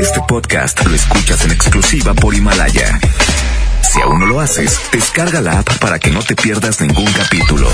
Este 0.00 0.20
podcast 0.28 0.84
lo 0.84 0.94
escuchas 0.94 1.44
en 1.44 1.52
exclusiva 1.52 2.14
por 2.14 2.34
Himalaya. 2.34 2.98
Si 3.82 4.00
aún 4.00 4.20
no 4.20 4.26
lo 4.26 4.40
haces, 4.40 4.78
descarga 4.92 5.40
la 5.40 5.60
app 5.60 5.78
para 5.78 5.98
que 5.98 6.10
no 6.10 6.22
te 6.22 6.34
pierdas 6.36 6.80
ningún 6.80 7.10
capítulo. 7.12 7.68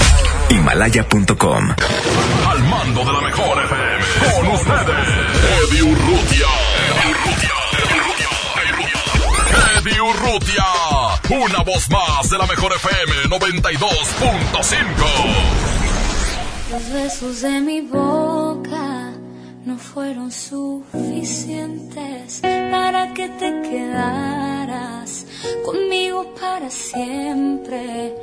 Himalaya.com. 0.49 1.75
Al 2.49 2.63
mando 2.65 3.05
de 3.05 3.13
la 3.13 3.21
mejor 3.21 3.65
FM, 3.65 4.05
con 4.35 4.47
ustedes, 4.49 5.09
Eddie 5.71 5.83
Urrutia. 5.83 6.47
Eddie 9.79 10.01
Urrutia, 10.01 10.65
una 11.29 11.63
voz 11.63 11.91
más 11.91 12.31
de 12.31 12.39
la 12.39 12.47
mejor 12.47 12.73
FM 12.73 13.15
92.5. 13.37 13.79
Los 16.71 16.93
besos 16.93 17.43
de 17.43 17.61
mi 17.61 17.81
boca 17.81 18.32
no 19.65 19.79
fueron 19.79 20.33
suficientes 20.33 22.41
para 22.43 23.15
que 23.15 23.29
te 23.29 23.63
quedaras 23.63 25.27
conmigo 25.65 26.35
para 26.41 26.69
siempre. 26.71 28.15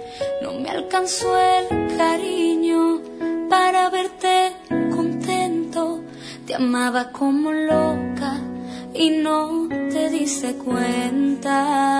No 0.41 0.53
me 0.53 0.69
alcanzó 0.69 1.37
el 1.37 1.97
cariño 1.97 3.01
para 3.49 3.89
verte 3.89 4.53
contento. 4.91 6.01
Te 6.45 6.55
amaba 6.55 7.11
como 7.11 7.51
loca 7.51 8.39
y 8.93 9.09
no 9.11 9.67
te 9.69 10.09
diste 10.09 10.55
cuenta. 10.55 11.99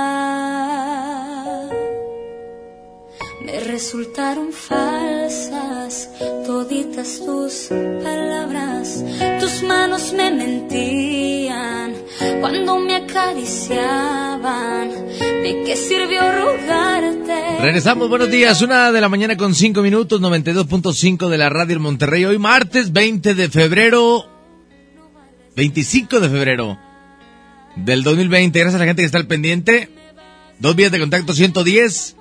Me 3.41 3.59
resultaron 3.61 4.51
falsas 4.51 6.09
toditas 6.45 7.21
tus 7.25 7.69
palabras. 8.03 9.03
Tus 9.39 9.63
manos 9.63 10.13
me 10.13 10.29
mentían 10.29 11.93
cuando 12.41 12.79
me 12.79 12.97
acariciaban. 12.97 14.89
¿De 14.89 15.63
qué 15.65 15.75
sirvió 15.77 16.19
rogarte? 16.19 17.61
Regresamos, 17.61 18.09
buenos 18.09 18.29
días, 18.29 18.61
una 18.61 18.91
de 18.91 18.99
la 18.99 19.07
mañana 19.07 19.37
con 19.37 19.55
cinco 19.55 19.81
minutos, 19.81 20.19
92.5 20.19 21.29
de 21.29 21.37
la 21.37 21.49
radio 21.49 21.77
en 21.77 21.81
Monterrey. 21.81 22.25
Hoy 22.25 22.37
martes 22.37 22.91
20 22.91 23.35
de 23.35 23.49
febrero, 23.49 24.25
25 25.55 26.19
de 26.19 26.29
febrero 26.29 26.77
del 27.77 28.03
2020. 28.03 28.59
Gracias 28.59 28.75
a 28.75 28.79
la 28.79 28.85
gente 28.85 29.01
que 29.01 29.05
está 29.05 29.17
al 29.17 29.27
pendiente. 29.27 29.89
Dos 30.59 30.75
vías 30.75 30.91
de 30.91 30.99
contacto 30.99 31.33
110 31.33 32.17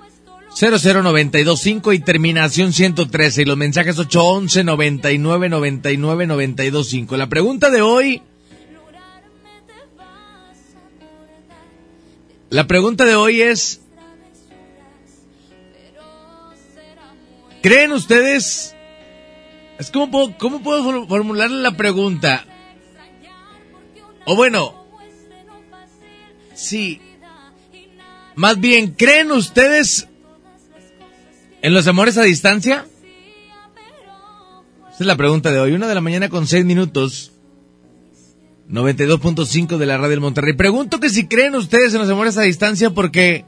00925 0.59 1.93
y 1.93 1.99
terminación 1.99 2.73
113 2.73 3.43
y 3.43 3.45
los 3.45 3.55
mensajes 3.55 3.97
811 3.97 4.65
99 4.65 5.47
99 5.47 6.27
925. 6.27 7.15
La 7.15 7.29
pregunta 7.29 7.69
de 7.69 7.81
hoy 7.81 8.21
La 12.49 12.65
pregunta 12.65 13.05
de 13.05 13.15
hoy 13.15 13.41
es 13.41 13.81
¿Creen 17.61 17.91
ustedes 17.91 18.75
es 19.77 19.91
como 19.91 20.11
puedo, 20.11 20.37
cómo 20.37 20.61
puedo 20.61 21.07
formular 21.07 21.49
la 21.49 21.71
pregunta? 21.71 22.45
O 24.25 24.35
bueno, 24.35 24.85
sí. 26.53 27.01
Más 28.35 28.59
bien, 28.59 28.93
¿creen 28.93 29.31
ustedes 29.31 30.09
¿En 31.61 31.73
los 31.73 31.87
amores 31.87 32.17
a 32.17 32.23
distancia? 32.23 32.85
Esa 34.89 34.97
es 35.03 35.05
la 35.05 35.17
pregunta 35.17 35.51
de 35.51 35.59
hoy. 35.59 35.73
Una 35.73 35.87
de 35.87 35.95
la 35.95 36.01
mañana 36.01 36.29
con 36.29 36.47
seis 36.47 36.65
minutos. 36.65 37.33
92.5 38.69 39.77
de 39.77 39.85
la 39.85 39.97
radio 39.97 40.11
del 40.11 40.21
Monterrey. 40.21 40.53
Pregunto 40.53 40.99
que 40.99 41.09
si 41.09 41.27
creen 41.27 41.55
ustedes 41.55 41.93
en 41.93 42.01
los 42.01 42.09
amores 42.09 42.37
a 42.37 42.43
distancia 42.43 42.91
porque 42.91 43.45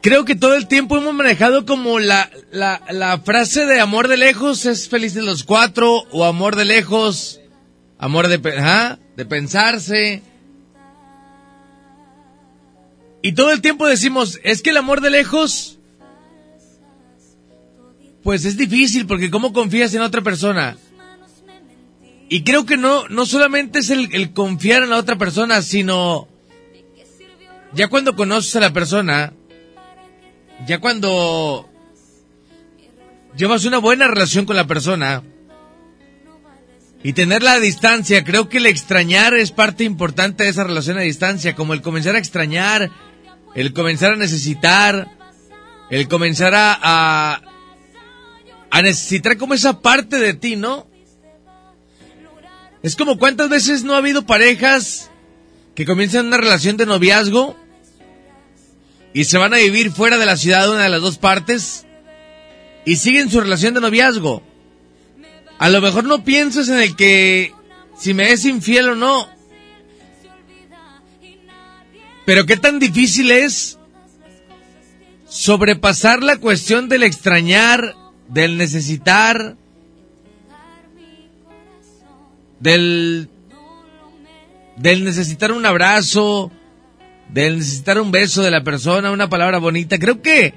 creo 0.00 0.24
que 0.24 0.36
todo 0.36 0.54
el 0.54 0.68
tiempo 0.68 0.96
hemos 0.96 1.12
manejado 1.12 1.66
como 1.66 1.98
la, 1.98 2.30
la, 2.52 2.80
la 2.90 3.18
frase 3.18 3.66
de 3.66 3.80
amor 3.80 4.06
de 4.06 4.16
lejos 4.16 4.66
es 4.66 4.88
feliz 4.88 5.14
de 5.14 5.22
los 5.22 5.42
cuatro 5.42 6.04
o 6.12 6.24
amor 6.24 6.54
de 6.54 6.64
lejos, 6.64 7.40
amor 7.98 8.28
de, 8.28 8.38
de 8.38 9.26
pensarse. 9.26 10.22
Y 13.26 13.32
todo 13.32 13.50
el 13.50 13.60
tiempo 13.60 13.88
decimos, 13.88 14.38
es 14.44 14.62
que 14.62 14.70
el 14.70 14.76
amor 14.76 15.00
de 15.00 15.10
lejos, 15.10 15.80
pues 18.22 18.44
es 18.44 18.56
difícil 18.56 19.04
porque 19.04 19.32
¿cómo 19.32 19.52
confías 19.52 19.92
en 19.94 20.02
otra 20.02 20.22
persona? 20.22 20.76
Y 22.28 22.44
creo 22.44 22.64
que 22.66 22.76
no, 22.76 23.08
no 23.08 23.26
solamente 23.26 23.80
es 23.80 23.90
el, 23.90 24.14
el 24.14 24.32
confiar 24.32 24.84
en 24.84 24.90
la 24.90 24.98
otra 24.98 25.18
persona, 25.18 25.60
sino 25.62 26.28
ya 27.72 27.88
cuando 27.88 28.14
conoces 28.14 28.54
a 28.54 28.60
la 28.60 28.72
persona, 28.72 29.32
ya 30.64 30.78
cuando 30.78 31.68
llevas 33.36 33.64
una 33.64 33.78
buena 33.78 34.06
relación 34.06 34.44
con 34.44 34.54
la 34.54 34.68
persona 34.68 35.24
y 37.02 37.12
tenerla 37.12 37.54
a 37.54 37.60
distancia, 37.60 38.22
creo 38.22 38.48
que 38.48 38.58
el 38.58 38.66
extrañar 38.66 39.34
es 39.34 39.50
parte 39.50 39.82
importante 39.82 40.44
de 40.44 40.50
esa 40.50 40.62
relación 40.62 40.96
a 40.96 41.00
distancia, 41.00 41.56
como 41.56 41.74
el 41.74 41.82
comenzar 41.82 42.14
a 42.14 42.18
extrañar, 42.18 42.92
el 43.56 43.72
comenzar 43.72 44.12
a 44.12 44.16
necesitar, 44.16 45.08
el 45.88 46.08
comenzar 46.08 46.54
a, 46.54 47.40
a, 48.70 48.82
necesitar 48.82 49.38
como 49.38 49.54
esa 49.54 49.80
parte 49.80 50.18
de 50.18 50.34
ti, 50.34 50.56
¿no? 50.56 50.86
Es 52.82 52.96
como 52.96 53.18
cuántas 53.18 53.48
veces 53.48 53.82
no 53.82 53.94
ha 53.94 53.98
habido 53.98 54.26
parejas 54.26 55.10
que 55.74 55.86
comienzan 55.86 56.26
una 56.26 56.36
relación 56.36 56.76
de 56.76 56.84
noviazgo 56.84 57.56
y 59.14 59.24
se 59.24 59.38
van 59.38 59.54
a 59.54 59.56
vivir 59.56 59.90
fuera 59.90 60.18
de 60.18 60.26
la 60.26 60.36
ciudad 60.36 60.70
una 60.70 60.82
de 60.82 60.90
las 60.90 61.00
dos 61.00 61.16
partes 61.16 61.86
y 62.84 62.96
siguen 62.96 63.30
su 63.30 63.40
relación 63.40 63.72
de 63.72 63.80
noviazgo. 63.80 64.42
A 65.58 65.70
lo 65.70 65.80
mejor 65.80 66.04
no 66.04 66.24
piensas 66.24 66.68
en 66.68 66.80
el 66.80 66.94
que 66.94 67.54
si 67.98 68.12
me 68.12 68.32
es 68.32 68.44
infiel 68.44 68.90
o 68.90 68.94
no, 68.94 69.30
pero 72.26 72.44
qué 72.44 72.56
tan 72.56 72.80
difícil 72.80 73.30
es 73.30 73.78
sobrepasar 75.28 76.24
la 76.24 76.38
cuestión 76.38 76.88
del 76.88 77.04
extrañar, 77.04 77.94
del 78.28 78.58
necesitar, 78.58 79.56
del, 82.58 83.28
del 84.76 85.04
necesitar 85.04 85.52
un 85.52 85.64
abrazo, 85.66 86.50
del 87.28 87.58
necesitar 87.58 88.00
un 88.00 88.10
beso 88.10 88.42
de 88.42 88.50
la 88.50 88.64
persona, 88.64 89.12
una 89.12 89.28
palabra 89.28 89.58
bonita. 89.58 89.96
Creo 89.96 90.20
que, 90.20 90.52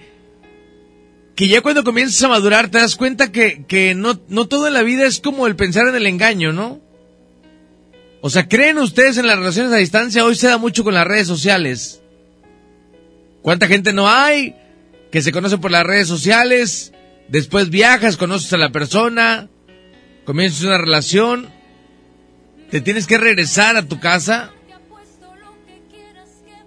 que 1.35 1.47
ya 1.47 1.61
cuando 1.61 1.83
comienzas 1.83 2.23
a 2.23 2.29
madurar 2.29 2.69
te 2.69 2.79
das 2.79 2.95
cuenta 2.95 3.31
que, 3.31 3.63
que 3.67 3.93
no, 3.93 4.19
no 4.27 4.47
todo 4.47 4.65
en 4.65 4.73
la 4.73 4.81
vida 4.81 5.05
es 5.05 5.19
como 5.19 5.45
el 5.45 5.55
pensar 5.55 5.87
en 5.87 5.95
el 5.95 6.07
engaño, 6.07 6.51
¿no? 6.51 6.81
O 8.21 8.29
sea, 8.29 8.47
¿creen 8.47 8.77
ustedes 8.79 9.17
en 9.17 9.27
las 9.27 9.37
relaciones 9.37 9.71
a 9.71 9.77
distancia? 9.77 10.25
Hoy 10.25 10.35
se 10.35 10.47
da 10.47 10.57
mucho 10.57 10.83
con 10.83 10.93
las 10.93 11.07
redes 11.07 11.27
sociales. 11.27 12.01
¿Cuánta 13.41 13.67
gente 13.67 13.93
no 13.93 14.09
hay 14.09 14.55
que 15.11 15.21
se 15.21 15.31
conoce 15.31 15.57
por 15.57 15.71
las 15.71 15.85
redes 15.85 16.07
sociales? 16.07 16.91
Después 17.29 17.69
viajas, 17.69 18.17
conoces 18.17 18.51
a 18.51 18.57
la 18.57 18.71
persona, 18.71 19.47
comienzas 20.25 20.63
una 20.63 20.77
relación, 20.77 21.49
te 22.69 22.81
tienes 22.81 23.07
que 23.07 23.17
regresar 23.17 23.77
a 23.77 23.87
tu 23.87 23.99
casa. 23.99 24.51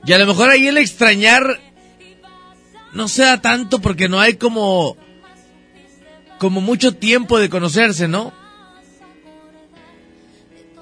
Y 0.07 0.13
a 0.13 0.19
lo 0.19 0.27
mejor 0.27 0.49
ahí 0.49 0.67
el 0.67 0.79
extrañar 0.79 1.61
no 2.95 3.09
se 3.09 3.23
da 3.23 3.41
tanto 3.41 3.81
porque 3.81 4.09
no 4.09 4.21
hay 4.21 4.35
como 4.35 4.97
como 6.39 6.61
mucho 6.61 6.97
tiempo 6.97 7.39
de 7.39 7.49
conocerse, 7.49 8.09
¿no? 8.09 8.33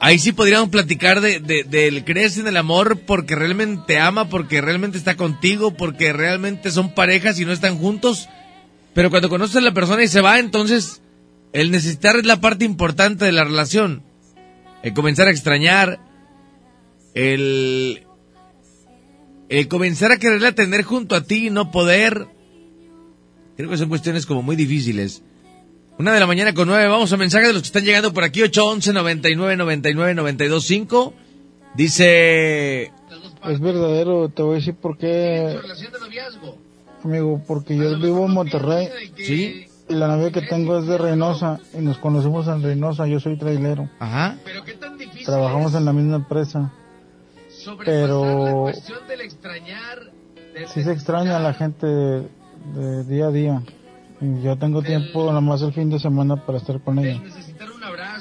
Ahí 0.03 0.19
sí 0.19 0.33
podríamos 0.33 0.71
platicar 0.71 1.21
de, 1.21 1.41
de, 1.41 1.63
del 1.63 2.07
crees 2.07 2.39
en 2.39 2.47
el 2.47 2.57
amor 2.57 3.01
porque 3.07 3.36
realmente 3.36 3.83
te 3.86 3.98
ama, 3.98 4.30
porque 4.30 4.63
realmente 4.63 4.97
está 4.97 5.15
contigo, 5.15 5.77
porque 5.77 6.15
realmente 6.15 6.71
son 6.71 6.95
parejas 6.95 7.39
y 7.39 7.45
no 7.45 7.53
están 7.53 7.77
juntos. 7.77 8.27
Pero 8.95 9.10
cuando 9.10 9.28
conoces 9.28 9.57
a 9.57 9.60
la 9.60 9.74
persona 9.74 10.03
y 10.03 10.09
se 10.09 10.22
va, 10.22 10.39
entonces 10.39 11.03
el 11.53 11.71
necesitar 11.71 12.16
es 12.16 12.24
la 12.24 12.41
parte 12.41 12.65
importante 12.65 13.27
de 13.27 13.33
la 13.33 13.45
relación. 13.45 14.03
El 14.83 14.95
comenzar 14.95 15.28
a 15.28 15.33
extrañar, 15.33 16.01
el, 17.13 18.07
el 19.51 19.69
comenzar 19.69 20.13
a 20.13 20.16
quererla 20.16 20.53
tener 20.53 20.83
junto 20.83 21.15
a 21.15 21.24
ti 21.24 21.48
y 21.48 21.51
no 21.51 21.71
poder. 21.71 22.27
Creo 23.59 23.69
que 23.69 23.77
son 23.77 23.91
cuestiones 23.91 24.24
como 24.24 24.42
muy 24.42 24.57
difíciles. 24.57 25.22
Una 26.00 26.14
de 26.14 26.20
la 26.20 26.26
mañana 26.26 26.54
con 26.54 26.66
nueve. 26.66 26.88
Vamos 26.88 27.12
a 27.12 27.18
mensajes 27.18 27.48
de 27.48 27.52
los 27.52 27.60
que 27.60 27.66
están 27.66 27.84
llegando 27.84 28.14
por 28.14 28.24
aquí. 28.24 28.42
811 28.42 28.94
99 28.94 29.56
99 29.58 30.14
92 30.14 30.64
5. 30.64 31.14
Dice. 31.74 32.84
Es 33.44 33.60
verdadero, 33.60 34.30
te 34.30 34.41
voy 34.41 34.52
a 34.52 34.54
decir 34.60 34.76
por 34.76 34.97
qué. 34.97 35.58
Amigo, 37.04 37.42
porque 37.47 37.76
yo 37.76 37.98
vivo 37.98 38.24
en 38.24 38.32
Monterrey. 38.32 38.88
Sí. 39.14 39.66
Y 39.91 39.92
la 39.92 40.08
novia 40.08 40.30
que 40.30 40.41
tengo 40.41 40.78
es 40.78 40.86
de 40.86 40.97
Reynosa. 40.97 41.60
Y 41.78 41.82
nos 41.82 41.98
conocemos 41.98 42.48
en 42.48 42.62
Reynosa. 42.62 43.06
Yo 43.06 43.20
soy 43.20 43.36
trailero. 43.36 43.91
Ajá. 43.98 44.38
trabajamos 45.26 45.74
en 45.74 45.84
la 45.84 45.92
misma 45.92 46.16
empresa. 46.16 46.72
Pero 47.84 48.72
sí 50.72 50.82
se 50.82 50.92
extraña 50.92 51.36
a 51.36 51.41
la 51.41 51.52
gente 51.52 51.86
de, 51.86 53.04
día 53.04 53.26
a 53.26 53.30
día. 53.30 53.62
Yo 54.21 54.57
tengo 54.59 54.83
tiempo 54.83 55.27
nada 55.28 55.41
más 55.41 55.63
el 55.63 55.72
fin 55.72 55.89
de 55.89 55.99
semana 55.99 56.37
para 56.37 56.59
estar 56.59 56.81
con 56.81 56.99
ella. 56.99 57.22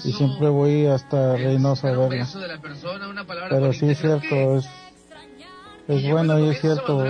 Y 0.05 0.13
siempre 0.13 0.47
voy 0.47 0.85
hasta 0.85 1.35
Reynosa 1.35 1.89
a 1.89 1.91
verla. 1.91 2.27
Pero 3.49 3.73
sí 3.73 3.89
es 3.89 3.99
cierto, 3.99 4.57
es, 4.57 4.65
es 5.89 6.09
bueno 6.09 6.39
y 6.39 6.49
es 6.49 6.61
cierto. 6.61 7.03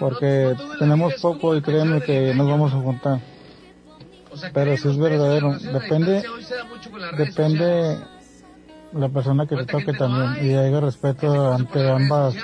Porque 0.00 0.56
tenemos 0.78 1.14
poco 1.20 1.54
y 1.54 1.60
créeme 1.60 2.00
que 2.00 2.34
nos 2.34 2.48
vamos 2.48 2.72
a 2.72 2.76
juntar. 2.76 3.20
Pero 4.54 4.76
si 4.78 4.88
es 4.88 4.96
verdadero, 4.96 5.58
depende, 5.58 6.22
depende 7.18 7.98
la 8.94 9.08
persona 9.10 9.46
que 9.46 9.56
te 9.56 9.66
toque 9.66 9.92
también 9.92 10.46
y 10.46 10.54
haya 10.54 10.80
respeto 10.80 11.52
ante 11.52 11.90
ambas, 11.90 12.34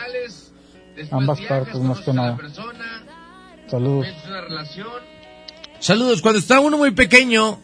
ambas 1.11 1.41
partes 1.43 1.81
más 1.81 2.01
que 2.01 2.13
nada. 2.13 2.39
Saludos. 3.71 4.07
Saludos. 5.81 6.23
Cuando 6.23 6.39
está 6.39 6.61
uno 6.61 6.79
muy 6.79 6.91
pequeño, 6.93 7.61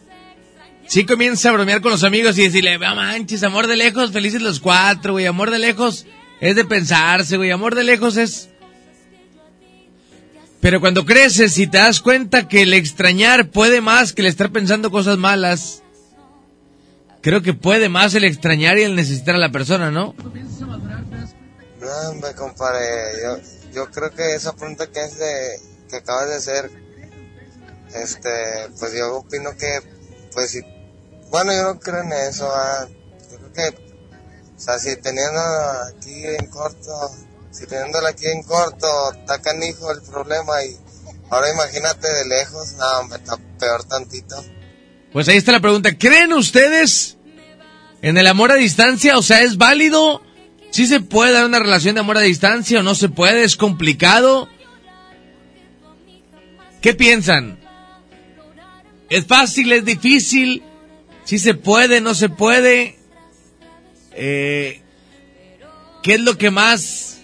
sí 0.87 1.05
comienza 1.05 1.49
a 1.49 1.53
bromear 1.53 1.81
con 1.81 1.91
los 1.91 2.03
amigos 2.03 2.37
y 2.37 2.43
decirle, 2.43 2.77
va 2.77 2.95
manches, 2.95 3.43
amor 3.43 3.67
de 3.67 3.75
lejos, 3.75 4.11
felices 4.11 4.41
los 4.41 4.59
cuatro, 4.59 5.13
güey. 5.13 5.25
Amor 5.25 5.51
de 5.51 5.59
lejos 5.59 6.05
es 6.39 6.55
de 6.55 6.65
pensarse, 6.65 7.37
güey. 7.37 7.51
Amor 7.51 7.75
de 7.75 7.83
lejos 7.83 8.17
es 8.17 8.49
pero 10.65 10.81
cuando 10.81 11.05
creces 11.05 11.59
y 11.59 11.67
te 11.67 11.77
das 11.77 11.99
cuenta 11.99 12.47
que 12.47 12.63
el 12.63 12.73
extrañar 12.73 13.51
puede 13.51 13.81
más 13.81 14.13
que 14.13 14.23
el 14.23 14.27
estar 14.27 14.51
pensando 14.51 14.89
cosas 14.89 15.15
malas, 15.15 15.83
creo 17.21 17.43
que 17.43 17.53
puede 17.53 17.87
más 17.87 18.15
el 18.15 18.23
extrañar 18.23 18.79
y 18.79 18.81
el 18.81 18.95
necesitar 18.95 19.35
a 19.35 19.37
la 19.37 19.51
persona, 19.51 19.91
¿no? 19.91 20.15
No, 21.79 22.13
me 22.15 22.33
compadre, 22.33 22.87
yo, 23.21 23.37
yo 23.75 23.91
creo 23.91 24.09
que 24.09 24.33
esa 24.33 24.55
pregunta 24.55 24.87
que 24.87 25.03
es 25.03 25.19
de, 25.19 25.59
que 25.89 25.97
acabas 25.97 26.29
de 26.29 26.35
hacer, 26.35 26.71
este, 27.93 28.29
pues 28.79 28.93
yo 28.93 29.17
opino 29.17 29.55
que, 29.57 29.79
pues 30.33 30.51
si, 30.51 30.61
bueno, 31.29 31.53
yo 31.53 31.63
no 31.63 31.79
creo 31.79 32.01
en 32.01 32.13
eso, 32.13 32.49
ah, 32.53 32.87
yo 33.31 33.37
creo 33.37 33.53
que, 33.53 33.77
o 34.55 34.59
sea, 34.59 34.79
si 34.79 34.95
teniendo 34.97 35.39
aquí 35.89 36.25
en 36.25 36.47
corto 36.47 37.11
si 37.55 37.65
teniéndola 37.67 38.09
aquí 38.09 38.25
en 38.27 38.43
corto, 38.43 38.87
está 39.13 39.41
canijo 39.41 39.89
el 39.91 40.01
problema 40.01 40.61
y 40.65 40.75
ahora 41.29 41.53
imagínate 41.53 42.05
de 42.05 42.25
lejos, 42.25 42.73
no, 42.73 43.15
está 43.15 43.37
peor 43.57 43.85
tantito. 43.85 44.43
Pues 45.13 45.29
ahí 45.29 45.37
está 45.37 45.53
la 45.53 45.61
pregunta, 45.61 45.97
¿creen 45.97 46.33
ustedes 46.33 47.17
en 48.01 48.17
el 48.17 48.27
amor 48.27 48.51
a 48.51 48.55
distancia? 48.55 49.17
O 49.17 49.21
sea, 49.21 49.41
¿es 49.41 49.57
válido? 49.57 50.21
¿Sí 50.71 50.85
se 50.85 50.99
puede 50.99 51.31
dar 51.31 51.45
una 51.45 51.59
relación 51.59 51.95
de 51.95 52.01
amor 52.01 52.17
a 52.17 52.21
distancia 52.21 52.81
o 52.81 52.83
no 52.83 52.93
se 52.93 53.07
puede? 53.07 53.45
¿Es 53.45 53.55
complicado? 53.55 54.49
¿Qué 56.85 56.93
piensan? 56.93 57.57
¿Es 59.09 59.25
fácil? 59.25 59.71
¿Es 59.71 59.85
difícil? 59.85 60.61
¿Sí 61.23 61.39
se 61.39 61.55
puede? 61.55 61.99
¿No 61.99 62.13
se 62.13 62.29
puede? 62.29 62.99
Eh, 64.11 64.83
¿Qué 66.03 66.13
es 66.13 66.19
lo 66.19 66.37
que 66.37 66.51
más 66.51 67.23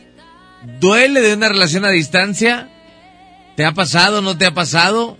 ¿Duele 0.79 1.21
de 1.21 1.35
una 1.35 1.47
relación 1.47 1.85
a 1.85 1.91
distancia? 1.91 2.71
¿Te 3.55 3.63
ha 3.63 3.73
pasado? 3.73 4.23
¿No 4.23 4.35
te 4.35 4.47
ha 4.47 4.53
pasado? 4.55 5.19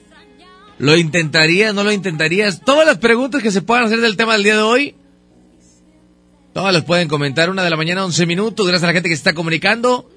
¿Lo 0.80 0.98
intentarías? 0.98 1.76
¿No 1.76 1.84
lo 1.84 1.92
intentarías? 1.92 2.62
Todas 2.62 2.88
las 2.88 2.98
preguntas 2.98 3.44
que 3.44 3.52
se 3.52 3.62
puedan 3.62 3.84
hacer 3.84 4.02
del 4.02 4.18
tema 4.18 4.34
del 4.34 4.44
día 4.44 4.56
de 4.56 4.64
hoy, 4.64 4.96
todas 6.52 6.74
las 6.74 6.84
pueden 6.84 7.08
comentar. 7.08 7.52
Una 7.52 7.64
de 7.64 7.70
la 7.70 7.78
mañana, 7.78 8.04
11 8.06 8.26
minutos. 8.26 8.66
Gracias 8.66 8.86
a 8.86 8.88
la 8.88 8.94
gente 8.94 9.08
que 9.08 9.16
se 9.16 9.20
está 9.20 9.34
comunicando. 9.36 10.10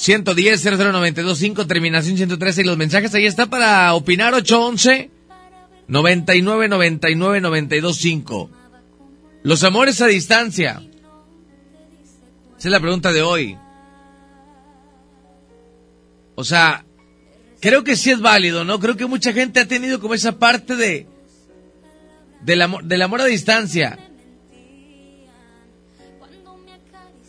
110 0.00 0.64
00925 0.64 1.66
terminación 1.66 2.16
113 2.16 2.62
y 2.62 2.64
los 2.64 2.78
mensajes 2.78 3.14
ahí 3.14 3.26
está 3.26 3.50
para 3.50 3.92
opinar 3.92 4.32
811 4.32 5.10
99 5.88 6.68
99 6.68 7.40
925. 7.42 8.50
Los 9.42 9.62
amores 9.62 10.00
a 10.00 10.06
distancia. 10.06 10.82
Esa 12.58 12.68
es 12.68 12.72
la 12.72 12.80
pregunta 12.80 13.12
de 13.12 13.20
hoy. 13.20 13.58
O 16.34 16.44
sea, 16.44 16.86
creo 17.60 17.84
que 17.84 17.94
sí 17.94 18.10
es 18.10 18.22
válido, 18.22 18.64
¿no? 18.64 18.80
Creo 18.80 18.96
que 18.96 19.04
mucha 19.04 19.34
gente 19.34 19.60
ha 19.60 19.68
tenido 19.68 20.00
como 20.00 20.14
esa 20.14 20.38
parte 20.38 20.76
de 20.76 21.06
del 22.40 22.62
amor, 22.62 22.84
del 22.84 23.02
amor 23.02 23.20
a 23.20 23.26
distancia. 23.26 23.98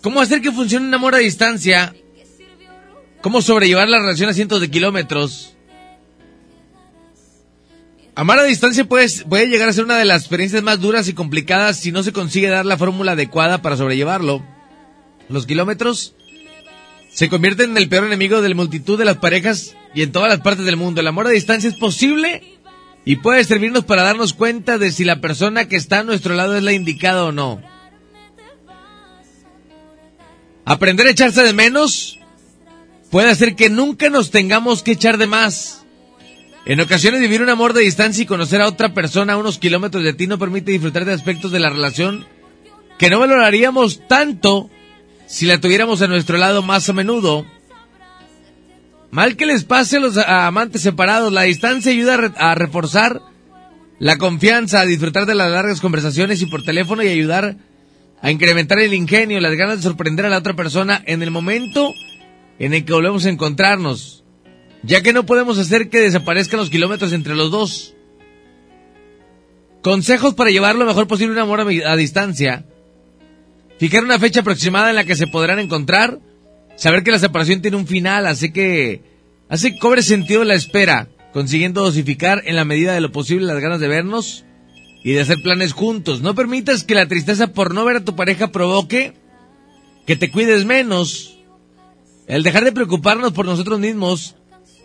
¿Cómo 0.01 0.21
hacer 0.21 0.41
que 0.41 0.53
funcione 0.53 0.88
un 0.88 0.94
amor 0.94 1.15
a 1.15 1.18
distancia? 1.18 1.94
¿Cómo 3.21 3.41
sobrellevar 3.41 3.88
la 3.88 4.00
relación 4.00 4.29
a 4.29 4.33
cientos 4.33 4.62
de 4.62 4.71
kilómetros? 4.71 5.56
Amar 8.15 8.39
a 8.39 8.44
distancia 8.44 8.85
puede, 8.85 9.07
puede 9.29 9.47
llegar 9.47 9.69
a 9.69 9.73
ser 9.73 9.85
una 9.85 9.97
de 9.97 10.06
las 10.06 10.21
experiencias 10.21 10.63
más 10.63 10.81
duras 10.81 11.07
y 11.07 11.13
complicadas 11.13 11.77
si 11.77 11.91
no 11.91 12.03
se 12.03 12.13
consigue 12.13 12.50
dar 12.50 12.65
la 12.65 12.77
fórmula 12.77 13.13
adecuada 13.13 13.62
para 13.62 13.77
sobrellevarlo. 13.77 14.44
Los 15.29 15.45
kilómetros 15.45 16.15
se 17.13 17.29
convierte 17.29 17.63
en 17.63 17.77
el 17.77 17.89
peor 17.89 18.06
enemigo 18.06 18.41
de 18.41 18.50
la 18.50 18.56
multitud 18.56 18.97
de 18.97 19.06
las 19.06 19.18
parejas 19.18 19.75
y 19.94 20.01
en 20.01 20.12
todas 20.12 20.29
las 20.29 20.41
partes 20.41 20.65
del 20.65 20.77
mundo. 20.77 21.01
El 21.01 21.07
amor 21.07 21.27
a 21.27 21.31
distancia 21.31 21.69
es 21.69 21.75
posible 21.75 22.41
y 23.06 23.18
puede 23.18 23.44
servirnos 23.44 23.85
para 23.85 24.03
darnos 24.03 24.33
cuenta 24.33 24.77
de 24.77 24.91
si 24.91 25.03
la 25.03 25.21
persona 25.21 25.68
que 25.68 25.75
está 25.75 26.00
a 26.00 26.03
nuestro 26.03 26.35
lado 26.35 26.57
es 26.57 26.63
la 26.63 26.73
indicada 26.73 27.25
o 27.25 27.31
no. 27.31 27.62
Aprender 30.65 31.07
a 31.07 31.12
echarse 31.12 31.44
de 31.44 31.53
menos 31.53 32.19
puede 33.12 33.30
hacer 33.30 33.56
que 33.56 33.69
nunca 33.69 34.10
nos 34.10 34.31
tengamos 34.31 34.81
que 34.81 34.94
echar 34.94 35.18
de 35.18 35.28
más. 35.28 35.86
En 36.66 36.80
ocasiones 36.80 37.19
vivir 37.19 37.42
un 37.42 37.50
amor 37.50 37.74
de 37.74 37.81
distancia 37.81 38.24
y 38.24 38.28
conocer 38.28 38.62
a 38.62 38.68
otra 38.68 38.94
persona 38.94 39.34
a 39.34 39.38
unos 39.38 39.60
kilómetros 39.60 40.04
de 40.04 40.13
ti 40.13 40.28
no 40.28 40.40
permite 40.40 40.72
disfrutar 40.72 41.06
de 41.06 41.13
aspectos 41.13 41.52
de 41.52 41.60
la 41.60 41.69
relación 41.69 42.25
que 42.98 43.10
no 43.10 43.19
valoraríamos 43.19 44.08
tanto 44.08 44.69
si 45.28 45.46
la 45.46 45.60
tuviéramos 45.60 46.02
a 46.02 46.08
nuestro 46.08 46.38
lado 46.38 46.62
más 46.62 46.88
a 46.88 46.94
menudo. 46.94 47.46
Mal 49.10 49.36
que 49.36 49.46
les 49.46 49.66
pase 49.66 49.98
a 49.98 50.00
los 50.00 50.18
amantes 50.18 50.81
separados, 50.81 51.34
la 51.34 51.42
distancia 51.42 51.92
ayuda 51.92 52.31
a, 52.38 52.56
reforzar 52.56 53.22
la 54.00 54.18
confianza, 54.18 54.81
a 54.81 54.86
disfrutar 54.86 55.25
de 55.25 55.36
las 55.36 55.52
largas 55.52 55.81
conversaciones 55.81 56.42
y 56.42 56.46
por 56.46 56.64
teléfono 56.64 57.04
y 57.04 57.10
ayudar 57.10 57.57
a 58.22 58.31
incrementar 58.31 58.80
el 58.80 58.94
ingenio, 58.94 59.42
las 59.42 59.56
ganas 59.56 59.78
de 59.78 59.84
sorprender 59.84 60.28
a 60.28 60.30
la 60.30 60.38
otra 60.38 60.56
persona 60.56 61.02
en 61.06 61.24
el 61.24 61.31
momento 61.31 61.92
en 62.65 62.75
el 62.75 62.85
que 62.85 62.94
volvemos 62.94 63.25
a 63.25 63.30
encontrarnos, 63.30 64.23
ya 64.83 65.01
que 65.01 65.13
no 65.13 65.25
podemos 65.25 65.57
hacer 65.57 65.89
que 65.89 65.99
desaparezcan 65.99 66.59
los 66.59 66.69
kilómetros 66.69 67.11
entre 67.11 67.35
los 67.35 67.49
dos. 67.49 67.95
Consejos 69.81 70.35
para 70.35 70.51
llevar 70.51 70.75
lo 70.75 70.85
mejor 70.85 71.07
posible 71.07 71.33
un 71.33 71.39
amor 71.39 71.61
a 71.61 71.95
distancia. 71.95 72.65
Fijar 73.80 74.03
una 74.03 74.19
fecha 74.19 74.41
aproximada 74.41 74.91
en 74.91 74.95
la 74.95 75.06
que 75.06 75.15
se 75.15 75.25
podrán 75.25 75.57
encontrar. 75.57 76.19
Saber 76.75 77.03
que 77.03 77.09
la 77.09 77.18
separación 77.18 77.63
tiene 77.63 77.77
un 77.77 77.87
final, 77.87 78.27
así 78.27 78.51
que 78.51 79.01
que 79.49 79.80
cobre 79.80 80.03
sentido 80.03 80.44
la 80.44 80.53
espera, 80.53 81.09
consiguiendo 81.33 81.81
dosificar 81.81 82.44
en 82.45 82.56
la 82.56 82.63
medida 82.63 82.94
de 82.94 83.01
lo 83.01 83.11
posible 83.11 83.47
las 83.47 83.59
ganas 83.59 83.80
de 83.80 83.87
vernos 83.87 84.45
y 85.03 85.13
de 85.13 85.21
hacer 85.21 85.41
planes 85.41 85.73
juntos. 85.73 86.21
No 86.21 86.35
permitas 86.35 86.83
que 86.83 86.94
la 86.94 87.07
tristeza 87.07 87.47
por 87.47 87.73
no 87.73 87.85
ver 87.85 87.97
a 87.97 88.06
tu 88.06 88.15
pareja 88.15 88.51
provoque 88.51 89.15
que 90.06 90.15
te 90.15 90.30
cuides 90.30 90.63
menos. 90.63 91.41
El 92.31 92.44
dejar 92.44 92.64
de 92.64 92.71
preocuparnos 92.71 93.33
por 93.33 93.45
nosotros 93.45 93.80
mismos 93.80 94.35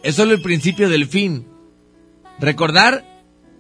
es 0.03 0.17
solo 0.17 0.35
el 0.35 0.43
principio 0.43 0.89
del 0.89 1.07
fin. 1.07 1.47
Recordar 2.39 3.05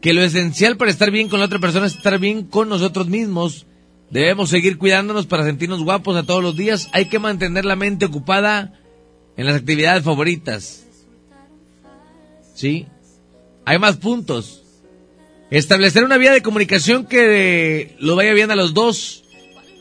que 0.03 0.13
lo 0.13 0.23
esencial 0.23 0.77
para 0.77 0.91
estar 0.91 1.11
bien 1.11 1.29
con 1.29 1.39
la 1.39 1.47
otra 1.47 1.61
persona 1.61 1.87
es 1.87 1.97
estar 1.97 2.19
bien 2.19 2.45
con 2.45 2.69
nosotros 2.69 3.07
mismos 3.07 3.67
Debemos 4.11 4.51
seguir 4.51 4.79
cuidándonos 4.79 5.27
para 5.27 5.45
sentirnos 5.45 5.83
guapos 5.83 6.17
a 6.17 6.23
todos 6.23 6.43
los 6.43 6.57
días. 6.57 6.89
Hay 6.93 7.07
que 7.07 7.19
mantener 7.19 7.65
la 7.65 7.77
mente 7.77 8.07
ocupada 8.07 8.73
en 9.37 9.47
las 9.47 9.57
actividades 9.57 10.05
favoritas. 10.05 10.87
¿Sí? 12.55 12.87
Hay 13.65 13.79
más 13.79 13.97
puntos. 13.97 14.63
Establecer 15.51 16.05
una 16.05 16.19
vía 16.19 16.33
de 16.33 16.43
comunicación 16.43 17.07
que 17.07 17.97
lo 17.99 18.15
vaya 18.15 18.33
bien 18.33 18.51
a 18.51 18.57
los 18.57 18.75
dos. 18.75 19.25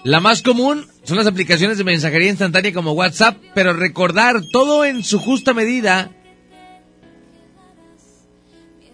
La 0.03 0.19
más 0.19 0.41
común 0.41 0.87
son 1.05 1.17
las 1.17 1.27
aplicaciones 1.27 1.77
de 1.77 1.83
mensajería 1.83 2.29
instantánea 2.29 2.73
como 2.73 2.91
WhatsApp, 2.91 3.37
pero 3.53 3.73
recordar 3.73 4.41
todo 4.51 4.83
en 4.85 5.03
su 5.03 5.19
justa 5.19 5.53
medida 5.53 6.11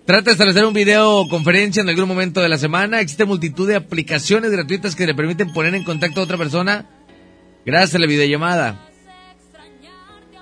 Trata 0.05 0.25
de 0.25 0.31
establecer 0.31 0.65
un 0.65 0.73
video 0.73 1.27
conferencia 1.29 1.81
en 1.81 1.87
algún 1.87 2.07
momento 2.07 2.41
de 2.41 2.49
la 2.49 2.57
semana. 2.57 2.99
Existe 2.99 3.23
multitud 3.23 3.67
de 3.67 3.75
aplicaciones 3.75 4.51
gratuitas 4.51 4.95
que 4.95 5.05
le 5.05 5.13
permiten 5.13 5.53
poner 5.53 5.75
en 5.75 5.83
contacto 5.83 6.19
a 6.19 6.23
otra 6.23 6.37
persona 6.37 6.89
gracias 7.65 7.95
a 7.95 7.99
la 7.99 8.07
videollamada. 8.07 8.89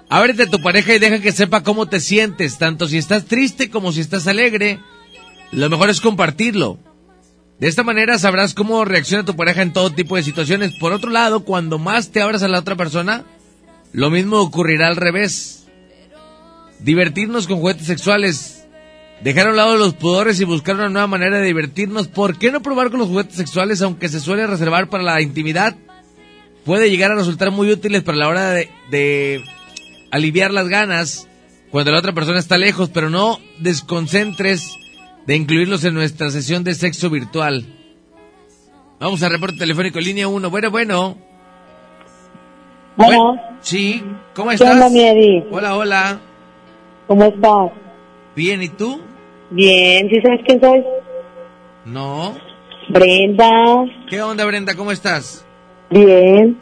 Ábrete 0.10 0.44
a 0.44 0.50
tu 0.50 0.60
pareja 0.62 0.96
y 0.96 1.00
deja 1.00 1.22
que 1.22 1.32
sepa 1.34 1.62
cómo 1.62 1.88
te 1.88 2.00
sientes, 2.00 2.58
tanto 2.58 2.88
si 2.88 2.98
estás 2.98 3.26
triste 3.26 3.70
como 3.70 3.92
si 3.92 4.00
estás 4.00 4.28
alegre. 4.28 4.80
Lo 5.52 5.70
mejor 5.70 5.90
es 5.90 6.02
compartirlo. 6.02 6.80
De 7.60 7.68
esta 7.68 7.84
manera 7.84 8.18
sabrás 8.18 8.54
cómo 8.54 8.86
reacciona 8.86 9.26
tu 9.26 9.36
pareja 9.36 9.62
en 9.62 9.74
todo 9.74 9.92
tipo 9.92 10.16
de 10.16 10.24
situaciones. 10.24 10.76
Por 10.76 10.94
otro 10.94 11.12
lado, 11.12 11.42
cuando 11.42 11.78
más 11.78 12.10
te 12.10 12.22
abras 12.22 12.42
a 12.42 12.48
la 12.48 12.60
otra 12.60 12.78
persona, 12.78 13.26
lo 13.92 14.10
mismo 14.10 14.38
ocurrirá 14.40 14.88
al 14.88 14.96
revés. 14.96 15.68
Divertirnos 16.80 17.48
con 17.48 17.58
juguetes 17.60 17.86
sexuales. 17.86 18.66
Dejar 19.22 19.48
a 19.48 19.50
un 19.50 19.58
lado 19.58 19.76
los 19.76 19.94
pudores 19.94 20.40
y 20.40 20.46
buscar 20.46 20.76
una 20.76 20.88
nueva 20.88 21.08
manera 21.08 21.40
de 21.40 21.48
divertirnos. 21.48 22.08
¿Por 22.08 22.38
qué 22.38 22.50
no 22.50 22.62
probar 22.62 22.92
con 22.92 23.00
los 23.00 23.10
juguetes 23.10 23.36
sexuales 23.36 23.82
aunque 23.82 24.08
se 24.08 24.22
suele 24.22 24.48
reservar 24.48 24.90
para 24.90 25.04
la 25.04 25.22
intimidad? 25.22 25.76
Puede 26.64 26.90
llegar 26.90 27.12
a 27.12 27.16
resultar 27.16 27.52
muy 27.52 27.70
útiles 27.72 28.04
para 28.04 28.18
la 28.18 28.30
hora 28.30 28.52
de, 28.52 28.70
de 28.90 29.44
aliviar 30.12 30.52
las 30.52 30.70
ganas 30.70 31.28
cuando 31.72 31.92
la 31.92 32.00
otra 32.00 32.14
persona 32.14 32.40
está 32.40 32.58
lejos, 32.58 32.90
pero 32.90 33.10
no 33.10 33.38
desconcentres 33.60 34.78
de 35.26 35.36
incluirlos 35.36 35.84
en 35.86 35.94
nuestra 35.94 36.30
sesión 36.30 36.64
de 36.64 36.74
sexo 36.74 37.10
virtual. 37.10 37.66
Vamos 39.00 39.22
al 39.24 39.32
reporte 39.32 39.58
telefónico 39.58 40.00
línea 40.00 40.28
1. 40.28 40.50
Bueno, 40.50 40.72
bueno. 40.72 41.18
Bueno, 42.96 43.36
Sí, 43.62 44.04
¿cómo 44.36 44.50
¿qué 44.50 44.56
estás? 44.56 44.92
mi 44.92 45.04
Eddie? 45.04 45.46
Hola, 45.52 45.76
hola. 45.78 46.20
¿Cómo 47.08 47.24
estás? 47.26 47.72
Bien, 48.36 48.62
¿y 48.62 48.70
tú? 48.70 49.00
Bien, 49.52 50.10
¿sí 50.10 50.16
sabes 50.22 50.42
quién 50.46 50.60
soy? 50.62 50.84
No. 51.86 52.36
Brenda. 52.90 53.50
¿Qué 54.10 54.22
onda, 54.22 54.46
Brenda? 54.46 54.76
¿Cómo 54.76 54.92
estás? 54.92 55.46
Bien. 55.90 56.58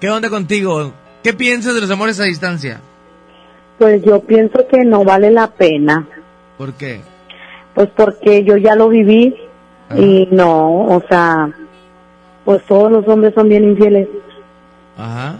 ¿Qué 0.00 0.10
onda 0.10 0.28
contigo? 0.28 0.92
¿Qué 1.22 1.32
piensas 1.32 1.74
de 1.74 1.80
los 1.80 1.90
amores 1.90 2.20
a 2.20 2.24
distancia? 2.24 2.80
Pues 3.78 4.02
yo 4.04 4.20
pienso 4.20 4.66
que 4.70 4.84
no 4.84 5.04
vale 5.04 5.30
la 5.30 5.48
pena. 5.50 6.06
¿Por 6.56 6.74
qué? 6.74 7.00
Pues 7.78 7.90
porque 7.94 8.42
yo 8.42 8.56
ya 8.56 8.74
lo 8.74 8.88
viví 8.88 9.36
y 9.96 10.28
no, 10.32 10.86
o 10.86 11.00
sea, 11.08 11.48
pues 12.44 12.60
todos 12.64 12.90
los 12.90 13.06
hombres 13.06 13.34
son 13.34 13.48
bien 13.48 13.62
infieles. 13.62 14.08
Ajá. 14.96 15.36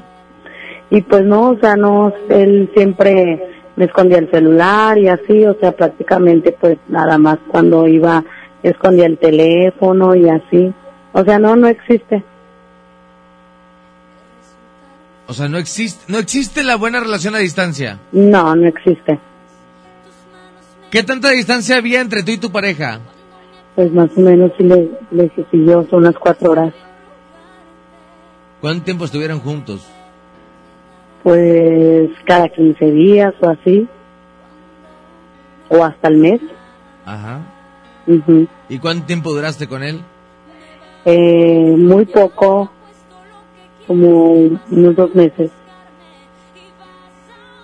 Y 0.88 1.02
pues 1.02 1.25
no, 1.25 1.50
o 1.50 1.59
sea, 1.59 1.75
no, 1.75 2.12
él 2.28 2.71
siempre 2.75 3.45
me 3.75 3.87
escondía 3.87 4.18
el 4.18 4.30
celular 4.30 4.97
y 4.99 5.09
así, 5.09 5.45
o 5.47 5.57
sea, 5.59 5.73
prácticamente 5.73 6.52
pues 6.52 6.78
nada 6.87 7.18
más 7.18 7.40
cuando 7.49 7.88
iba 7.88 8.23
escondía 8.62 9.07
el 9.07 9.18
teléfono 9.18 10.14
y 10.14 10.28
así. 10.28 10.73
O 11.14 11.25
sea, 11.25 11.40
no, 11.40 11.57
no 11.57 11.66
existe. 11.66 12.23
O 15.26 15.33
sea, 15.33 15.49
no 15.49 15.59
existe, 15.59 16.04
no 16.07 16.18
existe 16.18 16.62
la 16.62 16.76
buena 16.76 17.00
relación 17.00 17.35
a 17.35 17.38
distancia. 17.38 17.99
No, 18.12 18.54
no 18.54 18.68
existe. 18.68 19.18
¿Qué 20.90 21.02
tanta 21.02 21.30
distancia 21.30 21.76
había 21.76 22.00
entre 22.00 22.23
tú 22.23 22.30
y 22.33 22.38
tu 22.38 22.50
pareja? 22.50 23.00
Pues 23.75 23.92
más 23.92 24.11
o 24.16 24.21
menos 24.21 24.50
sí 24.57 24.64
le, 24.64 24.88
le 25.11 25.30
siguió 25.50 25.87
son 25.88 26.00
unas 26.00 26.16
cuatro 26.18 26.50
horas. 26.52 26.75
¿Cuánto 28.61 28.85
tiempo 28.85 29.04
estuvieron 29.04 29.40
juntos? 29.40 29.87
Pues 31.23 32.11
cada 32.26 32.49
15 32.49 32.85
días 32.90 33.35
o 33.40 33.49
así. 33.50 33.87
O 35.68 35.85
hasta 35.85 36.09
el 36.09 36.16
mes. 36.16 36.40
Ajá. 37.04 37.40
Ujú. 38.07 38.49
¿Y 38.68 38.78
cuánto 38.78 39.07
tiempo 39.07 39.33
duraste 39.33 39.66
con 39.68 39.83
él? 39.83 40.00
eh, 41.04 41.75
muy 41.78 42.04
poco, 42.04 42.71
como 43.87 44.35
unos 44.71 44.97
dos 44.97 45.14
meses. 45.14 45.50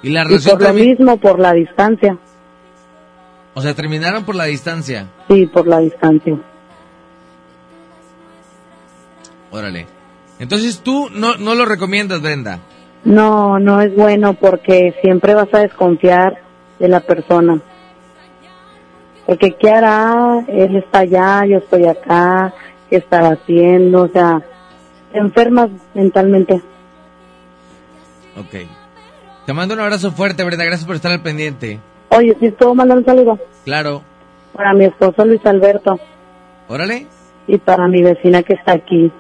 ¿Y 0.03 0.09
la 0.11 0.23
Y 0.23 0.25
relación 0.25 0.59
por 0.59 0.69
lo 0.69 0.75
mismo, 0.75 1.17
por 1.19 1.39
la 1.39 1.53
distancia. 1.53 2.17
O 3.55 3.63
sea, 3.63 3.75
terminaron 3.75 4.25
por 4.25 4.35
la 4.35 4.45
distancia. 4.45 5.07
Sí, 5.29 5.47
por 5.47 5.67
la 5.67 5.79
distancia. 5.79 6.37
Órale. 9.51 9.87
Entonces 10.41 10.81
tú 10.81 11.09
no, 11.11 11.37
no 11.37 11.55
lo 11.55 11.65
recomiendas, 11.65 12.21
Brenda. 12.21 12.59
No, 13.05 13.61
no 13.61 13.81
es 13.81 13.95
bueno 13.95 14.35
porque 14.35 14.95
siempre 15.03 15.35
vas 15.35 15.53
a 15.53 15.61
desconfiar 15.61 16.43
de 16.81 16.89
la 16.89 17.01
persona. 17.01 17.61
Porque 19.27 19.53
¿qué 19.53 19.71
hará? 19.71 20.45
Él 20.49 20.77
está 20.77 21.01
allá, 21.01 21.47
yo 21.47 21.59
estoy 21.59 21.87
acá, 21.87 22.53
¿qué 22.91 22.97
estará 22.97 23.31
haciendo? 23.31 24.03
O 24.03 24.09
sea, 24.09 24.43
te 25.13 25.19
enfermas 25.19 25.71
mentalmente. 25.95 26.61
Ok. 28.37 28.67
Te 29.47 29.53
mando 29.53 29.75
un 29.75 29.81
abrazo 29.81 30.11
fuerte, 30.11 30.43
Brenda. 30.43 30.65
Gracias 30.65 30.87
por 30.87 30.97
estar 30.97 31.13
al 31.13 31.23
pendiente. 31.23 31.79
Oye, 32.11 32.37
si 32.41 32.51
puedo 32.51 32.75
mandar 32.75 32.99
un 32.99 33.05
saludo 33.05 33.39
Claro. 33.65 34.03
para 34.55 34.73
mi 34.75 34.85
esposo 34.85 35.25
Luis 35.25 35.45
Alberto 35.45 35.99
Órale. 36.69 37.07
y 37.47 37.59
para 37.59 37.89
mi 37.89 38.03
vecina 38.03 38.43
que 38.43 38.55
está 38.55 38.73
aquí. 38.73 39.11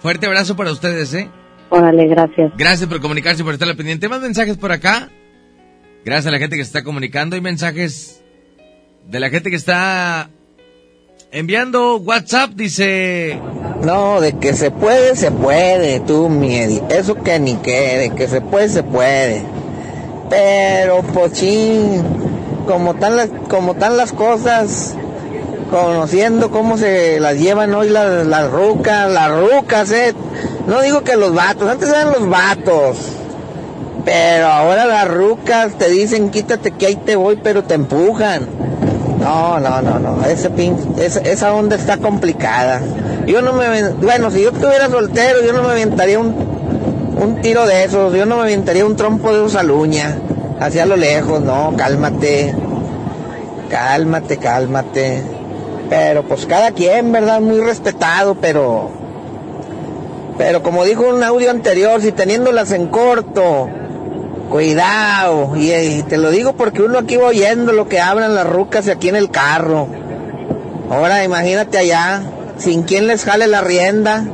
Fuerte 0.00 0.26
abrazo 0.26 0.56
para 0.56 0.70
ustedes, 0.72 1.14
¿eh? 1.14 1.28
Órale, 1.70 2.06
gracias. 2.06 2.52
Gracias 2.56 2.88
por 2.88 3.00
comunicarse 3.00 3.40
y 3.42 3.44
por 3.44 3.54
estar 3.54 3.68
al 3.68 3.76
pendiente. 3.76 4.08
Más 4.08 4.20
mensajes 4.20 4.58
por 4.58 4.72
acá. 4.72 5.08
Gracias 6.04 6.26
a 6.26 6.30
la 6.32 6.38
gente 6.38 6.56
que 6.56 6.64
se 6.64 6.68
está 6.68 6.82
comunicando. 6.84 7.34
Hay 7.36 7.40
mensajes 7.40 8.22
de 9.08 9.20
la 9.20 9.30
gente 9.30 9.48
que 9.48 9.56
está 9.56 10.28
enviando 11.30 11.96
WhatsApp. 11.98 12.50
Dice... 12.50 13.38
No, 13.82 14.20
de 14.20 14.38
que 14.38 14.52
se 14.54 14.70
puede, 14.70 15.16
se 15.16 15.30
puede, 15.32 15.98
tú, 16.00 16.28
mi 16.28 16.54
Eddie. 16.56 16.82
Eso 16.90 17.14
que 17.16 17.38
ni 17.40 17.54
qué, 17.56 17.98
de 17.98 18.10
que 18.14 18.28
se 18.28 18.40
puede, 18.40 18.68
se 18.68 18.82
puede. 18.84 19.42
Pero, 20.30 21.02
pues 21.02 21.32
sí, 21.38 22.00
como 22.66 22.92
están 22.92 23.16
las, 23.16 23.28
como 23.48 23.72
están 23.72 23.96
las 23.96 24.12
cosas, 24.12 24.94
conociendo 25.70 26.50
cómo 26.50 26.76
se 26.76 27.20
las 27.20 27.38
llevan 27.38 27.74
hoy 27.74 27.88
las, 27.88 28.26
las 28.26 28.50
rucas, 28.50 29.10
las 29.10 29.30
rucas, 29.30 29.90
eh. 29.92 30.14
No 30.66 30.80
digo 30.82 31.02
que 31.02 31.16
los 31.16 31.34
vatos, 31.34 31.68
antes 31.68 31.88
eran 31.88 32.12
los 32.12 32.28
vatos. 32.28 32.98
Pero 34.04 34.46
ahora 34.46 34.84
las 34.84 35.08
rucas 35.08 35.74
te 35.78 35.88
dicen 35.88 36.30
quítate 36.30 36.72
que 36.72 36.86
ahí 36.86 36.96
te 36.96 37.16
voy, 37.16 37.38
pero 37.42 37.62
te 37.62 37.74
empujan. 37.74 38.46
No, 39.20 39.60
no, 39.60 39.80
no, 39.80 40.00
no, 40.00 40.24
ese 40.26 40.50
pin, 40.50 40.76
esa, 40.98 41.20
esa 41.20 41.54
onda 41.54 41.76
está 41.76 41.98
complicada. 41.98 42.80
Yo 43.26 43.40
no 43.40 43.52
me, 43.52 43.90
bueno, 43.90 44.32
si 44.32 44.42
yo 44.42 44.50
estuviera 44.50 44.88
soltero, 44.88 45.42
yo 45.44 45.52
no 45.52 45.62
me 45.62 45.70
aventaría 45.70 46.18
un, 46.18 46.34
un 47.22 47.40
tiro 47.40 47.64
de 47.66 47.84
esos, 47.84 48.12
yo 48.14 48.26
no 48.26 48.36
me 48.36 48.42
aventaría 48.42 48.84
un 48.84 48.96
trompo 48.96 49.32
de 49.32 49.46
esa 49.46 49.62
luña, 49.62 50.18
hacia 50.60 50.86
lo 50.86 50.96
lejos, 50.96 51.40
no, 51.40 51.74
cálmate, 51.76 52.54
cálmate, 53.70 54.36
cálmate. 54.38 55.22
Pero 55.88 56.22
pues 56.22 56.46
cada 56.46 56.72
quien, 56.72 57.12
¿verdad? 57.12 57.40
Muy 57.40 57.60
respetado, 57.60 58.34
pero, 58.34 58.90
pero 60.38 60.62
como 60.62 60.84
dijo 60.84 61.08
un 61.08 61.22
audio 61.22 61.50
anterior, 61.50 62.00
si 62.00 62.12
teniéndolas 62.12 62.72
en 62.72 62.86
corto, 62.86 63.68
Cuidado, 64.52 65.56
y, 65.56 65.72
y 65.72 66.02
te 66.02 66.18
lo 66.18 66.30
digo 66.30 66.52
porque 66.52 66.82
uno 66.82 66.98
aquí 66.98 67.16
va 67.16 67.28
oyendo 67.28 67.72
lo 67.72 67.88
que 67.88 68.00
hablan 68.00 68.34
las 68.34 68.46
rucas 68.46 68.86
aquí 68.86 69.08
en 69.08 69.16
el 69.16 69.30
carro. 69.30 69.88
Ahora 70.90 71.24
imagínate 71.24 71.78
allá, 71.78 72.22
sin 72.58 72.82
quien 72.82 73.06
les 73.06 73.24
jale 73.24 73.46
la 73.46 73.62
rienda. 73.62 74.26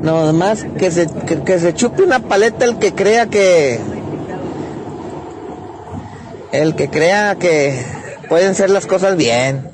No 0.00 0.32
más 0.32 0.64
que 0.78 0.90
se, 0.90 1.08
que, 1.26 1.42
que 1.42 1.58
se 1.58 1.74
chupe 1.74 2.02
una 2.02 2.20
paleta 2.20 2.64
el 2.64 2.78
que 2.78 2.94
crea 2.94 3.26
que. 3.26 3.78
El 6.52 6.74
que 6.74 6.88
crea 6.90 7.36
que 7.36 7.84
pueden 8.28 8.54
ser 8.54 8.70
las 8.70 8.86
cosas 8.86 9.16
bien. 9.16 9.70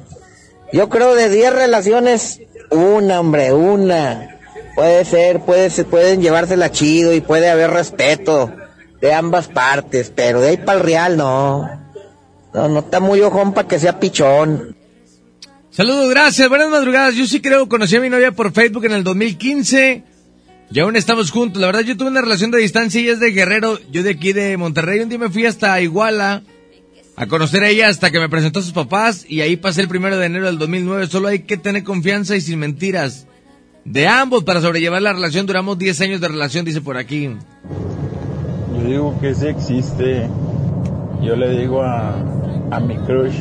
Yo 0.72 0.88
creo 0.88 1.14
de 1.14 1.30
10 1.30 1.52
relaciones, 1.52 2.40
una, 2.70 3.20
hombre, 3.20 3.52
una. 3.52 4.38
Puede 4.74 5.04
ser, 5.04 5.40
puede 5.40 5.70
ser, 5.70 5.86
pueden 5.86 6.20
llevársela 6.20 6.70
chido 6.70 7.14
y 7.14 7.20
puede 7.20 7.48
haber 7.48 7.70
respeto 7.70 8.52
de 9.00 9.12
ambas 9.14 9.48
partes, 9.48 10.12
pero 10.14 10.40
de 10.40 10.50
ahí 10.50 10.56
para 10.58 10.78
el 10.78 10.84
real 10.84 11.16
no. 11.16 11.68
No, 12.52 12.68
no 12.68 12.78
está 12.80 13.00
muy 13.00 13.20
ojón 13.20 13.54
para 13.54 13.68
que 13.68 13.78
sea 13.78 13.98
pichón. 14.00 14.76
Saludos, 15.70 16.10
gracias, 16.10 16.48
buenas 16.48 16.70
madrugadas. 16.70 17.14
Yo 17.14 17.26
sí 17.26 17.40
creo, 17.40 17.68
conocí 17.68 17.96
a 17.96 18.00
mi 18.00 18.10
novia 18.10 18.32
por 18.32 18.52
Facebook 18.52 18.84
en 18.84 18.92
el 18.92 19.04
2015. 19.04 20.02
Y 20.70 20.80
aún 20.80 20.96
estamos 20.96 21.30
juntos. 21.30 21.60
La 21.60 21.68
verdad, 21.68 21.82
yo 21.82 21.96
tuve 21.96 22.08
una 22.08 22.22
relación 22.22 22.50
de 22.50 22.58
distancia. 22.58 23.00
Ella 23.00 23.12
es 23.12 23.20
de 23.20 23.30
Guerrero, 23.30 23.78
yo 23.90 24.02
de 24.02 24.10
aquí 24.10 24.32
de 24.32 24.56
Monterrey. 24.56 25.00
Un 25.00 25.08
día 25.08 25.18
me 25.18 25.30
fui 25.30 25.46
hasta 25.46 25.80
Iguala 25.80 26.42
a 27.16 27.26
conocer 27.26 27.64
a 27.64 27.70
ella 27.70 27.88
hasta 27.88 28.10
que 28.10 28.20
me 28.20 28.28
presentó 28.28 28.60
a 28.60 28.62
sus 28.62 28.72
papás. 28.72 29.24
Y 29.28 29.40
ahí 29.40 29.56
pasé 29.56 29.80
el 29.80 29.88
primero 29.88 30.16
de 30.18 30.26
enero 30.26 30.46
del 30.46 30.58
2009. 30.58 31.06
Solo 31.06 31.28
hay 31.28 31.40
que 31.40 31.56
tener 31.56 31.82
confianza 31.82 32.36
y 32.36 32.42
sin 32.42 32.58
mentiras. 32.58 33.26
De 33.84 34.06
ambos 34.06 34.44
para 34.44 34.60
sobrellevar 34.60 35.00
la 35.00 35.14
relación. 35.14 35.46
Duramos 35.46 35.78
10 35.78 36.00
años 36.02 36.20
de 36.20 36.28
relación, 36.28 36.64
dice 36.64 36.82
por 36.82 36.98
aquí. 36.98 37.30
Yo 38.74 38.84
digo 38.84 39.18
que 39.20 39.34
sí 39.34 39.46
existe. 39.46 40.28
Yo 41.22 41.36
le 41.36 41.58
digo 41.58 41.82
a, 41.82 42.14
a 42.70 42.80
mi 42.80 42.96
crush, 42.98 43.36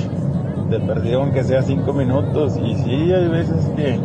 de 0.69 0.79
perdido 0.79 1.21
aunque 1.21 1.43
sea 1.43 1.61
5 1.61 1.93
minutos. 1.93 2.53
Y 2.63 2.75
sí, 2.75 3.11
hay 3.11 3.27
veces 3.27 3.65
que 3.75 3.99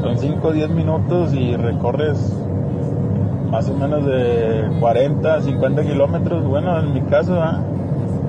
son 0.00 0.18
5 0.18 0.46
o 0.46 0.52
10 0.52 0.70
minutos 0.70 1.34
y 1.34 1.56
recorres 1.56 2.18
más 3.50 3.68
o 3.68 3.74
menos 3.74 4.04
de 4.06 4.68
40, 4.78 5.42
50 5.42 5.82
kilómetros. 5.82 6.44
Bueno, 6.44 6.78
en 6.78 6.94
mi 6.94 7.02
caso, 7.02 7.40
¿ah? 7.40 7.60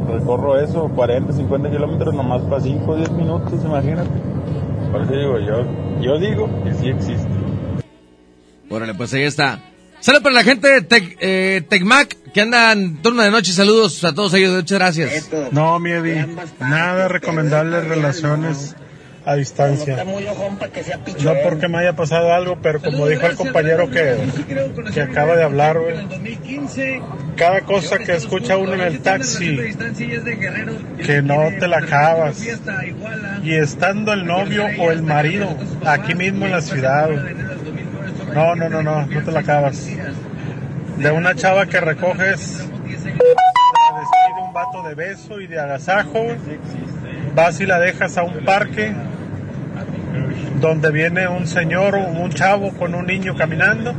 Recorro 0.08 0.60
eso, 0.60 0.90
40, 0.90 1.34
50 1.34 1.72
kilómetros 1.72 2.14
nomás 2.14 2.42
para 2.44 2.62
5 2.62 2.92
o 2.92 2.96
10 2.96 3.12
minutos, 3.12 3.64
imagínate. 3.64 4.10
Por 4.92 5.02
eso 5.02 5.14
digo, 5.14 5.40
yo, 5.40 6.02
Yo 6.02 6.20
digo 6.20 6.50
que 6.64 6.74
sí 6.74 6.90
existe. 6.90 7.28
Órale, 8.70 8.94
pues 8.94 9.14
ahí 9.14 9.24
está. 9.24 9.60
Saludos 10.00 10.24
para 10.24 10.36
la 10.36 10.44
gente 10.44 10.68
de 10.68 10.82
Tec, 10.82 11.18
eh, 11.20 11.64
Tecmac 11.68 12.16
que 12.32 12.42
anda 12.42 12.74
en 12.74 12.98
turno 13.02 13.24
de 13.24 13.32
noche. 13.32 13.54
Saludos 13.54 14.04
a 14.04 14.14
todos 14.14 14.34
ellos. 14.34 14.54
Muchas 14.54 14.78
gracias. 14.78 15.32
No, 15.52 15.80
mi 15.80 15.92
Eddie, 15.92 16.28
nada 16.60 17.08
recomendable 17.08 17.82
relaciones 17.82 18.76
a 19.26 19.36
distancia. 19.36 20.04
No 21.24 21.34
porque 21.44 21.68
me 21.68 21.80
haya 21.80 21.94
pasado 21.94 22.32
algo, 22.32 22.58
pero 22.62 22.80
como 22.80 23.08
dijo 23.08 23.26
el 23.26 23.36
compañero 23.36 23.90
que, 23.90 24.18
que 24.94 25.02
acaba 25.02 25.36
de 25.36 25.44
hablar, 25.44 25.80
güey, 25.80 25.96
cada 27.36 27.62
cosa 27.62 27.98
que 27.98 28.16
escucha 28.16 28.58
uno 28.58 28.76
en 28.76 28.82
el 28.82 29.02
taxi, 29.02 29.58
que 31.04 31.22
no 31.24 31.50
te 31.60 31.68
la 31.68 31.80
acabas. 31.80 32.46
Y 33.44 33.54
estando 33.54 34.14
el 34.14 34.26
novio 34.26 34.68
o 34.80 34.92
el 34.92 35.02
marido 35.02 35.50
aquí 35.86 36.14
mismo 36.14 36.46
en 36.46 36.52
la 36.52 36.62
ciudad. 36.62 37.10
No, 38.34 38.56
no, 38.56 38.70
no, 38.70 38.84
no, 38.84 39.06
no 39.08 39.24
te 39.24 39.32
la 39.32 39.40
acabas. 39.40 39.88
De 40.98 41.12
una 41.12 41.36
chava 41.36 41.66
que 41.66 41.80
recoges, 41.80 42.64
un 44.40 44.54
vato 44.54 44.84
de 44.84 44.96
beso 44.96 45.42
y 45.42 45.48
de 45.48 45.60
agasajo, 45.60 46.28
vas 47.34 47.60
y 47.60 47.66
la 47.66 47.80
dejas 47.80 48.18
a 48.18 48.24
un 48.24 48.46
parque 48.46 48.94
donde 50.60 50.92
viene 50.92 51.28
un 51.28 51.48
señor 51.48 51.96
un 51.96 52.32
chavo 52.32 52.72
con 52.74 52.96
un 52.96 53.06
niño 53.06 53.36
caminando. 53.36 53.94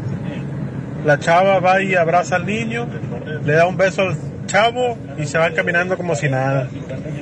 La 1.05 1.19
chava 1.19 1.61
va 1.61 1.83
y 1.83 1.95
abraza 1.95 2.37
al 2.37 2.47
niño, 2.47 2.89
le 3.45 3.53
da 3.53 3.67
un 3.67 3.77
beso 3.77 4.03
al 4.03 4.17
chavo 4.47 4.99
y 5.19 5.27
se 5.27 5.39
van 5.39 5.55
caminando 5.55 5.97
como 5.97 6.15
si 6.15 6.29
nada. 6.29 6.69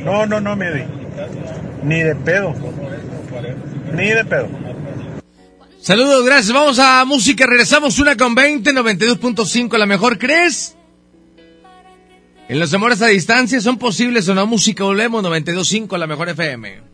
No, 0.05 0.27
no, 0.27 0.41
no, 0.41 0.57
mire. 0.57 0.87
Ni 1.83 2.01
de 2.01 2.15
pedo. 2.15 2.55
Ni 3.93 4.09
de 4.09 4.25
pedo. 4.25 4.49
Saludos, 5.81 6.25
gracias. 6.25 6.53
Vamos 6.53 6.79
a 6.79 7.05
música. 7.05 7.47
Regresamos 7.47 7.99
una 7.99 8.17
con 8.17 8.35
20, 8.35 8.73
92.5. 8.73 9.77
La 9.77 9.87
mejor, 9.87 10.19
¿crees? 10.19 10.77
En 12.49 12.59
los 12.59 12.73
amores 12.73 13.03
a 13.03 13.07
distancia 13.07 13.61
son 13.61 13.79
posibles 13.79 14.29
o 14.29 14.35
no. 14.35 14.47
Música, 14.47 14.85
volvemos 14.85 15.23
92.5, 15.23 15.99
la 15.99 16.07
mejor 16.07 16.31
FM. 16.31 16.94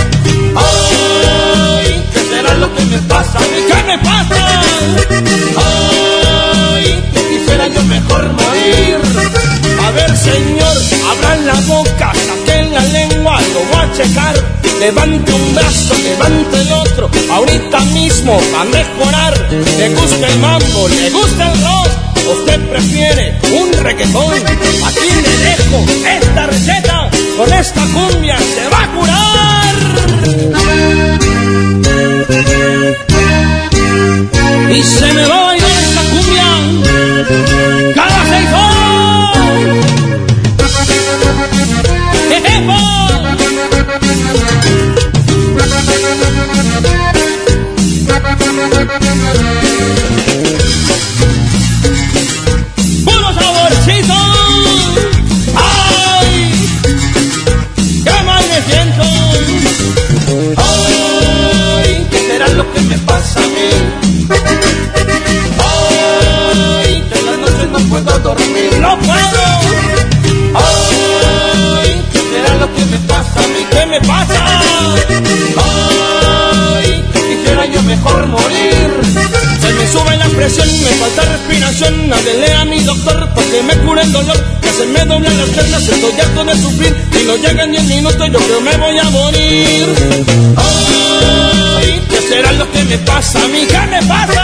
Ay, 2.51 2.51
¿qué 2.51 2.51
será 2.51 2.57
lo 2.57 2.67
que 2.75 2.83
me 2.85 2.99
pasa? 2.99 3.39
¿Qué 3.39 3.83
me 3.87 3.97
pasa? 3.99 4.61
Ay, 5.57 6.85
que 7.13 7.21
quisiera 7.29 7.67
yo 7.67 7.81
mejor 7.83 8.23
morir. 8.33 8.97
A 9.85 9.91
ver, 9.91 10.17
señor, 10.17 10.77
abran 11.11 11.45
la 11.45 11.53
boca, 11.61 12.11
saquen 12.13 12.73
la 12.73 12.81
lengua, 12.81 13.39
lo 13.53 13.59
voy 13.65 13.81
a 13.81 13.91
checar. 13.93 14.35
Levante 14.79 15.31
un 15.31 15.55
brazo, 15.55 15.93
levante 16.03 16.61
el 16.61 16.71
otro, 16.73 17.09
ahorita 17.31 17.79
mismo 17.93 18.41
va 18.53 18.61
a 18.61 18.65
mejorar. 18.65 19.33
Le 19.77 19.89
gusta 19.89 20.27
el 20.27 20.39
mambo, 20.39 20.87
le 20.87 21.09
gusta 21.11 21.51
el 21.51 21.61
rock, 21.61 21.89
usted 22.37 22.59
prefiere 22.69 23.39
un 23.51 23.71
reggaetón. 23.73 24.33
Aquí 24.33 25.09
le 25.25 25.37
dejo 25.45 25.85
esta 26.19 26.45
receta, 26.47 27.09
con 27.37 27.53
esta 27.53 27.81
cumbia 27.93 28.37
se 28.39 28.67
va 28.69 28.83
a 28.83 28.91
curar. 28.91 29.75
Y 34.73 34.83
se 34.83 35.13
me 35.13 35.25
va 35.25 35.49
a 35.49 35.57
ir 35.57 35.63
esta 35.63 36.01
cumbia 36.11 36.45
cada 37.93 38.25
seis 38.25 38.49
horas. 38.53 38.71
A 63.35 63.39
mí? 63.41 63.69
En 67.13 67.25
las 67.25 67.37
noches 67.39 67.69
no 67.71 67.79
puedo 67.89 68.19
dormir. 68.19 68.77
¡No 68.79 68.97
puedo! 68.99 69.43
¡Ay! 70.55 72.01
¿Qué 72.11 72.19
será 72.19 72.55
lo 72.57 72.73
que 72.73 72.85
me 72.85 72.97
pasa 73.07 73.39
a 73.39 73.47
mí? 73.47 73.65
¿Qué 73.71 73.85
me 73.85 74.01
pasa? 74.01 74.61
Que 77.13 77.19
quisiera 77.21 77.65
yo 77.67 77.81
mejor 77.83 78.27
morir. 78.27 79.01
Se 79.61 79.73
me 79.73 79.87
sube 79.91 80.17
la 80.17 80.27
presión, 80.29 80.67
me 80.83 80.89
falta 80.91 81.23
respiración. 81.23 82.13
Háblele 82.13 82.53
a 82.53 82.65
mi 82.65 82.79
doctor 82.81 83.29
para 83.33 83.47
que 83.47 83.63
me 83.63 83.77
cure 83.79 84.01
el 84.01 84.11
dolor. 84.11 84.37
Que 84.61 84.69
se 84.71 84.85
me 84.85 85.05
doblan 85.05 85.37
las 85.37 85.49
piernas, 85.49 85.87
estoy 85.87 86.19
harto 86.19 86.43
de 86.43 86.61
sufrir. 86.61 86.95
Si 87.11 87.23
no 87.25 87.35
llegan 87.35 87.71
10 87.71 87.83
minutos, 87.83 88.29
yo 88.31 88.39
creo 88.39 88.61
me 88.61 88.77
voy 88.77 88.97
a 88.97 89.09
morir. 89.09 89.95
¿Qué 92.09 92.21
será 92.29 92.51
lo 92.53 92.71
que 92.71 92.83
me 92.83 92.97
pasa 92.99 93.43
a 93.43 93.47
mí? 93.47 93.65
¿Qué 93.67 93.79
me 93.87 94.01
pasa? 94.03 94.43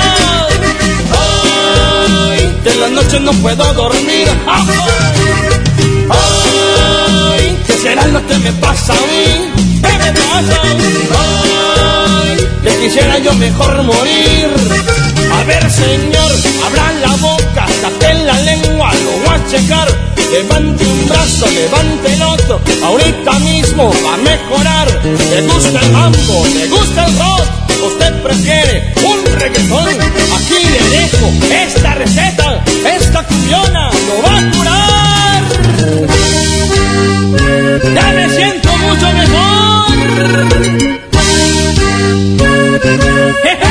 Ay, 1.19 2.59
que 2.63 2.69
en 2.71 2.79
las 2.81 2.91
noches 2.91 3.21
no 3.21 3.31
puedo 3.33 3.73
dormir. 3.73 4.27
Ay, 6.09 7.57
¿qué 7.65 7.73
será 7.73 8.07
lo 8.07 8.25
que 8.27 8.37
me 8.39 8.51
pasa 8.53 8.93
a 8.93 8.95
mí? 8.95 9.51
¿Qué 9.81 9.97
me 10.03 10.11
pasa? 10.13 10.61
Ay, 10.63 12.16
que 12.63 12.69
quisiera 12.81 13.17
yo 13.19 13.33
mejor 13.35 13.83
morir. 13.83 14.49
A 15.31 15.43
ver, 15.43 15.69
señor, 15.69 16.31
abra 16.65 16.91
la 17.01 17.15
boca, 17.17 17.67
saquen 17.81 18.25
la 18.25 18.39
lengua, 18.41 18.91
lo 18.93 19.11
voy 19.25 19.35
a 19.35 19.47
checar. 19.49 19.87
Levante 20.31 20.85
un 20.85 21.07
brazo, 21.07 21.47
levante 21.49 22.13
el 22.13 22.21
otro, 22.21 22.61
ahorita 22.83 23.39
mismo 23.39 23.93
va 24.05 24.13
a 24.13 24.17
mejorar. 24.17 24.87
Le 25.03 25.41
gusta 25.47 25.79
el 25.79 25.91
mambo, 25.91 26.45
le 26.53 26.67
gusta 26.67 27.05
el 27.05 27.17
rock, 27.17 27.45
usted 27.87 28.21
prefiere 28.21 28.93
un 29.05 29.25
reggaetón. 29.39 29.87
Aquí 29.87 30.57
le 30.65 30.81
dejo 30.97 31.31
esta 31.65 31.93
receta, 31.95 32.63
esta 32.97 33.23
cumbiona 33.23 33.89
lo 33.89 34.21
va 34.23 34.37
a 34.37 34.51
curar. 34.51 35.43
Ya 37.95 38.11
me 38.11 38.29
siento 38.29 38.69
mucho 38.77 39.07
mejor. 39.13 41.06
Hey, 42.87 42.95
hey. 43.43 43.66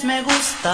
Me 0.00 0.22
gusta. 0.22 0.72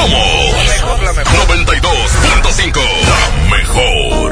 Somos 0.00 0.54
92.5. 1.26 2.80
La 3.06 3.48
mejor. 3.50 4.29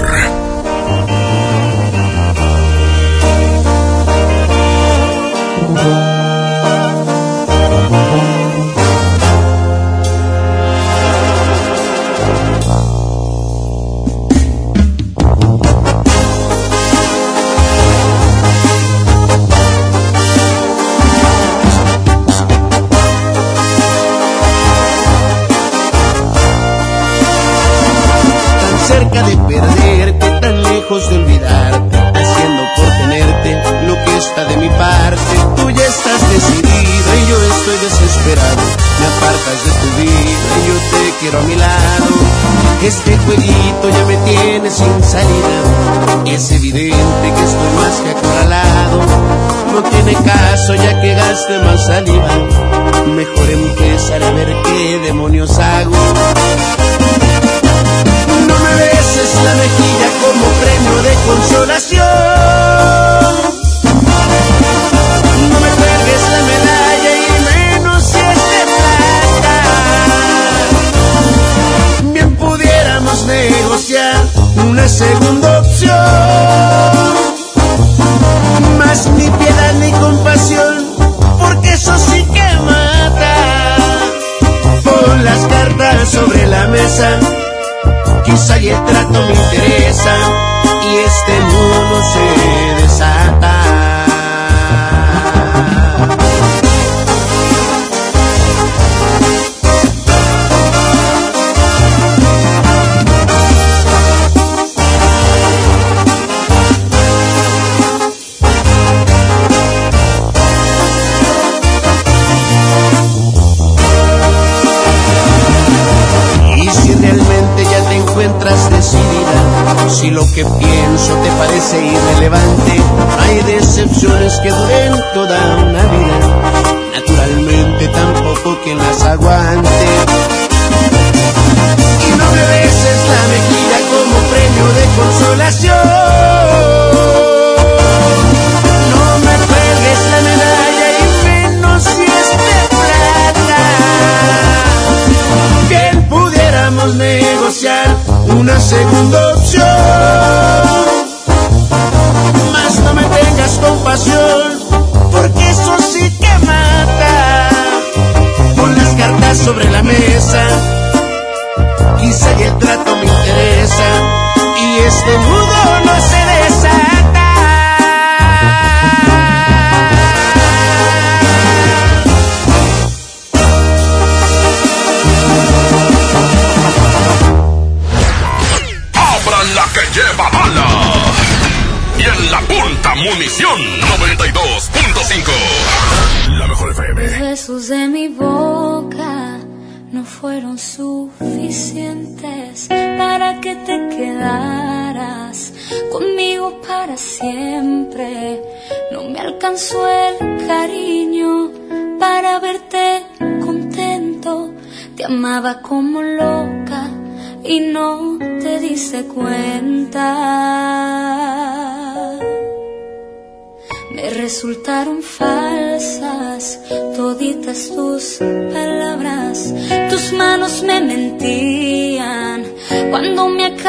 Ya 51.50 52.04
que 52.04 52.17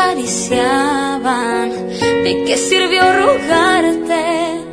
acariciaban. 0.09 1.69
¿De 1.69 2.43
qué 2.45 2.57
sirvió 2.57 3.01
rogarte 3.01 4.65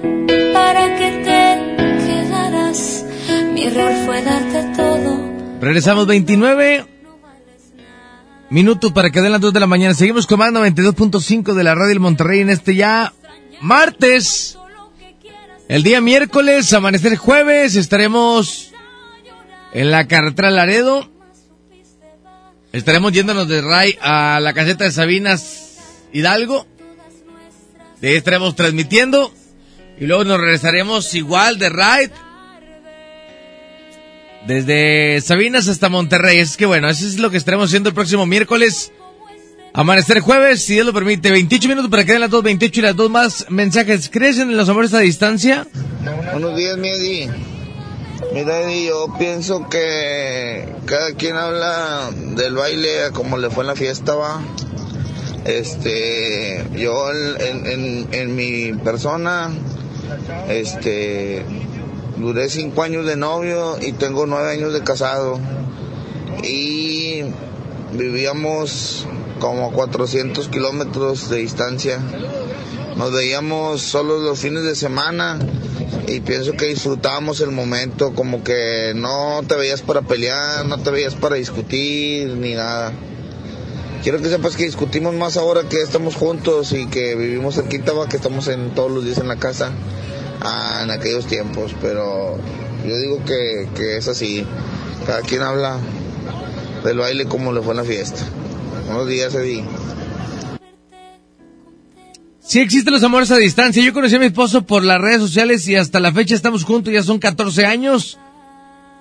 para 0.53 0.97
que 0.97 1.11
te 1.25 2.07
quedaras? 2.07 3.05
Mi 3.53 3.65
error 3.65 3.93
fue 4.05 4.23
darte 4.23 4.63
todo. 4.77 5.61
Regresamos 5.61 6.07
29 6.07 6.87
minutos 8.51 8.93
para 8.93 9.11
que 9.11 9.21
den 9.21 9.33
las 9.33 9.41
2 9.41 9.53
de 9.53 9.61
la 9.61 9.67
mañana. 9.67 9.95
Seguimos 9.95 10.27
con 10.27 10.39
más 10.39 10.53
92.5 10.53 11.53
de 11.55 11.65
la 11.65 11.75
radio 11.75 11.89
del 11.89 12.01
Monterrey 12.01 12.41
en 12.41 12.51
este 12.51 12.75
ya 12.75 13.13
martes. 13.61 14.59
El 15.69 15.83
día 15.83 16.01
miércoles, 16.01 16.73
amanecer 16.73 17.17
jueves, 17.17 17.75
estaremos 17.75 18.73
en 19.73 19.91
la 19.91 20.07
carretera 20.07 20.51
Laredo. 20.51 21.16
Estaremos 22.77 23.11
yéndonos 23.11 23.49
de 23.49 23.63
Ray 23.63 23.97
a 24.03 24.39
la 24.39 24.53
caseta 24.53 24.85
de 24.85 24.91
Sabinas 24.91 25.79
Hidalgo. 26.13 26.67
De 28.03 28.11
ahí 28.11 28.17
estaremos 28.17 28.55
transmitiendo. 28.55 29.33
Y 29.99 30.05
luego 30.05 30.25
nos 30.25 30.39
regresaremos 30.39 31.15
igual 31.15 31.59
de 31.59 31.71
Ray 31.71 32.11
desde 34.47 35.23
Sabinas 35.23 35.69
hasta 35.69 35.89
Monterrey. 35.89 36.39
Es 36.39 36.59
que 36.59 36.67
bueno, 36.67 36.91
eso 36.91 37.07
es 37.07 37.19
lo 37.19 37.31
que 37.31 37.39
estaremos 37.39 37.71
haciendo 37.71 37.89
el 37.89 37.95
próximo 37.95 38.27
miércoles. 38.27 38.93
Amanecer 39.73 40.21
jueves, 40.21 40.63
si 40.63 40.75
Dios 40.75 40.85
lo 40.85 40.93
permite. 40.93 41.31
28 41.31 41.69
minutos 41.69 41.91
para 41.91 42.05
que 42.05 42.13
den 42.13 42.21
las 42.21 42.31
2.28 42.31 42.77
y 42.77 42.81
las 42.83 42.95
dos 42.95 43.11
más 43.11 43.47
mensajes. 43.49 44.11
¿Crees 44.13 44.39
en 44.39 44.55
los 44.55 44.69
amores 44.69 44.93
a 44.93 44.99
distancia? 44.99 45.67
Buenos 46.31 46.55
días, 46.55 46.77
mi 46.77 46.89
Eddie. 46.89 47.56
Mira, 48.33 48.71
yo 48.73 49.09
pienso 49.19 49.69
que 49.69 50.69
cada 50.85 51.13
quien 51.13 51.37
habla 51.37 52.11
del 52.35 52.55
baile 52.55 53.11
como 53.13 53.39
le 53.39 53.51
fue 53.51 53.63
en 53.65 53.69
la 53.69 53.75
fiesta, 53.77 54.15
va. 54.15 54.41
Este, 55.45 56.65
yo 56.75 57.11
en, 57.13 58.09
en- 58.13 58.37
mi 58.37 58.73
persona, 58.73 59.51
este, 60.49 61.45
duré 62.17 62.49
cinco 62.51 62.83
años 62.83 63.07
de 63.07 63.17
novio 63.17 63.79
y 63.81 63.93
tengo 63.93 64.27
nueve 64.27 64.51
años 64.51 64.73
de 64.73 64.83
casado. 64.83 65.39
Y 66.43 67.23
vivíamos 67.93 69.07
como 69.39 69.69
a 69.69 69.73
400 69.73 70.49
kilómetros 70.49 71.31
de 71.31 71.39
distancia. 71.39 72.01
Nos 72.97 73.13
veíamos 73.13 73.83
solo 73.83 74.19
los 74.19 74.39
fines 74.41 74.65
de 74.65 74.75
semana 74.75 75.39
y 76.09 76.21
pienso 76.21 76.53
que 76.53 76.67
disfrutábamos 76.67 77.41
el 77.41 77.51
momento, 77.51 78.15
como 78.15 78.45
que 78.45 78.93
no 78.95 79.43
te 79.47 79.57
veías 79.57 79.83
para 79.83 80.03
pelear, 80.03 80.65
no 80.67 80.79
te 80.79 80.91
veías 80.91 81.15
para 81.15 81.37
discutir 81.37 82.29
ni 82.29 82.55
nada. 82.55 82.93
Quiero 84.03 84.23
que 84.23 84.29
sepas 84.29 84.57
que 84.57 84.65
discutimos 84.65 85.15
más 85.15 85.37
ahora 85.37 85.63
que 85.69 85.83
estamos 85.83 86.15
juntos 86.15 86.73
y 86.73 86.87
que 86.87 87.17
vivimos 87.17 87.57
cerquita, 87.57 87.93
va, 87.93 88.09
que 88.09 88.17
estamos 88.17 88.47
en 88.49 88.75
todos 88.75 88.91
los 88.91 89.05
días 89.05 89.19
en 89.19 89.29
la 89.29 89.37
casa 89.37 89.73
ah, 90.43 90.83
en 90.85 90.91
aquellos 90.91 91.27
tiempos, 91.27 91.75
pero 91.81 92.37
yo 92.87 92.97
digo 92.99 93.25
que, 93.25 93.69
que 93.75 93.97
es 93.97 94.07
así. 94.07 94.47
Cada 95.07 95.23
quien 95.23 95.43
habla 95.43 95.79
del 96.85 96.99
baile 96.99 97.27
como 97.27 97.53
le 97.53 97.63
fue 97.63 97.73
en 97.73 97.79
la 97.79 97.85
fiesta. 97.85 98.23
Buenos 98.87 99.09
días, 99.09 99.35
Eddie. 99.35 99.65
Sí 102.47 102.61
existen 102.61 102.95
los 102.95 103.03
amores 103.03 103.33
a 103.33 103.37
distancia. 103.39 103.83
Yo 103.83 103.93
conocí 103.93 104.15
a 104.15 104.21
mi 104.21 104.27
esposo 104.27 104.63
por 104.63 104.85
las 104.85 105.01
redes 105.01 105.21
sociales 105.21 105.67
y 105.67 105.75
hasta 105.75 105.99
la 105.99 106.13
fecha 106.13 106.37
estamos 106.37 106.63
juntos, 106.63 106.93
ya 106.93 107.03
son 107.03 107.19
14 107.19 107.67
años. 107.67 108.21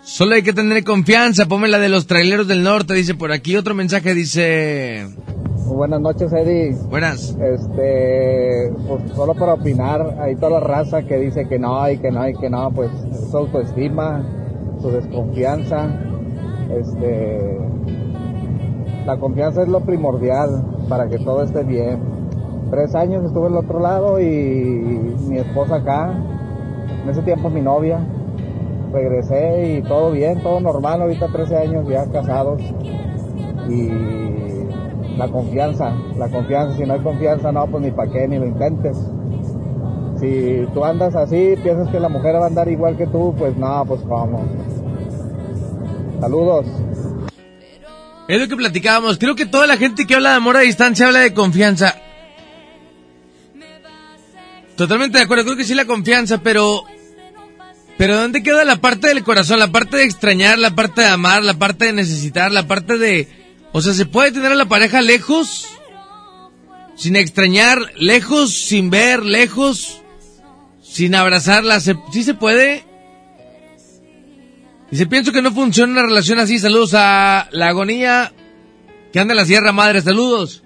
Solo 0.02 0.34
hay 0.34 0.42
que 0.42 0.52
tener 0.52 0.84
confianza. 0.84 1.46
Ponme 1.46 1.68
la 1.68 1.78
de 1.78 1.88
los 1.88 2.08
traileros 2.08 2.48
del 2.48 2.64
norte, 2.64 2.96
dice 2.96 3.14
por 3.14 3.32
aquí. 3.32 3.56
Otro 3.56 3.76
mensaje 3.76 4.16
dice... 4.16 5.08
Buenas 5.68 6.02
noches, 6.02 6.34
Eddie. 6.34 6.76
Buenas. 6.90 7.38
Este, 7.40 8.72
pues 8.88 9.12
solo 9.16 9.36
para 9.36 9.54
opinar, 9.54 10.18
hay 10.22 10.36
toda 10.38 10.60
la 10.60 10.60
raza 10.62 11.04
que 11.04 11.20
dice 11.20 11.48
que 11.48 11.60
no, 11.60 11.88
y 11.92 12.00
que 12.00 12.10
no, 12.10 12.28
y 12.28 12.34
que 12.34 12.50
no, 12.50 12.72
pues 12.72 12.90
su 13.30 13.38
autoestima, 13.38 14.24
su 14.82 14.90
desconfianza, 14.90 15.88
este, 16.76 17.60
la 19.06 19.18
confianza 19.18 19.62
es 19.62 19.68
lo 19.68 19.82
primordial 19.82 20.66
para 20.90 21.08
que 21.08 21.20
todo 21.20 21.44
esté 21.44 21.64
bien. 21.64 22.15
Tres 22.76 22.94
años 22.94 23.24
estuve 23.24 23.48
al 23.48 23.56
otro 23.56 23.80
lado 23.80 24.20
y 24.20 24.26
mi 24.26 25.38
esposa 25.38 25.76
acá, 25.76 26.14
en 27.04 27.10
ese 27.10 27.22
tiempo 27.22 27.50
mi 27.50 27.62
novia, 27.62 28.06
regresé 28.92 29.78
y 29.78 29.82
todo 29.82 30.12
bien, 30.12 30.44
todo 30.44 30.60
normal, 30.60 31.02
ahorita 31.02 31.30
13 31.30 31.56
años 31.56 31.88
ya 31.88 32.06
casados 32.12 32.62
y 33.70 33.92
la 35.18 35.30
confianza, 35.30 35.96
la 36.18 36.28
confianza, 36.28 36.76
si 36.76 36.84
no 36.84 36.96
hay 36.96 37.00
confianza, 37.00 37.50
no, 37.54 37.66
pues 37.68 37.82
ni 37.82 37.92
para 37.92 38.12
qué, 38.12 38.28
ni 38.28 38.40
lo 38.40 38.46
intentes. 38.46 38.98
Si 40.20 40.68
tú 40.74 40.84
andas 40.84 41.16
así, 41.16 41.56
piensas 41.64 41.88
que 41.88 42.00
la 42.02 42.10
mujer 42.10 42.36
va 42.36 42.44
a 42.44 42.48
andar 42.48 42.68
igual 42.68 42.98
que 42.98 43.08
tú, 43.08 43.34
pues 43.38 43.56
no, 43.56 43.86
pues 43.88 44.02
cómo. 44.02 44.44
Saludos. 46.20 46.66
Es 48.28 48.42
lo 48.42 48.50
que 48.50 48.58
platicábamos. 48.58 49.18
Creo 49.18 49.36
que 49.36 49.46
toda 49.46 49.66
la 49.66 49.78
gente 49.78 50.06
que 50.06 50.16
habla 50.16 50.32
de 50.32 50.36
amor 50.36 50.58
a 50.58 50.60
distancia 50.60 51.08
habla 51.08 51.20
de 51.20 51.34
confianza. 51.34 51.96
Totalmente 54.78 55.18
de 55.18 55.24
acuerdo, 55.24 55.46
creo 55.46 55.58
que 55.58 55.64
sí 55.64 55.74
la 55.76 55.86
confianza, 55.86 56.42
pero... 56.42 56.84
Pero 57.98 58.18
¿dónde 58.18 58.44
queda 58.44 58.66
la 58.66 58.76
parte 58.82 59.08
del 59.08 59.24
corazón? 59.24 59.58
La 59.60 59.72
parte 59.72 59.96
de 59.96 60.04
extrañar, 60.04 60.60
la 60.60 60.76
parte 60.76 61.00
de 61.02 61.08
amar, 61.08 61.44
la 61.44 61.54
parte 61.54 61.86
de 61.86 61.94
necesitar, 61.94 62.52
la 62.52 62.68
parte 62.68 62.98
de... 62.98 63.28
O 63.72 63.82
sea, 63.82 63.94
¿se 63.94 64.06
puede 64.06 64.34
tener 64.34 64.52
a 64.52 64.56
la 64.56 64.66
pareja 64.66 65.02
lejos? 65.02 65.66
Sin 66.98 67.16
extrañar, 67.16 67.80
lejos, 67.98 68.54
sin 68.54 68.90
ver, 68.90 69.24
lejos, 69.24 70.02
sin 70.82 71.16
abrazarla. 71.16 71.80
¿Se- 71.80 71.96
¿Sí 72.12 72.24
se 72.24 72.34
puede? 72.34 72.84
Dice, 74.92 75.06
pienso 75.08 75.32
que 75.32 75.42
no 75.42 75.52
funciona 75.54 75.94
una 75.94 76.04
relación 76.04 76.40
así. 76.40 76.60
Saludos 76.60 76.94
a 76.96 77.48
la 77.52 77.68
agonía 77.70 78.34
que 79.14 79.20
anda 79.20 79.34
en 79.34 79.38
la 79.38 79.46
Sierra 79.46 79.72
Madre. 79.72 80.02
Saludos. 80.02 80.64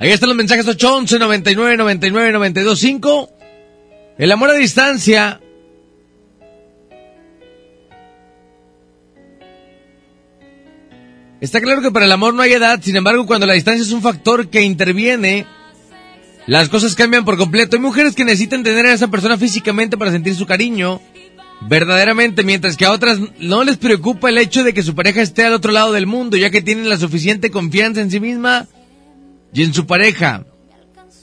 Ahí 0.00 0.10
están 0.10 0.28
los 0.28 0.36
mensajes 0.36 0.66
811 0.66 1.18
99 1.18 1.76
99 1.76 2.32
92 2.32 2.78
5. 2.78 3.30
El 4.18 4.32
amor 4.32 4.50
a 4.50 4.54
distancia. 4.54 5.40
Está 11.40 11.60
claro 11.60 11.82
que 11.82 11.90
para 11.90 12.06
el 12.06 12.12
amor 12.12 12.34
no 12.34 12.42
hay 12.42 12.52
edad, 12.52 12.80
sin 12.82 12.96
embargo, 12.96 13.26
cuando 13.26 13.46
la 13.46 13.52
distancia 13.54 13.82
es 13.82 13.92
un 13.92 14.02
factor 14.02 14.48
que 14.48 14.62
interviene, 14.62 15.46
las 16.46 16.68
cosas 16.68 16.96
cambian 16.96 17.24
por 17.24 17.36
completo. 17.36 17.76
Hay 17.76 17.82
mujeres 17.82 18.16
que 18.16 18.24
necesitan 18.24 18.64
tener 18.64 18.86
a 18.86 18.92
esa 18.92 19.08
persona 19.08 19.38
físicamente 19.38 19.96
para 19.96 20.10
sentir 20.10 20.34
su 20.34 20.46
cariño, 20.46 21.00
verdaderamente, 21.60 22.42
mientras 22.42 22.76
que 22.76 22.86
a 22.86 22.92
otras 22.92 23.20
no 23.38 23.62
les 23.62 23.76
preocupa 23.76 24.30
el 24.30 24.38
hecho 24.38 24.64
de 24.64 24.74
que 24.74 24.82
su 24.82 24.96
pareja 24.96 25.22
esté 25.22 25.44
al 25.44 25.52
otro 25.52 25.70
lado 25.70 25.92
del 25.92 26.06
mundo, 26.06 26.36
ya 26.36 26.50
que 26.50 26.62
tienen 26.62 26.88
la 26.88 26.98
suficiente 26.98 27.52
confianza 27.52 28.00
en 28.00 28.10
sí 28.10 28.18
misma 28.18 28.66
y 29.52 29.62
en 29.62 29.74
su 29.74 29.86
pareja. 29.86 30.44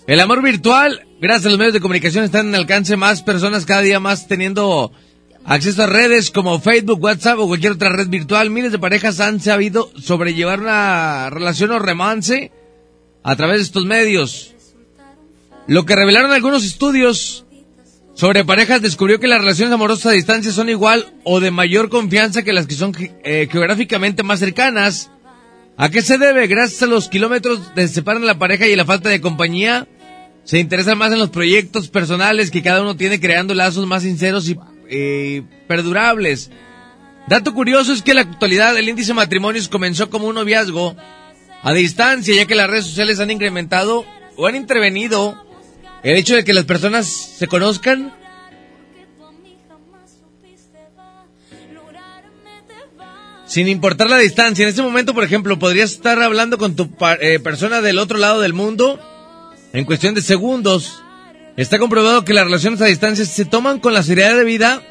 El 0.07 0.19
amor 0.19 0.43
virtual, 0.43 1.07
gracias 1.19 1.47
a 1.47 1.49
los 1.49 1.57
medios 1.57 1.73
de 1.73 1.81
comunicación, 1.81 2.23
están 2.23 2.47
en 2.47 2.55
alcance 2.55 2.95
más 2.95 3.23
personas 3.23 3.65
cada 3.65 3.81
día 3.81 3.99
más 3.99 4.27
teniendo 4.27 4.91
acceso 5.45 5.83
a 5.83 5.87
redes 5.87 6.31
como 6.31 6.59
Facebook, 6.59 7.01
WhatsApp 7.01 7.39
o 7.39 7.47
cualquier 7.47 7.73
otra 7.73 7.89
red 7.89 8.07
virtual. 8.07 8.49
Miles 8.49 8.71
de 8.71 8.79
parejas 8.79 9.19
han 9.19 9.39
sabido 9.39 9.91
sobrellevar 9.99 10.59
una 10.59 11.29
relación 11.29 11.71
o 11.71 11.79
romance 11.79 12.51
a 13.23 13.35
través 13.35 13.57
de 13.57 13.63
estos 13.63 13.85
medios. 13.85 14.53
Lo 15.67 15.85
que 15.85 15.95
revelaron 15.95 16.31
algunos 16.31 16.63
estudios 16.63 17.45
sobre 18.13 18.45
parejas 18.45 18.81
descubrió 18.81 19.19
que 19.19 19.27
las 19.27 19.39
relaciones 19.39 19.73
amorosas 19.73 20.05
a 20.07 20.11
distancia 20.11 20.51
son 20.51 20.69
igual 20.69 21.13
o 21.23 21.39
de 21.39 21.51
mayor 21.51 21.89
confianza 21.89 22.43
que 22.43 22.53
las 22.53 22.67
que 22.67 22.75
son 22.75 22.93
eh, 23.23 23.47
geográficamente 23.51 24.23
más 24.23 24.39
cercanas. 24.39 25.11
¿A 25.77 25.89
qué 25.89 26.01
se 26.01 26.17
debe? 26.17 26.47
Gracias 26.47 26.83
a 26.83 26.87
los 26.87 27.09
kilómetros 27.09 27.59
que 27.75 27.87
separan 27.87 28.23
a 28.23 28.27
la 28.27 28.39
pareja 28.39 28.67
y 28.67 28.75
la 28.75 28.85
falta 28.85 29.09
de 29.09 29.19
compañía, 29.19 29.87
se 30.43 30.59
interesan 30.59 30.97
más 30.97 31.11
en 31.11 31.19
los 31.19 31.31
proyectos 31.31 31.89
personales 31.89 32.51
que 32.51 32.61
cada 32.63 32.81
uno 32.81 32.95
tiene 32.95 33.19
creando 33.19 33.53
lazos 33.53 33.85
más 33.85 34.03
sinceros 34.03 34.47
y 34.49 35.41
perdurables. 35.67 36.51
Dato 37.27 37.53
curioso 37.53 37.91
es 37.91 38.03
que 38.03 38.11
en 38.11 38.17
la 38.17 38.21
actualidad 38.21 38.77
el 38.77 38.87
índice 38.87 39.09
de 39.09 39.15
matrimonios 39.15 39.67
comenzó 39.67 40.09
como 40.09 40.27
un 40.27 40.35
noviazgo 40.35 40.95
a 41.63 41.73
distancia, 41.73 42.35
ya 42.35 42.45
que 42.45 42.55
las 42.55 42.69
redes 42.69 42.85
sociales 42.85 43.19
han 43.19 43.31
incrementado 43.31 44.05
o 44.37 44.45
han 44.45 44.55
intervenido 44.55 45.43
el 46.03 46.15
hecho 46.17 46.35
de 46.35 46.43
que 46.43 46.53
las 46.53 46.65
personas 46.65 47.07
se 47.07 47.47
conozcan. 47.47 48.13
Sin 53.55 53.69
importar 53.69 54.09
la 54.09 54.17
distancia, 54.17 54.63
en 54.63 54.69
este 54.69 54.81
momento, 54.81 55.13
por 55.13 55.23
ejemplo, 55.23 55.57
podrías 55.57 55.93
estar 55.93 56.21
hablando 56.21 56.57
con 56.57 56.75
tu 56.75 56.89
eh, 57.21 57.39
persona 57.39 57.79
del 57.79 57.99
otro 57.99 58.17
lado 58.17 58.41
del 58.41 58.51
mundo 58.51 58.99
en 59.71 59.85
cuestión 59.85 60.13
de 60.13 60.21
segundos. 60.21 61.01
Está 61.55 61.79
comprobado 61.79 62.25
que 62.25 62.33
las 62.33 62.43
relaciones 62.43 62.81
a 62.81 62.85
distancia 62.87 63.23
se 63.23 63.45
toman 63.45 63.79
con 63.79 63.93
la 63.93 64.03
seriedad 64.03 64.35
de 64.35 64.43
vida, 64.43 64.83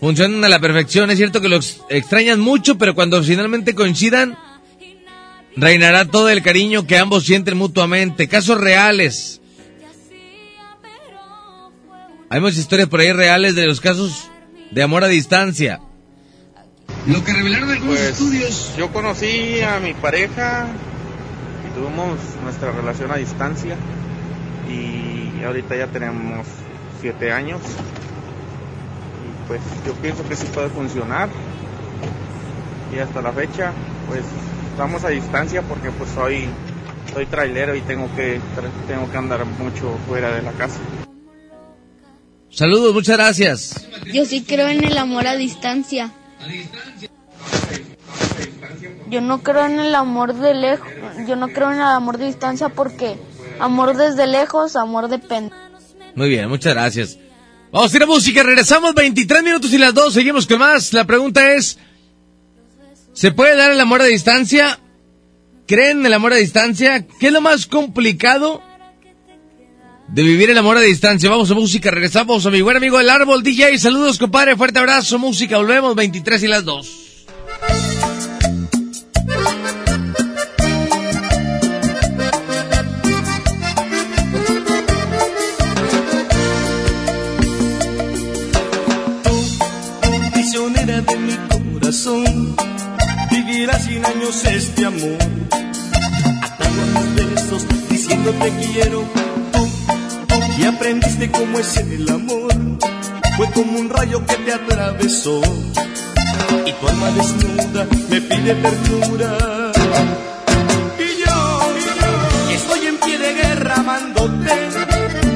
funcionan 0.00 0.44
a 0.44 0.48
la 0.48 0.58
perfección. 0.58 1.08
Es 1.12 1.18
cierto 1.18 1.40
que 1.40 1.48
los 1.48 1.84
extrañan 1.88 2.40
mucho, 2.40 2.78
pero 2.78 2.96
cuando 2.96 3.22
finalmente 3.22 3.76
coincidan, 3.76 4.36
reinará 5.54 6.04
todo 6.06 6.30
el 6.30 6.42
cariño 6.42 6.88
que 6.88 6.98
ambos 6.98 7.26
sienten 7.26 7.56
mutuamente. 7.56 8.26
Casos 8.26 8.60
reales. 8.60 9.40
Hay 12.28 12.40
muchas 12.40 12.58
historias 12.58 12.88
por 12.88 12.98
ahí 12.98 13.12
reales 13.12 13.54
de 13.54 13.66
los 13.66 13.80
casos 13.80 14.28
de 14.72 14.82
amor 14.82 15.04
a 15.04 15.06
distancia. 15.06 15.80
Lo 17.06 17.24
que 17.24 17.32
revelaron 17.32 17.70
algunos 17.70 17.96
Pues, 17.96 18.10
estudios. 18.10 18.74
Yo 18.76 18.92
conocí 18.92 19.60
a 19.60 19.80
mi 19.80 19.92
pareja 19.94 20.66
y 21.68 21.78
tuvimos 21.78 22.18
nuestra 22.42 22.70
relación 22.72 23.10
a 23.10 23.16
distancia 23.16 23.76
y 24.68 25.42
ahorita 25.44 25.76
ya 25.76 25.86
tenemos 25.88 26.46
siete 27.00 27.32
años 27.32 27.60
y 29.18 29.48
pues 29.48 29.60
yo 29.84 29.92
pienso 29.94 30.26
que 30.28 30.36
sí 30.36 30.46
puede 30.54 30.68
funcionar 30.68 31.28
y 32.94 32.98
hasta 33.00 33.20
la 33.20 33.32
fecha 33.32 33.72
pues 34.08 34.22
estamos 34.70 35.02
a 35.04 35.08
distancia 35.08 35.62
porque 35.62 35.90
pues 35.90 36.10
soy 36.14 36.46
soy 37.12 37.26
trailero 37.26 37.74
y 37.74 37.80
tengo 37.80 38.08
que 38.14 38.40
tengo 38.86 39.10
que 39.10 39.16
andar 39.16 39.44
mucho 39.44 39.98
fuera 40.08 40.30
de 40.34 40.42
la 40.42 40.52
casa. 40.52 40.78
Saludos, 42.50 42.94
muchas 42.94 43.16
gracias. 43.16 43.88
Yo 44.12 44.24
sí 44.24 44.44
creo 44.46 44.68
en 44.68 44.84
el 44.84 44.96
amor 44.98 45.26
a 45.26 45.34
distancia. 45.36 46.12
Yo 49.08 49.20
no 49.20 49.42
creo 49.42 49.66
en 49.66 49.78
el 49.78 49.94
amor 49.94 50.34
de 50.34 50.54
lejos, 50.54 50.88
yo 51.26 51.36
no 51.36 51.48
creo 51.48 51.70
en 51.70 51.78
el 51.78 51.82
amor 51.82 52.18
de 52.18 52.26
distancia 52.26 52.68
porque 52.70 53.16
amor 53.60 53.96
desde 53.96 54.26
lejos, 54.26 54.74
amor 54.76 55.08
depende. 55.08 55.54
Muy 56.14 56.28
bien, 56.28 56.48
muchas 56.48 56.74
gracias. 56.74 57.18
Vamos 57.70 57.92
a 57.92 57.96
ir 57.96 58.02
a 58.02 58.06
música, 58.06 58.42
regresamos 58.42 58.94
23 58.94 59.42
minutos 59.42 59.72
y 59.72 59.78
las 59.78 59.94
2, 59.94 60.12
seguimos 60.12 60.46
con 60.46 60.58
más. 60.58 60.92
La 60.92 61.04
pregunta 61.04 61.52
es, 61.54 61.78
¿se 63.12 63.32
puede 63.32 63.56
dar 63.56 63.70
el 63.70 63.80
amor 63.80 64.02
a 64.02 64.04
distancia? 64.04 64.78
¿Creen 65.66 66.00
en 66.00 66.06
el 66.06 66.14
amor 66.14 66.32
a 66.32 66.36
distancia? 66.36 67.06
¿Qué 67.06 67.28
es 67.28 67.32
lo 67.32 67.40
más 67.40 67.66
complicado 67.66 68.62
de 70.12 70.22
vivir 70.22 70.50
el 70.50 70.58
amor 70.58 70.76
a 70.76 70.80
distancia? 70.80 71.30
Vamos 71.30 71.50
a 71.50 71.54
música, 71.54 71.90
regresamos 71.90 72.44
a 72.44 72.50
mi 72.50 72.60
buen 72.60 72.76
amigo 72.76 73.00
El 73.00 73.08
Árbol 73.08 73.42
DJ. 73.42 73.78
Saludos, 73.78 74.18
compadre, 74.18 74.56
fuerte 74.56 74.78
abrazo, 74.78 75.18
música, 75.18 75.56
volvemos 75.56 75.94
23 75.94 76.42
y 76.42 76.48
las 76.48 76.64
2. 76.64 76.98
prisionera 90.32 91.00
de 91.00 91.16
mi 91.16 91.36
corazón, 91.72 92.56
vivirá 93.30 93.78
cien 93.78 94.04
años 94.04 94.44
este 94.44 94.84
amor, 94.84 95.18
atado 96.42 96.82
a 96.82 97.00
mis 97.00 97.14
besos, 97.14 97.66
diciendo 97.88 98.32
te 98.32 98.50
quiero, 98.50 99.04
que 100.40 100.66
aprendiste 100.66 101.30
cómo 101.30 101.58
es 101.58 101.76
el 101.76 102.08
amor, 102.08 102.52
fue 103.36 103.50
como 103.50 103.78
un 103.78 103.90
rayo 103.90 104.24
que 104.26 104.36
te 104.36 104.52
atravesó, 104.52 105.40
y 106.66 106.72
tu 106.72 106.88
alma 106.88 107.10
desnuda 107.10 107.86
me 108.08 108.20
pide 108.20 108.54
ternura. 108.54 109.72
Y 110.98 111.24
yo, 111.24 112.48
que 112.48 112.54
estoy 112.54 112.86
en 112.86 112.96
pie 112.98 113.18
de 113.18 113.34
guerra 113.34 113.74
amándote, 113.76 114.68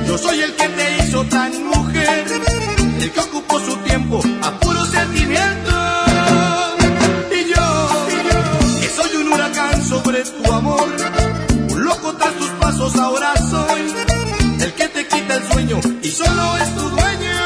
yo 0.07 0.19
soy 0.19 0.41
el 0.41 0.55
que 0.55 0.69
te 0.69 1.05
hizo 1.05 1.25
tan 1.25 1.53
mujer, 1.65 2.25
el 3.01 3.13
que 3.13 3.21
ocupó 3.21 3.61
su 3.61 3.77
tiempo 3.79 4.21
a 4.43 4.51
y 16.07 16.11
solo 16.11 16.57
es 16.59 16.75
tu 16.77 16.89
dueño. 16.89 17.39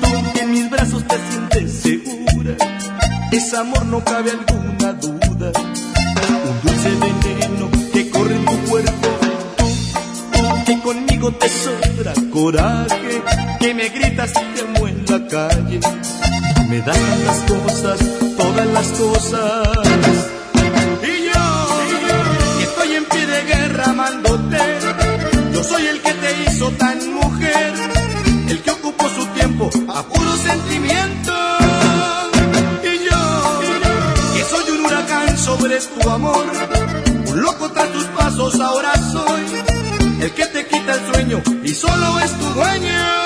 Tú 0.00 0.32
que 0.32 0.40
en 0.40 0.50
mis 0.52 0.70
brazos 0.70 1.04
te 1.08 1.16
sientes 1.28 1.72
segura, 1.82 2.56
ese 3.32 3.56
amor 3.56 3.84
no 3.86 4.04
cabe 4.04 4.30
alguna 4.30 4.92
duda. 4.92 5.50
Un 6.48 6.60
dulce 6.62 6.90
veneno 7.00 7.70
que 7.92 8.10
corre 8.10 8.36
en 8.36 8.44
tu 8.44 8.70
cuerpo, 8.70 9.08
tú, 9.56 9.66
tú 10.32 10.64
que 10.66 10.80
conmigo 10.82 11.32
te 11.32 11.48
sobra 11.48 12.12
coraje, 12.32 13.22
que 13.66 13.74
me 13.74 13.88
gritas 13.88 14.30
y 14.30 14.54
te 14.54 14.60
amo 14.60 14.86
en 14.86 15.04
la 15.06 15.26
calle. 15.26 15.80
Me 16.68 16.80
das 16.82 16.98
las 17.26 17.38
cosas, 17.52 17.98
todas 18.36 18.66
las 18.68 18.86
cosas. 19.02 19.68
Y 21.02 21.14
yo, 21.26 21.46
que 22.58 22.64
estoy 22.64 22.94
en 22.94 23.04
pie 23.06 23.26
de 23.26 23.42
guerra 23.42 23.84
amándote, 23.86 24.58
yo 25.52 25.64
soy 25.64 25.84
el 25.84 26.00
que 26.00 26.12
te 26.12 26.30
hizo 26.44 26.70
tan 26.82 27.12
mujer, 27.12 27.74
el 28.50 28.62
que 28.62 28.70
ocupó 28.70 29.08
su 29.08 29.26
tiempo 29.38 29.68
a 29.88 30.02
puro 30.04 30.36
sentimiento. 30.36 31.32
Y 32.84 32.94
yo, 33.08 33.20
que 34.36 34.44
soy 34.44 34.78
un 34.78 34.86
huracán 34.86 35.36
sobre 35.36 35.80
tu 35.80 36.08
amor, 36.08 36.46
un 37.30 37.42
loco 37.42 37.68
tras 37.72 37.92
tus 37.92 38.04
pasos 38.16 38.60
ahora 38.60 38.92
soy, 39.12 39.42
el 40.20 40.30
que 40.30 40.46
te 40.46 40.66
quita 40.68 40.94
el 40.94 41.12
sueño 41.12 41.42
y 41.64 41.74
solo 41.74 42.20
es 42.20 42.30
tu 42.38 42.46
dueño. 42.60 43.25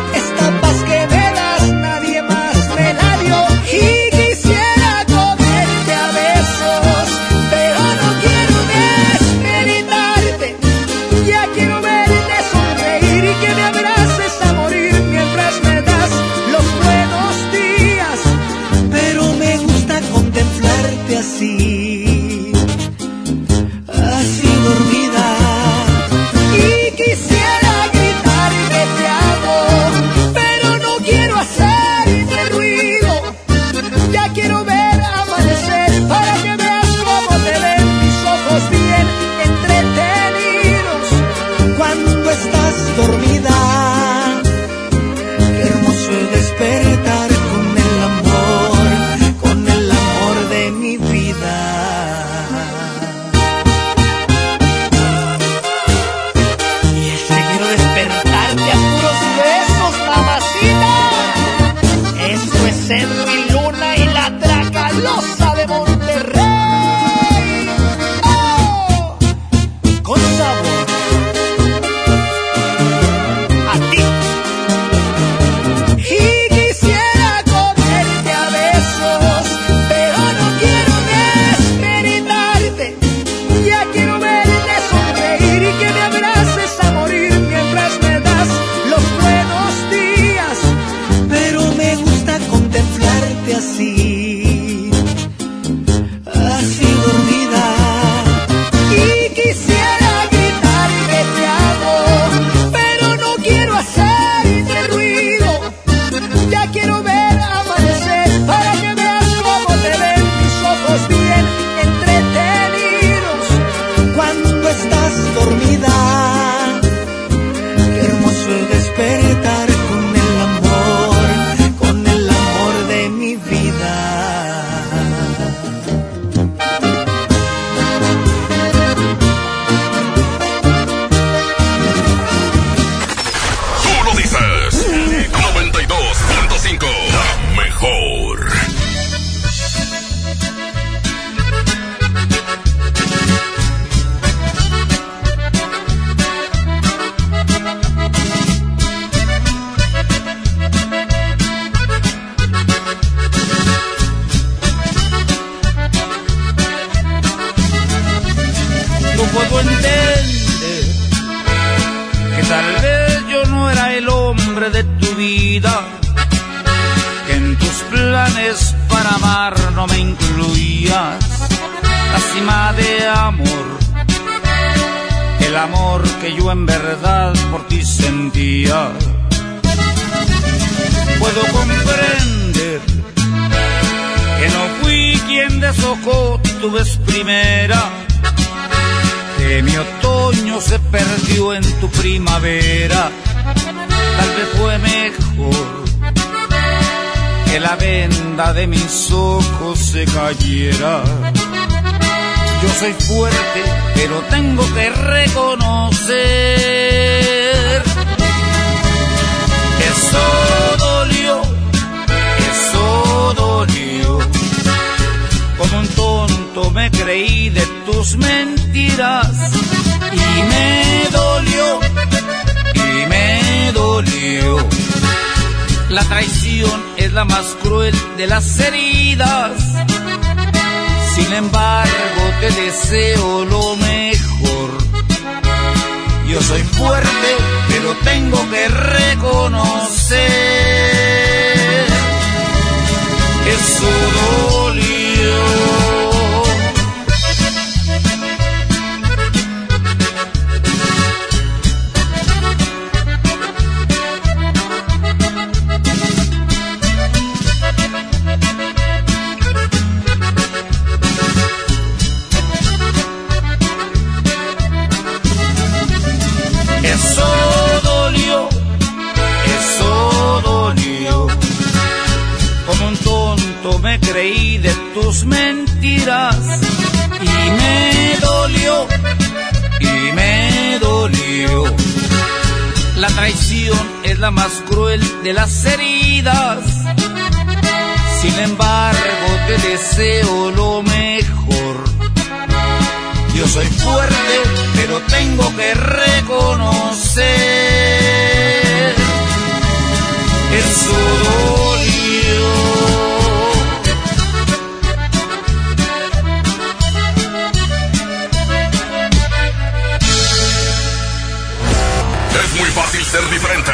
ser 313.11 313.21
diferente. 313.29 313.71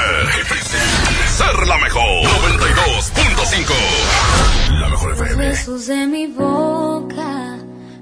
Ser 1.27 1.67
la 1.67 1.77
mejor. 1.77 2.25
92.5. 2.41 3.73
La 4.81 4.89
mejor 4.89 5.09
Los 5.11 5.21
FM. 5.21 5.45
besos 5.47 5.85
de 5.85 6.07
mi 6.07 6.25
boca 6.25 7.59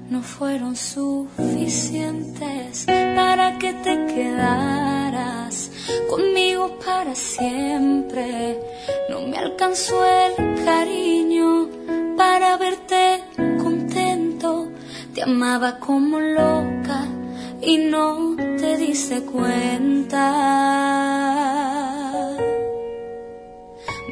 no 0.08 0.22
fueron 0.22 0.74
suficientes 0.76 2.86
para 2.86 3.58
que 3.58 3.74
te 3.74 4.06
quedaras 4.06 5.70
conmigo 6.08 6.78
para 6.78 7.14
siempre. 7.14 8.58
No 9.10 9.20
me 9.26 9.36
alcanzó 9.36 10.06
el 10.06 10.64
cariño 10.64 11.68
para 12.16 12.56
verte 12.56 13.22
contento. 13.58 14.70
Te 15.14 15.22
amaba 15.22 15.78
como 15.80 16.18
loca 16.18 17.04
y 17.66 17.78
no 17.78 18.36
te 18.36 18.76
diste 18.76 19.22
cuenta. 19.22 20.22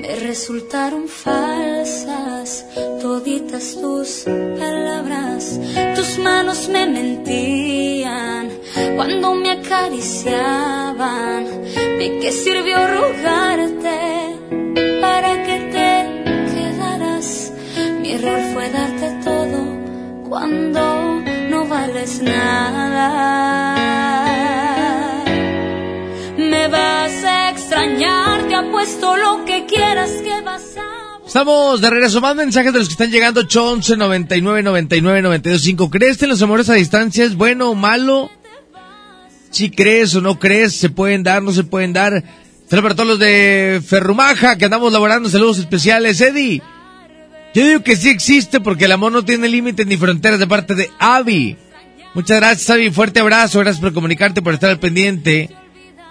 Me 0.01 0.17
resultaron 0.17 1.07
falsas 1.07 2.67
toditas 3.01 3.77
tus 3.81 4.25
palabras. 4.59 5.61
Tus 5.95 6.19
manos 6.19 6.69
me 6.69 6.85
mentían 6.87 8.51
cuando 8.97 9.35
me 9.37 9.53
acariciaban. 9.53 11.45
¿De 11.99 12.19
qué 12.21 12.33
sirvió 12.33 12.77
rogarte 12.89 14.37
para 15.01 15.45
que 15.45 15.57
te 15.75 15.89
quedaras? 16.53 17.53
Mi 18.01 18.15
error 18.15 18.41
fue 18.53 18.69
darte 18.71 19.13
todo 19.25 19.61
cuando 20.29 21.04
vales 22.05 22.23
nada. 22.23 23.95
Me 26.37 26.69
vas 26.69 27.25
a 27.25 27.51
extrañar, 27.51 28.47
te 28.49 28.55
apuesto 28.55 29.17
lo 29.17 29.45
que 29.45 29.67
quieras 29.67 30.11
que 30.23 30.41
vas 30.43 30.77
a... 30.77 31.27
Estamos 31.27 31.81
de 31.81 31.91
regreso. 31.91 32.21
Más 32.21 32.37
mensajes 32.37 32.73
de 32.73 32.79
los 32.79 32.89
que 32.89 32.93
están 32.93 33.11
llegando. 33.11 33.41
811 33.41 33.97
99 33.97 34.63
99 34.63 35.23
92 35.23 35.63
5. 35.63 35.91
¿Crees 35.91 36.23
en 36.23 36.29
los 36.29 36.43
amores 36.43 36.69
a 36.69 36.75
distancia? 36.75 37.25
¿Es 37.25 37.35
bueno 37.35 37.71
o 37.71 37.75
malo? 37.75 38.31
Si 39.51 39.71
crees 39.71 40.15
o 40.15 40.21
no 40.21 40.39
crees, 40.39 40.75
se 40.75 40.91
pueden 40.91 41.23
dar, 41.23 41.43
no 41.43 41.53
se 41.53 41.65
pueden 41.65 41.93
dar. 41.93 42.13
Saludos 42.69 42.83
para 42.83 42.95
todos 42.95 43.09
los 43.09 43.19
de 43.19 43.81
Ferrumaja 43.87 44.57
que 44.59 44.67
andamos 44.67 44.93
laborando. 44.93 45.29
Saludos 45.29 45.59
especiales. 45.59 46.21
Eddie, 46.21 46.61
yo 47.55 47.67
digo 47.67 47.83
que 47.83 47.97
sí 47.97 48.11
existe 48.11 48.61
porque 48.61 48.85
el 48.85 48.93
amor 48.93 49.13
no 49.13 49.25
tiene 49.25 49.49
límites 49.49 49.87
ni 49.87 49.97
fronteras 49.97 50.39
de 50.39 50.47
parte 50.47 50.75
de 50.75 50.91
Avi. 50.99 51.57
Muchas 52.15 52.37
gracias, 52.39 52.71
Avi. 52.71 52.91
Fuerte 52.91 53.21
abrazo. 53.21 53.59
Gracias 53.61 53.81
por 53.81 53.93
comunicarte, 53.93 54.41
por 54.41 54.55
estar 54.55 54.71
al 54.71 54.79
pendiente. 54.79 55.51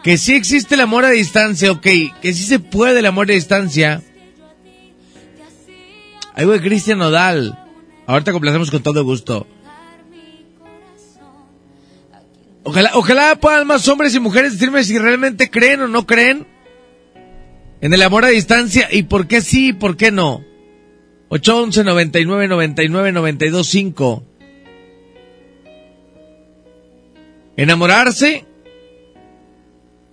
Que 0.03 0.17
sí 0.17 0.35
existe 0.35 0.75
el 0.75 0.81
amor 0.81 1.05
a 1.05 1.09
distancia, 1.09 1.71
ok. 1.71 1.87
Que 2.21 2.33
sí 2.33 2.43
se 2.43 2.59
puede 2.59 2.99
el 2.99 3.05
amor 3.05 3.29
a 3.31 3.33
distancia. 3.33 4.01
Ahí 6.35 6.45
voy 6.45 6.59
Cristian 6.59 6.97
Nodal. 6.97 7.57
Ahorita 8.05 8.33
complacemos 8.33 8.69
con 8.69 8.83
todo 8.83 9.03
gusto. 9.05 9.47
Ojalá, 12.63 12.91
ojalá 12.95 13.35
puedan 13.35 13.67
más 13.67 13.87
hombres 13.87 14.15
y 14.15 14.19
mujeres 14.19 14.53
decirme 14.53 14.83
si 14.83 14.97
realmente 14.97 15.49
creen 15.49 15.81
o 15.81 15.87
no 15.87 16.05
creen 16.05 16.47
en 17.81 17.93
el 17.93 18.01
amor 18.01 18.23
a 18.23 18.29
distancia 18.29 18.87
y 18.91 19.03
por 19.03 19.27
qué 19.27 19.41
sí 19.41 19.69
y 19.69 19.73
por 19.73 19.97
qué 19.97 20.11
no. 20.11 20.43
811 21.29 21.83
99 21.83 22.47
99 22.47 23.11
92 23.11 23.67
5. 23.67 24.23
Enamorarse 27.55 28.45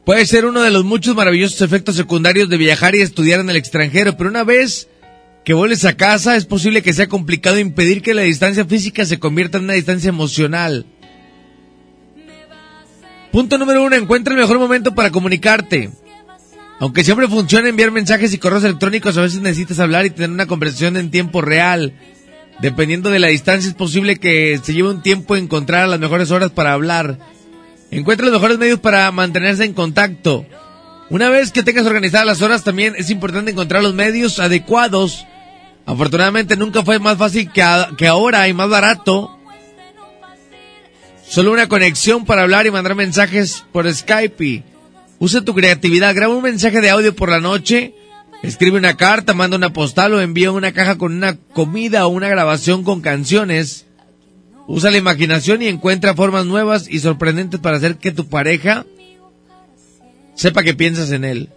puede 0.04 0.26
ser 0.26 0.44
uno 0.44 0.62
de 0.62 0.70
los 0.70 0.84
muchos 0.84 1.14
maravillosos 1.14 1.60
efectos 1.62 1.96
secundarios 1.96 2.48
de 2.48 2.56
viajar 2.56 2.94
y 2.94 3.00
estudiar 3.00 3.40
en 3.40 3.50
el 3.50 3.56
extranjero, 3.56 4.16
pero 4.16 4.30
una 4.30 4.44
vez 4.44 4.88
que 5.44 5.54
vuelves 5.54 5.84
a 5.84 5.96
casa 5.96 6.36
es 6.36 6.44
posible 6.44 6.82
que 6.82 6.92
sea 6.92 7.08
complicado 7.08 7.58
impedir 7.58 8.02
que 8.02 8.14
la 8.14 8.22
distancia 8.22 8.64
física 8.64 9.04
se 9.06 9.18
convierta 9.18 9.58
en 9.58 9.64
una 9.64 9.72
distancia 9.72 10.08
emocional. 10.08 10.86
Punto 13.32 13.58
número 13.58 13.84
uno, 13.84 13.96
encuentra 13.96 14.34
el 14.34 14.40
mejor 14.40 14.58
momento 14.58 14.94
para 14.94 15.10
comunicarte. 15.10 15.90
Aunque 16.80 17.04
siempre 17.04 17.28
funciona 17.28 17.68
enviar 17.68 17.90
mensajes 17.90 18.32
y 18.34 18.38
correos 18.38 18.64
electrónicos, 18.64 19.16
a 19.16 19.22
veces 19.22 19.40
necesitas 19.40 19.78
hablar 19.78 20.06
y 20.06 20.10
tener 20.10 20.30
una 20.30 20.46
conversación 20.46 20.96
en 20.96 21.10
tiempo 21.10 21.40
real. 21.40 21.94
Dependiendo 22.60 23.08
de 23.10 23.18
la 23.18 23.28
distancia, 23.28 23.68
es 23.68 23.74
posible 23.74 24.16
que 24.16 24.60
se 24.62 24.74
lleve 24.74 24.90
un 24.90 25.02
tiempo 25.02 25.34
encontrar 25.36 25.88
las 25.88 25.98
mejores 25.98 26.30
horas 26.30 26.50
para 26.50 26.72
hablar. 26.74 27.18
Encuentra 27.90 28.26
los 28.26 28.34
mejores 28.34 28.58
medios 28.58 28.78
para 28.80 29.10
mantenerse 29.12 29.64
en 29.64 29.72
contacto. 29.72 30.44
Una 31.08 31.28
vez 31.30 31.50
que 31.52 31.62
tengas 31.62 31.86
organizadas 31.86 32.26
las 32.26 32.42
horas, 32.42 32.62
también 32.62 32.94
es 32.96 33.08
importante 33.10 33.50
encontrar 33.50 33.82
los 33.82 33.94
medios 33.94 34.38
adecuados. 34.38 35.24
Afortunadamente 35.86 36.56
nunca 36.56 36.84
fue 36.84 36.98
más 36.98 37.16
fácil 37.16 37.50
que, 37.50 37.62
a- 37.62 37.90
que 37.96 38.06
ahora 38.06 38.46
y 38.46 38.52
más 38.52 38.68
barato. 38.68 39.36
Solo 41.26 41.52
una 41.52 41.68
conexión 41.68 42.26
para 42.26 42.42
hablar 42.42 42.66
y 42.66 42.70
mandar 42.70 42.94
mensajes 42.94 43.64
por 43.72 43.92
Skype. 43.92 44.62
Usa 45.18 45.40
tu 45.42 45.54
creatividad, 45.54 46.14
graba 46.14 46.34
un 46.34 46.42
mensaje 46.42 46.80
de 46.80 46.90
audio 46.90 47.14
por 47.14 47.30
la 47.30 47.40
noche, 47.40 47.94
escribe 48.42 48.78
una 48.78 48.96
carta, 48.96 49.34
manda 49.34 49.56
una 49.56 49.72
postal 49.72 50.14
o 50.14 50.20
envía 50.20 50.52
una 50.52 50.72
caja 50.72 50.98
con 50.98 51.14
una 51.14 51.36
comida 51.36 52.06
o 52.06 52.10
una 52.10 52.28
grabación 52.28 52.84
con 52.84 53.00
canciones. 53.00 53.86
Usa 54.66 54.90
la 54.90 54.98
imaginación 54.98 55.62
y 55.62 55.66
encuentra 55.66 56.14
formas 56.14 56.46
nuevas 56.46 56.88
y 56.88 57.00
sorprendentes 57.00 57.60
para 57.60 57.76
hacer 57.76 57.96
que 57.96 58.12
tu 58.12 58.28
pareja 58.28 58.86
sepa 60.34 60.62
que 60.62 60.74
piensas 60.74 61.10
en 61.10 61.24
él. 61.24 61.48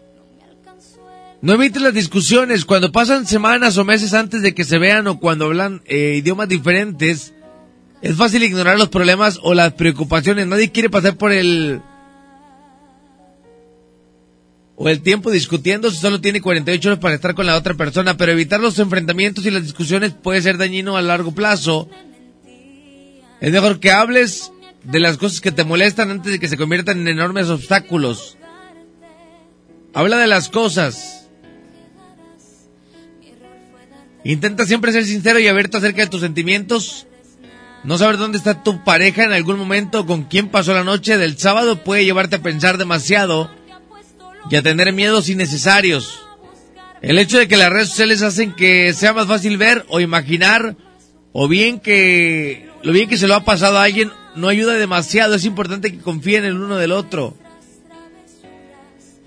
No 1.42 1.54
evites 1.54 1.82
las 1.82 1.94
discusiones. 1.94 2.66
Cuando 2.66 2.92
pasan 2.92 3.28
semanas 3.28 3.78
o 3.78 3.84
meses 3.84 4.14
antes 4.14 4.42
de 4.42 4.56
que 4.56 4.64
se 4.64 4.78
vean 4.78 5.08
o 5.08 5.20
cuando 5.20 5.46
hablan 5.46 5.82
eh, 5.86 6.16
idiomas 6.18 6.48
diferentes, 6.48 7.34
es 8.02 8.16
fácil 8.16 8.44
ignorar 8.44 8.78
los 8.78 8.90
problemas 8.90 9.40
o 9.44 9.54
las 9.54 9.74
preocupaciones. 9.74 10.48
Nadie 10.48 10.72
quiere 10.72 10.90
pasar 10.90 11.18
por 11.18 11.32
el 11.32 11.82
o 14.76 14.89
el 14.89 15.01
tiempo 15.01 15.30
discutiendo 15.30 15.91
si 15.91 15.97
solo 15.97 16.19
tiene 16.19 16.41
48 16.41 16.89
horas 16.89 16.99
para 16.99 17.15
estar 17.15 17.36
con 17.36 17.45
la 17.45 17.55
otra 17.55 17.76
persona, 17.76 18.17
pero 18.17 18.32
evitar 18.32 18.59
los 18.59 18.80
enfrentamientos 18.80 19.45
y 19.45 19.51
las 19.51 19.63
discusiones 19.63 20.13
puede 20.13 20.41
ser 20.41 20.57
dañino 20.57 20.97
a 20.97 21.01
largo 21.01 21.34
plazo. 21.34 21.89
Es 23.39 23.51
mejor 23.51 23.80
que 23.80 23.91
hables 23.91 24.51
de 24.84 24.99
las 24.99 25.17
cosas 25.17 25.41
que 25.41 25.51
te 25.51 25.63
molestan 25.63 26.09
antes 26.09 26.32
de 26.32 26.39
que 26.39 26.47
se 26.47 26.57
conviertan 26.57 27.01
en 27.01 27.07
enormes 27.07 27.49
obstáculos. 27.49 28.38
Habla 29.93 30.17
de 30.17 30.28
las 30.28 30.49
cosas. 30.49 31.28
Intenta 34.24 34.65
siempre 34.65 34.91
ser 34.91 35.05
sincero 35.05 35.39
y 35.39 35.47
abierto 35.47 35.78
acerca 35.78 36.01
de 36.01 36.07
tus 36.07 36.21
sentimientos. 36.21 37.05
No 37.84 37.97
saber 37.97 38.17
dónde 38.17 38.38
está 38.38 38.63
tu 38.63 38.84
pareja 38.84 39.26
en 39.26 39.34
algún 39.34 39.59
momento, 39.59 40.05
con 40.05 40.24
quién 40.24 40.47
pasó 40.47 40.74
la 40.74 40.86
noche 40.86 41.17
del 41.17 41.38
sábado, 41.38 41.84
puede 41.84 42.05
llevarte 42.05 42.38
a 42.38 42.41
pensar 42.41 42.78
demasiado 42.78 43.51
y 44.50 44.56
a 44.56 44.62
tener 44.62 44.94
miedos 44.94 45.30
innecesarios. 45.30 46.22
El 47.02 47.20
hecho 47.20 47.38
de 47.38 47.48
que 47.48 47.58
las 47.58 47.70
redes 47.70 47.89
sociales 47.89 48.22
hacen 48.22 48.54
que 48.54 48.94
sea 48.94 49.14
más 49.14 49.28
fácil 49.28 49.58
ver 49.58 49.86
o 49.89 50.00
imaginar 50.00 50.76
o 51.34 51.48
bien 51.48 51.80
que 51.80 52.70
lo 52.84 52.94
bien 52.94 53.10
que 53.10 53.18
se 53.18 53.28
lo 53.28 53.36
ha 53.36 53.44
pasado 53.44 53.78
a 53.78 53.84
alguien 53.84 54.12
no 54.36 54.48
ayuda 54.48 54.74
demasiado. 54.74 55.36
Es 55.36 55.46
importante 55.46 55.91
que 55.91 56.00
confíen 56.00 56.46
el 56.46 56.56
uno 56.56 56.78
del 56.78 56.91
otro. 56.91 57.36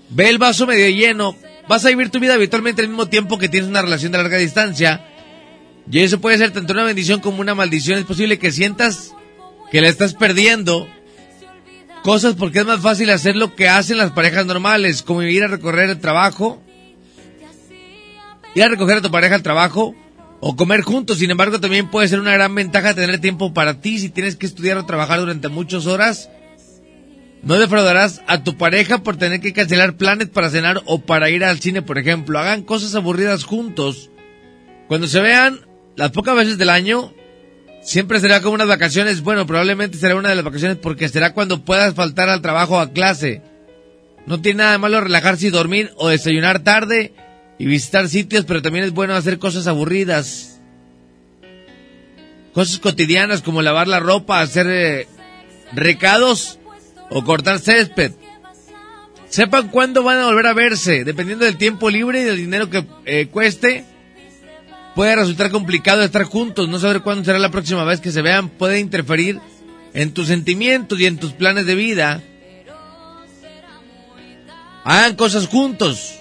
Ve 0.09 0.29
el 0.29 0.37
vaso 0.37 0.65
medio 0.65 0.89
lleno. 0.89 1.35
Vas 1.67 1.85
a 1.85 1.89
vivir 1.89 2.09
tu 2.09 2.19
vida 2.19 2.33
habitualmente 2.33 2.81
al 2.81 2.87
mismo 2.87 3.07
tiempo 3.07 3.37
que 3.37 3.49
tienes 3.49 3.69
una 3.69 3.81
relación 3.81 4.11
de 4.11 4.17
larga 4.19 4.37
distancia. 4.37 5.05
Y 5.91 5.99
eso 5.99 6.19
puede 6.19 6.37
ser 6.37 6.51
tanto 6.51 6.73
una 6.73 6.83
bendición 6.83 7.19
como 7.19 7.41
una 7.41 7.55
maldición. 7.55 7.99
Es 7.99 8.05
posible 8.05 8.39
que 8.39 8.51
sientas 8.51 9.13
que 9.71 9.81
la 9.81 9.89
estás 9.89 10.13
perdiendo. 10.13 10.87
Cosas 12.03 12.35
porque 12.35 12.59
es 12.59 12.65
más 12.65 12.81
fácil 12.81 13.09
hacer 13.09 13.35
lo 13.35 13.55
que 13.55 13.67
hacen 13.67 13.97
las 13.97 14.11
parejas 14.11 14.45
normales, 14.45 15.03
como 15.03 15.23
ir 15.23 15.43
a 15.43 15.47
recorrer 15.47 15.89
el 15.89 15.99
trabajo, 15.99 16.61
ir 18.55 18.63
a 18.63 18.69
recoger 18.69 18.97
a 18.97 19.01
tu 19.01 19.11
pareja 19.11 19.35
al 19.35 19.43
trabajo 19.43 19.93
o 20.39 20.55
comer 20.55 20.81
juntos. 20.81 21.17
Sin 21.17 21.31
embargo, 21.31 21.59
también 21.59 21.89
puede 21.89 22.07
ser 22.07 22.19
una 22.19 22.31
gran 22.31 22.53
ventaja 22.55 22.93
tener 22.93 23.19
tiempo 23.19 23.53
para 23.53 23.81
ti 23.81 23.99
si 23.99 24.09
tienes 24.09 24.35
que 24.35 24.45
estudiar 24.45 24.77
o 24.77 24.85
trabajar 24.85 25.19
durante 25.19 25.49
muchas 25.49 25.85
horas. 25.85 26.29
No 27.43 27.59
defraudarás 27.59 28.21
a 28.27 28.43
tu 28.43 28.57
pareja 28.57 29.03
por 29.03 29.17
tener 29.17 29.41
que 29.41 29.53
cancelar 29.53 29.95
planes 29.95 30.29
para 30.29 30.49
cenar 30.49 30.81
o 30.85 31.01
para 31.01 31.29
ir 31.29 31.43
al 31.43 31.59
cine, 31.59 31.81
por 31.81 31.97
ejemplo. 31.97 32.39
Hagan 32.39 32.63
cosas 32.63 32.95
aburridas 32.95 33.43
juntos. 33.43 34.09
Cuando 34.87 35.07
se 35.07 35.21
vean 35.21 35.59
las 35.95 36.11
pocas 36.11 36.35
veces 36.35 36.57
del 36.57 36.69
año, 36.69 37.13
siempre 37.87 38.19
será 38.19 38.41
como 38.41 38.55
unas 38.55 38.67
vacaciones. 38.67 39.21
Bueno, 39.21 39.47
probablemente 39.47 39.97
será 39.97 40.15
una 40.15 40.29
de 40.29 40.35
las 40.35 40.45
vacaciones 40.45 40.77
porque 40.77 41.09
será 41.09 41.33
cuando 41.33 41.63
puedas 41.63 41.95
faltar 41.95 42.29
al 42.29 42.41
trabajo 42.41 42.75
o 42.75 42.79
a 42.79 42.91
clase. 42.91 43.41
No 44.27 44.41
tiene 44.41 44.59
nada 44.59 44.73
de 44.73 44.77
malo 44.77 45.01
relajarse 45.01 45.47
y 45.47 45.51
dormir 45.51 45.91
o 45.95 46.09
desayunar 46.09 46.59
tarde 46.59 47.13
y 47.57 47.65
visitar 47.65 48.09
sitios, 48.09 48.45
pero 48.45 48.61
también 48.61 48.85
es 48.85 48.91
bueno 48.91 49.15
hacer 49.15 49.39
cosas 49.39 49.65
aburridas. 49.67 50.59
Cosas 52.53 52.77
cotidianas 52.79 53.41
como 53.41 53.61
lavar 53.61 53.87
la 53.87 53.99
ropa, 53.99 54.41
hacer 54.41 54.67
eh, 54.69 55.07
recados 55.73 56.59
o 57.09 57.23
cortar 57.23 57.59
césped. 57.59 58.11
Sepan 59.29 59.69
cuándo 59.69 60.03
van 60.03 60.19
a 60.19 60.25
volver 60.25 60.47
a 60.47 60.53
verse, 60.53 61.03
dependiendo 61.05 61.45
del 61.45 61.57
tiempo 61.57 61.89
libre 61.89 62.21
y 62.21 62.25
del 62.25 62.37
dinero 62.37 62.69
que 62.69 62.85
eh, 63.05 63.27
cueste. 63.27 63.85
Puede 64.97 65.15
resultar 65.15 65.51
complicado 65.51 66.01
estar 66.01 66.23
juntos, 66.23 66.67
no 66.67 66.79
saber 66.79 67.03
cuándo 67.03 67.23
será 67.23 67.37
la 67.37 67.51
próxima 67.51 67.83
vez 67.83 68.01
que 68.01 68.11
se 68.11 68.23
vean 68.23 68.49
puede 68.49 68.79
interferir 68.79 69.39
en 69.93 70.11
tus 70.11 70.25
sentimientos 70.25 70.99
y 70.99 71.05
en 71.05 71.19
tus 71.19 71.33
planes 71.33 71.67
de 71.67 71.75
vida. 71.75 72.23
Hagan 74.83 75.15
cosas 75.15 75.45
juntos. 75.45 76.15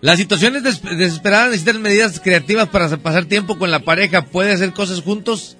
Las 0.00 0.18
situaciones 0.18 0.62
des- 0.62 0.80
desesperadas 0.80 1.48
necesitan 1.50 1.82
medidas 1.82 2.20
creativas 2.20 2.68
para 2.70 2.88
pasar 2.96 3.26
tiempo 3.26 3.58
con 3.58 3.70
la 3.70 3.80
pareja. 3.80 4.24
Puede 4.24 4.52
hacer 4.52 4.72
cosas 4.72 5.02
juntos, 5.02 5.58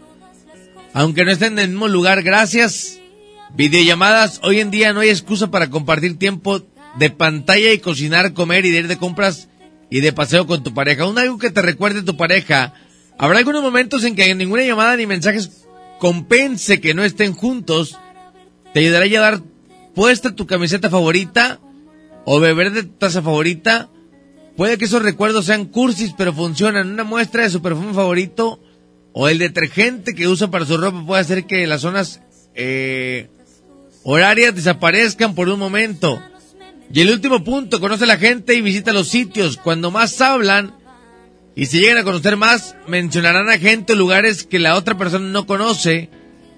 aunque 0.94 1.26
no 1.26 1.30
estén 1.30 1.52
en 1.54 1.58
el 1.58 1.68
mismo 1.68 1.88
lugar. 1.88 2.22
Gracias. 2.22 3.00
Videollamadas. 3.54 4.40
Hoy 4.44 4.60
en 4.60 4.70
día 4.70 4.94
no 4.94 5.00
hay 5.00 5.10
excusa 5.10 5.50
para 5.50 5.68
compartir 5.68 6.18
tiempo 6.18 6.62
de 6.98 7.10
pantalla 7.10 7.72
y 7.72 7.78
cocinar, 7.78 8.32
comer 8.32 8.66
y 8.66 8.70
de 8.70 8.78
ir 8.78 8.88
de 8.88 8.98
compras 8.98 9.48
y 9.90 10.00
de 10.00 10.12
paseo 10.12 10.46
con 10.46 10.62
tu 10.62 10.74
pareja. 10.74 11.06
Un 11.06 11.18
algo 11.18 11.38
que 11.38 11.50
te 11.50 11.62
recuerde 11.62 12.02
tu 12.02 12.16
pareja. 12.16 12.74
Habrá 13.18 13.38
algunos 13.38 13.62
momentos 13.62 14.04
en 14.04 14.14
que 14.14 14.34
ninguna 14.34 14.64
llamada 14.64 14.96
ni 14.96 15.06
mensajes 15.06 15.66
compense 15.98 16.80
que 16.80 16.94
no 16.94 17.04
estén 17.04 17.32
juntos. 17.32 17.98
Te 18.72 18.80
ayudará 18.80 19.04
a 19.04 19.08
llevar 19.08 19.40
puesta 19.94 20.34
tu 20.34 20.46
camiseta 20.46 20.90
favorita 20.90 21.60
o 22.24 22.40
beber 22.40 22.72
de 22.72 22.82
tu 22.82 22.94
taza 22.94 23.22
favorita. 23.22 23.88
Puede 24.56 24.76
que 24.76 24.86
esos 24.86 25.02
recuerdos 25.02 25.46
sean 25.46 25.66
cursis, 25.66 26.14
pero 26.16 26.32
funcionan. 26.32 26.90
Una 26.90 27.04
muestra 27.04 27.44
de 27.44 27.50
su 27.50 27.62
perfume 27.62 27.94
favorito 27.94 28.60
o 29.12 29.28
el 29.28 29.38
detergente 29.38 30.14
que 30.14 30.28
usa 30.28 30.50
para 30.50 30.66
su 30.66 30.76
ropa 30.76 31.04
puede 31.06 31.20
hacer 31.20 31.46
que 31.46 31.66
las 31.66 31.80
zonas 31.82 32.20
eh, 32.54 33.28
horarias 34.02 34.54
desaparezcan 34.54 35.34
por 35.34 35.48
un 35.48 35.58
momento. 35.58 36.20
Y 36.92 37.00
el 37.00 37.10
último 37.10 37.44
punto, 37.44 37.80
conoce 37.80 38.04
a 38.04 38.06
la 38.06 38.16
gente 38.16 38.54
y 38.54 38.62
visita 38.62 38.92
los 38.92 39.08
sitios. 39.08 39.56
Cuando 39.58 39.90
más 39.90 40.20
hablan 40.20 40.74
y 41.54 41.66
se 41.66 41.80
llegan 41.80 41.98
a 41.98 42.04
conocer 42.04 42.36
más, 42.36 42.76
mencionarán 42.86 43.50
a 43.50 43.58
gente 43.58 43.92
o 43.92 43.96
lugares 43.96 44.44
que 44.44 44.58
la 44.58 44.74
otra 44.74 44.96
persona 44.96 45.26
no 45.28 45.46
conoce. 45.46 46.08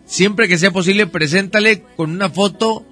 Siempre 0.06 0.48
que 0.48 0.58
sea 0.58 0.70
posible, 0.70 1.06
preséntale 1.06 1.82
con 1.96 2.10
una 2.10 2.30
foto 2.30 2.86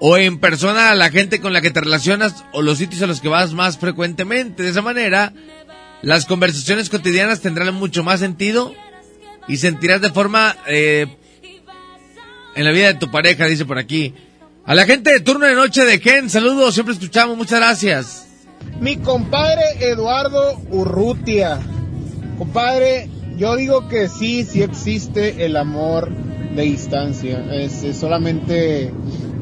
o 0.00 0.16
en 0.16 0.38
persona 0.38 0.90
a 0.90 0.94
la 0.94 1.10
gente 1.10 1.40
con 1.40 1.52
la 1.52 1.60
que 1.60 1.70
te 1.70 1.80
relacionas 1.80 2.44
o 2.52 2.62
los 2.62 2.78
sitios 2.78 3.02
a 3.02 3.06
los 3.06 3.20
que 3.20 3.28
vas 3.28 3.52
más 3.52 3.78
frecuentemente. 3.78 4.62
De 4.62 4.70
esa 4.70 4.82
manera, 4.82 5.32
las 6.02 6.26
conversaciones 6.26 6.88
cotidianas 6.88 7.40
tendrán 7.40 7.74
mucho 7.74 8.04
más 8.04 8.20
sentido 8.20 8.74
y 9.48 9.56
sentirás 9.56 10.00
de 10.00 10.10
forma 10.10 10.56
eh, 10.66 11.06
en 12.54 12.64
la 12.64 12.70
vida 12.70 12.92
de 12.92 12.98
tu 12.98 13.10
pareja, 13.10 13.46
dice 13.46 13.64
por 13.64 13.78
aquí. 13.78 14.14
A 14.68 14.74
la 14.74 14.84
gente 14.84 15.10
de 15.10 15.20
turno 15.20 15.46
de 15.46 15.54
noche 15.54 15.86
de 15.86 15.98
Ken, 15.98 16.28
saludos, 16.28 16.74
siempre 16.74 16.92
escuchamos, 16.92 17.38
muchas 17.38 17.58
gracias. 17.58 18.26
Mi 18.82 18.98
compadre 18.98 19.62
Eduardo 19.80 20.60
Urrutia. 20.68 21.58
Compadre, 22.36 23.08
yo 23.38 23.56
digo 23.56 23.88
que 23.88 24.08
sí, 24.08 24.44
sí 24.44 24.60
existe 24.62 25.46
el 25.46 25.56
amor 25.56 26.10
de 26.54 26.62
distancia. 26.64 27.46
Es, 27.50 27.82
es 27.82 27.96
solamente, 27.96 28.92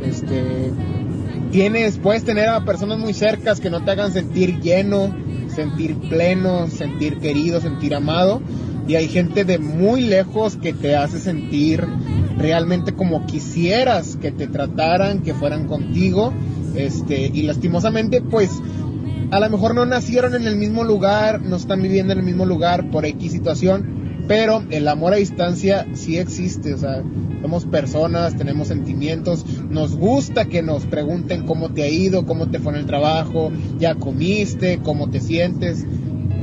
este, 0.04 0.72
tienes, 1.50 1.98
puedes 1.98 2.24
tener 2.24 2.48
a 2.48 2.64
personas 2.64 3.00
muy 3.00 3.12
cercas 3.12 3.58
que 3.58 3.68
no 3.68 3.84
te 3.84 3.90
hagan 3.90 4.12
sentir 4.12 4.60
lleno, 4.60 5.12
sentir 5.52 5.96
pleno, 6.08 6.68
sentir 6.68 7.18
querido, 7.18 7.60
sentir 7.60 7.96
amado. 7.96 8.40
Y 8.86 8.94
hay 8.94 9.08
gente 9.08 9.44
de 9.44 9.58
muy 9.58 10.02
lejos 10.02 10.56
que 10.56 10.72
te 10.72 10.96
hace 10.96 11.18
sentir 11.18 11.84
realmente 12.38 12.92
como 12.92 13.26
quisieras 13.26 14.16
que 14.20 14.30
te 14.30 14.46
trataran, 14.46 15.22
que 15.22 15.34
fueran 15.34 15.66
contigo. 15.66 16.32
Este, 16.76 17.30
y 17.32 17.42
lastimosamente, 17.42 18.20
pues, 18.20 18.50
a 19.30 19.40
lo 19.40 19.50
mejor 19.50 19.74
no 19.74 19.86
nacieron 19.86 20.34
en 20.34 20.46
el 20.46 20.56
mismo 20.56 20.84
lugar, 20.84 21.42
no 21.42 21.56
están 21.56 21.82
viviendo 21.82 22.12
en 22.12 22.20
el 22.20 22.24
mismo 22.24 22.46
lugar 22.46 22.90
por 22.90 23.04
X 23.04 23.32
situación, 23.32 24.24
pero 24.28 24.64
el 24.70 24.86
amor 24.88 25.14
a 25.14 25.16
distancia 25.16 25.86
sí 25.94 26.18
existe, 26.18 26.74
o 26.74 26.78
sea, 26.78 27.02
somos 27.42 27.64
personas, 27.64 28.36
tenemos 28.36 28.68
sentimientos, 28.68 29.44
nos 29.68 29.96
gusta 29.96 30.46
que 30.46 30.62
nos 30.62 30.84
pregunten 30.84 31.46
cómo 31.46 31.70
te 31.70 31.82
ha 31.82 31.88
ido, 31.88 32.26
cómo 32.26 32.48
te 32.48 32.58
fue 32.58 32.72
en 32.72 32.80
el 32.80 32.86
trabajo, 32.86 33.52
ya 33.78 33.94
comiste, 33.94 34.80
cómo 34.82 35.10
te 35.10 35.20
sientes. 35.20 35.86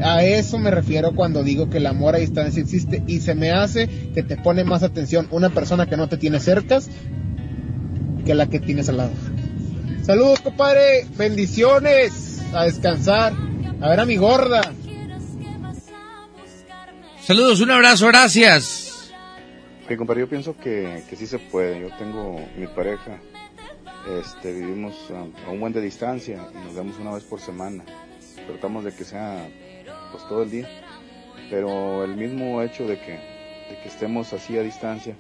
A 0.04 0.22
eso 0.24 0.60
me 0.60 0.70
refiero 0.70 1.16
cuando 1.16 1.44
digo 1.44 1.70
que 1.70 1.78
el 1.78 1.86
amor 1.86 2.16
a 2.16 2.18
distancia 2.18 2.62
existe 2.62 3.02
y 3.08 3.22
se 3.22 3.36
me 3.36 3.52
hace 3.52 3.88
que 4.14 4.22
te 4.22 4.36
pone 4.36 4.66
más 4.66 4.84
atención 4.84 5.28
una 5.32 5.50
persona 5.50 5.86
que 5.86 5.96
no 5.96 6.10
te 6.10 6.18
tiene 6.18 6.42
cercas 6.42 6.90
que 8.26 8.36
la 8.36 8.48
que 8.48 8.60
tienes 8.60 8.90
al 8.90 8.98
lado. 8.98 9.12
Saludos, 10.04 10.42
compadre. 10.42 11.06
Bendiciones. 11.18 12.42
A 12.54 12.66
descansar. 12.66 13.34
A 13.80 13.90
ver 13.90 14.00
a 14.02 14.06
mi 14.06 14.18
gorda. 14.18 14.62
Saludos, 17.22 17.62
un 17.62 17.72
abrazo, 17.72 18.08
gracias. 18.08 19.12
Sí, 19.88 19.96
compadre, 19.96 20.22
yo 20.22 20.30
pienso 20.30 20.58
que, 20.58 21.04
que 21.10 21.16
sí 21.16 21.28
se 21.28 21.40
puede. 21.40 21.80
Yo 21.80 21.88
tengo 21.98 22.46
mi 22.58 22.68
pareja, 22.68 23.22
este, 24.20 24.52
vivimos 24.52 24.94
a, 25.12 25.48
a 25.48 25.52
un 25.52 25.62
buen 25.62 25.72
de 25.72 25.80
distancia 25.80 26.50
y 26.54 26.66
nos 26.66 26.76
vemos 26.76 26.98
una 27.00 27.14
vez 27.14 27.24
por 27.24 27.40
semana. 27.40 27.86
Tratamos 28.48 28.84
de 28.84 28.94
que 28.94 29.06
sea 29.06 29.48
pues 30.14 30.26
todo 30.30 30.44
el 30.44 30.52
día. 30.52 30.70
Pero 31.50 32.06
el 32.06 32.16
mismo 32.16 32.62
hecho 32.62 32.88
de 32.88 32.98
que, 33.00 33.12
de 33.12 33.80
que 33.82 33.90
estemos 33.90 34.32
así 34.32 34.58
a 34.58 34.62
distancia, 34.62 35.16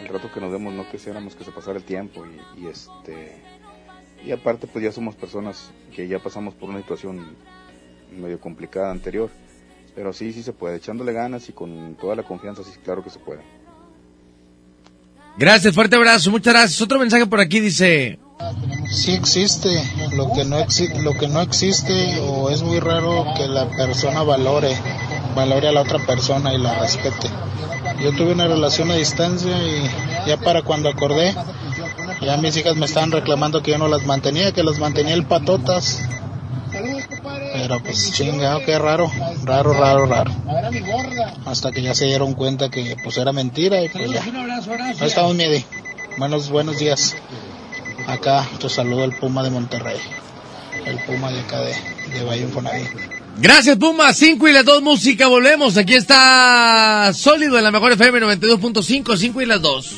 el 0.00 0.08
rato 0.08 0.30
que 0.32 0.40
nos 0.40 0.52
vemos 0.52 0.72
no 0.72 0.88
quisiéramos 0.88 1.34
que 1.34 1.44
se 1.44 1.50
pasara 1.50 1.78
el 1.78 1.84
tiempo 1.84 2.24
y, 2.24 2.62
y 2.62 2.66
este 2.68 3.42
y 4.24 4.32
aparte 4.32 4.66
pues 4.66 4.82
ya 4.84 4.92
somos 4.92 5.14
personas 5.14 5.70
que 5.94 6.08
ya 6.08 6.18
pasamos 6.18 6.54
por 6.54 6.70
una 6.70 6.80
situación 6.80 7.36
medio 8.16 8.40
complicada 8.40 8.90
anterior. 8.90 9.30
Pero 9.94 10.12
sí, 10.12 10.32
sí 10.32 10.42
se 10.42 10.52
puede, 10.52 10.76
echándole 10.76 11.12
ganas 11.12 11.48
y 11.48 11.52
con 11.52 11.96
toda 12.00 12.16
la 12.16 12.24
confianza, 12.24 12.64
sí, 12.64 12.72
claro 12.82 13.04
que 13.04 13.10
se 13.10 13.18
puede. 13.18 13.42
Gracias, 15.36 15.74
fuerte 15.74 15.96
abrazo, 15.96 16.30
muchas 16.30 16.52
gracias. 16.52 16.80
Otro 16.80 16.98
mensaje 16.98 17.26
por 17.26 17.40
aquí 17.40 17.60
dice, 17.60 18.18
Sí 18.90 19.12
existe, 19.12 19.82
lo 20.12 20.32
que 20.32 20.44
no 20.44 20.58
exi- 20.58 20.92
lo 21.02 21.12
que 21.14 21.28
no 21.28 21.40
existe 21.40 22.20
o 22.20 22.50
es 22.50 22.62
muy 22.62 22.78
raro 22.80 23.24
que 23.36 23.46
la 23.48 23.66
persona 23.68 24.22
valore, 24.22 24.76
valore 25.34 25.68
a 25.68 25.72
la 25.72 25.82
otra 25.82 25.98
persona 26.04 26.52
y 26.54 26.58
la 26.58 26.74
respete. 26.78 27.28
Yo 28.02 28.12
tuve 28.12 28.32
una 28.32 28.46
relación 28.46 28.90
a 28.90 28.94
distancia 28.94 29.50
y 29.62 30.28
ya 30.28 30.36
para 30.36 30.62
cuando 30.62 30.88
acordé, 30.88 31.34
ya 32.20 32.36
mis 32.36 32.56
hijas 32.56 32.76
me 32.76 32.86
estaban 32.86 33.12
reclamando 33.12 33.62
que 33.62 33.72
yo 33.72 33.78
no 33.78 33.88
las 33.88 34.04
mantenía, 34.04 34.52
que 34.52 34.62
las 34.62 34.78
mantenía 34.78 35.14
el 35.14 35.26
patotas. 35.26 36.00
Pero 37.52 37.80
pues 37.82 38.12
chingado, 38.12 38.60
qué 38.64 38.78
raro, 38.78 39.10
raro, 39.44 39.72
raro, 39.74 40.06
raro. 40.06 40.32
Hasta 41.46 41.70
que 41.70 41.82
ya 41.82 41.94
se 41.94 42.06
dieron 42.06 42.34
cuenta 42.34 42.68
que 42.68 42.96
pues 43.02 43.16
era 43.16 43.32
mentira 43.32 43.80
y 43.82 43.88
pues 43.88 44.10
ya. 44.10 44.22
Ahí 45.00 45.08
estamos, 45.08 45.34
Miedi. 45.36 45.64
Buenos, 46.18 46.48
buenos 46.50 46.78
días. 46.78 47.16
Acá 48.06 48.48
te 48.60 48.68
saludo 48.68 49.04
el 49.04 49.16
Puma 49.16 49.42
de 49.42 49.50
Monterrey. 49.50 49.98
El 50.84 50.98
Puma 51.00 51.30
de 51.30 51.40
acá 51.40 51.60
de, 51.60 51.74
de 52.12 52.24
Valle 52.24 52.42
Infonavit. 52.42 52.88
Gracias, 53.38 53.76
Puma. 53.76 54.12
5 54.12 54.48
y 54.48 54.52
las 54.52 54.64
2 54.64 54.82
música. 54.82 55.26
Volvemos. 55.26 55.76
Aquí 55.76 55.94
está 55.94 57.12
Sólido 57.14 57.58
en 57.58 57.64
la 57.64 57.70
mejor 57.70 57.92
FM 57.92 58.20
92.5. 58.20 59.16
5 59.16 59.42
y 59.42 59.46
las 59.46 59.60
2. 59.62 59.94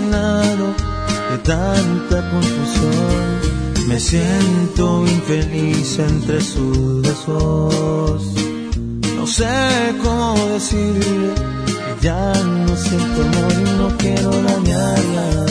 De 0.00 1.38
tanta 1.38 2.30
confusión. 2.30 3.88
Me 3.88 3.98
siento 3.98 5.04
infeliz 5.06 5.98
entre 5.98 6.40
sus 6.40 7.02
besos. 7.02 8.22
No 9.16 9.26
sé 9.26 9.94
cómo 10.02 10.46
decirle 10.52 11.34
que 11.34 12.06
ya 12.06 12.32
no 12.44 12.76
siento 12.76 13.22
amor 13.22 13.52
y 13.52 13.70
no 13.80 13.88
quiero 13.98 14.30
dañarla. 14.30 15.46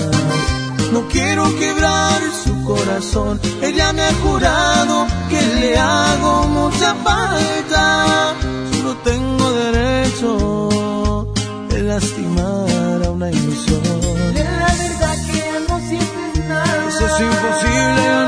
No 0.94 1.08
quiero 1.10 1.44
quebrar 1.58 2.22
su 2.44 2.64
corazón. 2.64 3.40
Ella 3.62 3.92
me 3.92 4.04
ha 4.04 4.14
jurado 4.24 5.08
que 5.30 5.42
le 5.60 5.78
hago 5.78 6.48
mucha 6.48 6.96
falta. 7.04 8.34
Solo 8.72 8.96
tengo 9.04 9.52
derecho 9.52 11.34
de 11.70 11.84
lastimar 11.84 12.77
una 13.18 13.32
ilusión. 13.32 13.82
La 14.36 14.68
verdad 14.78 15.16
que 15.26 15.42
no 15.68 15.80
sientes 15.80 16.46
nada. 16.48 16.88
Eso 16.88 17.06
es 17.08 17.20
imposible, 17.20 18.27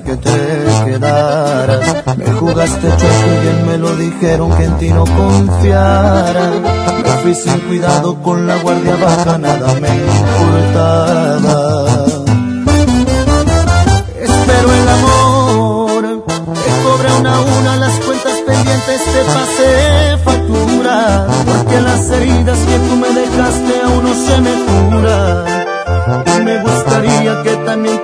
que 0.00 0.16
te 0.16 0.64
quedaras. 0.84 1.80
Me 2.16 2.26
jugaste 2.32 2.88
chueco 2.88 3.26
y 3.26 3.42
bien 3.42 3.66
me 3.66 3.78
lo 3.78 3.94
dijeron 3.96 4.56
que 4.56 4.64
en 4.64 4.78
ti 4.78 4.88
no 4.90 5.04
confiara. 5.04 6.50
Me 7.04 7.10
fui 7.22 7.34
sin 7.34 7.58
cuidado 7.60 8.22
con 8.22 8.46
la 8.46 8.56
guardia 8.58 8.96
baja, 8.96 9.38
nada 9.38 9.74
me 9.80 9.88
importaba. 9.88 11.01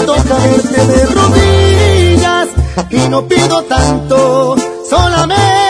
antoja 0.00 0.34
verte 0.38 0.86
de 0.86 1.06
rodillas 1.06 2.48
y 2.90 3.08
no 3.08 3.26
pido 3.26 3.62
tanto, 3.64 4.56
solamente 4.88 5.61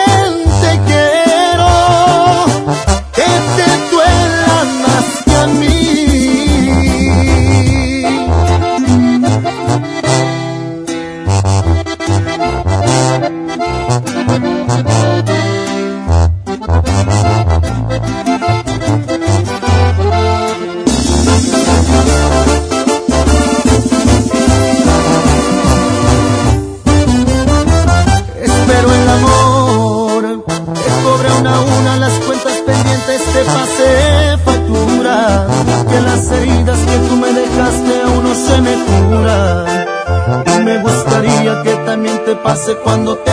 hace 42.63 42.77
cuando 42.77 43.19
te 43.19 43.32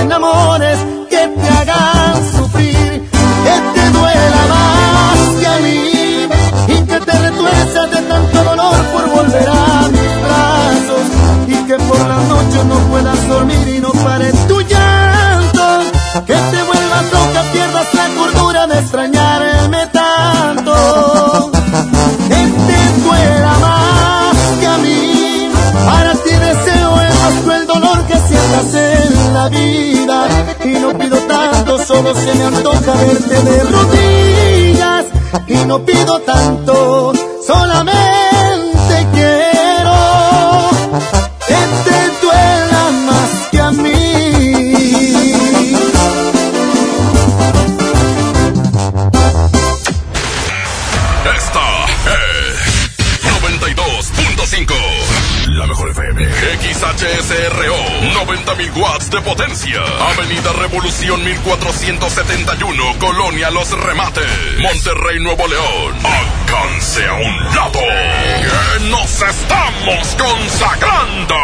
los 63.49 63.71
remates. 63.71 64.25
Monterrey 64.59 65.19
Nuevo 65.19 65.47
León. 65.47 65.95
Alcance 66.03 67.05
a 67.05 67.13
un 67.13 67.45
lado. 67.55 67.79
Que 67.79 68.89
nos 68.89 69.21
estamos 69.21 70.15
consagrando. 70.15 71.35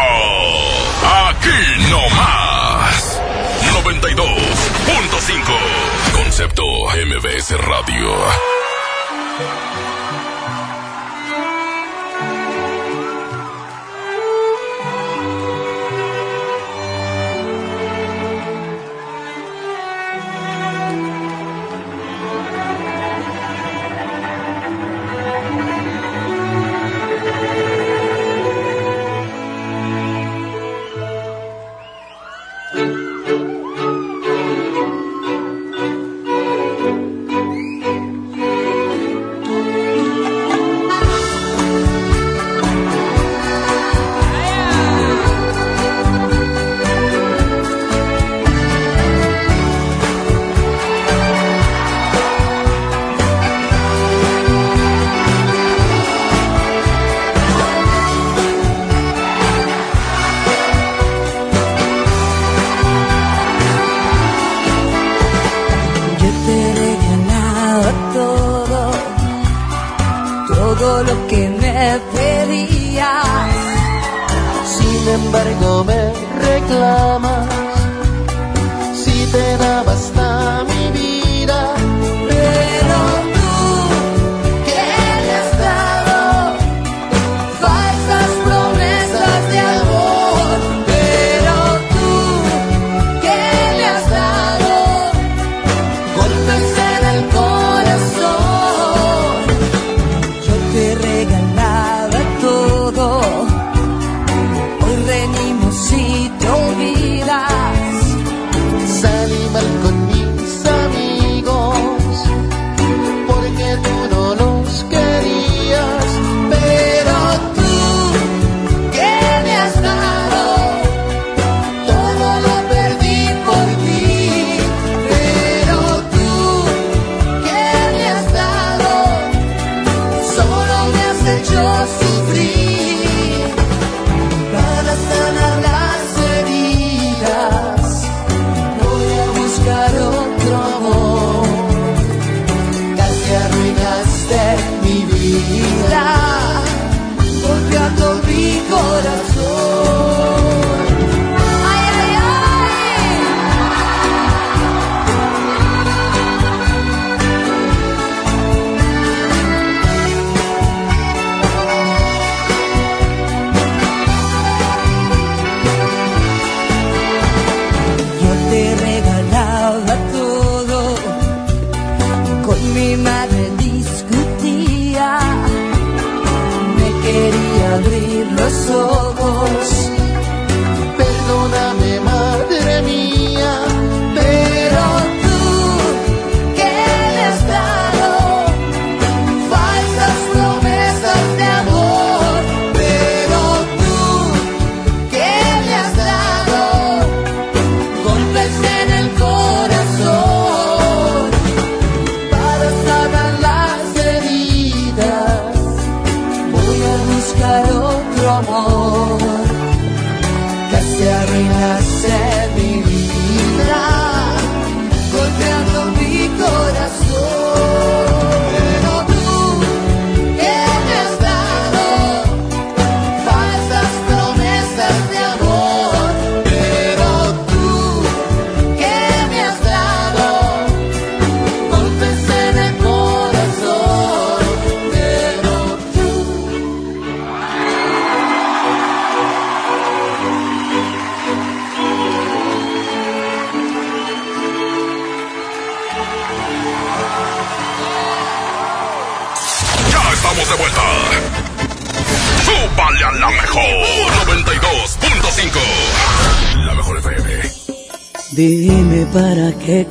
Aquí 1.29 1.89
no 1.89 2.09
más. 2.09 3.21
92.5. 3.83 5.57
Concepto 6.13 6.63
MBS 7.07 7.57
Radio. 7.61 8.54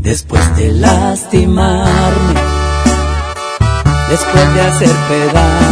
Después 0.00 0.56
de 0.56 0.72
lastimarme, 0.72 2.34
después 4.10 4.54
de 4.54 4.60
hacer 4.60 4.90
pedazos 5.08 5.71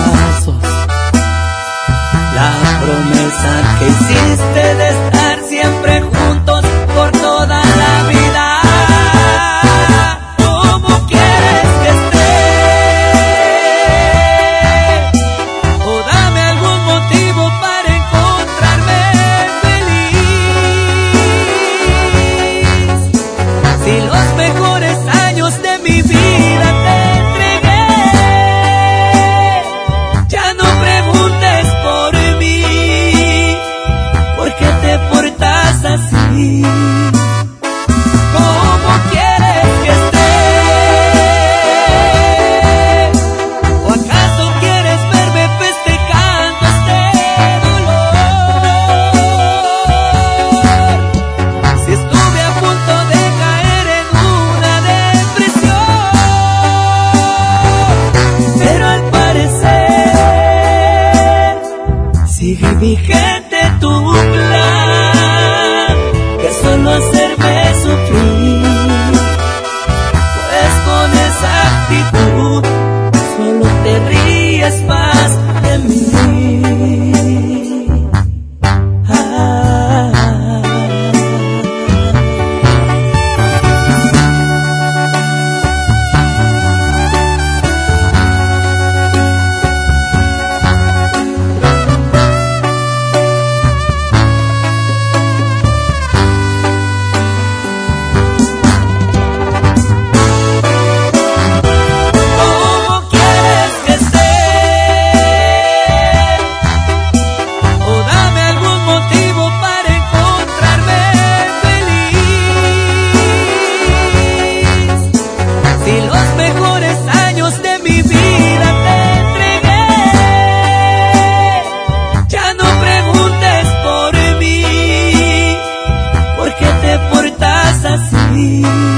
你 128.41 128.90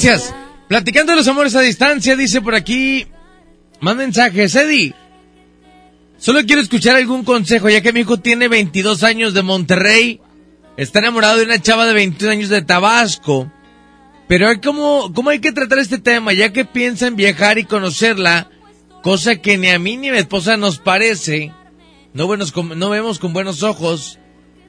Gracias. 0.00 0.32
Platicando 0.68 1.10
de 1.10 1.16
los 1.16 1.26
amores 1.26 1.56
a 1.56 1.60
distancia, 1.60 2.14
dice 2.14 2.40
por 2.40 2.54
aquí. 2.54 3.08
Más 3.80 3.96
mensajes, 3.96 4.54
Eddie. 4.54 4.94
Solo 6.18 6.40
quiero 6.46 6.62
escuchar 6.62 6.94
algún 6.94 7.24
consejo, 7.24 7.68
ya 7.68 7.80
que 7.80 7.92
mi 7.92 8.00
hijo 8.00 8.20
tiene 8.20 8.46
22 8.46 9.02
años 9.02 9.34
de 9.34 9.42
Monterrey. 9.42 10.20
Está 10.76 11.00
enamorado 11.00 11.38
de 11.38 11.46
una 11.46 11.60
chava 11.60 11.84
de 11.84 11.94
21 11.94 12.30
años 12.30 12.48
de 12.48 12.62
Tabasco. 12.62 13.50
Pero 14.28 14.48
hay 14.48 14.60
como, 14.60 15.12
¿cómo 15.12 15.30
hay 15.30 15.40
que 15.40 15.50
tratar 15.50 15.80
este 15.80 15.98
tema? 15.98 16.32
Ya 16.32 16.52
que 16.52 16.64
piensa 16.64 17.08
en 17.08 17.16
viajar 17.16 17.58
y 17.58 17.64
conocerla, 17.64 18.50
cosa 19.02 19.34
que 19.42 19.58
ni 19.58 19.68
a 19.68 19.80
mí 19.80 19.96
ni 19.96 20.10
a 20.10 20.12
mi 20.12 20.18
esposa 20.18 20.56
nos 20.56 20.78
parece. 20.78 21.52
No, 22.14 22.28
buenos, 22.28 22.54
no 22.54 22.88
vemos 22.88 23.18
con 23.18 23.32
buenos 23.32 23.64
ojos. 23.64 24.20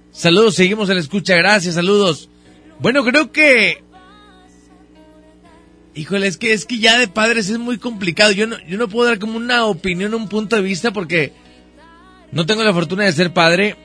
Saludos, 0.10 0.56
seguimos 0.56 0.90
en 0.90 0.96
la 0.96 1.02
escucha, 1.02 1.36
gracias, 1.36 1.76
saludos. 1.76 2.30
Bueno, 2.80 3.04
creo 3.04 3.32
que 3.32 3.84
Híjole, 5.96 6.28
es 6.28 6.38
que 6.38 6.54
es 6.54 6.66
que 6.66 6.80
ya 6.80 6.98
de 6.98 7.08
padres 7.08 7.50
es 7.50 7.58
muy 7.58 7.78
complicado. 7.78 8.32
Yo 8.32 8.48
no, 8.48 8.58
yo 8.68 8.78
no 8.78 8.88
puedo 8.88 9.10
dar 9.10 9.20
como 9.20 9.38
una 9.38 9.66
opinión, 9.66 10.14
un 10.14 10.30
punto 10.30 10.56
de 10.56 10.62
vista 10.62 10.92
porque 10.92 11.34
no 12.32 12.46
tengo 12.46 12.64
la 12.64 12.74
fortuna 12.74 13.06
de 13.06 13.12
ser 13.12 13.34
padre. 13.34 13.76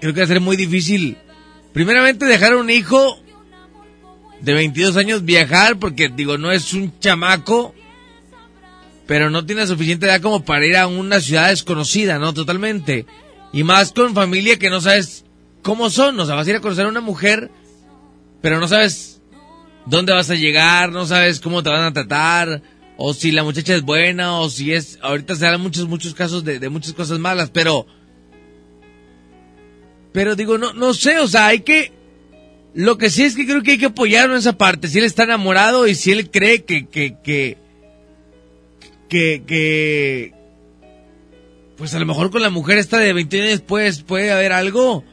Creo 0.00 0.14
que 0.14 0.20
va 0.20 0.24
a 0.24 0.28
ser 0.28 0.40
muy 0.40 0.56
difícil. 0.56 1.18
Primeramente 1.72 2.26
dejar 2.26 2.52
a 2.52 2.58
un 2.58 2.70
hijo 2.70 3.18
de 4.40 4.54
22 4.54 4.96
años 4.96 5.24
viajar 5.24 5.78
porque 5.78 6.08
digo, 6.08 6.38
no 6.38 6.52
es 6.52 6.72
un 6.74 6.98
chamaco, 7.00 7.74
pero 9.06 9.30
no 9.30 9.44
tiene 9.44 9.66
suficiente 9.66 10.06
edad 10.06 10.20
como 10.20 10.44
para 10.44 10.66
ir 10.66 10.76
a 10.76 10.86
una 10.86 11.20
ciudad 11.20 11.48
desconocida, 11.48 12.18
¿no? 12.18 12.32
Totalmente. 12.34 13.06
Y 13.52 13.62
más 13.64 13.92
con 13.92 14.14
familia 14.14 14.58
que 14.58 14.70
no 14.70 14.80
sabes 14.80 15.24
cómo 15.62 15.90
son. 15.90 16.18
O 16.20 16.26
sea, 16.26 16.34
vas 16.34 16.46
a 16.46 16.50
ir 16.50 16.56
a 16.56 16.60
conocer 16.60 16.86
a 16.86 16.88
una 16.88 17.00
mujer, 17.00 17.50
pero 18.40 18.60
no 18.60 18.68
sabes 18.68 19.15
dónde 19.86 20.12
vas 20.12 20.30
a 20.30 20.34
llegar, 20.34 20.92
no 20.92 21.06
sabes 21.06 21.40
cómo 21.40 21.62
te 21.62 21.70
van 21.70 21.82
a 21.82 21.92
tratar, 21.92 22.62
o 22.96 23.14
si 23.14 23.32
la 23.32 23.44
muchacha 23.44 23.74
es 23.74 23.82
buena, 23.82 24.38
o 24.40 24.50
si 24.50 24.72
es... 24.72 24.98
Ahorita 25.02 25.34
se 25.34 25.46
dan 25.46 25.60
muchos, 25.60 25.88
muchos 25.88 26.14
casos 26.14 26.44
de, 26.44 26.58
de 26.58 26.68
muchas 26.68 26.92
cosas 26.92 27.18
malas, 27.18 27.50
pero... 27.50 27.86
Pero 30.12 30.34
digo, 30.34 30.56
no, 30.58 30.72
no 30.72 30.94
sé, 30.94 31.18
o 31.18 31.28
sea, 31.28 31.46
hay 31.46 31.60
que... 31.60 31.92
Lo 32.74 32.98
que 32.98 33.10
sí 33.10 33.22
es 33.24 33.34
que 33.34 33.46
creo 33.46 33.62
que 33.62 33.72
hay 33.72 33.78
que 33.78 33.86
apoyarlo 33.86 34.34
en 34.34 34.40
esa 34.40 34.58
parte. 34.58 34.88
Si 34.88 34.98
él 34.98 35.04
está 35.04 35.24
enamorado 35.24 35.86
y 35.86 35.94
si 35.94 36.12
él 36.12 36.30
cree 36.30 36.64
que... 36.64 36.86
que, 36.86 37.16
que 37.22 37.58
que, 39.08 39.44
que 39.46 40.34
pues 41.76 41.94
a 41.94 41.98
lo 41.98 42.06
mejor 42.06 42.30
con 42.30 42.42
la 42.42 42.50
mujer 42.50 42.78
esta 42.78 42.98
de 42.98 43.12
21 43.12 43.46
años 43.46 43.60
pues, 43.60 44.02
puede 44.02 44.32
haber 44.32 44.52
algo. 44.52 45.04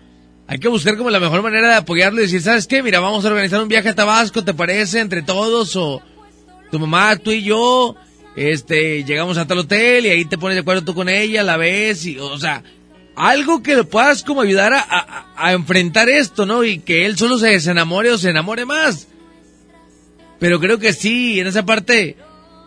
Hay 0.47 0.59
que 0.59 0.67
buscar 0.67 0.97
como 0.97 1.09
la 1.09 1.19
mejor 1.19 1.41
manera 1.41 1.69
de 1.69 1.75
apoyarlo 1.75 2.19
y 2.19 2.23
decir, 2.23 2.41
¿sabes 2.41 2.67
qué? 2.67 2.83
Mira, 2.83 2.99
vamos 2.99 3.23
a 3.25 3.29
organizar 3.29 3.61
un 3.61 3.69
viaje 3.69 3.89
a 3.89 3.95
Tabasco, 3.95 4.43
¿te 4.43 4.53
parece? 4.53 4.99
Entre 4.99 5.21
todos, 5.21 5.75
o 5.75 6.01
tu 6.69 6.79
mamá, 6.79 7.15
tú 7.15 7.31
y 7.31 7.43
yo, 7.43 7.95
este, 8.35 9.03
llegamos 9.05 9.37
a 9.37 9.47
tal 9.47 9.59
hotel 9.59 10.05
y 10.05 10.09
ahí 10.09 10.25
te 10.25 10.37
pones 10.37 10.55
de 10.55 10.61
acuerdo 10.61 10.83
tú 10.83 10.93
con 10.93 11.07
ella, 11.07 11.43
la 11.43 11.55
ves, 11.55 12.05
y, 12.05 12.17
o 12.19 12.37
sea, 12.37 12.61
algo 13.15 13.63
que 13.63 13.75
lo 13.75 13.87
puedas 13.87 14.23
como 14.23 14.41
ayudar 14.41 14.73
a, 14.73 15.27
a- 15.37 15.53
enfrentar 15.53 16.09
esto, 16.09 16.45
¿no? 16.45 16.63
Y 16.63 16.79
que 16.79 17.05
él 17.05 17.17
solo 17.17 17.37
se 17.37 17.47
desenamore 17.49 18.11
o 18.11 18.17
se 18.17 18.29
enamore 18.31 18.65
más. 18.65 19.07
Pero 20.39 20.59
creo 20.59 20.77
que 20.77 20.91
sí, 20.93 21.39
en 21.39 21.47
esa 21.47 21.63
parte, 21.65 22.17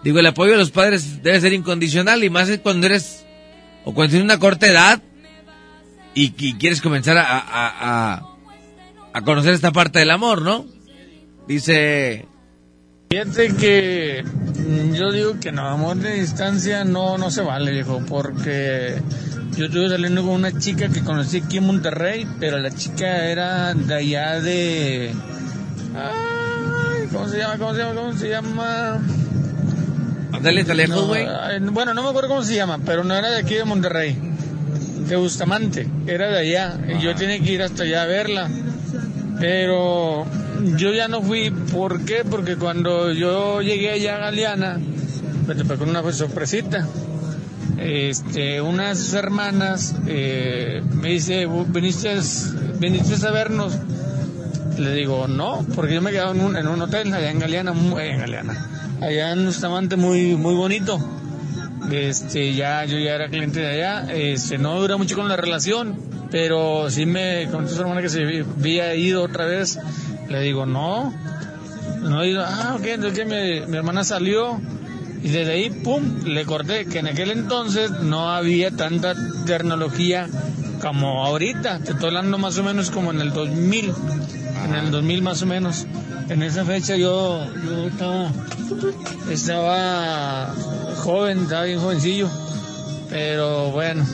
digo, 0.02 0.18
el 0.18 0.26
apoyo 0.26 0.52
de 0.52 0.58
los 0.58 0.70
padres 0.70 1.22
debe 1.22 1.40
ser 1.40 1.52
incondicional 1.52 2.24
y 2.24 2.30
más 2.30 2.48
cuando 2.62 2.86
eres, 2.86 3.26
o 3.84 3.92
cuando 3.92 4.12
tienes 4.12 4.24
una 4.24 4.38
corta 4.38 4.66
edad 4.66 5.02
y, 6.16 6.34
y 6.36 6.54
quieres 6.54 6.80
comenzar 6.80 7.16
a, 7.18 7.38
a, 7.38 7.44
a, 8.14 8.22
a 9.12 9.20
conocer 9.22 9.54
esta 9.54 9.70
parte 9.70 10.00
del 10.00 10.10
amor, 10.10 10.42
¿no? 10.42 10.64
Dice, 11.46 12.26
Fíjate 13.10 13.54
que 13.54 14.24
mm, 14.24 14.94
yo 14.94 15.12
digo 15.12 15.38
que 15.40 15.52
no, 15.52 15.68
amor 15.68 15.96
de 15.98 16.14
distancia 16.14 16.84
no, 16.84 17.16
no 17.18 17.30
se 17.30 17.42
vale, 17.42 17.70
viejo, 17.70 18.02
porque 18.08 19.00
yo 19.56 19.66
estuve 19.66 19.88
saliendo 19.88 20.22
con 20.22 20.32
una 20.32 20.58
chica 20.58 20.88
que 20.88 21.04
conocí 21.04 21.36
aquí 21.38 21.58
en 21.58 21.66
Monterrey, 21.66 22.26
pero 22.40 22.58
la 22.58 22.72
chica 22.72 23.26
era 23.26 23.74
de 23.74 23.94
allá 23.94 24.40
de... 24.40 25.14
Ay, 25.94 27.06
¿Cómo 27.12 27.28
se 27.28 27.38
llama? 27.38 27.56
¿Cómo 27.58 27.72
se 27.74 27.78
llama? 27.80 27.94
¿Cómo 27.94 28.12
se 28.14 28.28
llama? 28.28 28.98
Ándale, 30.32 30.60
está 30.62 30.74
lejos, 30.74 30.96
No, 30.96 31.06
güey. 31.06 31.24
ay, 31.26 31.60
bueno, 31.60 31.94
no 31.94 32.02
me 32.02 32.08
acuerdo 32.08 32.28
cómo 32.28 32.42
se 32.42 32.54
llama, 32.56 32.78
pero 32.84 33.04
no 33.04 33.14
era 33.14 33.30
de 33.30 33.38
aquí 33.38 33.54
de 33.54 33.64
Monterrey, 33.64 34.18
de 35.08 35.16
Bustamante, 35.16 35.88
era 36.06 36.28
de 36.28 36.38
allá, 36.38 36.78
y 36.98 37.02
yo 37.02 37.14
tenía 37.14 37.38
que 37.40 37.52
ir 37.52 37.62
hasta 37.62 37.84
allá 37.84 38.02
a 38.02 38.06
verla. 38.06 38.48
Pero 39.38 40.24
yo 40.76 40.92
ya 40.94 41.08
no 41.08 41.22
fui, 41.22 41.50
¿por 41.50 42.04
qué? 42.04 42.24
Porque 42.28 42.56
cuando 42.56 43.12
yo 43.12 43.60
llegué 43.62 43.90
allá 43.92 44.16
a 44.16 44.18
Galeana, 44.18 44.80
me 45.46 45.54
topé 45.54 45.76
con 45.76 45.90
una 45.90 46.02
sorpresita. 46.12 46.86
Este, 47.78 48.60
unas 48.62 49.12
hermanas 49.12 49.94
eh, 50.06 50.82
me 50.94 51.10
dice, 51.10 51.46
¿viniste, 51.68 52.18
¿viniste 52.80 53.26
a 53.26 53.30
vernos? 53.30 53.76
Le 54.78 54.94
digo, 54.94 55.28
no, 55.28 55.64
porque 55.74 55.94
yo 55.94 56.00
me 56.02 56.10
quedaba 56.10 56.32
en 56.32 56.40
un, 56.40 56.56
en 56.56 56.66
un 56.68 56.80
hotel 56.80 57.12
allá 57.12 57.30
en 57.30 57.38
Galeana, 57.38 57.72
mu- 57.72 57.98
eh, 57.98 58.12
en 58.12 58.20
Galeana, 58.20 58.66
allá 59.02 59.32
en 59.32 59.44
Bustamante 59.44 59.96
muy, 59.96 60.36
muy 60.36 60.54
bonito. 60.54 60.98
Este, 61.90 62.54
ya, 62.54 62.84
yo 62.84 62.98
ya 62.98 63.14
era 63.14 63.28
cliente 63.28 63.60
de 63.60 63.68
allá, 63.68 64.12
este, 64.12 64.58
no 64.58 64.80
dura 64.80 64.96
mucho 64.96 65.14
con 65.14 65.28
la 65.28 65.36
relación, 65.36 65.96
pero 66.30 66.90
sí 66.90 67.06
me 67.06 67.48
comentó 67.50 67.74
su 67.74 67.80
hermana 67.80 68.02
que 68.02 68.08
se 68.08 68.22
había 68.22 68.94
ido 68.94 69.22
otra 69.22 69.46
vez. 69.46 69.78
Le 70.28 70.40
digo, 70.40 70.66
no, 70.66 71.14
no 72.02 72.24
ido, 72.24 72.44
ah, 72.44 72.76
ok, 72.78 72.86
entonces 72.86 73.26
mi, 73.26 73.70
mi 73.70 73.76
hermana 73.76 74.02
salió 74.02 74.60
y 75.22 75.28
desde 75.28 75.52
ahí, 75.52 75.70
pum, 75.70 76.24
le 76.24 76.44
corté, 76.44 76.86
que 76.86 77.00
en 77.00 77.08
aquel 77.08 77.30
entonces 77.30 77.90
no 77.90 78.30
había 78.30 78.70
tanta 78.70 79.14
tecnología 79.44 80.28
como 80.80 81.24
ahorita, 81.24 81.80
te 81.80 81.92
estoy 81.92 82.08
hablando 82.08 82.38
más 82.38 82.58
o 82.58 82.62
menos 82.62 82.90
como 82.90 83.10
en 83.10 83.20
el 83.20 83.32
2000, 83.32 83.92
en 84.66 84.74
el 84.74 84.90
2000 84.90 85.22
más 85.22 85.42
o 85.42 85.46
menos. 85.46 85.86
En 86.28 86.42
esa 86.42 86.64
fecha 86.64 86.96
yo, 86.96 87.44
yo 87.64 87.86
estaba, 87.88 88.30
estaba 89.30 90.54
joven, 90.96 91.42
estaba 91.42 91.64
bien 91.64 91.80
jovencillo, 91.80 92.30
pero 93.10 93.70
bueno, 93.70 94.04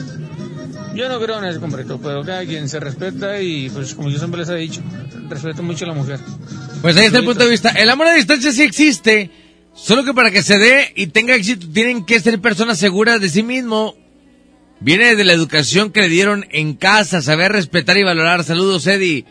yo 0.95 1.09
no 1.09 1.19
creo 1.19 1.39
en 1.39 1.45
ese 1.45 1.59
completo, 1.59 1.99
pero 2.01 2.23
cada 2.23 2.45
quien 2.45 2.69
se 2.69 2.79
respeta 2.79 3.41
y 3.41 3.69
pues 3.69 3.95
como 3.95 4.09
yo 4.09 4.17
siempre 4.17 4.41
les 4.41 4.49
he 4.49 4.55
dicho, 4.55 4.81
respeto 5.29 5.63
mucho 5.63 5.85
a 5.85 5.89
la 5.89 5.93
mujer. 5.93 6.19
Pues 6.81 6.97
ahí 6.97 7.05
está 7.05 7.19
el 7.19 7.25
punto 7.25 7.43
de 7.45 7.49
vista. 7.49 7.69
El 7.69 7.89
amor 7.89 8.07
a 8.07 8.13
distancia 8.13 8.51
sí 8.51 8.63
existe, 8.63 9.31
solo 9.73 10.03
que 10.03 10.13
para 10.13 10.31
que 10.31 10.43
se 10.43 10.57
dé 10.57 10.91
y 10.95 11.07
tenga 11.07 11.35
éxito 11.35 11.67
tienen 11.73 12.05
que 12.05 12.19
ser 12.19 12.39
personas 12.41 12.77
seguras 12.77 13.21
de 13.21 13.29
sí 13.29 13.43
mismo. 13.43 13.95
Viene 14.79 15.15
de 15.15 15.23
la 15.23 15.33
educación 15.33 15.91
que 15.91 16.01
le 16.01 16.09
dieron 16.09 16.45
en 16.51 16.73
casa, 16.73 17.21
saber 17.21 17.53
respetar 17.53 17.97
y 17.97 18.03
valorar. 18.03 18.43
Saludos, 18.43 18.85
Eddie. 18.85 19.25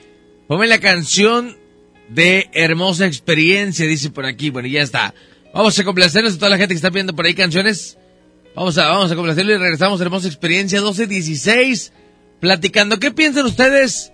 Ponme 0.48 0.66
la 0.66 0.78
canción 0.78 1.56
de 2.08 2.48
Hermosa 2.52 3.06
Experiencia, 3.06 3.86
dice 3.86 4.10
por 4.10 4.26
aquí. 4.26 4.50
Bueno, 4.50 4.68
ya 4.68 4.82
está. 4.82 5.14
Vamos 5.54 5.78
a 5.78 5.84
complacernos 5.84 6.34
a 6.34 6.38
toda 6.38 6.50
la 6.50 6.58
gente 6.58 6.74
que 6.74 6.76
está 6.76 6.90
viendo 6.90 7.14
por 7.14 7.26
ahí 7.26 7.34
canciones. 7.34 7.98
Vamos 8.54 8.76
a, 8.78 8.88
vamos 8.88 9.10
a 9.10 9.14
y 9.14 9.44
regresamos 9.44 10.00
a 10.00 10.04
Hermosa 10.04 10.28
Experiencia 10.28 10.80
1216. 10.80 11.92
Platicando, 12.40 12.98
¿qué 12.98 13.10
piensan 13.10 13.46
ustedes 13.46 14.12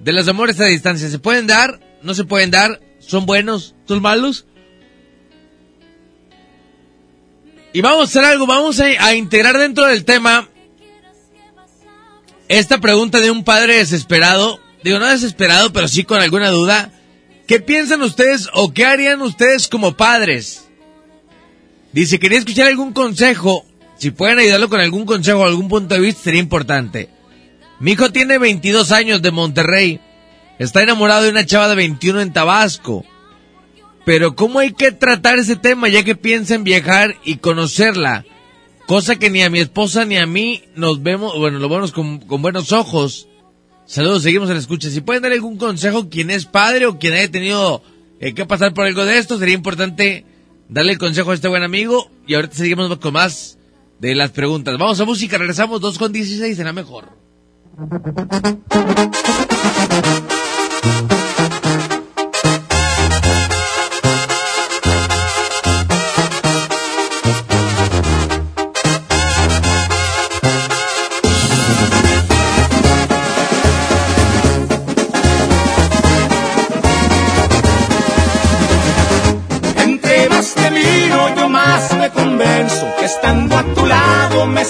de 0.00 0.12
los 0.12 0.26
amores 0.28 0.60
a 0.60 0.64
distancia? 0.66 1.08
¿Se 1.08 1.18
pueden 1.18 1.46
dar? 1.46 1.80
¿No 2.02 2.14
se 2.14 2.24
pueden 2.24 2.50
dar? 2.50 2.80
¿Son 2.98 3.26
buenos? 3.26 3.74
¿Son 3.86 4.02
malos? 4.02 4.46
Y 7.72 7.80
vamos 7.80 8.00
a 8.00 8.04
hacer 8.04 8.24
algo, 8.24 8.46
vamos 8.46 8.80
a, 8.80 8.84
a 8.84 9.14
integrar 9.14 9.58
dentro 9.58 9.86
del 9.86 10.04
tema 10.04 10.48
esta 12.48 12.78
pregunta 12.78 13.20
de 13.20 13.30
un 13.30 13.44
padre 13.44 13.76
desesperado. 13.76 14.58
Digo, 14.82 14.98
no 14.98 15.06
desesperado, 15.06 15.72
pero 15.72 15.86
sí 15.86 16.04
con 16.04 16.20
alguna 16.20 16.50
duda. 16.50 16.92
¿Qué 17.48 17.60
piensan 17.60 18.02
ustedes 18.02 18.50
o 18.52 18.74
qué 18.74 18.84
harían 18.84 19.22
ustedes 19.22 19.68
como 19.68 19.96
padres? 19.96 20.68
Dice, 21.94 22.18
quería 22.18 22.38
escuchar 22.38 22.66
algún 22.66 22.92
consejo. 22.92 23.64
Si 23.96 24.10
pueden 24.10 24.38
ayudarlo 24.38 24.68
con 24.68 24.80
algún 24.80 25.06
consejo 25.06 25.38
o 25.38 25.44
algún 25.44 25.66
punto 25.66 25.94
de 25.94 26.02
vista, 26.02 26.24
sería 26.24 26.42
importante. 26.42 27.08
Mi 27.80 27.92
hijo 27.92 28.12
tiene 28.12 28.36
22 28.36 28.92
años 28.92 29.22
de 29.22 29.30
Monterrey. 29.30 29.98
Está 30.58 30.82
enamorado 30.82 31.22
de 31.22 31.30
una 31.30 31.46
chava 31.46 31.70
de 31.70 31.76
21 31.76 32.20
en 32.20 32.34
Tabasco. 32.34 33.06
Pero 34.04 34.36
¿cómo 34.36 34.58
hay 34.58 34.74
que 34.74 34.92
tratar 34.92 35.38
ese 35.38 35.56
tema 35.56 35.88
ya 35.88 36.02
que 36.02 36.16
piensa 36.16 36.54
en 36.54 36.64
viajar 36.64 37.16
y 37.24 37.36
conocerla? 37.36 38.26
Cosa 38.86 39.16
que 39.16 39.30
ni 39.30 39.42
a 39.42 39.48
mi 39.48 39.60
esposa 39.60 40.04
ni 40.04 40.18
a 40.18 40.26
mí 40.26 40.64
nos 40.74 41.02
vemos, 41.02 41.38
bueno, 41.38 41.58
lo 41.58 41.68
vemos 41.70 41.92
con, 41.92 42.20
con 42.20 42.42
buenos 42.42 42.72
ojos. 42.72 43.27
Saludos, 43.88 44.22
seguimos 44.22 44.50
en 44.50 44.56
la 44.56 44.60
escucha. 44.60 44.90
Si 44.90 45.00
pueden 45.00 45.22
dar 45.22 45.32
algún 45.32 45.56
consejo, 45.56 46.10
quien 46.10 46.28
es 46.28 46.44
padre 46.44 46.84
o 46.84 46.98
quien 46.98 47.14
haya 47.14 47.30
tenido 47.30 47.82
eh, 48.20 48.34
que 48.34 48.44
pasar 48.44 48.74
por 48.74 48.84
algo 48.84 49.06
de 49.06 49.16
esto, 49.16 49.38
sería 49.38 49.54
importante 49.54 50.26
darle 50.68 50.92
el 50.92 50.98
consejo 50.98 51.30
a 51.30 51.34
este 51.34 51.48
buen 51.48 51.62
amigo. 51.62 52.10
Y 52.26 52.34
ahorita 52.34 52.54
seguimos 52.54 52.94
con 52.98 53.14
más 53.14 53.56
de 53.98 54.14
las 54.14 54.30
preguntas. 54.30 54.76
Vamos 54.76 55.00
a 55.00 55.06
música, 55.06 55.38
regresamos 55.38 55.80
2 55.80 55.98
con 55.98 56.12
16 56.12 56.58
en 56.58 56.64
la 56.66 56.74
mejor. 56.74 57.08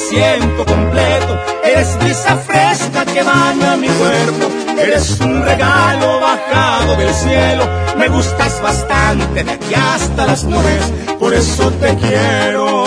Siento 0.08 0.64
completo. 0.64 1.38
Eres 1.64 1.98
brisa 1.98 2.36
fresca 2.36 3.04
que 3.04 3.22
baña 3.22 3.76
mi 3.76 3.88
cuerpo. 3.88 4.46
Eres 4.78 5.20
un 5.20 5.42
regalo 5.44 6.20
bajado 6.20 6.96
del 6.96 7.14
cielo. 7.14 7.68
Me 7.96 8.08
gustas 8.08 8.60
bastante 8.62 9.44
de 9.44 9.50
aquí 9.50 9.74
hasta 9.74 10.26
las 10.26 10.44
nubes. 10.44 10.84
Por 11.18 11.34
eso 11.34 11.70
te 11.72 11.94
quiero. 11.96 12.84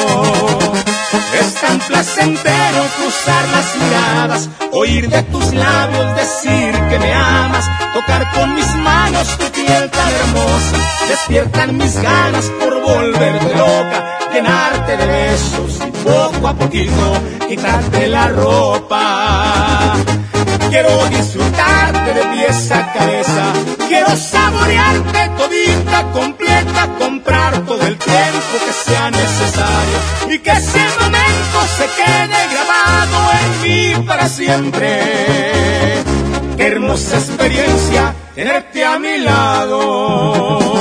Es 1.39 1.53
tan 1.55 1.79
placentero 1.79 2.83
cruzar 2.97 3.47
las 3.49 3.75
miradas, 3.81 4.49
oír 4.73 5.09
de 5.09 5.23
tus 5.23 5.53
labios 5.53 6.15
decir 6.15 6.71
que 6.89 6.99
me 6.99 7.13
amas, 7.13 7.65
tocar 7.93 8.31
con 8.33 8.53
mis 8.53 8.67
manos 8.75 9.27
tu 9.37 9.45
piel 9.51 9.89
tan 9.89 10.09
hermosa, 10.09 10.77
despiertan 11.07 11.77
mis 11.77 11.95
ganas 12.01 12.45
por 12.59 12.81
volverte 12.81 13.55
loca, 13.55 14.19
llenarte 14.33 14.97
de 14.97 15.05
besos 15.05 15.90
poco 16.03 16.47
a 16.47 16.53
poquito 16.53 17.21
quitarte 17.47 18.07
la 18.07 18.27
ropa. 18.27 19.95
Quiero 20.69 21.05
disfrutarte 21.07 22.13
de 22.13 22.23
pies 22.33 22.71
a 22.71 22.93
cabeza, 22.93 23.53
quiero 23.89 24.15
saborearte 24.15 25.29
todita, 25.37 26.03
completa, 26.13 26.87
comprar 26.97 27.59
todo 27.65 27.85
el 27.85 27.97
tiempo 27.97 28.53
que 28.65 28.73
sea 28.73 29.11
necesario 29.11 29.97
y 30.33 30.39
que 30.39 30.51
ese 30.51 30.79
momento 31.01 31.57
se 31.77 31.85
quede 31.99 32.39
grabado 32.53 33.17
en 33.41 33.61
mí 33.61 34.07
para 34.07 34.29
siempre. 34.29 36.03
Qué 36.55 36.67
hermosa 36.67 37.17
experiencia 37.17 38.15
tenerte 38.33 38.85
a 38.85 38.97
mi 38.97 39.17
lado. 39.17 40.80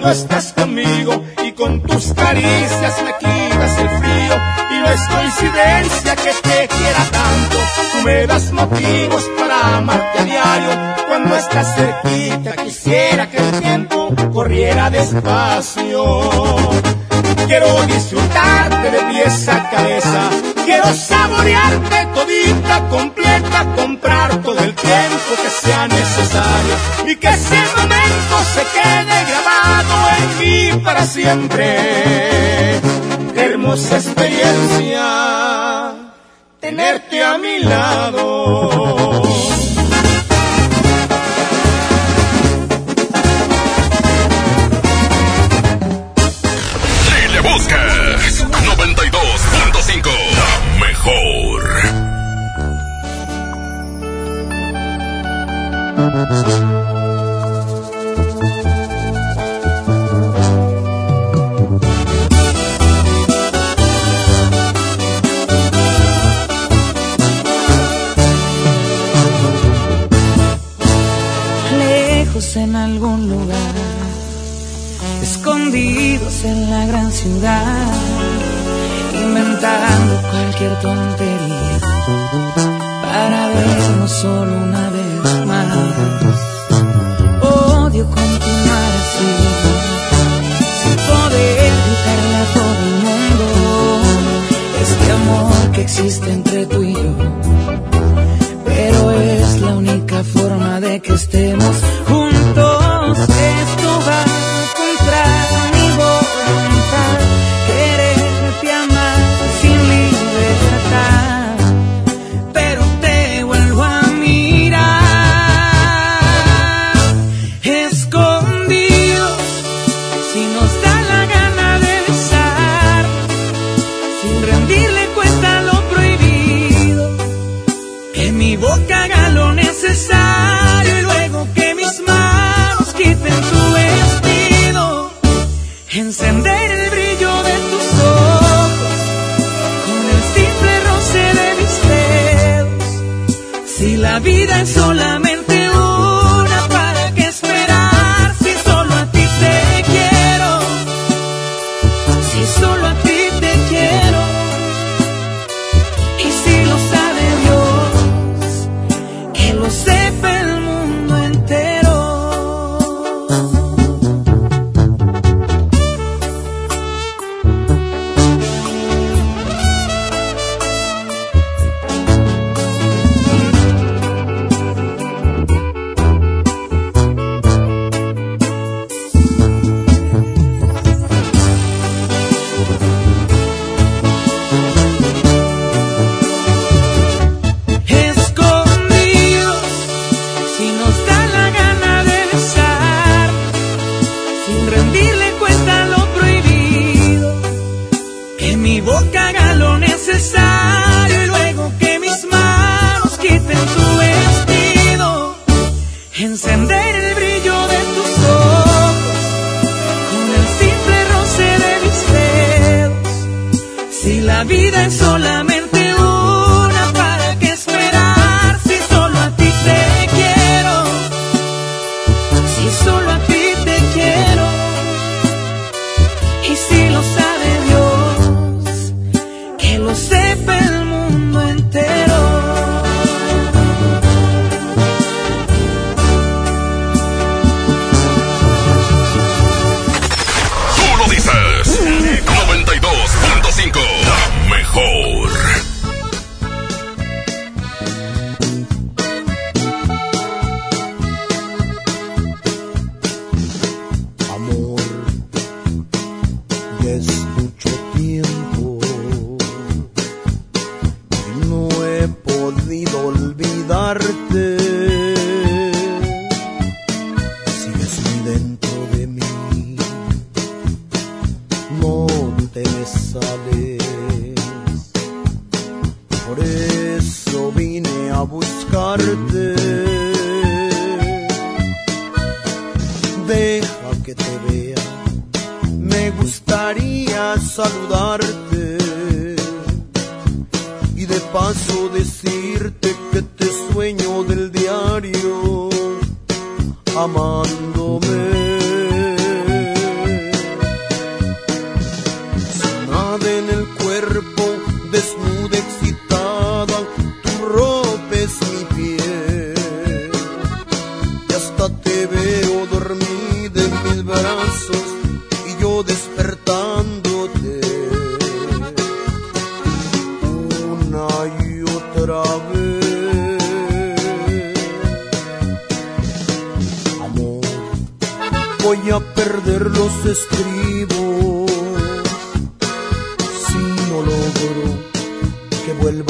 Cuando 0.00 0.10
estás 0.10 0.52
conmigo 0.52 1.24
y 1.44 1.52
con 1.52 1.82
tus 1.82 2.14
caricias 2.14 3.02
me 3.02 3.12
quitas 3.18 3.78
el 3.78 3.88
frío. 3.88 4.34
Y 4.70 4.80
no 4.80 4.90
es 4.90 5.00
coincidencia 5.08 6.16
que 6.16 6.32
te 6.40 6.68
quiera 6.68 7.04
tanto. 7.10 7.56
Tú 7.92 8.02
me 8.04 8.26
das 8.26 8.52
motivos 8.52 9.28
para 9.36 9.76
amarte 9.78 10.18
a 10.20 10.24
diario. 10.24 10.70
Cuando 11.08 11.34
estás 11.34 11.74
cerquita 11.74 12.52
quisiera 12.62 13.28
que 13.28 13.38
el 13.38 13.60
tiempo 13.60 14.14
corriera 14.32 14.88
despacio. 14.88 16.20
Quiero 17.48 17.82
disfrutarte 17.86 18.90
de 18.90 19.00
pies 19.04 19.48
a 19.48 19.70
cabeza. 19.70 20.28
Quiero 20.66 20.92
saborearte 20.92 22.06
todita, 22.14 22.86
completa, 22.90 23.64
comprar 23.74 24.42
todo 24.42 24.58
el 24.58 24.74
tiempo 24.74 25.30
que 25.42 25.48
sea 25.48 25.88
necesario. 25.88 26.74
Y 27.06 27.16
que 27.16 27.28
ese 27.28 27.56
momento 27.74 28.34
se 28.54 28.62
quede 28.76 29.24
grabado 29.30 29.94
en 30.18 30.38
mí 30.38 30.82
para 30.84 31.06
siempre. 31.06 32.80
Qué 33.32 33.40
hermosa 33.40 33.96
experiencia 33.96 35.94
tenerte 36.60 37.24
a 37.24 37.38
mi 37.38 37.60
lado. 37.60 38.97
Mejor. 51.08 52.08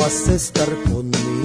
vas 0.09 0.27
a 0.31 0.35
estar 0.37 0.69
conmigo. 0.85 1.38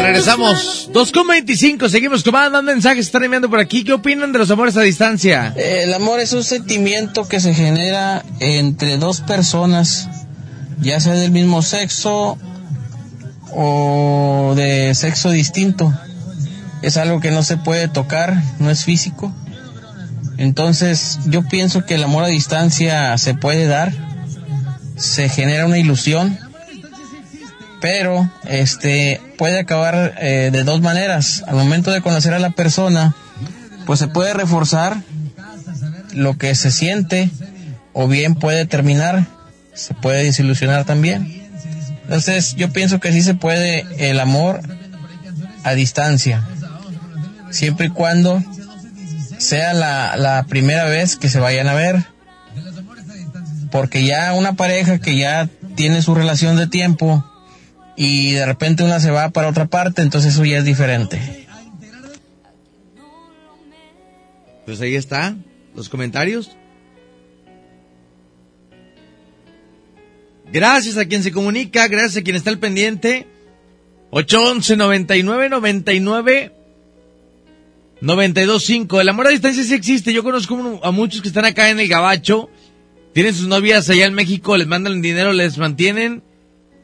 Gracias, 0.00 0.02
regresamos. 0.02 0.90
2.25, 0.92 1.88
seguimos 1.90 2.24
tomando 2.24 2.62
mensajes, 2.62 3.06
están 3.06 3.24
enviando 3.24 3.50
por 3.50 3.60
aquí. 3.60 3.84
¿Qué 3.84 3.92
opinan 3.92 4.32
de 4.32 4.38
los 4.38 4.50
amores 4.50 4.76
a 4.78 4.80
distancia? 4.80 5.52
Eh, 5.54 5.80
el 5.84 5.92
amor 5.92 6.20
es 6.20 6.32
un 6.32 6.44
sentimiento 6.44 7.28
que 7.28 7.40
se 7.40 7.52
genera 7.52 8.24
entre 8.40 8.96
dos 8.96 9.20
personas, 9.20 10.08
ya 10.80 10.98
sea 10.98 11.12
del 11.12 11.30
mismo 11.30 11.60
sexo 11.60 12.38
o 13.50 14.54
de 14.56 14.94
sexo 14.94 15.30
distinto. 15.30 15.92
Es 16.80 16.96
algo 16.96 17.20
que 17.20 17.30
no 17.30 17.42
se 17.42 17.58
puede 17.58 17.88
tocar, 17.88 18.42
no 18.60 18.70
es 18.70 18.84
físico. 18.84 19.30
Entonces, 20.38 21.18
yo 21.26 21.46
pienso 21.46 21.84
que 21.84 21.96
el 21.96 22.04
amor 22.04 22.24
a 22.24 22.28
distancia 22.28 23.16
se 23.18 23.34
puede 23.34 23.66
dar, 23.66 23.92
se 24.96 25.28
genera 25.28 25.66
una 25.66 25.78
ilusión 25.78 26.38
pero 27.82 28.30
este 28.48 29.20
puede 29.36 29.58
acabar 29.58 30.14
eh, 30.20 30.50
de 30.52 30.62
dos 30.62 30.80
maneras. 30.80 31.44
Al 31.48 31.56
momento 31.56 31.90
de 31.90 32.00
conocer 32.00 32.32
a 32.32 32.38
la 32.38 32.50
persona, 32.50 33.14
pues 33.86 33.98
se 33.98 34.06
puede 34.06 34.32
reforzar 34.32 35.02
lo 36.14 36.38
que 36.38 36.54
se 36.54 36.70
siente 36.70 37.28
o 37.92 38.06
bien 38.06 38.36
puede 38.36 38.66
terminar, 38.66 39.26
se 39.74 39.94
puede 39.94 40.22
desilusionar 40.22 40.84
también. 40.84 41.42
Entonces 42.04 42.54
yo 42.54 42.72
pienso 42.72 43.00
que 43.00 43.12
sí 43.12 43.20
se 43.20 43.34
puede 43.34 43.84
el 43.98 44.20
amor 44.20 44.60
a 45.64 45.74
distancia, 45.74 46.46
siempre 47.50 47.86
y 47.86 47.90
cuando 47.90 48.40
sea 49.38 49.72
la, 49.72 50.16
la 50.16 50.44
primera 50.44 50.84
vez 50.84 51.16
que 51.16 51.28
se 51.28 51.40
vayan 51.40 51.66
a 51.66 51.74
ver. 51.74 52.04
Porque 53.72 54.04
ya 54.04 54.34
una 54.34 54.52
pareja 54.52 54.98
que 54.98 55.16
ya 55.16 55.48
tiene 55.74 56.00
su 56.02 56.14
relación 56.14 56.56
de 56.56 56.68
tiempo 56.68 57.24
y 57.96 58.32
de 58.32 58.46
repente 58.46 58.84
una 58.84 59.00
se 59.00 59.10
va 59.10 59.30
para 59.30 59.48
otra 59.48 59.66
parte, 59.66 60.02
entonces 60.02 60.34
eso 60.34 60.44
ya 60.44 60.58
es 60.58 60.64
diferente. 60.64 61.46
Pues 64.64 64.80
ahí 64.80 64.94
está, 64.94 65.36
los 65.74 65.88
comentarios. 65.88 66.56
Gracias 70.52 70.98
a 70.98 71.06
quien 71.06 71.22
se 71.22 71.32
comunica, 71.32 71.88
gracias 71.88 72.18
a 72.18 72.22
quien 72.22 72.36
está 72.36 72.50
al 72.50 72.58
pendiente. 72.58 73.26
811 74.10 74.76
99 74.76 75.48
99 75.48 76.52
925. 78.02 79.00
El 79.00 79.08
amor 79.08 79.28
a 79.28 79.30
distancia 79.30 79.64
sí 79.64 79.72
existe. 79.74 80.12
Yo 80.12 80.22
conozco 80.22 80.80
a 80.82 80.90
muchos 80.90 81.22
que 81.22 81.28
están 81.28 81.46
acá 81.46 81.70
en 81.70 81.80
el 81.80 81.88
Gabacho. 81.88 82.50
Tienen 83.14 83.34
sus 83.34 83.46
novias 83.46 83.88
allá 83.88 84.06
en 84.06 84.14
México, 84.14 84.56
les 84.56 84.66
mandan 84.66 85.00
dinero, 85.02 85.32
les 85.32 85.56
mantienen 85.56 86.22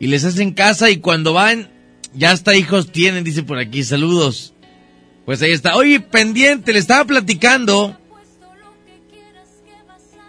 y 0.00 0.06
les 0.06 0.24
hacen 0.24 0.52
casa 0.52 0.90
y 0.90 0.98
cuando 0.98 1.32
van, 1.32 1.70
ya 2.14 2.30
hasta 2.30 2.54
hijos 2.54 2.92
tienen, 2.92 3.24
dice 3.24 3.42
por 3.42 3.58
aquí. 3.58 3.82
Saludos. 3.84 4.54
Pues 5.24 5.42
ahí 5.42 5.52
está. 5.52 5.76
Oye, 5.76 6.00
pendiente, 6.00 6.72
le 6.72 6.78
estaba 6.78 7.04
platicando 7.04 7.98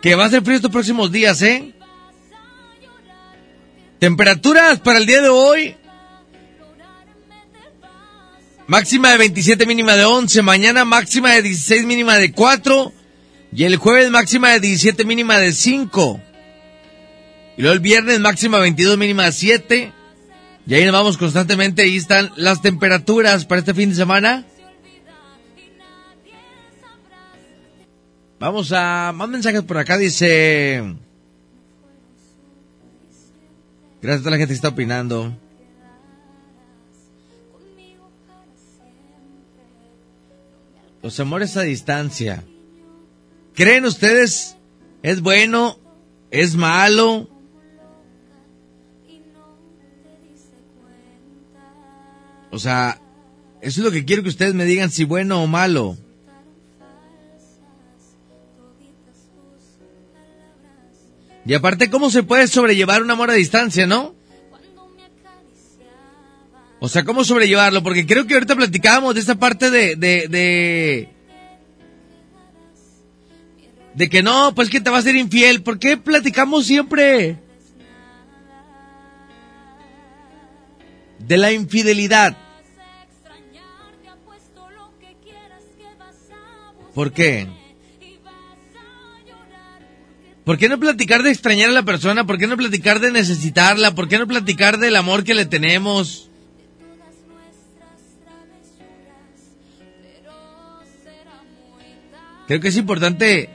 que 0.01 0.15
va 0.15 0.25
a 0.25 0.29
ser 0.29 0.43
frío 0.43 0.55
estos 0.55 0.71
próximos 0.71 1.11
días, 1.11 1.41
¿eh? 1.41 1.73
Temperaturas 3.99 4.79
para 4.79 4.99
el 4.99 5.05
día 5.05 5.21
de 5.21 5.29
hoy. 5.29 5.75
Máxima 8.67 9.11
de 9.11 9.17
27, 9.17 9.65
mínima 9.65 9.95
de 9.95 10.05
11. 10.05 10.41
Mañana 10.41 10.85
máxima 10.85 11.31
de 11.31 11.41
16, 11.41 11.85
mínima 11.85 12.15
de 12.15 12.31
4. 12.31 12.93
Y 13.51 13.63
el 13.63 13.77
jueves 13.77 14.09
máxima 14.09 14.49
de 14.51 14.59
17, 14.59 15.05
mínima 15.05 15.37
de 15.37 15.51
5. 15.51 16.21
Y 17.59 17.61
luego 17.61 17.73
el 17.73 17.81
viernes 17.81 18.21
máxima 18.21 18.55
de 18.55 18.61
22, 18.61 18.97
mínima 18.97 19.25
de 19.25 19.33
7. 19.33 19.91
Y 20.65 20.73
ahí 20.73 20.85
nos 20.85 20.93
vamos 20.93 21.17
constantemente. 21.17 21.81
Ahí 21.81 21.97
están 21.97 22.31
las 22.37 22.61
temperaturas 22.61 23.43
para 23.43 23.59
este 23.59 23.73
fin 23.73 23.89
de 23.89 23.97
semana. 23.97 24.45
Vamos 28.39 28.71
a 28.71 29.11
más 29.13 29.27
mensajes 29.27 29.61
por 29.63 29.77
acá. 29.77 29.97
Dice... 29.97 30.95
Gracias 34.01 34.21
a 34.21 34.23
toda 34.23 34.31
la 34.31 34.37
gente 34.37 34.53
que 34.53 34.55
está 34.55 34.69
opinando. 34.69 35.37
Los 41.03 41.19
amores 41.19 41.57
a 41.57 41.63
distancia. 41.63 42.45
¿Creen 43.53 43.83
ustedes 43.83 44.55
es 45.03 45.19
bueno? 45.19 45.77
¿Es 46.31 46.55
malo? 46.55 47.29
O 52.51 52.59
sea, 52.59 52.99
eso 53.61 53.81
es 53.81 53.85
lo 53.85 53.91
que 53.91 54.05
quiero 54.05 54.23
que 54.23 54.29
ustedes 54.29 54.53
me 54.53 54.65
digan 54.65 54.89
si 54.89 55.03
bueno 55.03 55.43
o 55.43 55.47
malo. 55.47 55.97
Y 61.45 61.53
aparte, 61.53 61.89
¿cómo 61.89 62.09
se 62.09 62.23
puede 62.23 62.47
sobrellevar 62.47 63.01
un 63.01 63.11
amor 63.11 63.31
a 63.31 63.33
distancia, 63.33 63.87
no? 63.87 64.15
O 66.79 66.87
sea, 66.87 67.03
¿cómo 67.03 67.23
sobrellevarlo? 67.23 67.83
Porque 67.83 68.05
creo 68.05 68.25
que 68.25 68.35
ahorita 68.35 68.55
platicábamos 68.55 69.15
de 69.15 69.21
esa 69.21 69.35
parte 69.35 69.69
de, 69.69 69.95
de, 69.95 70.27
de, 70.29 71.09
de 73.95 74.09
que 74.09 74.23
no, 74.23 74.55
pues 74.55 74.69
que 74.69 74.79
te 74.79 74.89
va 74.89 74.99
a 74.99 75.01
ser 75.01 75.15
infiel. 75.15 75.61
¿Por 75.61 75.77
qué 75.77 75.97
platicamos 75.97 76.65
siempre 76.65 77.37
de 81.29 81.37
la 81.37 81.51
infidelidad? 81.51 82.35
¿Por 86.95 87.13
qué? 87.13 87.47
¿Por 90.43 90.57
qué 90.57 90.67
no 90.67 90.79
platicar 90.79 91.21
de 91.21 91.29
extrañar 91.29 91.69
a 91.69 91.73
la 91.73 91.83
persona? 91.83 92.25
¿Por 92.25 92.39
qué 92.39 92.47
no 92.47 92.57
platicar 92.57 92.99
de 92.99 93.11
necesitarla? 93.11 93.93
¿Por 93.93 94.07
qué 94.07 94.17
no 94.17 94.25
platicar 94.25 94.79
del 94.79 94.95
amor 94.95 95.23
que 95.23 95.35
le 95.35 95.45
tenemos? 95.45 96.31
Creo 102.47 102.59
que 102.59 102.69
es 102.69 102.77
importante 102.77 103.49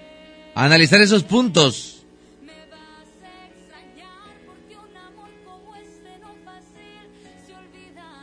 analizar 0.54 1.00
esos 1.00 1.24
puntos. 1.24 1.93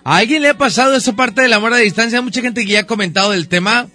¿A 0.03 0.17
alguien 0.17 0.41
le 0.41 0.49
ha 0.49 0.57
pasado 0.57 0.95
esa 0.95 1.13
parte 1.13 1.41
del 1.41 1.53
amor 1.53 1.73
a 1.73 1.77
distancia? 1.77 2.17
Hay 2.17 2.23
mucha 2.23 2.41
gente 2.41 2.65
que 2.65 2.71
ya 2.71 2.81
ha 2.81 2.87
comentado 2.87 3.31
del 3.31 3.47
tema. 3.47 3.87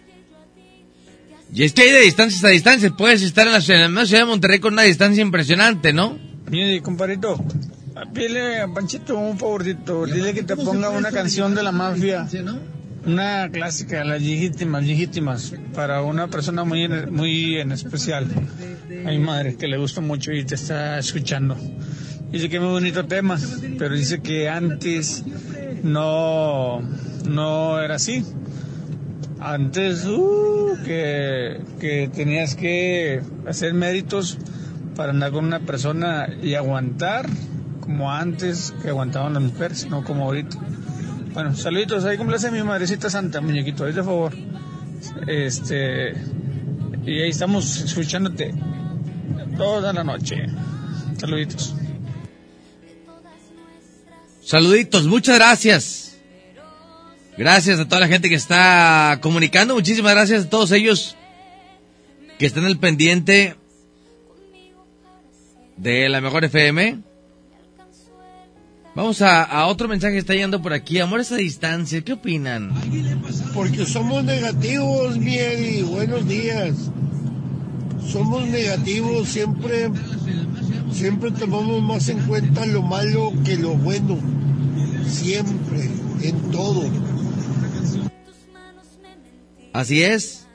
Y 1.53 1.65
es 1.65 1.73
que 1.73 1.83
hay 1.83 1.91
de 1.91 2.01
distancias 2.01 2.45
a 2.45 2.49
distancias. 2.49 2.93
Puedes 2.97 3.23
estar 3.23 3.47
en 3.47 3.53
la 3.53 3.61
ciudad, 3.61 3.89
de 3.89 4.25
Monterrey 4.25 4.59
con 4.61 4.75
una 4.75 4.83
distancia 4.83 5.23
impresionante, 5.23 5.93
¿no? 5.93 6.19
Mire, 6.49 6.81
compadrito, 6.81 7.43
pídele 8.13 8.61
a 8.61 8.69
Panchito 8.69 9.17
un 9.17 9.39
favorito. 9.39 10.07
Dile 10.07 10.33
que 10.33 10.45
te 10.45 10.57
ponga 10.57 10.91
una 10.91 11.11
canción 11.11 11.55
de 11.55 11.63
la 11.63 11.73
mafia. 11.73 12.29
Una 13.05 13.49
clásica, 13.51 14.05
las 14.05 14.21
legítimas, 14.21 14.85
legítimas, 14.85 15.55
para 15.75 16.03
una 16.03 16.27
persona 16.29 16.65
muy, 16.65 16.89
muy 16.89 17.57
en 17.57 17.71
especial. 17.73 18.27
A 19.05 19.11
mi 19.11 19.19
madre, 19.19 19.57
que 19.57 19.69
le 19.69 19.77
gusta 19.77 20.01
mucho 20.01 20.33
y 20.33 20.45
te 20.45 20.57
está 20.57 20.99
escuchando. 20.99 21.57
Dice 22.37 22.51
que 22.51 22.57
es 22.57 22.63
muy 22.63 22.73
bonito 22.73 23.07
tema, 23.07 23.39
pero 23.79 23.95
dice 23.95 24.21
que 24.21 24.51
antes 24.51 25.25
no, 25.83 26.83
no 27.27 27.79
era 27.81 27.95
así. 27.95 28.27
Antes, 29.41 30.05
uh, 30.05 30.77
que, 30.85 31.63
que 31.81 32.11
tenías 32.15 32.55
que 32.55 33.23
hacer 33.49 33.73
méritos 33.73 34.37
para 34.95 35.13
andar 35.13 35.33
con 35.33 35.47
una 35.47 35.61
persona 35.61 36.29
y 36.43 36.53
aguantar 36.53 37.27
como 37.81 38.13
antes 38.13 38.75
que 38.83 38.91
aguantaban 38.91 39.33
las 39.33 39.43
mujeres, 39.43 39.89
no 39.89 40.05
como 40.05 40.25
ahorita. 40.25 40.59
Bueno, 41.33 41.57
saluditos, 41.57 42.05
ahí 42.05 42.19
complace 42.19 42.51
mi 42.51 42.63
madrecita 42.63 43.09
santa, 43.09 43.41
muñequito, 43.41 43.87
ahí 43.87 43.95
de 43.95 44.03
favor. 44.03 44.35
Este, 45.27 46.13
y 47.07 47.19
ahí 47.19 47.31
estamos 47.31 47.81
escuchándote 47.81 48.53
toda 49.57 49.95
la 49.95 50.05
noche. 50.05 50.45
Saluditos. 51.17 51.75
Saluditos, 54.47 55.09
muchas 55.09 55.35
gracias. 55.35 56.19
Gracias 57.37 57.81
a 57.81 57.89
toda 57.89 58.01
la 58.03 58.07
gente 58.07 58.29
que 58.29 58.37
está 58.37 59.19
comunicando. 59.21 59.75
Muchísimas 59.75 60.13
gracias 60.13 60.45
a 60.45 60.49
todos 60.49 60.71
ellos 60.71 61.17
que 62.39 62.47
están 62.47 62.65
al 62.65 62.79
pendiente 62.79 63.57
de 65.77 66.09
la 66.09 66.21
mejor 66.21 66.45
FM. 66.45 67.01
Vamos 68.95 69.21
a, 69.21 69.67
otro 69.67 69.89
mensaje 69.89 70.13
que 70.13 70.21
está 70.21 70.35
llegando 70.35 70.63
por 70.63 70.73
aquí. 70.73 71.01
Amores 71.01 71.33
a 71.33 71.37
distancia, 71.37 72.03
¿qué 72.03 72.13
opinan? 72.13 72.73
Porque 73.53 73.85
somos 73.85 74.23
negativos, 74.23 75.19
Miel, 75.19 75.87
buenos 75.87 76.29
días. 76.29 76.93
Somos 78.11 78.47
negativos, 78.47 79.29
siempre, 79.29 79.91
siempre 80.93 81.31
tomamos 81.33 81.83
más 81.83 82.09
en 82.09 82.21
cuenta 82.27 82.65
lo 82.67 82.83
malo 82.83 83.33
que 83.45 83.57
lo 83.57 83.71
bueno. 83.71 84.19
Siempre, 85.09 85.91
en 86.23 86.51
todo. 86.51 86.89
Así 89.73 90.03
es. 90.03 90.47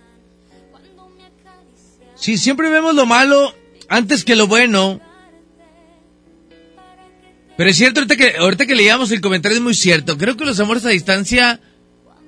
Si 2.15 2.37
siempre 2.37 2.69
vemos 2.69 2.95
lo 2.95 3.05
malo 3.05 3.53
antes 3.87 4.23
que 4.23 4.35
lo 4.35 4.47
bueno. 4.47 5.01
Pero 7.57 7.69
es 7.69 7.77
cierto, 7.77 7.99
ahorita 7.99 8.15
que, 8.15 8.37
ahorita 8.37 8.65
que 8.65 8.75
leíamos 8.75 9.11
el 9.11 9.21
comentario 9.21 9.57
es 9.57 9.63
muy 9.63 9.75
cierto. 9.75 10.17
Creo 10.17 10.37
que 10.37 10.45
los 10.45 10.59
amores 10.59 10.85
a 10.85 10.89
distancia 10.89 11.59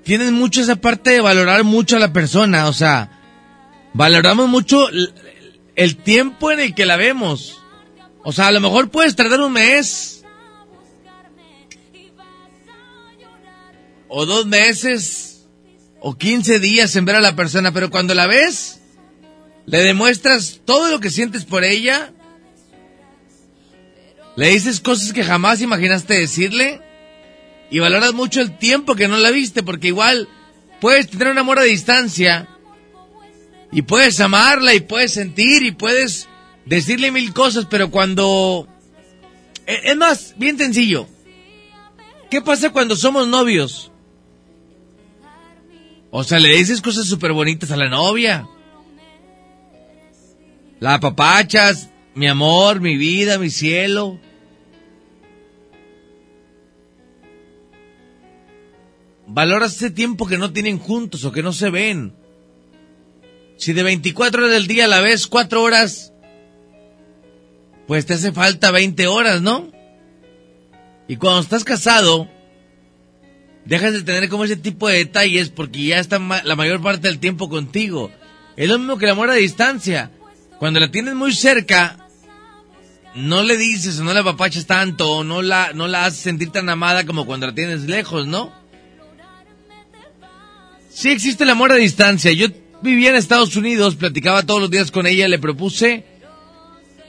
tienen 0.03 0.33
mucho 0.33 0.61
esa 0.61 0.75
parte 0.75 1.11
de 1.11 1.21
valorar 1.21 1.63
mucho 1.63 1.95
a 1.95 1.99
la 1.99 2.13
persona. 2.13 2.67
O 2.67 2.73
sea, 2.73 3.12
valoramos 3.93 4.49
mucho 4.49 4.87
el 5.75 5.95
tiempo 5.97 6.51
en 6.51 6.59
el 6.59 6.75
que 6.75 6.85
la 6.85 6.97
vemos. 6.97 7.63
O 8.23 8.31
sea, 8.31 8.47
a 8.47 8.51
lo 8.51 8.61
mejor 8.61 8.89
puedes 8.89 9.15
tardar 9.15 9.41
un 9.41 9.53
mes. 9.53 10.23
O 14.07 14.25
dos 14.25 14.45
meses. 14.45 15.45
O 15.99 16.15
15 16.17 16.59
días 16.59 16.95
en 16.95 17.05
ver 17.05 17.15
a 17.15 17.21
la 17.21 17.35
persona. 17.35 17.71
Pero 17.73 17.89
cuando 17.89 18.13
la 18.13 18.27
ves, 18.27 18.81
le 19.65 19.79
demuestras 19.79 20.61
todo 20.65 20.89
lo 20.89 20.99
que 20.99 21.09
sientes 21.09 21.43
por 21.45 21.63
ella. 21.63 22.13
Le 24.35 24.49
dices 24.49 24.79
cosas 24.79 25.13
que 25.13 25.23
jamás 25.23 25.61
imaginaste 25.61 26.13
decirle. 26.13 26.81
Y 27.69 27.79
valoras 27.79 28.13
mucho 28.13 28.39
el 28.39 28.57
tiempo 28.57 28.95
que 28.95 29.07
no 29.07 29.17
la 29.17 29.31
viste. 29.31 29.63
Porque 29.63 29.87
igual 29.87 30.29
puedes 30.79 31.09
tener 31.09 31.27
un 31.27 31.37
amor 31.39 31.59
a 31.59 31.63
distancia. 31.63 32.47
Y 33.73 33.81
puedes 33.81 34.19
amarla 34.19 34.75
y 34.75 34.81
puedes 34.81 35.13
sentir 35.13 35.63
y 35.63 35.71
puedes 35.71 36.29
decirle 36.65 37.11
mil 37.11 37.33
cosas, 37.33 37.65
pero 37.69 37.89
cuando... 37.89 38.67
E- 39.65 39.81
Es 39.91 39.97
más, 39.97 40.35
bien 40.37 40.57
sencillo. 40.57 41.07
¿Qué 42.29 42.41
pasa 42.41 42.71
cuando 42.71 42.95
somos 42.95 43.27
novios? 43.27 43.91
O 46.11 46.23
sea, 46.23 46.37
le 46.39 46.55
dices 46.55 46.81
cosas 46.81 47.07
súper 47.07 47.33
bonitas 47.33 47.71
a 47.71 47.77
la 47.77 47.89
novia. 47.89 48.47
La 50.79 50.95
apapachas, 50.95 51.89
mi 52.13 52.27
amor, 52.27 52.79
mi 52.79 52.97
vida, 52.97 53.39
mi 53.39 53.49
cielo. 53.49 54.19
Valoras 59.25 59.75
ese 59.75 59.89
tiempo 59.89 60.27
que 60.27 60.37
no 60.37 60.53
tienen 60.53 60.77
juntos 60.77 61.25
o 61.25 61.31
que 61.31 61.41
no 61.41 61.53
se 61.53 61.71
ven. 61.71 62.13
Si 63.63 63.71
de 63.71 63.81
24 63.81 64.43
horas 64.43 64.55
del 64.55 64.67
día 64.67 64.89
la 64.89 64.99
ves 64.99 65.25
4 65.25 65.63
horas, 65.63 66.11
pues 67.87 68.05
te 68.05 68.15
hace 68.15 68.33
falta 68.33 68.71
20 68.71 69.07
horas, 69.07 69.41
¿no? 69.41 69.71
Y 71.07 71.15
cuando 71.15 71.39
estás 71.39 71.63
casado, 71.63 72.29
dejas 73.63 73.93
de 73.93 74.01
tener 74.01 74.27
como 74.27 74.43
ese 74.43 74.57
tipo 74.57 74.89
de 74.89 74.97
detalles 74.97 75.47
porque 75.47 75.81
ya 75.81 75.99
está 75.99 76.19
la 76.19 76.57
mayor 76.57 76.81
parte 76.81 77.07
del 77.07 77.19
tiempo 77.19 77.47
contigo. 77.47 78.11
Es 78.57 78.67
lo 78.67 78.77
mismo 78.79 78.97
que 78.97 79.05
el 79.05 79.11
amor 79.11 79.29
a 79.29 79.35
distancia. 79.35 80.11
Cuando 80.59 80.81
la 80.81 80.91
tienes 80.91 81.15
muy 81.15 81.31
cerca, 81.31 82.09
no 83.15 83.43
le 83.43 83.55
dices 83.55 83.97
o 83.97 84.03
no 84.03 84.13
la 84.13 84.19
apapachas 84.19 84.65
tanto 84.65 85.09
o 85.09 85.23
no 85.23 85.41
la, 85.41 85.71
no 85.73 85.87
la 85.87 86.03
haces 86.03 86.19
sentir 86.19 86.51
tan 86.51 86.67
amada 86.67 87.05
como 87.05 87.25
cuando 87.25 87.47
la 87.47 87.55
tienes 87.55 87.83
lejos, 87.83 88.27
¿no? 88.27 88.51
Sí 90.89 91.11
existe 91.11 91.45
el 91.45 91.49
amor 91.49 91.71
a 91.71 91.75
distancia. 91.75 92.33
Yo 92.33 92.47
vivía 92.83 93.09
en 93.09 93.15
Estados 93.15 93.55
Unidos, 93.55 93.95
platicaba 93.95 94.43
todos 94.43 94.61
los 94.61 94.69
días 94.69 94.91
con 94.91 95.07
ella, 95.07 95.27
le 95.27 95.39
propuse 95.39 96.05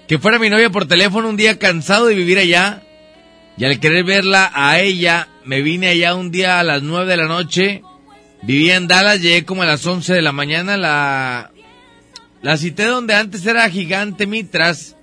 que 0.09 0.19
fuera 0.19 0.39
mi 0.39 0.51
novia 0.51 0.71
por 0.71 0.87
teléfono 0.87 1.29
un 1.29 1.37
día 1.37 1.59
cansado 1.59 2.07
de 2.07 2.15
vivir 2.15 2.39
allá. 2.39 2.83
Y 3.57 3.65
al 3.65 3.79
querer 3.79 4.05
verla 4.05 4.51
a 4.55 4.81
ella, 4.81 5.29
me 5.45 5.63
vine 5.63 5.89
allá 5.89 6.15
un 6.15 6.31
día 6.31 6.59
a 6.59 6.65
las 6.65 6.83
9 6.83 7.11
de 7.11 7.17
la 7.17 7.27
noche. 7.27 7.83
Vivía 8.43 8.77
en 8.77 8.89
Dallas, 8.89 9.21
llegué 9.21 9.45
como 9.45 9.63
a 9.63 9.67
las 9.67 9.87
11 9.87 10.13
de 10.13 10.23
la 10.23 10.33
mañana. 10.33 10.77
La, 10.77 11.53
la 12.43 12.57
cité 12.57 12.85
donde 12.85 13.15
antes 13.15 13.47
era 13.47 13.69
Gigante 13.71 14.27
Mitras. 14.27 14.97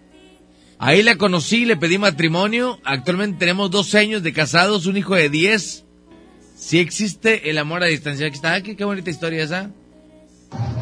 Ahí 0.78 1.02
la 1.02 1.16
conocí, 1.16 1.66
le 1.66 1.78
pedí 1.78 1.98
matrimonio. 1.98 2.80
Actualmente 2.84 3.40
tenemos 3.40 3.72
12 3.72 3.98
años 3.98 4.24
de 4.24 4.34
casados, 4.34 4.86
un 4.86 4.98
hijo 4.98 5.16
de 5.16 5.30
10. 5.30 5.86
Sí 6.56 6.80
existe 6.80 7.50
el 7.50 7.58
amor 7.58 7.84
a 7.84 7.88
distancia. 7.88 8.28
Aquí 8.28 8.36
está, 8.36 8.62
qué, 8.62 8.76
qué 8.76 8.84
bonita 8.84 9.10
historia 9.10 9.44
esa. 9.44 9.72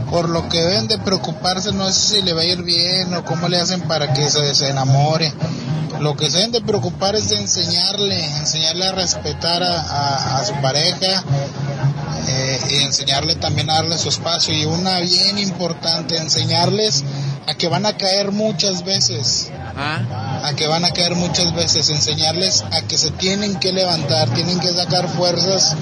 Por 0.09 0.27
lo 0.29 0.49
que 0.49 0.59
deben 0.59 0.87
de 0.87 0.97
preocuparse 0.97 1.71
no 1.71 1.87
es 1.87 1.95
si 1.95 2.21
le 2.21 2.33
va 2.33 2.41
a 2.41 2.45
ir 2.45 2.63
bien 2.63 3.13
o 3.13 3.23
cómo 3.23 3.47
le 3.47 3.59
hacen 3.59 3.81
para 3.81 4.11
que 4.13 4.29
se, 4.29 4.55
se 4.55 4.69
enamore. 4.69 5.31
Lo 5.99 6.15
que 6.15 6.29
se 6.29 6.37
deben 6.37 6.51
de 6.51 6.61
preocupar 6.61 7.15
es 7.15 7.29
de 7.29 7.37
enseñarle, 7.37 8.23
enseñarle 8.37 8.85
a 8.85 8.91
respetar 8.93 9.61
a, 9.61 10.43
su 10.45 10.53
pareja 10.61 11.23
eh, 12.27 12.59
y 12.71 12.75
enseñarle 12.83 13.35
también 13.35 13.69
a 13.69 13.75
darle 13.75 13.97
su 13.97 14.09
espacio. 14.09 14.53
Y 14.53 14.65
una 14.65 14.99
bien 14.99 15.37
importante, 15.37 16.17
enseñarles 16.17 17.03
a 17.49 17.55
que 17.55 17.67
van 17.67 17.85
a 17.87 17.97
caer 17.97 18.31
muchas 18.31 18.83
veces. 18.83 19.51
A 19.75 20.53
que 20.55 20.67
van 20.67 20.85
a 20.85 20.91
caer 20.91 21.15
muchas 21.15 21.53
veces, 21.55 21.89
enseñarles 21.89 22.63
a 22.71 22.81
que 22.83 22.97
se 22.97 23.09
tienen 23.11 23.59
que 23.59 23.73
levantar, 23.73 24.29
tienen 24.29 24.59
que 24.59 24.71
sacar 24.71 25.07
fuerzas 25.09 25.75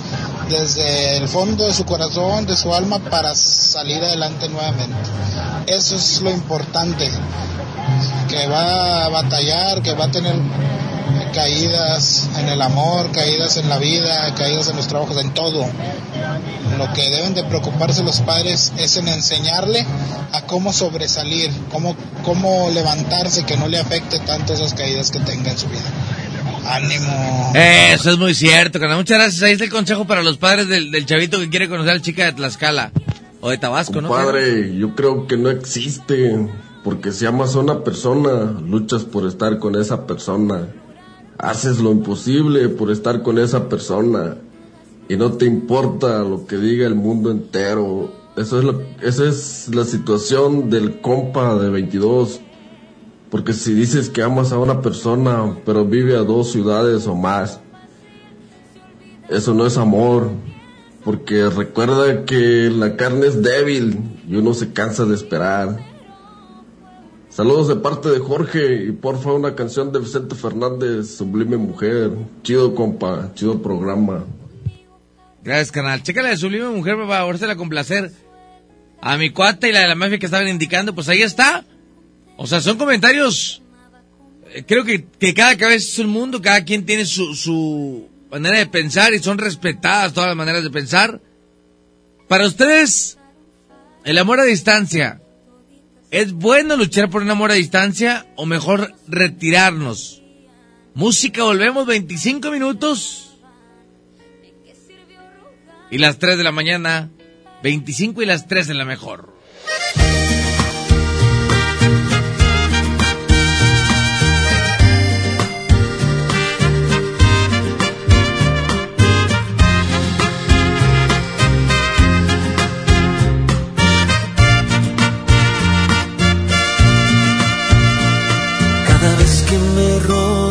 desde 0.50 1.18
el 1.18 1.28
fondo 1.28 1.66
de 1.66 1.74
su 1.74 1.84
corazón, 1.84 2.46
de 2.46 2.56
su 2.56 2.74
alma, 2.74 3.00
para 3.00 3.36
salir 3.36 4.02
adelante 4.02 4.48
nuevamente. 4.48 5.10
Eso 5.68 5.96
es 5.96 6.22
lo 6.22 6.32
importante, 6.32 7.10
que 8.30 8.48
va 8.48 9.06
a 9.06 9.10
batallar, 9.10 9.82
que 9.82 9.94
va 9.94 10.06
a 10.06 10.12
tener 10.12 10.36
caídas 11.34 12.30
en 12.38 12.50
el 12.50 12.62
amor, 12.62 13.12
caídas 13.12 13.58
en 13.58 13.70
la 13.70 13.78
vida, 13.78 14.34
caídas 14.36 14.70
en 14.70 14.76
los 14.76 14.88
trabajos, 14.88 15.18
en 15.18 15.34
todo. 15.34 15.66
Lo 16.78 16.94
que 16.94 17.10
deben 17.10 17.34
de 17.34 17.44
preocuparse 17.44 18.04
los 18.04 18.22
padres 18.22 18.74
es 18.78 18.98
en 18.98 19.08
enseñarle 19.08 19.86
a 20.32 20.42
cómo 20.42 20.74
sobresalir, 20.74 21.52
cómo, 21.72 21.96
cómo 22.24 22.70
levantarse, 22.70 23.46
que 23.46 23.58
no 23.58 23.68
le 23.68 23.80
afecte 23.80 24.20
tanto 24.20 24.54
esas 24.54 24.74
caídas 24.74 25.12
que 25.12 25.20
tenga 25.20 25.52
en 25.52 25.58
su 25.58 25.68
vida. 25.68 25.92
Ánimo. 26.66 27.54
Eso 27.56 28.12
es 28.12 28.18
muy 28.18 28.34
cierto, 28.34 28.80
carnal. 28.80 28.98
Muchas 28.98 29.18
gracias. 29.18 29.44
Ahí 29.44 29.54
está 29.54 29.64
el 29.64 29.72
consejo 29.72 30.06
para 30.06 30.22
los 30.22 30.38
padres 30.38 30.68
del, 30.68 30.92
del 30.92 31.06
chavito 31.06 31.40
que 31.40 31.50
quiere 31.50 31.70
conocer 31.70 31.92
a 31.92 31.96
la 31.96 32.02
chica 32.02 32.26
de 32.26 32.34
Tlaxcala. 32.34 32.92
O 33.40 33.50
de 33.50 33.58
Tabasco, 33.58 34.02
¿no? 34.02 34.10
Padre, 34.10 34.76
yo 34.76 34.96
creo 34.96 35.28
que 35.28 35.38
no 35.38 35.50
existe, 35.50 36.50
porque 36.84 37.12
si 37.12 37.26
amas 37.26 37.56
a 37.56 37.60
una 37.60 37.84
persona, 37.84 38.60
luchas 38.62 39.04
por 39.04 39.28
estar 39.28 39.60
con 39.60 39.80
esa 39.80 40.08
persona, 40.08 40.68
haces 41.38 41.80
lo 41.80 41.92
imposible 41.92 42.70
por 42.70 42.92
estar 42.92 43.22
con 43.22 43.38
esa 43.40 43.70
persona, 43.70 44.38
y 45.10 45.16
no 45.16 45.34
te 45.34 45.46
importa 45.46 46.20
lo 46.24 46.46
que 46.46 46.58
diga 46.58 46.86
el 46.86 46.96
mundo 46.96 47.32
entero. 47.32 48.12
Eso 48.36 48.60
es 48.60 48.66
lo, 48.66 48.82
esa 49.02 49.28
es 49.28 49.70
la 49.74 49.86
situación 49.86 50.70
del 50.70 51.00
compa 51.00 51.56
de 51.56 51.70
22, 51.70 52.42
porque 53.32 53.54
si 53.54 53.74
dices 53.74 54.10
que 54.10 54.22
amas 54.22 54.52
a 54.52 54.60
una 54.60 54.82
persona, 54.82 55.58
pero 55.66 55.86
vive 55.86 56.16
a 56.16 56.24
dos 56.24 56.52
ciudades 56.52 57.08
o 57.08 57.16
más, 57.16 57.60
eso 59.30 59.54
no 59.54 59.66
es 59.66 59.78
amor, 59.78 60.30
porque 61.04 61.50
recuerda 61.50 62.26
que 62.26 62.70
la 62.70 62.96
carne 62.96 63.28
es 63.28 63.42
débil 63.42 64.20
y 64.28 64.36
uno 64.36 64.54
se 64.54 64.74
cansa 64.74 65.06
de 65.06 65.16
esperar. 65.16 65.97
Saludos 67.38 67.68
de 67.68 67.76
parte 67.76 68.10
de 68.10 68.18
Jorge 68.18 68.86
y 68.88 68.92
porfa 68.94 69.32
una 69.32 69.54
canción 69.54 69.92
de 69.92 70.00
Vicente 70.00 70.34
Fernández, 70.34 71.18
Sublime 71.18 71.56
Mujer. 71.58 72.10
Chido 72.42 72.74
compa, 72.74 73.32
chido 73.36 73.62
programa. 73.62 74.26
Gracias, 75.44 75.72
canal. 75.72 76.02
Chécala 76.02 76.30
de 76.30 76.38
Sublime 76.38 76.70
Mujer, 76.70 76.96
por 76.96 77.08
favor, 77.08 77.38
se 77.38 77.46
la 77.46 77.56
complacer. 77.56 78.12
A 79.04 79.18
mi 79.18 79.30
cuata 79.30 79.68
y 79.68 79.72
la 79.72 79.82
de 79.82 79.88
la 79.88 79.94
mafia 79.94 80.18
que 80.18 80.26
estaban 80.26 80.48
indicando, 80.48 80.96
pues 80.96 81.10
ahí 81.10 81.22
está. 81.22 81.64
O 82.38 82.48
sea, 82.48 82.60
son 82.60 82.80
comentarios. 82.80 83.62
eh, 84.56 84.64
Creo 84.68 84.84
que, 84.84 85.06
que 85.06 85.36
cada 85.36 85.56
cabeza 85.58 85.88
es 85.92 86.00
un 86.00 86.08
mundo, 86.10 86.42
cada 86.42 86.66
quien 86.66 86.88
tiene 86.88 87.06
su, 87.06 87.36
su 87.36 88.10
manera 88.32 88.58
de 88.58 88.66
pensar 88.66 89.14
y 89.14 89.20
son 89.20 89.38
respetadas 89.38 90.12
todas 90.12 90.30
las 90.30 90.38
maneras 90.38 90.64
de 90.64 90.72
pensar. 90.72 91.22
Para 92.28 92.48
ustedes, 92.48 93.20
el 94.06 94.18
amor 94.18 94.40
a 94.40 94.44
distancia, 94.44 95.22
¿es 96.12 96.34
bueno 96.34 96.76
luchar 96.76 97.10
por 97.10 97.22
un 97.22 97.30
amor 97.30 97.52
a 97.52 97.56
distancia 97.56 98.26
o 98.36 98.46
mejor 98.46 98.94
retirarnos? 99.08 100.22
Música, 100.94 101.44
volvemos 101.44 101.86
25 101.86 102.50
minutos. 102.52 103.38
Y 105.90 106.00
las 106.00 106.18
3 106.18 106.38
de 106.38 106.44
la 106.44 106.52
mañana, 106.52 107.10
25 107.64 108.22
y 108.22 108.26
las 108.26 108.48
3 108.48 108.70
en 108.70 108.78
la 108.78 108.86
mejor. 108.86 109.37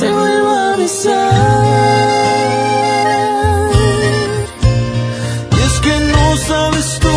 te 0.00 0.10
vuelvo 0.10 0.50
a 0.50 0.76
besar. 0.76 1.32
Y 5.56 5.60
es 5.68 5.74
que 5.84 5.94
no 6.14 6.36
sabes 6.48 6.98
tú 7.04 7.16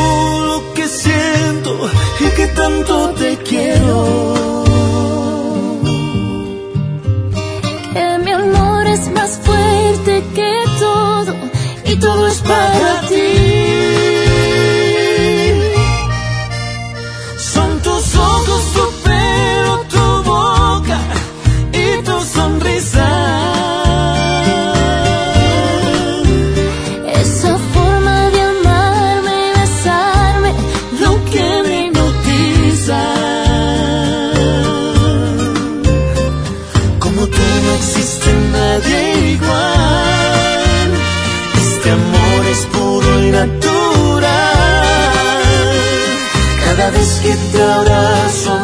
lo 0.49 0.73
que 0.73 0.87
siento 0.87 1.71
y 2.19 2.27
que 2.37 2.47
tanto 2.47 3.09
te 3.21 3.37
quiero. 3.49 4.63
Que 7.93 8.17
mi 8.25 8.31
amor 8.31 8.85
es 8.87 9.03
más 9.11 9.31
fuerte 9.45 10.23
que 10.35 10.53
todo 10.79 11.33
y 11.85 11.95
todo 11.95 12.27
es 12.27 12.39
para 12.41 13.01
ti. 13.07 13.12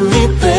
me 0.01 0.58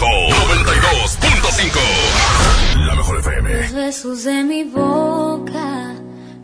Ser 0.00 0.08
la 0.08 0.10
mejor. 0.22 0.40
92.5. 0.40 1.76
La 2.86 2.94
mejor 2.94 3.18
FM. 3.18 3.54
Los 3.54 3.72
besos 3.72 4.24
de 4.24 4.42
mi 4.44 4.64
boca 4.64 5.94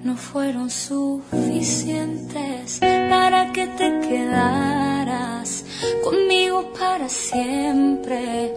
no 0.04 0.14
fueron 0.16 0.70
suficientes 0.70 2.78
para 2.80 3.52
que 3.52 3.66
te 3.66 4.00
quedaras 4.06 5.64
conmigo 6.04 6.70
para 6.74 7.08
siempre. 7.08 8.52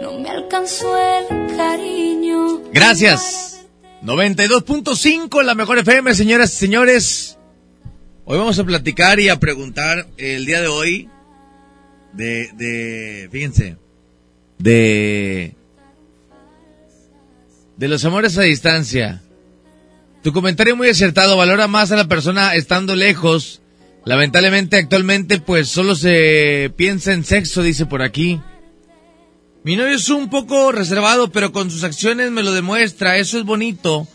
No 0.00 0.20
me 0.20 0.30
alcanzó 0.30 0.96
el 0.98 1.26
cariño. 1.56 2.60
Gracias. 2.72 3.66
92.5 4.04 5.42
la 5.42 5.56
mejor 5.56 5.78
FM, 5.78 6.14
señoras 6.14 6.52
y 6.52 6.56
señores. 6.58 7.38
Hoy 8.24 8.38
vamos 8.38 8.56
a 8.60 8.64
platicar 8.64 9.18
y 9.18 9.30
a 9.30 9.40
preguntar 9.40 10.06
el 10.16 10.46
día 10.46 10.60
de 10.60 10.68
hoy 10.68 11.08
de, 12.12 12.50
de, 12.54 13.28
fíjense, 13.32 13.78
de, 14.64 15.54
de 17.76 17.88
los 17.88 18.02
amores 18.06 18.38
a 18.38 18.42
distancia. 18.42 19.22
Tu 20.22 20.32
comentario 20.32 20.74
muy 20.74 20.88
acertado, 20.88 21.36
valora 21.36 21.68
más 21.68 21.92
a 21.92 21.96
la 21.96 22.08
persona 22.08 22.54
estando 22.54 22.96
lejos. 22.96 23.60
Lamentablemente 24.06 24.78
actualmente 24.78 25.38
pues 25.38 25.68
solo 25.68 25.94
se 25.94 26.72
piensa 26.76 27.12
en 27.12 27.24
sexo, 27.24 27.62
dice 27.62 27.84
por 27.84 28.00
aquí. 28.00 28.40
Mi 29.64 29.76
novio 29.76 29.96
es 29.96 30.08
un 30.08 30.30
poco 30.30 30.72
reservado, 30.72 31.30
pero 31.30 31.52
con 31.52 31.70
sus 31.70 31.84
acciones 31.84 32.30
me 32.30 32.42
lo 32.42 32.52
demuestra, 32.52 33.18
eso 33.18 33.38
es 33.38 33.44
bonito. 33.44 34.08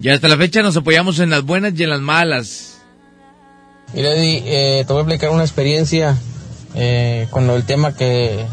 Y 0.00 0.08
hasta 0.08 0.28
la 0.28 0.38
fecha 0.38 0.62
nos 0.62 0.78
apoyamos 0.78 1.18
en 1.18 1.28
las 1.28 1.42
buenas 1.42 1.74
y 1.76 1.82
en 1.82 1.90
las 1.90 2.00
malas. 2.00 2.80
Mira, 3.92 4.14
Eddie, 4.14 4.42
eh, 4.46 4.84
te 4.86 4.92
voy 4.92 5.00
a 5.00 5.02
explicar 5.02 5.30
una 5.30 5.44
experiencia 5.44 6.16
eh, 6.74 7.28
con 7.30 7.48
el 7.50 7.64
tema 7.64 7.94
que, 7.94 8.44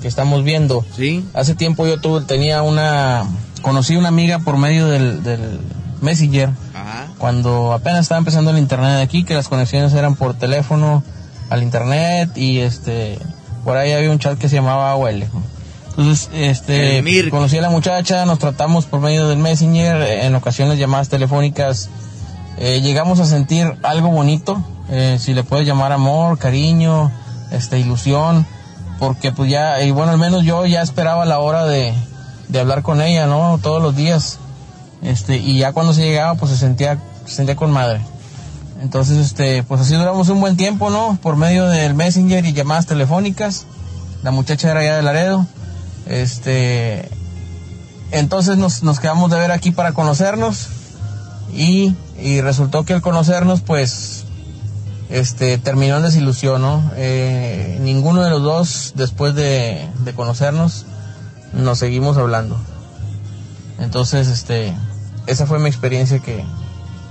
que 0.00 0.08
estamos 0.08 0.44
viendo. 0.44 0.84
Sí. 0.96 1.24
Hace 1.34 1.54
tiempo 1.54 1.86
yo 1.86 2.00
tuve, 2.00 2.22
tenía 2.22 2.62
una, 2.62 3.24
conocí 3.62 3.96
una 3.96 4.08
amiga 4.08 4.38
por 4.40 4.56
medio 4.56 4.86
del, 4.86 5.22
del 5.22 5.60
Messenger. 6.00 6.50
Cuando 7.18 7.74
apenas 7.74 8.00
estaba 8.00 8.18
empezando 8.18 8.50
el 8.50 8.58
internet 8.58 9.02
aquí, 9.02 9.24
que 9.24 9.34
las 9.34 9.48
conexiones 9.48 9.92
eran 9.92 10.16
por 10.16 10.34
teléfono 10.34 11.02
al 11.50 11.62
internet 11.62 12.30
y 12.36 12.60
este, 12.60 13.18
por 13.64 13.76
ahí 13.76 13.92
había 13.92 14.10
un 14.10 14.18
chat 14.18 14.38
que 14.38 14.48
se 14.48 14.56
llamaba 14.56 14.90
AOL. 14.90 15.24
Entonces, 15.90 16.30
este, 16.32 17.04
conocí 17.30 17.58
a 17.58 17.62
la 17.62 17.68
muchacha, 17.68 18.24
nos 18.24 18.38
tratamos 18.38 18.86
por 18.86 19.00
medio 19.00 19.28
del 19.28 19.38
Messenger, 19.38 20.00
en 20.24 20.34
ocasiones 20.34 20.78
llamadas 20.78 21.10
telefónicas, 21.10 21.90
eh, 22.58 22.80
llegamos 22.80 23.20
a 23.20 23.26
sentir 23.26 23.74
algo 23.82 24.08
bonito, 24.08 24.64
eh, 24.90 25.18
si 25.20 25.34
le 25.34 25.44
puedes 25.44 25.66
llamar 25.66 25.92
amor, 25.92 26.38
cariño, 26.38 27.12
este, 27.50 27.78
ilusión, 27.78 28.46
porque 29.00 29.32
pues 29.32 29.50
ya, 29.50 29.82
y 29.82 29.90
bueno, 29.90 30.12
al 30.12 30.18
menos 30.18 30.44
yo 30.44 30.66
ya 30.66 30.82
esperaba 30.82 31.24
la 31.24 31.40
hora 31.40 31.64
de, 31.64 31.92
de 32.48 32.60
hablar 32.60 32.82
con 32.82 33.00
ella, 33.00 33.26
¿no? 33.26 33.58
Todos 33.60 33.82
los 33.82 33.96
días, 33.96 34.38
este, 35.02 35.38
y 35.38 35.58
ya 35.58 35.72
cuando 35.72 35.94
se 35.94 36.02
llegaba, 36.02 36.34
pues 36.34 36.52
se 36.52 36.58
sentía, 36.58 36.98
se 37.24 37.36
sentía 37.36 37.56
con 37.56 37.72
madre. 37.72 38.02
Entonces, 38.82 39.16
este, 39.18 39.62
pues 39.62 39.80
así 39.80 39.94
duramos 39.94 40.28
un 40.28 40.40
buen 40.40 40.56
tiempo, 40.56 40.90
¿no? 40.90 41.18
Por 41.22 41.36
medio 41.36 41.66
del 41.66 41.94
Messenger 41.94 42.44
y 42.44 42.52
llamadas 42.52 42.86
telefónicas. 42.86 43.64
La 44.22 44.30
muchacha 44.30 44.70
era 44.70 44.84
ya 44.84 44.96
de 44.96 45.02
Laredo. 45.02 45.46
Este, 46.06 47.08
entonces 48.10 48.58
nos, 48.58 48.82
nos 48.82 49.00
quedamos 49.00 49.30
de 49.30 49.38
ver 49.38 49.50
aquí 49.50 49.70
para 49.70 49.92
conocernos 49.92 50.68
y, 51.54 51.94
y 52.20 52.42
resultó 52.42 52.84
que 52.84 52.92
al 52.92 53.02
conocernos, 53.02 53.62
pues, 53.62 54.24
este, 55.10 55.58
terminó 55.58 55.96
en 55.96 56.02
desilusión, 56.04 56.62
¿no? 56.62 56.90
Eh, 56.96 57.78
ninguno 57.80 58.22
de 58.22 58.30
los 58.30 58.42
dos, 58.42 58.92
después 58.96 59.34
de, 59.34 59.88
de 60.04 60.12
conocernos, 60.14 60.86
nos 61.52 61.78
seguimos 61.78 62.16
hablando. 62.16 62.58
Entonces, 63.78 64.28
este, 64.28 64.74
esa 65.26 65.46
fue 65.46 65.58
mi 65.58 65.68
experiencia 65.68 66.18
que, 66.20 66.44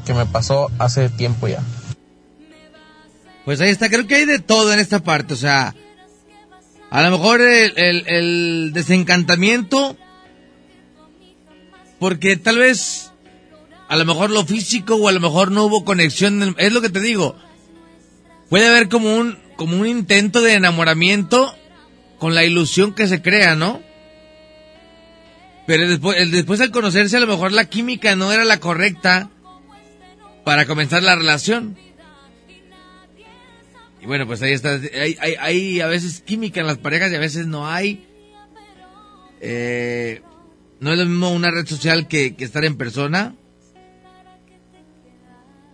que 0.05 0.13
me 0.13 0.26
pasó 0.26 0.69
hace 0.80 1.09
tiempo 1.09 1.47
ya. 1.47 1.61
Pues 3.45 3.59
ahí 3.61 3.69
está, 3.69 3.89
creo 3.89 4.05
que 4.07 4.15
hay 4.15 4.26
de 4.26 4.39
todo 4.39 4.71
en 4.73 4.80
esta 4.80 4.99
parte, 4.99 5.34
o 5.34 5.38
sea, 5.38 5.73
a 6.91 7.01
lo 7.01 7.11
mejor 7.11 7.41
el, 7.41 7.73
el- 7.77 8.07
el 8.07 8.71
desencantamiento, 8.73 9.95
porque 11.99 12.38
tal 12.38 12.59
vez, 12.59 13.11
a 13.88 13.97
lo 13.97 14.05
mejor 14.05 14.30
lo 14.30 14.45
físico 14.45 14.95
o 14.95 15.07
a 15.07 15.11
lo 15.11 15.19
mejor 15.19 15.51
no 15.51 15.65
hubo 15.65 15.84
conexión, 15.84 16.55
es 16.57 16.71
lo 16.71 16.81
que 16.81 16.89
te 16.89 16.99
digo, 16.99 17.35
puede 18.49 18.67
haber 18.67 18.89
como 18.89 19.15
un, 19.15 19.38
como 19.55 19.77
un 19.77 19.88
intento 19.88 20.41
de 20.41 20.53
enamoramiento 20.53 21.55
con 22.17 22.35
la 22.35 22.43
ilusión 22.43 22.93
que 22.93 23.07
se 23.07 23.21
crea, 23.21 23.55
¿no? 23.55 23.81
Pero 25.65 25.88
después, 25.88 26.31
después 26.31 26.59
al 26.61 26.71
conocerse 26.71 27.17
a 27.17 27.19
lo 27.19 27.27
mejor 27.27 27.51
la 27.51 27.65
química 27.65 28.15
no 28.15 28.31
era 28.31 28.43
la 28.43 28.59
correcta 28.59 29.30
para 30.43 30.65
comenzar 30.65 31.03
la 31.03 31.15
relación. 31.15 31.77
Y 34.01 34.05
bueno, 34.05 34.26
pues 34.26 34.41
ahí 34.41 34.53
está. 34.53 34.80
Hay, 34.99 35.15
hay, 35.19 35.35
hay 35.39 35.81
a 35.81 35.88
veces 35.88 36.21
química 36.21 36.61
en 36.61 36.67
las 36.67 36.77
parejas 36.77 37.11
y 37.11 37.15
a 37.15 37.19
veces 37.19 37.47
no 37.47 37.67
hay. 37.67 38.05
Eh, 39.41 40.21
no 40.80 40.91
es 40.91 40.97
lo 40.97 41.05
mismo 41.05 41.31
una 41.31 41.51
red 41.51 41.67
social 41.67 42.07
que, 42.07 42.35
que 42.35 42.45
estar 42.45 42.65
en 42.65 42.77
persona. 42.77 43.35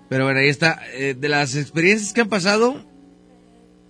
Pero 0.09 0.25
bueno, 0.25 0.39
ahí 0.39 0.49
está. 0.49 0.79
Eh, 0.93 1.15
de 1.17 1.29
las 1.29 1.55
experiencias 1.55 2.13
que 2.13 2.21
han 2.21 2.29
pasado, 2.29 2.83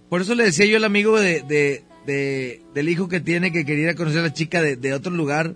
por 0.10 0.22
eso 0.22 0.34
le 0.36 0.46
decía 0.46 0.66
yo 0.66 0.78
al 0.78 0.84
amigo 0.86 1.20
de, 1.20 1.42
de- 1.42 1.84
de- 2.06 2.62
del 2.74 2.90
hijo 2.90 3.08
que 3.10 3.20
tiene 3.20 3.52
que 3.52 3.66
quería 3.66 3.96
conocer 3.96 4.20
a 4.20 4.24
la 4.24 4.34
chica 4.34 4.62
de, 4.62 4.76
de 4.76 4.94
otro 4.94 5.12
lugar, 5.12 5.56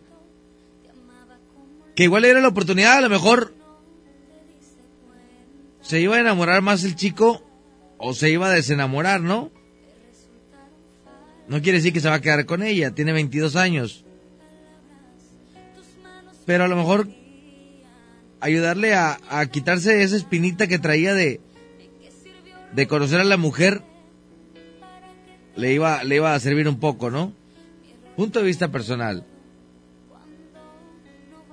que 1.95 2.03
igual 2.03 2.25
era 2.25 2.41
la 2.41 2.47
oportunidad, 2.49 2.97
a 2.97 3.01
lo 3.01 3.09
mejor 3.09 3.53
se 5.81 5.99
iba 6.01 6.15
a 6.15 6.19
enamorar 6.19 6.61
más 6.61 6.83
el 6.83 6.95
chico 6.95 7.43
o 7.97 8.13
se 8.13 8.29
iba 8.29 8.47
a 8.47 8.51
desenamorar, 8.51 9.21
¿no? 9.21 9.51
No 11.47 11.61
quiere 11.61 11.79
decir 11.79 11.93
que 11.93 11.99
se 11.99 12.09
va 12.09 12.15
a 12.15 12.21
quedar 12.21 12.45
con 12.45 12.61
ella, 12.63 12.91
tiene 12.91 13.11
22 13.11 13.55
años. 13.55 14.05
Pero 16.45 16.63
a 16.63 16.67
lo 16.67 16.75
mejor 16.75 17.07
ayudarle 18.41 18.93
a, 18.93 19.19
a 19.29 19.45
quitarse 19.47 20.01
esa 20.03 20.15
espinita 20.15 20.67
que 20.67 20.79
traía 20.79 21.13
de, 21.13 21.41
de 22.73 22.87
conocer 22.87 23.19
a 23.19 23.23
la 23.23 23.37
mujer 23.37 23.83
le 25.55 25.73
iba, 25.73 26.03
le 26.03 26.15
iba 26.15 26.33
a 26.33 26.39
servir 26.39 26.67
un 26.67 26.79
poco, 26.79 27.11
¿no? 27.11 27.33
Punto 28.15 28.39
de 28.39 28.45
vista 28.45 28.69
personal. 28.69 29.25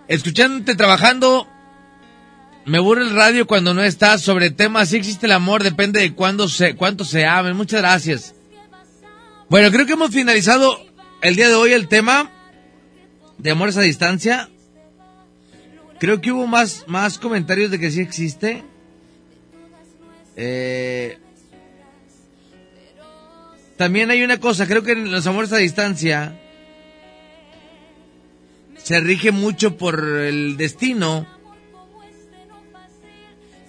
Escuchándote 0.09 0.77
trabajando, 0.77 1.49
me 2.65 2.79
aburre 2.79 3.03
el 3.03 3.11
radio 3.11 3.47
cuando 3.47 3.75
no 3.75 3.83
estás 3.83 4.23
sobre 4.23 4.51
temas. 4.51 4.91
Si 4.91 4.97
existe 4.97 5.27
el 5.27 5.33
amor, 5.33 5.65
depende 5.65 6.01
de 6.01 6.15
cuándo 6.15 6.49
se, 6.49 6.77
cuánto 6.77 7.05
se 7.05 7.27
amen. 7.27 7.57
Muchas 7.57 7.81
gracias. 7.81 8.35
Bueno, 9.49 9.71
creo 9.71 9.87
que 9.87 9.95
hemos 9.95 10.11
finalizado 10.11 10.79
el 11.23 11.35
día 11.35 11.49
de 11.49 11.55
hoy 11.55 11.73
el 11.73 11.89
tema 11.89 12.31
de 13.39 13.51
amores 13.51 13.77
a 13.77 13.83
distancia. 13.83 14.49
Creo 15.99 16.21
que 16.21 16.33
hubo 16.33 16.47
más, 16.47 16.85
más 16.87 17.19
comentarios 17.19 17.71
de 17.71 17.79
que 17.79 17.91
sí 17.91 18.01
existe. 18.01 18.65
Eh, 20.37 21.19
también 23.77 24.11
hay 24.11 24.23
una 24.23 24.39
cosa, 24.39 24.67
creo 24.67 24.83
que 24.83 24.93
en 24.93 25.11
los 25.11 25.27
amores 25.27 25.53
a 25.53 25.57
distancia 25.57 26.39
se 28.77 29.01
rige 29.01 29.33
mucho 29.33 29.77
por 29.77 30.01
el 30.01 30.57
destino. 30.57 31.27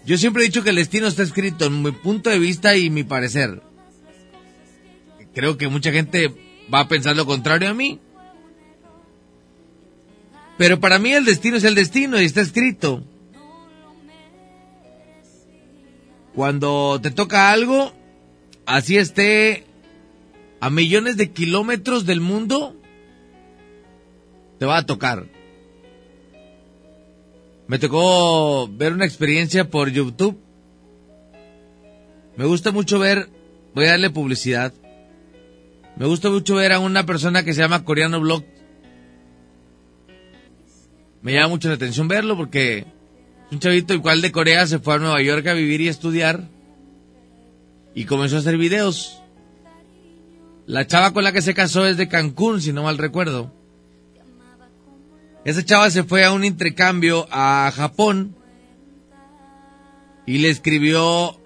Yo 0.06 0.18
siempre 0.18 0.44
he 0.44 0.45
dicho 0.45 0.64
que 0.64 0.70
el 0.70 0.78
destino 0.78 1.08
está 1.08 1.24
escrito 1.24 1.66
en 1.66 1.82
mi 1.82 1.91
punto 1.91 2.30
de 2.30 2.40
vista 2.40 2.78
y 2.78 2.90
mi 2.90 3.04
parecer. 3.04 3.62
Creo 5.34 5.58
que 5.58 5.68
mucha 5.68 5.91
gente 5.91 6.34
va 6.74 6.82
a 6.82 6.88
pensar 6.88 7.16
lo 7.16 7.26
contrario 7.26 7.70
a 7.70 7.74
mí. 7.74 7.99
Pero 10.57 10.79
para 10.79 10.99
mí 10.99 11.13
el 11.13 11.25
destino 11.25 11.57
es 11.57 11.63
el 11.63 11.75
destino 11.75 12.19
y 12.19 12.25
está 12.25 12.41
escrito. 12.41 13.03
Cuando 16.34 16.99
te 17.01 17.11
toca 17.11 17.51
algo, 17.51 17.93
así 18.65 18.97
esté 18.97 19.65
a 20.59 20.69
millones 20.69 21.17
de 21.17 21.31
kilómetros 21.31 22.05
del 22.05 22.21
mundo, 22.21 22.75
te 24.59 24.65
va 24.65 24.77
a 24.77 24.85
tocar. 24.85 25.25
Me 27.67 27.79
tocó 27.79 28.67
ver 28.67 28.93
una 28.93 29.05
experiencia 29.05 29.69
por 29.69 29.89
YouTube. 29.89 30.39
Me 32.35 32.45
gusta 32.45 32.71
mucho 32.71 32.97
ver, 32.97 33.29
voy 33.75 33.85
a 33.85 33.91
darle 33.91 34.09
publicidad. 34.09 34.73
Me 35.97 36.05
gusta 36.05 36.29
mucho 36.29 36.55
ver 36.55 36.71
a 36.71 36.79
una 36.79 37.05
persona 37.05 37.43
que 37.43 37.53
se 37.53 37.61
llama 37.61 37.84
Coreano 37.84 38.19
Blog. 38.19 38.43
Me 41.22 41.34
llama 41.34 41.49
mucho 41.49 41.68
la 41.68 41.76
atención 41.76 42.07
verlo 42.07 42.38
porque 42.38 42.85
un 43.52 43.60
chavito 43.60 43.94
igual 43.94 44.22
de 44.22 44.31
Corea 44.31 44.68
se 44.68 44.80
fue 44.80 44.95
a 44.95 44.99
Nueva 44.99 45.22
York 45.22 45.45
a 45.48 45.53
vivir 45.53 45.81
y 45.81 45.88
estudiar 45.88 46.48
y 47.95 48.06
comenzó 48.06 48.35
a 48.35 48.39
hacer 48.39 48.57
videos. 48.57 49.22
La 50.65 50.85
chava 50.85 51.14
con 51.14 51.23
la 51.23 51.31
que 51.31 51.41
se 51.41 51.53
casó 51.53 51.88
es 51.88 51.98
de 51.98 52.07
Cancún, 52.07 52.61
si 52.61 52.73
no 52.73 52.84
mal 52.84 52.98
recuerdo. 52.98 53.53
Esa 55.45 55.64
chava 55.64 55.89
se 55.89 56.03
fue 56.03 56.26
a 56.26 56.34
un 56.34 56.44
intercambio 56.44 57.27
a 57.31 57.72
Japón 57.73 58.35
y 60.26 60.39
le 60.39 60.49
escribió 60.49 61.39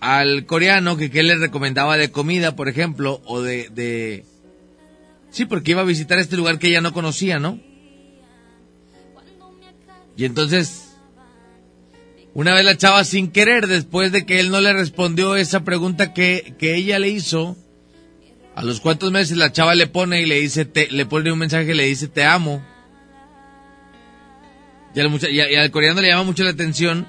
al 0.00 0.46
coreano 0.46 0.96
que 0.96 1.10
qué 1.10 1.22
le 1.22 1.36
recomendaba 1.36 1.96
de 1.96 2.12
comida, 2.12 2.54
por 2.54 2.68
ejemplo, 2.68 3.20
o 3.24 3.42
de, 3.42 3.70
de... 3.70 4.24
Sí, 5.30 5.46
porque 5.46 5.72
iba 5.72 5.80
a 5.80 5.84
visitar 5.84 6.18
este 6.18 6.36
lugar 6.36 6.58
que 6.58 6.68
ella 6.68 6.80
no 6.80 6.92
conocía, 6.92 7.40
¿no? 7.40 7.58
Y 10.16 10.24
entonces, 10.24 10.96
una 12.34 12.54
vez 12.54 12.64
la 12.64 12.76
chava 12.76 13.04
sin 13.04 13.30
querer, 13.30 13.66
después 13.66 14.12
de 14.12 14.26
que 14.26 14.40
él 14.40 14.50
no 14.50 14.60
le 14.60 14.72
respondió 14.72 15.36
esa 15.36 15.64
pregunta 15.64 16.12
que, 16.12 16.54
que 16.58 16.76
ella 16.76 16.98
le 16.98 17.08
hizo, 17.08 17.56
a 18.54 18.62
los 18.62 18.80
cuantos 18.80 19.10
meses 19.10 19.36
la 19.36 19.52
chava 19.52 19.74
le 19.74 19.86
pone 19.86 20.22
y 20.22 20.26
le 20.26 20.40
dice, 20.40 20.64
te, 20.64 20.90
le 20.90 21.06
pone 21.06 21.32
un 21.32 21.38
mensaje 21.38 21.72
y 21.72 21.74
le 21.74 21.84
dice, 21.84 22.08
te 22.08 22.24
amo. 22.24 22.64
Y 24.94 25.00
al, 25.00 25.32
y 25.32 25.56
al 25.56 25.70
coreano 25.70 26.00
le 26.00 26.08
llama 26.08 26.22
mucho 26.22 26.44
la 26.44 26.50
atención 26.50 27.06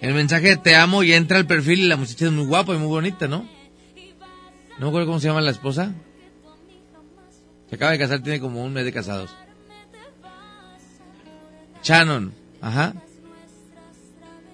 el 0.00 0.14
mensaje 0.14 0.48
de 0.48 0.56
te 0.56 0.76
amo 0.76 1.02
y 1.02 1.12
entra 1.12 1.38
al 1.38 1.46
perfil 1.46 1.80
y 1.80 1.88
la 1.88 1.96
muchacha 1.96 2.26
es 2.26 2.32
muy 2.32 2.44
guapa 2.44 2.74
y 2.74 2.78
muy 2.78 2.88
bonita, 2.88 3.28
¿no? 3.28 3.48
No 4.78 4.86
me 4.86 4.88
acuerdo 4.88 5.06
cómo 5.06 5.20
se 5.20 5.28
llama 5.28 5.40
la 5.40 5.50
esposa. 5.50 5.94
Se 7.68 7.76
acaba 7.76 7.92
de 7.92 7.98
casar, 7.98 8.22
tiene 8.22 8.38
como 8.38 8.62
un 8.62 8.72
mes 8.72 8.84
de 8.84 8.92
casados. 8.92 9.34
Shannon, 11.82 12.32
ajá. 12.60 12.94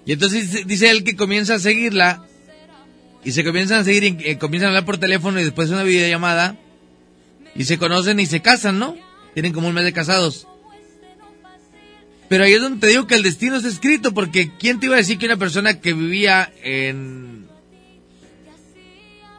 Y 0.05 0.11
entonces 0.13 0.65
dice- 0.67 0.89
él 0.89 1.03
que 1.03 1.15
comienza 1.15 1.55
a 1.55 1.59
seguirla 1.59 2.25
y 3.23 3.31
se 3.31 3.43
comienzan 3.43 3.79
a 3.79 3.83
seguir 3.83 4.03
y 4.03 4.17
eh, 4.29 4.37
comienzan 4.37 4.67
a 4.67 4.69
hablar 4.71 4.85
por 4.85 4.97
teléfono 4.97 5.39
y 5.39 5.43
después 5.43 5.69
una 5.69 5.83
videollamada 5.83 6.57
y 7.55 7.63
se 7.65 7.77
conocen 7.77 8.19
y 8.19 8.25
se 8.25 8.41
casan, 8.41 8.79
¿no? 8.79 8.95
Tienen 9.33 9.53
como 9.53 9.67
un 9.69 9.73
mes 9.73 9.85
de 9.85 9.93
casados. 9.93 10.47
Pero 12.27 12.43
ahí 12.43 12.53
es 12.53 12.61
donde 12.61 12.79
te 12.79 12.87
digo 12.87 13.07
que 13.07 13.15
el 13.15 13.23
destino 13.23 13.55
está 13.57 13.69
escrito 13.69 14.13
porque 14.13 14.51
¿quién 14.59 14.79
te 14.79 14.87
iba 14.87 14.95
a 14.95 14.99
decir 14.99 15.17
que 15.17 15.25
una 15.27 15.37
persona 15.37 15.79
que 15.79 15.93
vivía 15.93 16.51
en 16.63 17.47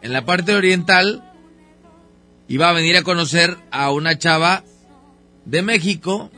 en 0.01 0.13
la 0.13 0.25
parte 0.25 0.55
oriental 0.55 1.23
iba 2.49 2.69
a 2.69 2.73
venir 2.73 2.97
a 2.97 3.03
conocer 3.03 3.57
a 3.71 3.91
una 3.91 4.19
chava 4.19 4.65
de 5.47 5.63
México 5.63 6.31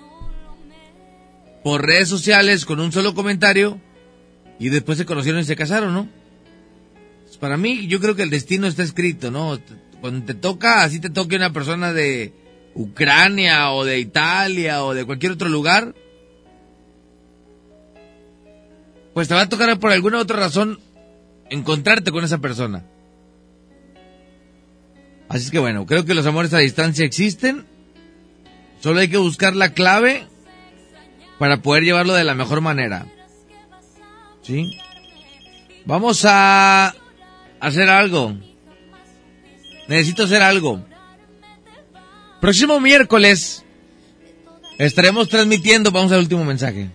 por 1.67 1.85
redes 1.85 2.09
sociales 2.09 2.65
con 2.65 2.79
un 2.79 2.93
solo 2.93 3.13
comentario 3.13 3.81
y 4.61 4.69
después 4.69 4.99
se 4.99 5.05
conocieron 5.05 5.41
y 5.41 5.45
se 5.45 5.57
casaron, 5.57 5.93
¿no? 5.93 6.09
Pues 7.25 7.39
para 7.39 7.57
mí, 7.57 7.89
yo 7.89 7.99
creo 7.99 8.15
que 8.15 8.23
el 8.23 8.31
destino 8.31 8.69
está 8.69 8.85
escrito, 8.85 9.33
¿no? 9.33 9.59
Cuando 10.01 10.25
te 10.25 10.35
toca, 10.35 10.85
así 10.85 11.01
te 11.01 11.11
toque 11.11 11.35
una 11.35 11.53
persona 11.53 11.93
de 11.93 12.33
Ucrania 12.77 13.73
o 13.73 13.85
de 13.85 13.99
Italia 13.99 14.85
o 14.85 14.95
de 14.95 15.05
cualquier 15.07 15.33
otro 15.33 15.49
lugar, 15.49 15.93
pues 19.13 19.27
te 19.27 19.35
va 19.35 19.41
a 19.41 19.49
tocar 19.49 19.77
por 19.81 19.91
alguna 19.91 20.21
otra 20.21 20.37
razón 20.37 20.79
encontrarte 21.51 22.13
con 22.13 22.23
esa 22.23 22.39
persona. 22.39 22.85
Así 25.29 25.47
es 25.47 25.51
que 25.51 25.59
bueno, 25.59 25.85
creo 25.85 26.05
que 26.05 26.15
los 26.15 26.27
amores 26.27 26.55
a 26.55 26.59
distancia 26.59 27.05
existen. 27.05 27.67
Solo 28.79 29.01
hay 29.01 29.09
que 29.09 29.17
buscar 29.17 29.57
la 29.57 29.73
clave 29.73 30.29
para 31.39 31.59
poder 31.63 31.85
llevarlo 31.85 32.15
de 32.15 32.25
la 32.25 32.35
mejor 32.35 32.61
manera. 32.61 33.07
¿Sí? 34.43 34.79
Vamos 35.85 36.25
a 36.25 36.95
hacer 37.61 37.89
algo. 37.89 38.35
Necesito 39.89 40.25
hacer 40.25 40.43
algo. 40.43 40.85
Próximo 42.41 42.81
miércoles 42.81 43.65
estaremos 44.79 45.29
transmitiendo, 45.29 45.91
vamos 45.91 46.13
al 46.13 46.21
último 46.21 46.45
mensaje. 46.45 46.91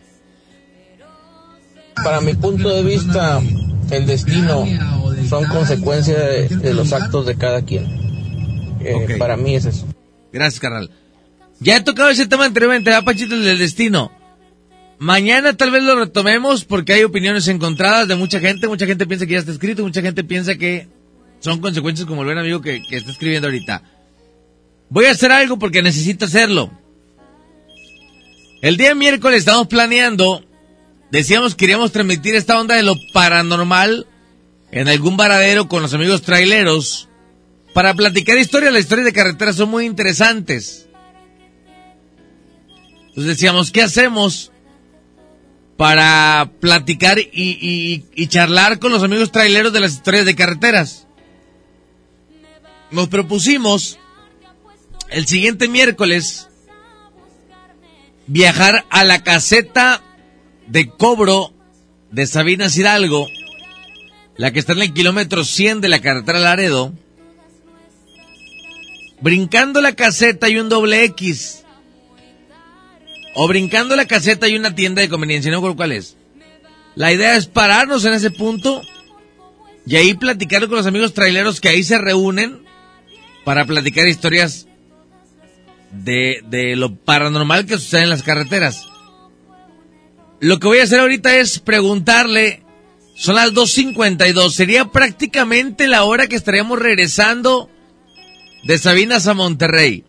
Para 2.04 2.22
mi 2.22 2.34
punto 2.34 2.70
de 2.70 2.84
vista, 2.84 3.42
el 3.92 4.06
destino 4.06 4.66
son 5.30 5.46
consecuencia 5.46 6.18
de, 6.18 6.48
de 6.48 6.74
los 6.74 6.94
actos 6.94 7.26
de 7.26 7.38
cada 7.38 7.62
quien. 7.64 7.86
Eh. 8.80 9.16
Para 9.18 9.38
mí 9.38 9.56
es 9.56 9.66
eso. 9.66 9.88
Gracias, 10.32 10.60
carnal. 10.60 10.90
Ya 11.60 11.78
he 11.78 11.82
tocado 11.82 12.10
ese 12.10 12.26
tema 12.26 12.46
anteriormente, 12.46 12.90
¿verdad, 12.90 13.06
Pachito, 13.06 13.36
el 13.36 13.44
del 13.44 13.60
destino? 13.60 14.12
Mañana 15.02 15.58
tal 15.58 15.72
vez 15.72 15.82
lo 15.82 15.96
retomemos 15.96 16.64
porque 16.64 16.94
hay 16.94 17.04
opiniones 17.04 17.48
encontradas 17.48 18.08
de 18.08 18.16
mucha 18.16 18.40
gente. 18.40 18.68
Mucha 18.68 18.86
gente 18.86 19.08
piensa 19.08 19.26
que 19.26 19.34
ya 19.34 19.40
está 19.40 19.52
escrito, 19.52 19.82
mucha 19.82 20.04
gente 20.04 20.24
piensa 20.24 20.54
que 20.54 20.90
son 21.40 21.60
consecuencias 21.60 22.08
como 22.08 22.22
el 22.22 22.28
buen 22.28 22.38
amigo 22.38 22.62
que, 22.62 22.84
está 22.92 23.10
escribiendo 23.10 23.48
ahorita. 23.48 23.82
Voy 24.90 25.06
a 25.06 25.12
hacer 25.12 25.32
algo 25.32 25.58
porque 25.58 25.82
necesito 25.82 26.26
hacerlo. 26.26 26.70
El 28.62 28.78
día 28.78 28.94
miércoles 28.94 29.40
estamos 29.40 29.66
planeando, 29.66 30.46
decíamos 31.10 31.56
que 31.56 31.62
queríamos 31.62 31.92
transmitir 31.92 32.36
esta 32.36 32.62
onda 32.62 32.76
de 32.76 32.84
lo 32.84 32.94
paranormal 33.12 34.06
en 34.72 34.88
algún 34.88 35.18
varadero 35.18 35.68
con 35.68 35.82
los 35.82 35.96
amigos 35.96 36.22
traileros 36.22 37.10
para 37.74 37.96
platicar 37.96 38.38
historias. 38.38 38.72
Las 38.72 38.84
historias 38.84 39.06
de 39.08 39.14
carretera 39.14 39.52
son 39.52 39.72
muy 39.72 39.88
interesantes. 39.88 40.88
Entonces 43.08 43.26
decíamos, 43.26 43.72
¿qué 43.72 43.82
hacemos 43.82 44.51
para 45.82 46.52
platicar 46.60 47.18
y, 47.18 47.28
y- 47.34 48.06
y 48.14 48.28
charlar 48.28 48.78
con 48.78 48.92
los 48.92 49.02
amigos 49.02 49.32
traileros 49.32 49.74
de 49.74 49.80
las 49.80 49.94
historias 49.94 50.26
de 50.28 50.36
carreteras. 50.36 51.08
Nos 52.92 53.08
propusimos 53.08 53.98
el 55.10 55.26
siguiente 55.26 55.68
miércoles 55.68 56.48
viajar 58.28 58.86
a 58.92 59.04
la 59.06 59.24
caseta 59.24 60.04
de 60.68 60.88
cobro 60.88 61.52
de 62.12 62.28
Sabinas 62.28 62.78
Hidalgo, 62.78 63.28
la 64.38 64.52
que 64.54 64.60
está 64.60 64.74
en 64.74 64.84
el 64.84 64.94
kilómetro 64.94 65.44
100 65.44 65.82
de 65.82 65.90
la 65.90 66.00
carretera 66.00 66.38
Laredo. 66.38 66.94
Brincando 69.20 69.82
la 69.82 69.96
caseta 69.96 70.46
hay 70.46 70.58
un 70.60 70.70
doble 70.70 71.06
X. 71.06 71.61
O 73.34 73.48
brincando 73.48 73.96
la 73.96 74.06
caseta 74.06 74.46
hay 74.46 74.56
una 74.56 74.76
tienda 74.76 75.02
de 75.02 75.10
conveniencia, 75.10 75.52
no 75.52 75.58
recuerdo 75.58 75.78
cuál 75.78 75.92
es. 75.94 76.18
La 76.96 77.14
idea 77.14 77.36
es 77.36 77.48
pararnos 77.48 78.04
en 78.06 78.14
ese 78.14 78.32
punto 78.32 78.82
y 79.86 79.96
ahí 79.96 80.14
platicar 80.14 80.68
con 80.68 80.78
los 80.78 80.86
amigos 80.86 81.14
traileros 81.14 81.62
que 81.62 81.70
ahí 81.70 81.84
se 81.84 81.98
reúnen 81.98 82.64
para 83.46 83.66
platicar 83.66 84.08
historias 84.08 84.68
de, 85.92 86.44
de 86.48 86.76
lo 86.76 86.96
paranormal 86.96 87.66
que 87.66 87.78
sucede 87.78 88.04
en 88.04 88.10
las 88.10 88.24
carreteras. 88.24 88.88
Lo 90.40 90.60
que 90.60 90.68
voy 90.68 90.80
a 90.80 90.84
hacer 90.84 91.00
ahorita 91.00 91.38
es 91.38 91.60
preguntarle, 91.60 92.64
son 93.16 93.36
las 93.36 93.54
2.52, 93.54 94.52
sería 94.52 94.86
prácticamente 94.86 95.88
la 95.88 96.04
hora 96.04 96.28
que 96.28 96.36
estaríamos 96.36 96.80
regresando 96.80 97.70
de 98.64 98.78
Sabinas 98.78 99.28
a 99.28 99.34
Monterrey. 99.34 100.04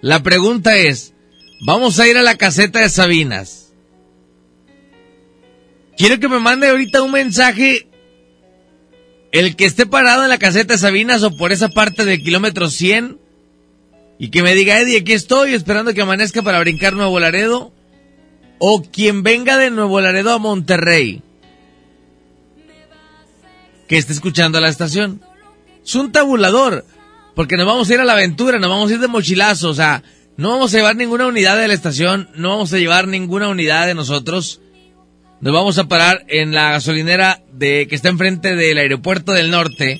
La 0.00 0.22
pregunta 0.22 0.76
es, 0.76 1.14
vamos 1.60 1.98
a 2.00 2.08
ir 2.08 2.16
a 2.16 2.22
la 2.22 2.36
caseta 2.36 2.80
de 2.80 2.88
Sabinas. 2.88 3.72
Quiero 5.96 6.20
que 6.20 6.28
me 6.28 6.38
mande 6.38 6.68
ahorita 6.68 7.02
un 7.02 7.12
mensaje 7.12 7.88
el 9.32 9.56
que 9.56 9.64
esté 9.64 9.86
parado 9.86 10.22
en 10.24 10.28
la 10.28 10.38
caseta 10.38 10.74
de 10.74 10.78
Sabinas 10.78 11.22
o 11.22 11.36
por 11.36 11.52
esa 11.52 11.68
parte 11.68 12.04
del 12.04 12.22
kilómetro 12.22 12.70
100 12.70 13.18
y 14.18 14.28
que 14.30 14.42
me 14.42 14.54
diga, 14.54 14.78
Eddie, 14.78 15.00
aquí 15.00 15.12
estoy 15.12 15.54
esperando 15.54 15.94
que 15.94 16.02
amanezca 16.02 16.42
para 16.42 16.60
brincar 16.60 16.94
Nuevo 16.94 17.18
Laredo 17.20 17.72
o 18.58 18.82
quien 18.82 19.22
venga 19.22 19.56
de 19.58 19.70
Nuevo 19.70 20.00
Laredo 20.00 20.32
a 20.32 20.38
Monterrey 20.38 21.22
que 23.86 23.98
esté 23.98 24.12
escuchando 24.12 24.60
la 24.60 24.68
estación. 24.68 25.22
Es 25.84 25.94
un 25.94 26.12
tabulador, 26.12 26.84
porque 27.34 27.56
nos 27.56 27.66
vamos 27.66 27.88
a 27.88 27.94
ir 27.94 28.00
a 28.00 28.04
la 28.04 28.14
aventura, 28.14 28.58
nos 28.58 28.70
vamos 28.70 28.90
a 28.90 28.94
ir 28.94 29.00
de 29.00 29.08
mochilazo, 29.08 29.70
o 29.70 29.74
sea, 29.74 30.02
no 30.36 30.50
vamos 30.50 30.74
a 30.74 30.76
llevar 30.76 30.96
ninguna 30.96 31.26
unidad 31.26 31.56
de 31.56 31.68
la 31.68 31.74
estación, 31.74 32.28
no 32.34 32.50
vamos 32.50 32.72
a 32.72 32.78
llevar 32.78 33.08
ninguna 33.08 33.48
unidad 33.48 33.86
de 33.86 33.94
nosotros. 33.94 34.60
Nos 35.40 35.52
vamos 35.52 35.78
a 35.78 35.84
parar 35.84 36.24
en 36.28 36.52
la 36.52 36.72
gasolinera 36.72 37.42
de 37.52 37.86
que 37.88 37.94
está 37.94 38.08
enfrente 38.08 38.54
del 38.56 38.78
aeropuerto 38.78 39.32
del 39.32 39.50
norte. 39.50 39.98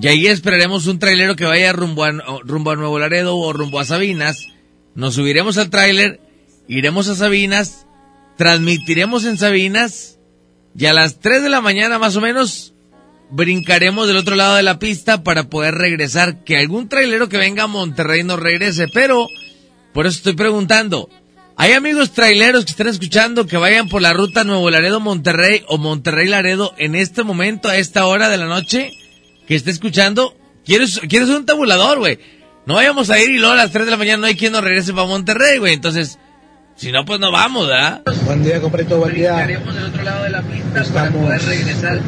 Y 0.00 0.08
ahí 0.08 0.26
esperaremos 0.26 0.86
un 0.86 0.98
trailero 0.98 1.36
que 1.36 1.44
vaya 1.44 1.72
rumbo 1.72 2.04
a, 2.04 2.12
rumbo 2.44 2.70
a 2.70 2.76
Nuevo 2.76 2.98
Laredo 2.98 3.36
o 3.36 3.52
rumbo 3.52 3.78
a 3.78 3.84
Sabinas. 3.84 4.48
Nos 4.94 5.14
subiremos 5.14 5.58
al 5.58 5.70
trailer, 5.70 6.20
iremos 6.66 7.08
a 7.08 7.14
Sabinas, 7.14 7.86
transmitiremos 8.36 9.24
en 9.24 9.36
Sabinas 9.38 10.18
y 10.76 10.86
a 10.86 10.94
las 10.94 11.20
3 11.20 11.42
de 11.42 11.50
la 11.50 11.60
mañana 11.60 11.98
más 11.98 12.16
o 12.16 12.20
menos 12.20 12.72
brincaremos 13.30 14.06
del 14.06 14.18
otro 14.18 14.36
lado 14.36 14.56
de 14.56 14.62
la 14.62 14.78
pista 14.78 15.22
para 15.22 15.44
poder 15.44 15.74
regresar. 15.74 16.44
Que 16.44 16.58
algún 16.58 16.88
trailero 16.88 17.28
que 17.28 17.38
venga 17.38 17.64
a 17.64 17.68
Monterrey 17.68 18.22
nos 18.22 18.38
regrese. 18.38 18.88
Pero, 18.88 19.26
por 19.92 20.06
eso 20.06 20.16
estoy 20.16 20.34
preguntando. 20.34 21.08
¿Hay 21.56 21.72
amigos 21.72 22.12
traileros 22.12 22.64
que 22.64 22.70
estén 22.70 22.88
escuchando 22.88 23.46
que 23.46 23.56
vayan 23.56 23.88
por 23.88 24.00
la 24.02 24.12
ruta 24.12 24.42
Nuevo 24.42 24.70
Laredo 24.70 25.00
Monterrey 25.00 25.62
o 25.68 25.78
Monterrey 25.78 26.26
Laredo 26.26 26.74
en 26.78 26.94
este 26.94 27.22
momento, 27.22 27.68
a 27.68 27.76
esta 27.76 28.06
hora 28.06 28.28
de 28.28 28.38
la 28.38 28.46
noche? 28.46 28.90
Que 29.46 29.54
esté 29.54 29.70
escuchando. 29.70 30.36
Quiero 30.64 30.86
ser 30.86 31.36
un 31.36 31.46
tabulador, 31.46 31.98
güey. 31.98 32.18
No 32.66 32.74
vayamos 32.74 33.10
a 33.10 33.20
ir 33.20 33.30
y 33.30 33.38
luego 33.38 33.52
a 33.52 33.56
las 33.56 33.72
3 33.72 33.84
de 33.84 33.90
la 33.90 33.96
mañana 33.96 34.18
no 34.18 34.26
hay 34.26 34.36
quien 34.36 34.52
nos 34.52 34.64
regrese 34.64 34.92
para 34.92 35.06
Monterrey, 35.06 35.58
güey. 35.58 35.74
Entonces, 35.74 36.18
si 36.82 36.90
no, 36.90 37.04
pues 37.04 37.20
no 37.20 37.30
vamos, 37.30 37.68
¿verdad? 37.68 38.02
Buen 38.24 38.42
día, 38.42 38.60
comprito, 38.60 38.98
buen 38.98 39.14
día. 39.14 39.46
Estamos 40.74 41.40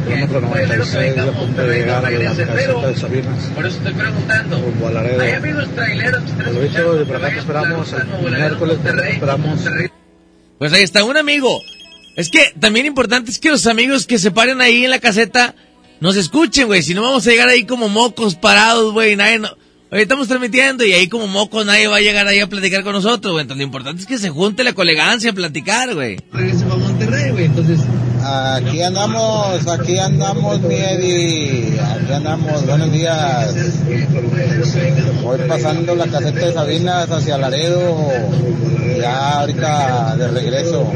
kilómetro 0.04 0.40
96 0.40 1.16
a 1.16 1.26
punto 1.30 1.62
de 1.62 1.78
llegar 1.78 2.04
a 2.04 2.10
la 2.10 2.18
caseta 2.24 2.54
de 2.56 2.96
Sabinas. 2.96 3.44
Por 3.54 3.66
eso 3.66 3.76
estoy 3.76 3.94
preguntando. 3.94 4.58
Rumbo 4.58 4.88
a 4.88 4.90
Laredo. 4.90 5.22
¿Hay 5.22 5.30
amigos 5.30 5.68
traileros 5.76 6.22
que 6.24 6.42
Lo 6.42 6.60
dicho, 6.60 6.94
de 6.96 7.06
por 7.06 7.16
acá 7.16 7.30
te 7.30 7.38
esperamos 7.38 7.92
el 7.92 8.32
miércoles, 8.32 8.78
te 8.82 9.12
esperamos. 9.12 9.60
Pues 10.58 10.72
ahí 10.72 10.82
está, 10.82 11.04
un 11.04 11.18
amigo. 11.18 11.56
Es 12.16 12.28
que 12.28 12.52
también 12.58 12.86
importante 12.86 13.30
es 13.30 13.38
que 13.38 13.50
los 13.50 13.68
amigos 13.68 14.08
que 14.08 14.18
se 14.18 14.32
paren 14.32 14.60
ahí 14.60 14.84
en 14.84 14.90
la 14.90 14.98
caseta 14.98 15.54
nos 16.00 16.16
escuchen, 16.16 16.66
güey. 16.66 16.82
Si 16.82 16.94
no 16.94 17.02
vamos 17.02 17.24
a 17.28 17.30
llegar 17.30 17.48
ahí 17.48 17.64
como 17.64 17.88
mocos 17.88 18.34
parados, 18.34 18.92
güey. 18.92 19.14
Nadie 19.14 19.38
no... 19.38 19.56
Oye, 19.90 20.02
estamos 20.02 20.26
transmitiendo 20.26 20.84
y 20.84 20.92
ahí 20.92 21.08
como 21.08 21.26
mocos 21.26 21.64
nadie 21.64 21.86
va 21.86 21.98
a 21.98 22.00
llegar 22.00 22.26
ahí 22.26 22.40
a 22.40 22.48
platicar 22.48 22.82
con 22.82 22.94
nosotros, 22.94 23.32
güey. 23.32 23.42
Entonces 23.42 23.58
lo 23.58 23.64
importante 23.64 24.02
es 24.02 24.08
que 24.08 24.18
se 24.18 24.30
junte 24.30 24.64
la 24.64 24.72
colegancia 24.72 25.30
a 25.30 25.34
platicar, 25.34 25.94
güey. 25.94 26.18
Regrese 26.32 26.64
para 26.64 26.76
Monterrey, 26.76 27.30
güey. 27.30 27.44
Entonces... 27.44 27.80
Aquí 28.26 28.80
andamos, 28.80 29.68
aquí 29.68 29.98
andamos, 29.98 30.58
mi 30.62 30.76
Eddie. 30.76 31.78
Aquí 31.78 32.10
andamos, 32.10 32.64
buenos 32.64 32.90
días. 32.90 33.54
Voy 35.22 35.38
pasando 35.46 35.94
la 35.94 36.06
caseta 36.06 36.46
de 36.46 36.52
Sabinas 36.54 37.10
hacia 37.10 37.36
Laredo. 37.36 38.08
Ya 38.98 39.40
ahorita 39.40 40.16
de 40.16 40.28
regreso. 40.28 40.90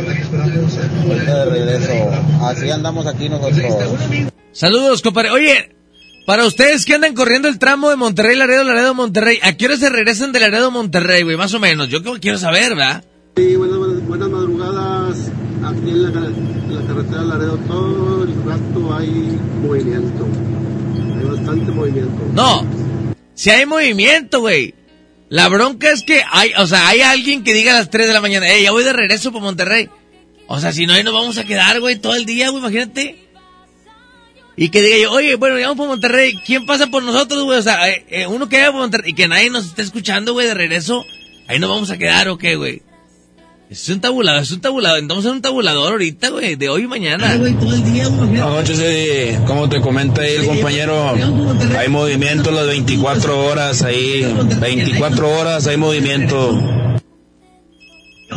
Ahorita 1.07 1.45
de 1.45 1.51
regreso. 1.51 2.11
Así 2.41 2.71
andamos 2.71 3.07
aquí 3.07 3.29
nosotros. 3.29 3.75
Saludos, 4.53 5.03
compadre. 5.03 5.31
Oye, 5.31 5.77
para 6.29 6.45
ustedes 6.45 6.85
que 6.85 6.93
andan 6.93 7.15
corriendo 7.15 7.49
el 7.49 7.59
tramo 7.59 7.89
de 7.89 7.97
Monterrey, 7.97 8.37
Laredo, 8.37 8.63
Laredo, 8.63 8.93
Monterrey, 8.93 9.39
¿a 9.43 9.55
qué 9.55 9.65
hora 9.65 9.79
se 9.79 9.89
regresan 9.89 10.31
de 10.31 10.41
Laredo, 10.41 10.71
Monterrey, 10.71 11.23
güey? 11.23 11.39
Más 11.39 11.55
o 11.55 11.59
menos. 11.59 11.89
Yo 11.89 12.03
quiero 12.21 12.37
saber, 12.37 12.75
¿verdad? 12.75 13.03
Sí, 13.35 13.57
buenas, 13.57 14.07
buenas 14.07 14.29
madrugadas. 14.29 15.31
Aquí 15.65 15.89
en 15.89 16.03
la, 16.03 16.09
en 16.11 16.75
la 16.75 16.87
carretera 16.87 17.23
Laredo 17.23 17.57
todo 17.67 18.25
el 18.25 18.45
rato 18.45 18.95
hay 18.95 19.39
movimiento. 19.63 20.27
Hay 21.19 21.25
bastante 21.25 21.73
movimiento. 21.73 22.31
No, 22.35 22.67
si 23.33 23.49
hay 23.49 23.65
movimiento, 23.65 24.41
güey. 24.41 24.75
La 25.31 25.49
bronca 25.49 25.91
es 25.91 26.03
que 26.03 26.21
hay, 26.31 26.53
o 26.59 26.67
sea, 26.67 26.89
hay 26.89 27.01
alguien 27.01 27.43
que 27.43 27.55
diga 27.55 27.73
a 27.73 27.79
las 27.79 27.89
3 27.89 28.07
de 28.07 28.13
la 28.13 28.21
mañana, 28.21 28.53
eh, 28.53 28.63
ya 28.63 28.73
voy 28.73 28.85
de 28.85 28.93
regreso 28.93 29.33
para 29.33 29.45
Monterrey. 29.45 29.89
O 30.47 30.61
sea, 30.61 30.73
si 30.73 30.85
no, 30.85 30.93
ahí 30.93 31.03
nos 31.03 31.15
vamos 31.15 31.39
a 31.39 31.45
quedar, 31.45 31.81
güey, 31.81 31.97
todo 31.97 32.15
el 32.15 32.27
día, 32.27 32.51
güey, 32.51 32.61
imagínate. 32.61 33.28
Y 34.61 34.71
que 34.71 34.83
diga 34.83 34.99
yo, 34.99 35.13
oye, 35.13 35.37
bueno, 35.37 35.57
ya 35.57 35.69
vamos 35.69 35.79
para 35.79 35.91
Monterrey, 35.91 36.35
¿quién 36.45 36.67
pasa 36.67 36.89
por 36.89 37.05
nosotros, 37.05 37.45
güey? 37.45 37.61
O 37.61 37.63
sea, 37.63 37.89
eh, 37.89 38.05
eh, 38.11 38.27
uno 38.27 38.49
que 38.49 38.57
vaya 38.57 38.73
por 38.73 38.81
Monterrey 38.81 39.13
y 39.13 39.15
que 39.15 39.29
nadie 39.29 39.51
nos 39.51 39.67
esté 39.67 39.83
escuchando, 39.83 40.33
güey, 40.33 40.49
de 40.49 40.55
regreso, 40.55 41.05
ahí 41.47 41.61
nos 41.61 41.71
vamos 41.71 41.93
a 41.93 41.97
quedar, 41.97 42.29
¿o 42.29 42.39
qué, 42.39 42.57
güey? 42.57 42.83
Es 43.71 43.89
un 43.89 44.01
tabulador, 44.01 44.43
es 44.43 44.51
un 44.51 44.61
tabulador, 44.61 44.99
estamos 44.99 45.25
en 45.27 45.31
un 45.31 45.43
tabulador 45.43 45.93
ahorita, 45.93 46.31
güey, 46.31 46.57
de 46.57 46.69
hoy 46.71 46.83
y 46.83 46.87
mañana. 46.89 47.37
todo 47.37 47.73
el 47.73 47.85
día, 47.85 48.09
güey. 48.09 48.31
Buenas 48.31 48.49
noches, 48.49 48.81
Eddie. 48.81 49.39
Como 49.47 49.69
te 49.69 49.81
comenta 49.81 50.23
ahí 50.23 50.35
el 50.35 50.47
compañero, 50.47 51.15
hay 51.79 51.89
movimiento 51.89 52.51
las 52.51 52.67
24 52.67 53.47
horas 53.47 53.83
ahí. 53.83 54.27
24 54.61 55.39
horas 55.39 55.69
hay 55.69 55.77
movimiento. 55.77 56.59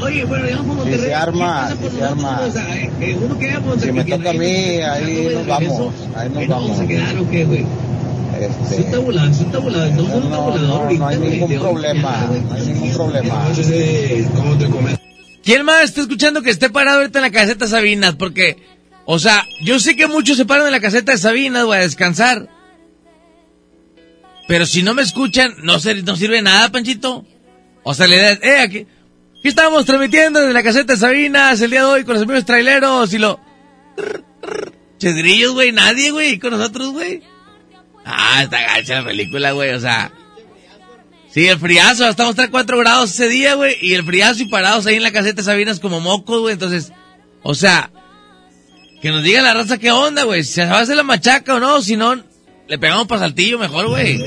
Oye, 0.01 0.25
bueno, 0.25 0.47
ya 0.49 0.55
vamos 0.57 0.79
a 0.87 0.91
Sí, 0.91 0.97
se 0.97 1.13
arma, 1.13 1.69
sí, 1.69 1.97
se 1.97 2.03
arma. 2.03 2.41
Si 3.79 3.91
me 3.91 4.03
toca 4.03 4.29
a 4.29 4.33
mí, 4.33 4.45
ahí 4.45 5.29
nos 5.33 5.47
vamos. 5.47 5.93
Ahí 6.15 6.29
nos 6.29 6.47
vamos. 6.47 6.79
¿o 6.79 7.29
qué, 7.29 7.45
güey? 7.45 7.65
Este, 8.39 8.75
Es 8.75 8.85
un 8.85 8.91
tabulador, 8.91 9.29
es 9.31 9.39
un 9.39 9.51
tabulador, 9.51 9.87
estamos 9.87 10.11
en 10.11 10.17
un 10.23 10.29
no, 10.29 10.35
tabulador 10.37 10.67
no, 10.67 10.75
ahorita, 10.75 10.99
no 10.99 11.07
hay 11.07 11.17
ningún 11.19 11.59
problema. 11.59 12.25
güey. 12.27 12.41
No 12.41 12.53
hay 12.53 12.65
ningún 12.65 12.93
problema. 12.93 13.47
¿Cómo 14.35 14.57
te 14.57 14.65
comenta? 14.69 15.01
¿Quién 15.43 15.65
más 15.65 15.83
está 15.83 16.01
escuchando 16.01 16.41
que 16.41 16.49
esté 16.49 16.69
parado 16.69 16.99
ahorita 16.99 17.19
en 17.19 17.23
la 17.23 17.31
caseta 17.31 17.67
Sabinas? 17.67 18.15
Porque, 18.15 18.57
o 19.05 19.19
sea, 19.19 19.43
yo 19.63 19.79
sé 19.79 19.95
que 19.95 20.07
muchos 20.07 20.37
se 20.37 20.45
paran 20.45 20.65
en 20.65 20.71
la 20.71 20.79
caseta 20.79 21.11
de 21.11 21.17
Sabinas, 21.17 21.65
güey, 21.65 21.79
a 21.79 21.83
descansar. 21.83 22.47
Pero 24.47 24.65
si 24.65 24.83
no 24.83 24.93
me 24.93 25.01
escuchan, 25.01 25.53
no, 25.63 25.79
se, 25.79 26.01
no 26.03 26.15
sirve 26.15 26.41
nada, 26.41 26.69
Panchito. 26.71 27.25
O 27.83 27.93
sea, 27.93 28.07
le 28.07 28.17
das, 28.17 28.39
eh, 28.43 28.59
aquí, 28.59 28.87
aquí 29.41 29.47
estamos 29.47 29.85
transmitiendo 29.85 30.39
desde 30.39 30.53
la 30.53 30.61
caseta 30.61 30.93
de 30.93 30.99
Sabinas 30.99 31.59
el 31.61 31.71
día 31.71 31.79
de 31.79 31.85
hoy 31.87 32.03
con 32.03 32.13
los 32.13 32.21
amigos 32.21 32.45
traileros 32.45 33.11
y 33.11 33.17
lo... 33.17 33.39
Chedrillos, 34.99 35.53
güey, 35.53 35.71
nadie, 35.71 36.11
güey, 36.11 36.37
con 36.37 36.51
nosotros, 36.51 36.91
güey. 36.91 37.23
Ah, 38.05 38.43
está 38.43 38.61
gacha 38.61 38.99
la 39.01 39.05
película, 39.05 39.51
güey, 39.53 39.71
o 39.71 39.79
sea... 39.79 40.11
Sí, 41.31 41.47
el 41.47 41.57
friazo, 41.57 42.07
estamos 42.07 42.37
a 42.37 42.51
4 42.51 42.77
grados 42.77 43.09
ese 43.09 43.29
día, 43.29 43.55
güey, 43.55 43.75
y 43.81 43.95
el 43.95 44.03
friazo 44.03 44.43
y 44.43 44.45
parados 44.45 44.85
ahí 44.85 44.97
en 44.97 45.03
la 45.03 45.11
caseta 45.11 45.37
de 45.37 45.43
Sabinas 45.43 45.79
como 45.79 45.99
mocos, 45.99 46.41
güey, 46.41 46.53
entonces, 46.53 46.91
o 47.41 47.55
sea, 47.55 47.89
que 49.01 49.09
nos 49.09 49.23
diga 49.23 49.41
la 49.41 49.55
raza 49.55 49.79
qué 49.79 49.91
onda, 49.91 50.21
güey, 50.21 50.43
si 50.43 50.53
se 50.53 50.65
va 50.67 50.77
a 50.77 50.81
hacer 50.81 50.97
la 50.97 51.03
machaca 51.03 51.55
o 51.55 51.59
no, 51.59 51.81
si 51.81 51.97
no, 51.97 52.15
le 52.67 52.77
pegamos 52.77 53.07
para 53.07 53.21
saltillo 53.21 53.57
mejor, 53.57 53.87
güey. 53.87 54.21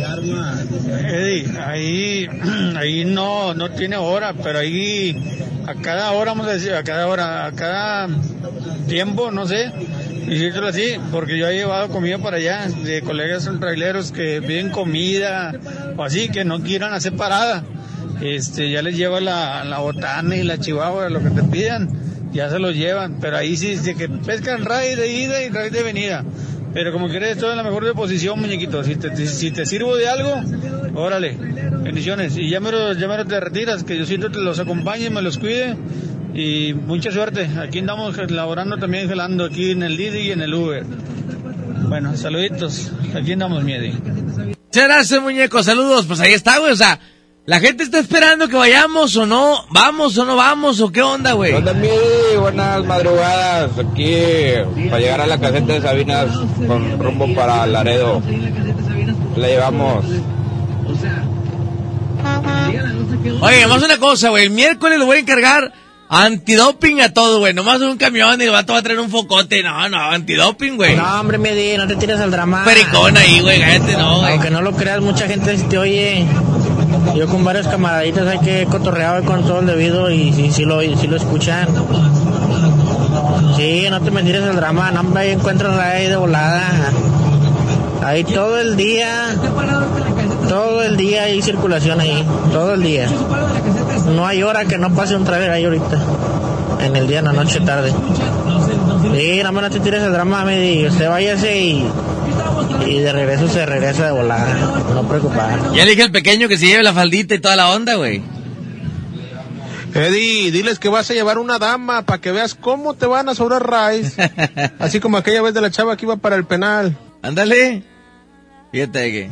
Eddie, 1.14 1.58
ahí, 1.58 2.28
ahí 2.76 3.04
no, 3.04 3.54
no 3.54 3.70
tiene 3.70 3.96
hora, 3.96 4.32
pero 4.34 4.58
ahí 4.58 5.16
a 5.66 5.74
cada 5.76 6.12
hora, 6.12 6.32
vamos 6.32 6.46
a 6.46 6.52
decir, 6.52 6.74
a 6.74 6.82
cada 6.82 7.06
hora, 7.06 7.46
a 7.46 7.52
cada 7.52 8.08
tiempo, 8.86 9.30
no 9.30 9.46
sé, 9.46 9.72
decirlo 10.26 10.68
así, 10.68 10.96
porque 11.10 11.38
yo 11.38 11.48
he 11.48 11.54
llevado 11.54 11.88
comida 11.88 12.18
para 12.18 12.36
allá 12.38 12.66
de 12.68 13.02
colegas 13.02 13.48
traileros 13.60 14.12
que 14.12 14.42
piden 14.42 14.70
comida 14.70 15.52
o 15.96 16.02
así, 16.02 16.28
que 16.28 16.44
no 16.44 16.60
quieran 16.60 16.92
hacer 16.92 17.16
parada. 17.16 17.64
Este, 18.20 18.70
ya 18.70 18.82
les 18.82 18.96
lleva 18.96 19.20
la, 19.20 19.78
botana 19.78 20.36
y 20.36 20.42
la 20.42 20.58
chihuahua, 20.58 21.08
lo 21.08 21.22
que 21.22 21.30
te 21.30 21.42
pidan, 21.42 21.88
ya 22.32 22.48
se 22.48 22.58
lo 22.58 22.70
llevan, 22.70 23.18
pero 23.20 23.36
ahí 23.36 23.56
sí, 23.56 23.74
de 23.76 23.94
que 23.94 24.08
pescan 24.08 24.64
raíz 24.64 24.96
de 24.96 25.12
ida 25.12 25.42
y 25.42 25.48
raíz 25.48 25.72
de 25.72 25.82
venida. 25.82 26.24
Pero 26.74 26.92
como 26.92 27.08
quieres, 27.08 27.30
estoy 27.30 27.52
en 27.52 27.56
la 27.56 27.62
mejor 27.62 27.84
disposición, 27.84 28.40
muñequito. 28.40 28.82
Si 28.82 28.96
te, 28.96 29.26
si 29.28 29.52
te 29.52 29.64
sirvo 29.64 29.96
de 29.96 30.08
algo, 30.08 30.42
órale. 30.94 31.36
Bendiciones. 31.84 32.36
Y 32.36 32.50
ya 32.50 32.58
me, 32.58 32.72
lo, 32.72 32.92
ya 32.94 33.24
te 33.24 33.40
retiras, 33.40 33.84
que 33.84 33.96
yo 33.96 34.04
siento 34.04 34.30
que 34.30 34.40
los 34.40 34.58
acompañe, 34.58 35.08
me 35.08 35.22
los 35.22 35.38
cuide. 35.38 35.76
Y 36.34 36.74
mucha 36.74 37.12
suerte. 37.12 37.48
Aquí 37.60 37.78
andamos 37.78 38.18
laborando 38.30 38.76
también, 38.76 39.08
gelando 39.08 39.44
aquí 39.44 39.70
en 39.70 39.84
el 39.84 39.96
Didi 39.96 40.18
y 40.18 40.30
en 40.32 40.40
el 40.40 40.52
Uber. 40.52 40.84
Bueno, 41.88 42.16
saluditos. 42.16 42.90
Aquí 43.14 43.32
andamos, 43.32 43.62
Miedi. 43.62 43.92
Muchas 43.92 44.84
gracias, 44.84 45.22
muñeco. 45.22 45.62
Saludos. 45.62 46.06
Pues 46.06 46.18
ahí 46.18 46.32
está, 46.32 46.58
güey. 46.58 46.72
O 46.72 46.76
sea, 46.76 46.98
la 47.46 47.60
gente 47.60 47.84
está 47.84 47.98
esperando 47.98 48.48
que 48.48 48.56
vayamos 48.56 49.16
o 49.16 49.26
no. 49.26 49.66
¿Vamos 49.70 50.16
o 50.16 50.24
no 50.24 50.36
vamos? 50.36 50.80
¿O 50.80 50.90
qué 50.90 51.02
onda, 51.02 51.32
güey? 51.32 51.52
onda, 51.52 51.74
mi? 51.74 51.88
Buenas 52.38 52.84
madrugadas. 52.84 53.70
Aquí 53.78 54.16
para 54.88 55.00
llegar 55.00 55.20
a 55.20 55.26
la 55.26 55.38
caseta 55.38 55.74
de 55.74 55.82
Sabinas 55.82 56.30
con 56.66 56.98
rumbo 56.98 57.34
para 57.34 57.66
Laredo. 57.66 58.22
La 59.36 59.46
llevamos. 59.48 60.04
Oye, 63.40 63.66
más 63.66 63.82
una 63.82 63.98
cosa, 63.98 64.30
güey. 64.30 64.44
El 64.44 64.50
miércoles 64.50 64.98
lo 64.98 65.06
voy 65.06 65.18
a 65.18 65.20
encargar 65.20 65.72
antidoping 66.08 67.02
a 67.02 67.12
todo, 67.12 67.40
güey. 67.40 67.52
Nomás 67.52 67.80
un 67.82 67.98
camión 67.98 68.40
y 68.40 68.44
el 68.44 68.50
vato 68.50 68.72
va 68.72 68.78
a 68.78 68.82
traer 68.82 69.00
un 69.00 69.10
focote. 69.10 69.62
No, 69.62 69.88
no, 69.90 69.98
antidoping, 69.98 70.76
güey. 70.76 70.96
No, 70.96 71.20
hombre, 71.20 71.36
Medi, 71.36 71.76
no 71.76 71.86
te 71.86 71.96
tires 71.96 72.20
al 72.20 72.30
drama. 72.30 72.64
Pericón 72.64 73.18
ahí, 73.18 73.40
güey, 73.40 73.60
cállate, 73.60 73.96
no, 73.98 74.20
güey. 74.20 74.32
Aunque 74.32 74.50
no 74.50 74.62
lo 74.62 74.72
creas, 74.72 75.00
mucha 75.02 75.26
gente 75.26 75.54
te 75.56 75.78
oye. 75.78 76.26
Yo 77.14 77.28
con 77.28 77.44
varios 77.44 77.68
camaraditas 77.68 78.26
hay 78.26 78.38
que 78.40 78.66
cotorrear 78.66 79.22
con 79.22 79.44
todo 79.44 79.60
el 79.60 79.66
debido 79.66 80.10
y 80.10 80.32
sí, 80.52 80.64
lo, 80.64 80.80
sí 80.80 81.06
lo 81.06 81.16
escuchan. 81.16 81.68
Sí, 83.56 83.86
no 83.88 84.00
te 84.00 84.10
me 84.10 84.22
tires 84.22 84.42
al 84.42 84.56
drama, 84.56 84.90
no, 84.90 85.16
ahí 85.16 85.30
encuentras 85.30 85.78
ahí 85.78 86.08
de 86.08 86.16
volada. 86.16 86.90
Ahí 88.04 88.24
todo 88.24 88.60
el 88.60 88.76
día, 88.76 89.28
todo 90.48 90.82
el 90.82 90.96
día 90.96 91.22
hay 91.22 91.40
circulación 91.40 92.00
ahí, 92.00 92.24
todo 92.52 92.74
el 92.74 92.82
día. 92.82 93.08
No 94.14 94.26
hay 94.26 94.42
hora 94.42 94.64
que 94.64 94.76
no 94.76 94.90
pase 94.90 95.16
un 95.16 95.24
trailer 95.24 95.50
ahí 95.50 95.64
ahorita. 95.64 95.98
En 96.80 96.96
el 96.96 97.06
día, 97.06 97.20
en 97.20 97.24
la 97.26 97.32
noche, 97.32 97.60
tarde. 97.60 97.92
Sí, 99.14 99.40
no, 99.42 99.52
no 99.52 99.70
te 99.70 99.80
tires 99.80 100.02
el 100.02 100.12
drama, 100.12 100.44
Medi. 100.44 100.86
Usted 100.86 101.08
váyase 101.08 101.58
y, 101.58 101.86
y 102.86 102.98
de 102.98 103.12
regreso 103.12 103.48
se 103.48 103.64
regresa 103.66 104.06
de 104.06 104.12
volada. 104.12 104.54
No 104.94 105.06
preocupar. 105.08 105.72
Ya 105.74 105.84
le 105.84 105.90
dije 105.92 106.02
al 106.02 106.10
pequeño 106.12 106.48
que 106.48 106.58
se 106.58 106.66
lleve 106.66 106.82
la 106.82 106.92
faldita 106.92 107.34
y 107.34 107.38
toda 107.38 107.56
la 107.56 107.70
onda, 107.70 107.94
güey. 107.94 108.22
Eddie, 109.94 110.50
diles 110.50 110.78
que 110.80 110.88
vas 110.88 111.08
a 111.10 111.14
llevar 111.14 111.38
una 111.38 111.58
dama 111.58 112.02
para 112.02 112.20
que 112.20 112.32
veas 112.32 112.54
cómo 112.56 112.94
te 112.94 113.06
van 113.06 113.28
a 113.28 113.34
sobrar 113.34 113.64
raíz. 113.68 114.16
Así 114.80 114.98
como 115.00 115.16
aquella 115.18 115.40
vez 115.42 115.54
de 115.54 115.60
la 115.60 115.70
chava 115.70 115.96
que 115.96 116.04
iba 116.04 116.16
para 116.16 116.34
el 116.36 116.44
penal. 116.44 116.96
Ándale. 117.22 117.84
Fíjate 118.72 119.12
que. 119.12 119.30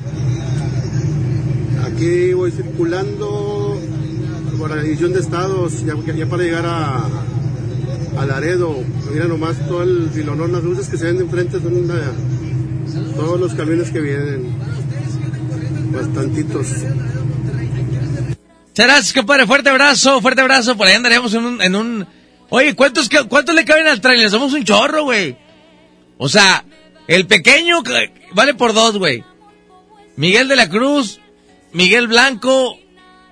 Aquí 1.84 2.32
voy 2.32 2.52
circulando 2.52 3.76
por 4.58 4.70
la 4.70 4.82
división 4.82 5.12
de 5.12 5.20
estados, 5.20 5.84
ya, 5.84 5.94
ya 6.14 6.26
para 6.26 6.42
llegar 6.44 6.64
a, 6.64 7.00
a 8.20 8.26
Laredo. 8.26 8.76
Mira 9.12 9.24
nomás 9.24 9.56
todo 9.66 9.82
el 9.82 10.10
filonón, 10.14 10.52
las 10.52 10.62
luces 10.62 10.88
que 10.88 10.96
se 10.96 11.06
ven 11.06 11.18
de 11.18 11.24
enfrente 11.24 11.58
son 11.60 11.76
una- 11.76 12.12
todos 13.16 13.40
los 13.40 13.54
camiones 13.54 13.90
que 13.90 14.00
vienen. 14.00 14.54
Bastantitos. 15.92 16.66
Gracias, 18.74 19.12
compadre. 19.12 19.46
Fuerte 19.46 19.70
abrazo, 19.70 20.20
fuerte 20.20 20.40
abrazo. 20.40 20.76
Por 20.76 20.86
ahí 20.86 20.94
andaremos 20.94 21.34
en 21.34 21.44
un... 21.44 21.62
En 21.62 21.76
un... 21.76 22.06
Oye, 22.48 22.74
¿cuántos, 22.74 23.08
¿cuántos 23.28 23.54
le 23.54 23.64
caben 23.64 23.86
al 23.86 24.00
trailer? 24.00 24.28
Somos 24.30 24.52
un 24.52 24.64
chorro, 24.64 25.04
güey. 25.04 25.36
O 26.18 26.28
sea, 26.28 26.64
el 27.06 27.26
pequeño 27.26 27.82
que- 27.82 28.12
vale 28.34 28.54
por 28.54 28.74
dos, 28.74 28.98
güey. 28.98 29.24
Miguel 30.16 30.48
de 30.48 30.56
la 30.56 30.68
Cruz, 30.68 31.18
Miguel 31.72 32.08
Blanco, 32.08 32.78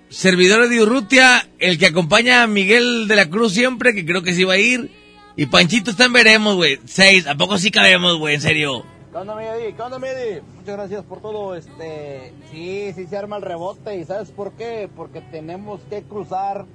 servidor 0.09 0.69
de 0.71 0.83
Urrutia, 0.83 1.47
el 1.59 1.77
que 1.79 1.87
acompaña 1.87 2.43
a 2.43 2.47
Miguel 2.47 3.09
de 3.09 3.17
la 3.17 3.29
Cruz 3.29 3.53
siempre, 3.53 3.95
que 3.95 4.07
creo 4.07 4.23
que 4.23 4.33
sí 4.33 4.45
va 4.45 4.55
a 4.55 4.59
ir. 4.59 4.91
Y 5.37 5.47
Panchito 5.47 5.91
está 5.91 6.07
en 6.07 6.15
veremos, 6.15 6.57
güey. 6.57 6.81
Seis. 6.87 7.27
¿A 7.27 7.35
poco 7.35 7.59
sí 7.59 7.71
cabemos, 7.71 8.17
güey? 8.19 8.37
En 8.37 8.41
serio. 8.41 8.87
¿Qué 9.11 9.17
onda, 9.17 9.35
Medi? 9.35 9.73
¿Qué 9.73 9.83
onda, 9.83 9.99
Medi? 9.99 10.41
Muchas 10.41 10.77
gracias 10.77 11.05
por 11.05 11.21
todo. 11.21 11.57
Este, 11.57 12.33
sí, 12.53 12.93
sí 12.95 13.07
se 13.07 13.17
arma 13.17 13.39
el 13.39 13.43
rebote. 13.43 13.97
¿Y 13.97 14.05
sabes 14.05 14.31
por 14.31 14.53
qué? 14.53 14.89
Porque 14.95 15.21
tenemos 15.21 15.81
que 15.91 16.03
cruzar 16.03 16.67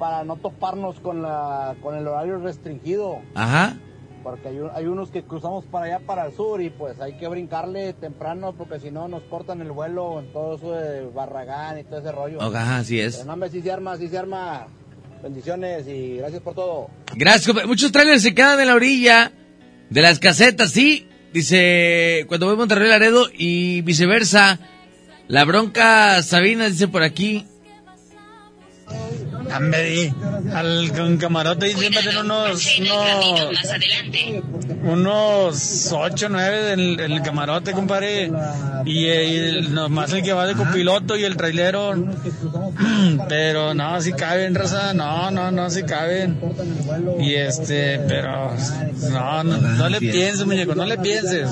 para 0.00 0.24
no 0.24 0.34
toparnos 0.34 0.98
con, 0.98 1.22
la, 1.22 1.76
con 1.80 1.94
el 1.94 2.08
horario 2.08 2.38
restringido. 2.38 3.20
Ajá. 3.36 3.76
Porque 4.24 4.48
hay, 4.48 4.58
hay 4.74 4.86
unos 4.86 5.10
que 5.10 5.22
cruzamos 5.22 5.64
para 5.66 5.86
allá, 5.86 6.00
para 6.00 6.26
el 6.26 6.32
sur, 6.32 6.60
y 6.60 6.70
pues 6.70 7.00
hay 7.00 7.16
que 7.18 7.28
brincarle 7.28 7.92
temprano, 7.92 8.54
porque 8.58 8.80
si 8.80 8.90
no 8.90 9.06
nos 9.06 9.22
cortan 9.24 9.60
el 9.60 9.70
vuelo 9.70 10.18
en 10.18 10.32
todo 10.32 10.56
eso 10.56 10.72
de 10.72 11.06
Barragán 11.06 11.78
y 11.78 11.84
todo 11.84 12.00
ese 12.00 12.10
rollo. 12.10 12.42
Ajá, 12.42 12.78
así 12.78 12.98
es. 12.98 13.14
Pero 13.14 13.26
no, 13.26 13.34
hombre, 13.34 13.50
sí 13.50 13.62
se 13.62 13.70
arma, 13.70 13.96
sí 13.96 14.08
se 14.08 14.18
arma. 14.18 14.66
Bendiciones 15.22 15.86
y 15.86 16.16
gracias 16.16 16.42
por 16.42 16.54
todo. 16.54 16.90
Gracias, 17.14 17.64
Muchos 17.64 17.92
trailers 17.92 18.22
se 18.22 18.34
quedan 18.34 18.58
en 18.58 18.66
la 18.66 18.74
orilla 18.74 19.32
de 19.88 20.02
las 20.02 20.18
casetas, 20.18 20.70
sí. 20.72 21.08
Dice, 21.34 22.26
cuando 22.28 22.46
voy 22.46 22.54
a 22.54 22.58
Monterrey 22.58 22.88
Laredo 22.88 23.26
y 23.36 23.80
viceversa. 23.80 24.60
La 25.26 25.44
bronca 25.44 26.22
Sabina 26.22 26.70
dice 26.70 26.86
por 26.86 27.02
aquí. 27.02 27.44
Hombre, 29.56 30.12
al 30.52 30.92
con 30.92 31.16
camarote 31.16 31.70
y 31.70 31.74
siempre 31.74 32.02
tiene 32.02 32.20
unos, 32.20 32.78
unos, 32.80 33.40
unos 34.82 35.92
8, 35.92 36.28
9 36.30 36.72
en 36.72 37.00
el 37.00 37.22
camarote, 37.22 37.72
compadre. 37.72 38.30
Y, 38.84 39.06
el, 39.06 39.74
nomás 39.74 40.12
el 40.12 40.22
que 40.22 40.32
va 40.32 40.46
de 40.46 40.54
copiloto 40.54 41.16
y 41.16 41.24
el 41.24 41.36
trailero. 41.36 41.94
Pero 43.28 43.74
no, 43.74 44.00
si 44.00 44.12
caben, 44.12 44.54
raza. 44.54 44.94
No, 44.94 45.30
no, 45.30 45.50
no, 45.50 45.70
si 45.70 45.82
caben. 45.84 46.38
Y 47.20 47.34
este, 47.34 47.98
pero 47.98 48.52
no, 49.10 49.44
no, 49.44 49.56
no 49.56 49.88
le 49.88 49.98
pienses, 49.98 50.44
muñeco, 50.44 50.74
no 50.74 50.84
le 50.84 50.98
pienses. 50.98 51.48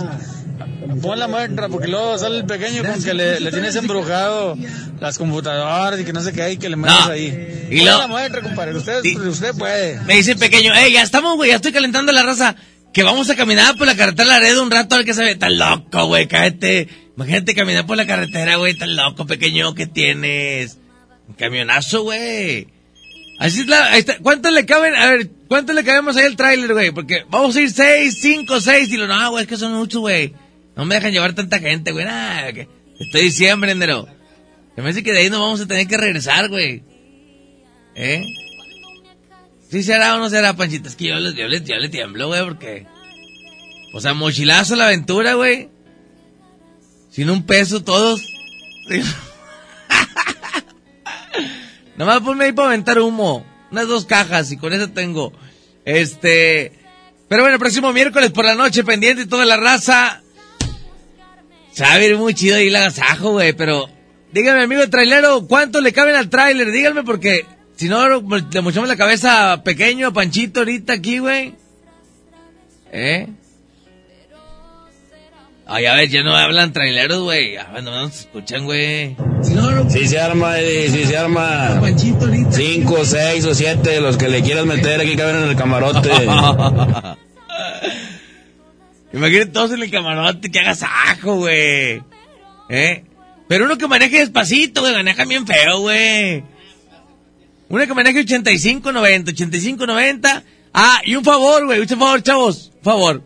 Pon 1.00 1.18
la 1.18 1.28
muestra, 1.28 1.68
porque 1.68 1.88
luego 1.88 2.18
sale 2.18 2.38
el 2.38 2.44
pequeño 2.44 2.82
con 2.84 3.02
que 3.02 3.14
le, 3.14 3.40
le 3.40 3.50
tienes 3.50 3.74
embrujado 3.76 4.56
las 5.00 5.18
computadoras 5.18 5.98
y 6.00 6.04
que 6.04 6.12
no 6.12 6.20
sé 6.22 6.32
qué 6.32 6.42
hay, 6.42 6.56
que 6.56 6.68
le 6.68 6.76
No. 6.76 6.88
ahí. 7.04 7.68
Y 7.70 7.78
Pon 7.78 7.86
la 7.86 8.06
muestra, 8.06 8.40
compadre, 8.42 8.76
usted, 8.76 9.02
usted 9.26 9.54
puede. 9.54 10.00
Me 10.02 10.14
dice 10.16 10.36
pequeño, 10.36 10.74
eh, 10.74 10.92
ya 10.92 11.02
estamos, 11.02 11.36
güey, 11.36 11.50
ya 11.50 11.56
estoy 11.56 11.72
calentando 11.72 12.12
la 12.12 12.22
raza. 12.22 12.56
Que 12.92 13.02
vamos 13.02 13.30
a 13.30 13.36
caminar 13.36 13.76
por 13.78 13.86
la 13.86 13.96
carretera 13.96 14.28
Laredo 14.28 14.62
un 14.62 14.70
rato 14.70 14.94
a 14.94 14.98
ver 14.98 15.06
qué 15.06 15.14
se 15.14 15.24
ve. 15.24 15.34
Tan 15.34 15.56
loco, 15.58 16.06
güey, 16.08 16.28
cállate. 16.28 16.88
Imagínate 17.16 17.54
caminar 17.54 17.86
por 17.86 17.96
la 17.96 18.06
carretera, 18.06 18.56
güey, 18.56 18.74
tan 18.74 18.94
loco, 18.96 19.26
pequeño, 19.26 19.74
¿qué 19.74 19.86
tienes? 19.86 20.78
Un 21.26 21.34
camionazo, 21.34 22.02
güey. 22.02 22.68
Así 23.38 23.60
es 23.60 23.66
la, 23.66 23.86
ahí 23.92 24.00
está. 24.00 24.18
¿Cuántos 24.18 24.52
le 24.52 24.66
caben? 24.66 24.94
A 24.94 25.06
ver, 25.10 25.30
¿cuántos 25.48 25.74
le 25.74 25.84
cabemos 25.84 26.16
ahí 26.16 26.26
al 26.26 26.36
tráiler, 26.36 26.72
güey? 26.74 26.90
Porque 26.90 27.24
vamos 27.30 27.56
a 27.56 27.60
ir 27.62 27.70
seis, 27.70 28.18
cinco, 28.20 28.60
seis. 28.60 28.90
Y 28.92 28.96
lo, 28.98 29.06
no, 29.06 29.30
güey, 29.30 29.44
es 29.44 29.48
que 29.48 29.56
son 29.56 29.72
muchos, 29.72 30.00
güey. 30.00 30.34
No 30.76 30.84
me 30.84 30.94
dejan 30.94 31.12
llevar 31.12 31.34
tanta 31.34 31.58
gente, 31.58 31.92
güey. 31.92 32.04
Nah, 32.04 32.52
que 32.52 32.68
estoy 32.98 33.22
diciembre, 33.22 33.72
enero. 33.72 34.08
Se 34.74 34.82
me 34.82 34.90
hace 34.90 35.02
que 35.02 35.12
de 35.12 35.18
ahí 35.18 35.30
nos 35.30 35.40
vamos 35.40 35.60
a 35.60 35.66
tener 35.66 35.86
que 35.86 35.96
regresar, 35.96 36.48
güey. 36.48 36.82
¿Eh? 37.94 38.22
¿Sí 39.68 39.82
se 39.82 39.94
hará 39.94 40.14
o 40.14 40.18
no 40.18 40.30
se 40.30 40.38
hará, 40.38 40.54
Panchita? 40.54 40.88
Es 40.88 40.96
que 40.96 41.06
yo, 41.06 41.18
yo, 41.18 41.48
le, 41.48 41.62
yo 41.62 41.76
le 41.76 41.88
tiemblo, 41.88 42.28
güey, 42.28 42.44
porque... 42.44 42.86
O 43.94 44.00
sea, 44.00 44.14
mochilazo 44.14 44.76
la 44.76 44.86
aventura, 44.86 45.34
güey. 45.34 45.68
Sin 47.10 47.28
un 47.28 47.44
peso 47.44 47.84
todos. 47.84 48.22
Nomás 51.96 52.20
ponme 52.20 52.46
ahí 52.46 52.52
para 52.52 52.68
aventar 52.68 52.98
humo. 52.98 53.44
Unas 53.70 53.88
dos 53.88 54.06
cajas 54.06 54.50
y 54.52 54.56
con 54.56 54.72
eso 54.72 54.88
tengo. 54.90 55.32
Este... 55.84 56.72
Pero 57.28 57.42
bueno, 57.42 57.54
el 57.54 57.60
próximo 57.60 57.92
miércoles 57.92 58.30
por 58.30 58.44
la 58.44 58.54
noche, 58.54 58.84
pendiente 58.84 59.26
toda 59.26 59.44
la 59.44 59.56
raza. 59.56 60.22
Se 61.72 61.82
va 61.82 61.94
a 61.94 61.98
ver 61.98 62.16
muy 62.16 62.34
chido 62.34 62.56
ahí 62.56 62.68
el 62.68 62.76
agasajo, 62.76 63.32
güey, 63.32 63.52
pero... 63.52 63.88
Dígame, 64.32 64.62
amigo 64.62 64.88
trailero, 64.88 65.46
¿cuánto 65.46 65.80
le 65.80 65.92
caben 65.92 66.14
al 66.14 66.30
tráiler? 66.30 66.70
Díganme 66.70 67.02
porque... 67.02 67.44
Si 67.76 67.88
no, 67.88 68.06
le 68.08 68.60
mochamos 68.60 68.88
la 68.88 68.96
cabeza 68.96 69.52
a 69.52 69.64
pequeño, 69.64 70.08
a 70.08 70.12
Panchito 70.12 70.60
ahorita 70.60 70.92
aquí, 70.92 71.18
güey. 71.18 71.54
¿Eh? 72.92 73.26
Ay, 75.66 75.86
a 75.86 75.94
ver, 75.94 76.08
ya 76.08 76.22
no 76.22 76.36
hablan 76.36 76.72
traileros, 76.72 77.22
güey. 77.22 77.56
A 77.56 77.64
ver, 77.72 77.82
no 77.82 77.90
nos 77.90 78.20
escuchan, 78.20 78.64
güey. 78.64 79.16
Sí 79.88 80.06
se 80.06 80.20
arma, 80.20 80.58
Eddie, 80.58 80.90
sí 80.90 81.04
se 81.06 81.16
arma. 81.16 81.80
Cinco, 82.50 83.04
seis 83.04 83.44
o 83.46 83.54
siete, 83.54 84.00
los 84.00 84.16
que 84.16 84.28
le 84.28 84.42
quieras 84.42 84.66
meter 84.66 85.00
aquí 85.00 85.16
caben 85.16 85.36
en 85.36 85.48
el 85.48 85.56
camarote. 85.56 86.10
Imagínate 89.12 89.50
todos 89.50 89.72
en 89.72 89.82
el 89.82 89.90
camarote 89.90 90.50
que 90.50 90.58
hagas 90.58 90.82
ajo, 90.82 91.36
güey. 91.36 92.02
¿Eh? 92.68 93.04
Pero 93.48 93.66
uno 93.66 93.76
que 93.76 93.86
maneje 93.86 94.18
despacito, 94.18 94.80
güey, 94.80 94.94
maneja 94.94 95.24
bien 95.24 95.46
feo, 95.46 95.80
güey. 95.80 96.42
Uno 97.68 97.86
que 97.86 97.94
maneje 97.94 98.20
85, 98.20 98.92
90, 98.92 99.32
85, 99.32 99.86
90. 99.86 100.42
Ah, 100.74 101.00
y 101.04 101.16
un 101.16 101.24
favor, 101.24 101.66
güey, 101.66 101.80
un 101.80 101.88
favor, 101.88 102.22
chavos, 102.22 102.72
un 102.76 102.82
favor. 102.82 103.22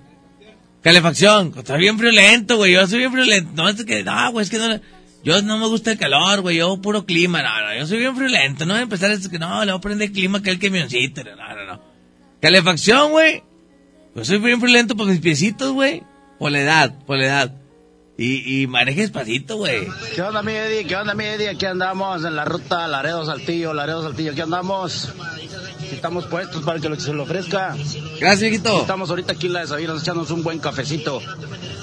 Calefacción, 0.83 1.53
está 1.57 1.77
bien 1.77 1.99
friolento, 1.99 2.57
güey, 2.57 2.73
yo 2.73 2.87
soy 2.87 3.01
bien 3.01 3.13
friolento. 3.13 3.51
No, 3.55 3.69
es 3.69 3.85
que, 3.85 4.05
no, 4.05 4.33
güey, 4.33 4.45
es 4.45 4.51
que 4.51 4.59
no, 4.59 4.81
yo 5.25 5.43
no 5.43 5.59
me 5.59 5.67
gusta 5.67 5.93
el 5.93 5.99
calor, 5.99 6.43
güey, 6.43 6.59
yo 6.59 6.81
puro 6.81 7.05
clima, 7.05 7.43
no, 7.43 7.61
no, 7.61 7.77
yo 7.77 7.87
soy 7.87 7.99
bien 7.99 8.15
friolento, 8.15 8.65
no 8.67 8.75
voy 8.75 8.81
a 8.81 8.83
empezar 8.85 9.11
decir 9.11 9.31
que 9.31 9.41
no, 9.41 9.65
le 9.65 9.73
voy 9.73 9.79
a 9.79 9.81
prender 9.81 10.13
clima 10.13 10.43
que 10.43 10.51
el 10.51 10.61
camioncito, 10.61 11.25
no, 11.25 11.35
no, 11.35 11.65
no. 11.65 11.83
Calefacción, 12.41 13.11
güey, 13.11 13.43
yo 14.17 14.25
soy 14.25 14.39
bien 14.39 14.61
friolento 14.61 14.97
por 14.97 15.07
mis 15.07 15.21
piecitos, 15.21 15.73
güey, 15.73 16.03
por 16.39 16.51
la 16.51 16.61
edad, 16.61 16.95
por 17.05 17.19
la 17.19 17.27
edad. 17.27 17.55
Y, 18.19 18.63
y 18.63 18.67
maneje 18.67 19.03
despacito, 19.03 19.57
güey. 19.57 19.87
¿Qué 20.15 20.23
onda, 20.23 20.43
mi 20.43 20.53
Eddie? 20.53 20.87
¿Qué 20.87 20.97
onda, 20.97 21.15
mi 21.15 21.25
Eddie? 21.25 21.51
Aquí 21.51 21.67
andamos 21.67 22.25
en 22.25 22.35
la 22.35 22.47
ruta 22.47 22.89
Laredo 22.89 23.27
Saltillo, 23.27 23.75
Laredo 23.75 24.03
Saltillo. 24.03 24.33
Aquí 24.33 24.41
andamos. 24.41 25.13
Estamos 25.93 26.27
puestos 26.27 26.63
para 26.63 26.81
que 26.81 26.89
lo 26.89 26.97
que 26.97 27.03
se 27.03 27.13
le 27.13 27.21
ofrezca. 27.21 27.77
Gracias, 28.19 28.41
viejito. 28.41 28.81
Estamos 28.81 29.11
ahorita 29.11 29.35
aquí 29.35 29.47
en 29.47 29.53
la 29.53 29.61
de 29.61 29.67
Sabinas 29.67 30.03
echándonos 30.03 30.31
un 30.31 30.43
buen 30.43 30.59
cafecito. 30.59 31.21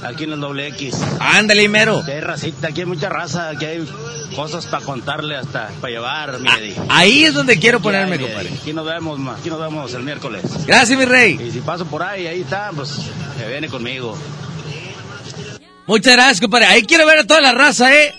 Aquí 0.03 0.25
en 0.25 0.33
el 0.33 0.39
doble 0.39 0.67
X. 0.69 0.99
Ándale, 1.19 1.69
mero. 1.69 1.99
Aquí 1.99 2.11
hay 2.11 2.19
racita, 2.19 2.67
aquí 2.69 2.81
hay 2.81 2.87
mucha 2.87 3.09
raza, 3.09 3.49
aquí 3.49 3.65
hay 3.65 3.87
cosas 4.35 4.65
para 4.65 4.83
contarle 4.83 5.37
hasta 5.37 5.69
para 5.79 5.93
llevar, 5.93 6.39
mi 6.39 6.49
Eddie. 6.49 6.75
Ahí 6.89 7.23
es 7.23 7.33
donde 7.33 7.57
quiero 7.59 7.79
ponerme, 7.79 8.15
hay, 8.15 8.21
compadre. 8.21 8.49
Aquí 8.49 8.73
nos 8.73 8.85
vemos, 8.85 9.19
ma. 9.19 9.35
aquí 9.35 9.49
nos 9.49 9.59
vemos 9.59 9.93
el 9.93 10.03
miércoles. 10.03 10.43
Gracias, 10.65 10.97
mi 10.97 11.05
rey. 11.05 11.39
Y 11.41 11.51
si 11.51 11.61
paso 11.61 11.85
por 11.85 12.03
ahí, 12.03 12.27
ahí 12.27 12.41
está, 12.41 12.71
pues 12.75 12.89
se 13.37 13.47
viene 13.47 13.69
conmigo. 13.69 14.17
Muchas 15.87 16.13
gracias, 16.13 16.41
compadre. 16.41 16.67
Ahí 16.67 16.83
quiero 16.83 17.05
ver 17.05 17.19
a 17.19 17.27
toda 17.27 17.41
la 17.41 17.51
raza, 17.51 17.93
¿eh? 17.93 18.13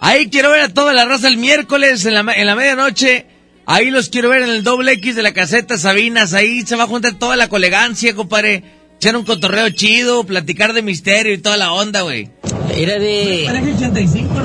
Ahí 0.00 0.28
quiero 0.28 0.50
ver 0.50 0.60
a 0.60 0.68
toda 0.68 0.92
la 0.92 1.04
raza 1.04 1.28
el 1.28 1.38
miércoles 1.38 2.04
en 2.04 2.14
la, 2.14 2.32
en 2.34 2.46
la 2.46 2.54
medianoche. 2.54 3.26
Ahí 3.66 3.90
los 3.90 4.08
quiero 4.08 4.28
ver 4.28 4.42
en 4.42 4.50
el 4.50 4.62
doble 4.62 4.92
X 4.92 5.16
de 5.16 5.22
la 5.22 5.32
caseta 5.32 5.76
Sabinas. 5.76 6.34
Ahí 6.34 6.62
se 6.62 6.76
va 6.76 6.84
a 6.84 6.86
juntar 6.86 7.18
toda 7.18 7.36
la 7.36 7.48
colegancia, 7.48 8.14
compadre. 8.14 8.62
Echar 8.96 9.16
un 9.16 9.24
cotorreo 9.24 9.70
chido, 9.70 10.24
platicar 10.24 10.72
de 10.72 10.82
misterio 10.82 11.32
y 11.32 11.38
toda 11.38 11.56
la 11.56 11.72
onda, 11.72 12.00
güey. 12.00 12.30
Mira, 12.78 12.96
de 13.00 13.48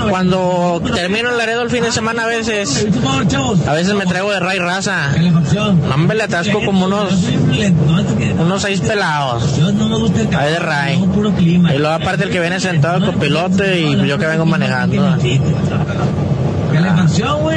cuando 0.09 0.81
termino 0.95 1.29
el 1.29 1.37
Laredo 1.37 1.61
el 1.61 1.69
fin 1.69 1.83
de 1.83 1.91
semana 1.91 2.23
a 2.23 2.27
veces, 2.27 2.87
a 3.67 3.73
veces 3.73 3.93
me 3.93 4.05
traigo 4.07 4.31
de 4.31 4.39
ray 4.39 4.57
raza. 4.57 5.11
Hombre, 5.93 6.17
le 6.17 6.23
atasco 6.23 6.59
como 6.65 6.85
unos, 6.85 7.13
unos 8.39 8.61
seis 8.61 8.81
pelados. 8.81 9.59
Ahí 10.35 10.51
de 10.51 10.59
ray. 10.59 11.03
Y 11.75 11.77
luego 11.77 11.93
aparte 11.93 12.23
el 12.23 12.31
que 12.31 12.39
viene 12.39 12.59
sentado 12.59 12.97
el 12.97 13.13
copilote 13.13 13.81
y 13.81 14.07
yo 14.07 14.17
que 14.17 14.25
vengo 14.25 14.45
manejando. 14.45 15.15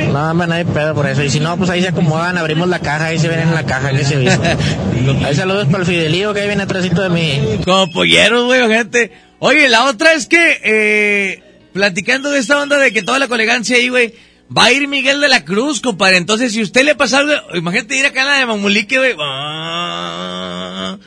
No, 0.09 0.31
hombre, 0.31 0.47
no 0.47 0.55
hay 0.55 0.65
pedo 0.65 0.95
por 0.95 1.07
eso. 1.07 1.23
Y 1.23 1.31
si 1.31 1.41
no, 1.41 1.57
pues 1.57 1.71
ahí 1.71 1.81
se 1.81 1.89
acomodan, 1.89 2.37
abrimos 2.37 2.69
la 2.69 2.81
caja, 2.81 3.07
ahí 3.07 3.19
se 3.19 3.29
ven 3.29 3.41
en 3.41 3.55
la 3.55 3.63
caja 3.65 3.91
que 3.93 4.05
se 4.05 4.17
viste. 4.17 4.57
Ahí 5.25 5.35
saludos 5.35 5.67
para 5.67 5.79
el 5.79 5.87
Fidelío 5.87 6.35
que 6.35 6.41
ahí 6.41 6.49
viene 6.49 6.65
atrásito 6.65 7.01
de 7.01 7.09
mí. 7.11 7.41
Como 7.65 7.91
polleros, 7.93 8.45
güey, 8.45 8.67
gente. 8.69 9.13
Oye, 9.39 9.69
la 9.69 9.85
otra 9.85 10.15
es 10.15 10.27
que, 10.27 10.61
eh, 10.65 11.43
platicando 11.73 12.31
de 12.31 12.39
esta 12.39 12.61
onda 12.61 12.79
de 12.79 12.93
que 12.93 13.03
toda 13.03 13.19
la 13.19 13.29
colegancia 13.29 13.77
ahí, 13.77 13.89
güey, 13.89 14.15
va 14.57 14.65
a 14.65 14.73
ir 14.73 14.89
Miguel 14.89 15.21
de 15.21 15.29
la 15.29 15.45
Cruz, 15.45 15.81
compadre. 15.81 16.17
Entonces, 16.17 16.53
si 16.53 16.63
usted 16.63 16.85
le 16.85 16.95
pasa 16.95 17.19
algo, 17.19 17.33
imagínate 17.55 17.97
ir 17.97 18.07
acá 18.07 18.23
en 18.23 18.27
la 18.29 18.39
de 18.39 18.47
Mamulique, 18.47 18.97
güey. 18.99 19.15
Ah, 19.21 20.99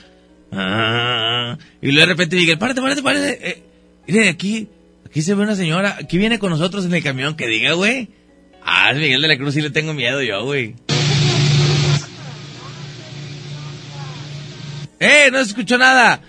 ah, 0.52 1.58
y 1.82 1.88
luego 1.88 2.02
de 2.02 2.06
repente 2.06 2.36
Miguel, 2.36 2.60
párate, 2.60 2.82
párate, 2.82 3.02
párate. 3.02 3.50
Eh, 3.50 3.64
mire, 4.08 4.30
aquí, 4.30 4.68
aquí 5.06 5.22
se 5.24 5.34
ve 5.34 5.42
una 5.42 5.56
señora, 5.56 5.98
aquí 6.00 6.18
viene 6.20 6.38
con 6.38 6.52
nosotros 6.52 6.86
en 6.86 6.94
el 6.94 7.02
camión, 7.04 7.36
que 7.36 7.48
diga, 7.48 7.74
güey. 7.74 8.10
Ah, 8.64 8.94
Miguel 8.94 9.22
de 9.22 9.28
la 9.28 9.38
Cruz 9.38 9.56
sí 9.56 9.62
le 9.62 9.72
tengo 9.72 9.96
miedo 9.96 10.22
yo, 10.22 10.44
güey. 10.44 10.76
¡Eh! 15.00 15.30
No 15.32 15.38
se 15.40 15.50
escuchó 15.50 15.78
nada. 15.78 16.22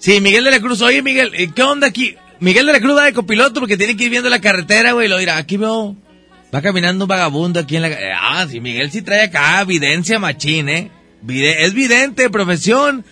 Sí, 0.00 0.20
Miguel 0.20 0.44
de 0.44 0.50
la 0.50 0.60
Cruz. 0.60 0.80
Oye, 0.80 1.02
Miguel, 1.02 1.30
eh, 1.34 1.50
¿qué 1.54 1.62
onda 1.62 1.86
aquí? 1.86 2.16
Miguel 2.40 2.66
de 2.66 2.72
la 2.72 2.80
Cruz 2.80 2.96
va 2.96 3.04
de 3.04 3.12
copiloto 3.12 3.60
porque 3.60 3.76
tiene 3.76 3.96
que 3.96 4.04
ir 4.04 4.10
viendo 4.10 4.30
la 4.30 4.40
carretera, 4.40 4.92
güey. 4.92 5.08
Lo 5.08 5.18
dirá, 5.18 5.36
aquí 5.36 5.58
veo. 5.58 5.94
Va 6.52 6.62
caminando 6.62 7.04
un 7.04 7.08
vagabundo 7.08 7.60
aquí 7.60 7.76
en 7.76 7.82
la. 7.82 7.90
Ah, 8.18 8.46
sí, 8.50 8.60
Miguel 8.60 8.90
sí 8.90 9.02
trae 9.02 9.24
acá 9.24 9.60
evidencia 9.60 10.18
machín, 10.18 10.70
¿eh? 10.70 10.90
Es 11.28 11.74
vidente, 11.74 12.30
profesión. 12.30 13.04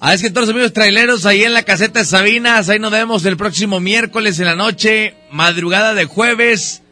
Ah, 0.00 0.14
es 0.14 0.20
que 0.20 0.30
todos 0.30 0.48
los 0.48 0.54
amigos 0.54 0.72
traileros 0.72 1.24
ahí 1.26 1.44
en 1.44 1.54
la 1.54 1.62
caseta 1.62 2.00
de 2.00 2.04
Sabinas. 2.04 2.68
Ahí 2.68 2.80
nos 2.80 2.90
vemos 2.90 3.24
el 3.24 3.36
próximo 3.36 3.78
miércoles 3.78 4.40
en 4.40 4.46
la 4.46 4.56
noche, 4.56 5.14
madrugada 5.30 5.94
de 5.94 6.06
jueves. 6.06 6.82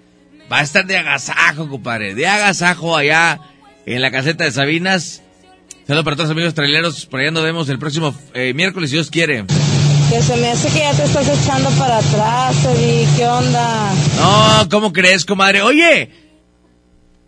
Va 0.50 0.60
a 0.60 0.62
estar 0.62 0.86
de 0.86 0.96
agasajo, 0.96 1.68
compadre. 1.68 2.14
De 2.14 2.28
agasajo 2.28 2.96
allá 2.96 3.40
en 3.84 4.00
la 4.00 4.12
caseta 4.12 4.44
de 4.44 4.52
Sabinas. 4.52 5.23
Saludos 5.86 6.04
para 6.04 6.16
todos 6.16 6.30
amigos 6.30 6.54
traileros. 6.54 7.04
Por 7.04 7.20
allá 7.20 7.30
nos 7.30 7.42
vemos 7.42 7.68
el 7.68 7.78
próximo 7.78 8.14
eh, 8.32 8.54
miércoles, 8.54 8.88
si 8.88 8.96
Dios 8.96 9.10
quiere. 9.10 9.44
Que 10.08 10.22
se 10.22 10.36
me 10.36 10.48
hace 10.48 10.68
que 10.70 10.78
ya 10.78 10.94
te 10.94 11.04
estás 11.04 11.28
echando 11.28 11.68
para 11.72 11.98
atrás, 11.98 12.56
Eddie. 12.64 13.06
¿Qué 13.16 13.26
onda? 13.26 13.92
No, 14.16 14.68
¿cómo 14.70 14.94
crees, 14.94 15.26
comadre? 15.26 15.60
Oye, 15.60 16.10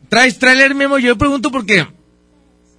¿traes 0.08 0.38
trailer, 0.38 0.74
Memo? 0.74 0.98
Yo 0.98 1.18
pregunto 1.18 1.50
porque 1.50 1.86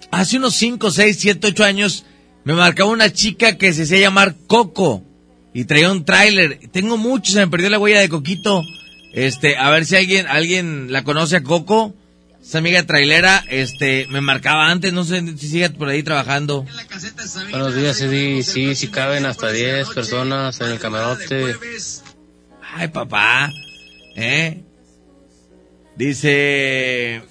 hace 0.10 0.38
unos 0.38 0.56
5, 0.56 0.90
6, 0.90 1.18
7, 1.20 1.48
8 1.48 1.64
años 1.64 2.06
me 2.44 2.54
marcaba 2.54 2.90
una 2.90 3.14
chica 3.14 3.58
que 3.58 3.72
se 3.72 3.84
hacía 3.84 4.00
llamar 4.00 4.36
Coco 4.48 5.04
y 5.54 5.66
traía 5.66 5.92
un 5.92 6.06
tráiler. 6.06 6.60
Tengo 6.72 6.98
mucho, 6.98 7.32
se 7.32 7.40
me 7.40 7.50
perdió 7.50 7.70
la 7.70 7.78
huella 7.78 8.00
de 8.00 8.10
Coquito. 8.10 8.64
Este, 9.14 9.58
a 9.58 9.70
ver 9.70 9.86
si 9.86 9.96
alguien, 9.96 10.26
alguien 10.26 10.92
la 10.92 11.04
conoce 11.04 11.36
a 11.36 11.44
Coco. 11.44 11.94
Esa 12.48 12.60
amiga 12.60 12.82
trailera, 12.86 13.44
este, 13.50 14.08
me 14.08 14.22
marcaba 14.22 14.72
antes, 14.72 14.94
no 14.94 15.04
sé 15.04 15.22
si 15.36 15.50
sigue 15.50 15.70
por 15.70 15.90
ahí 15.90 16.02
trabajando. 16.02 16.66
Buenos 17.52 17.76
días, 17.76 18.00
Eddie. 18.00 18.42
Sí, 18.42 18.74
sí 18.74 18.88
caben 18.88 19.26
hasta 19.26 19.52
10 19.52 19.90
personas 19.90 20.62
en 20.62 20.72
el 20.72 20.80
camarote. 20.80 21.58
Ay, 22.74 22.88
papá. 22.88 23.52
¿Eh? 24.16 24.64
Dice... 25.98 27.22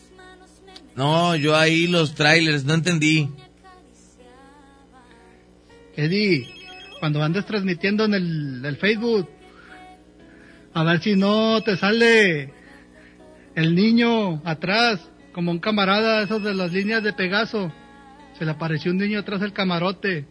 No, 0.95 1.35
yo 1.35 1.57
ahí 1.57 1.87
los 1.87 2.15
trailers, 2.15 2.65
no 2.65 2.75
entendí. 2.75 3.31
Eddie, 5.97 6.47
cuando 7.01 7.23
andes 7.23 7.47
transmitiendo 7.47 8.05
en 8.05 8.13
el, 8.13 8.63
el 8.67 8.77
Facebook, 8.77 9.31
a 10.75 10.85
ver 10.85 11.03
si 11.03 11.17
no 11.17 11.63
te 11.63 11.79
sale 11.79 12.56
el 13.57 13.75
niño 13.75 14.41
atrás, 14.45 15.01
como 15.33 15.51
un 15.51 15.59
camarada, 15.59 16.23
esos 16.23 16.43
de 16.45 16.55
las 16.55 16.73
líneas 16.73 17.03
de 17.03 17.13
Pegaso. 17.13 17.73
Se 18.39 18.45
le 18.45 18.53
apareció 18.53 18.93
un 18.93 18.99
niño 18.99 19.19
atrás 19.19 19.41
del 19.41 19.53
camarote. 19.53 20.27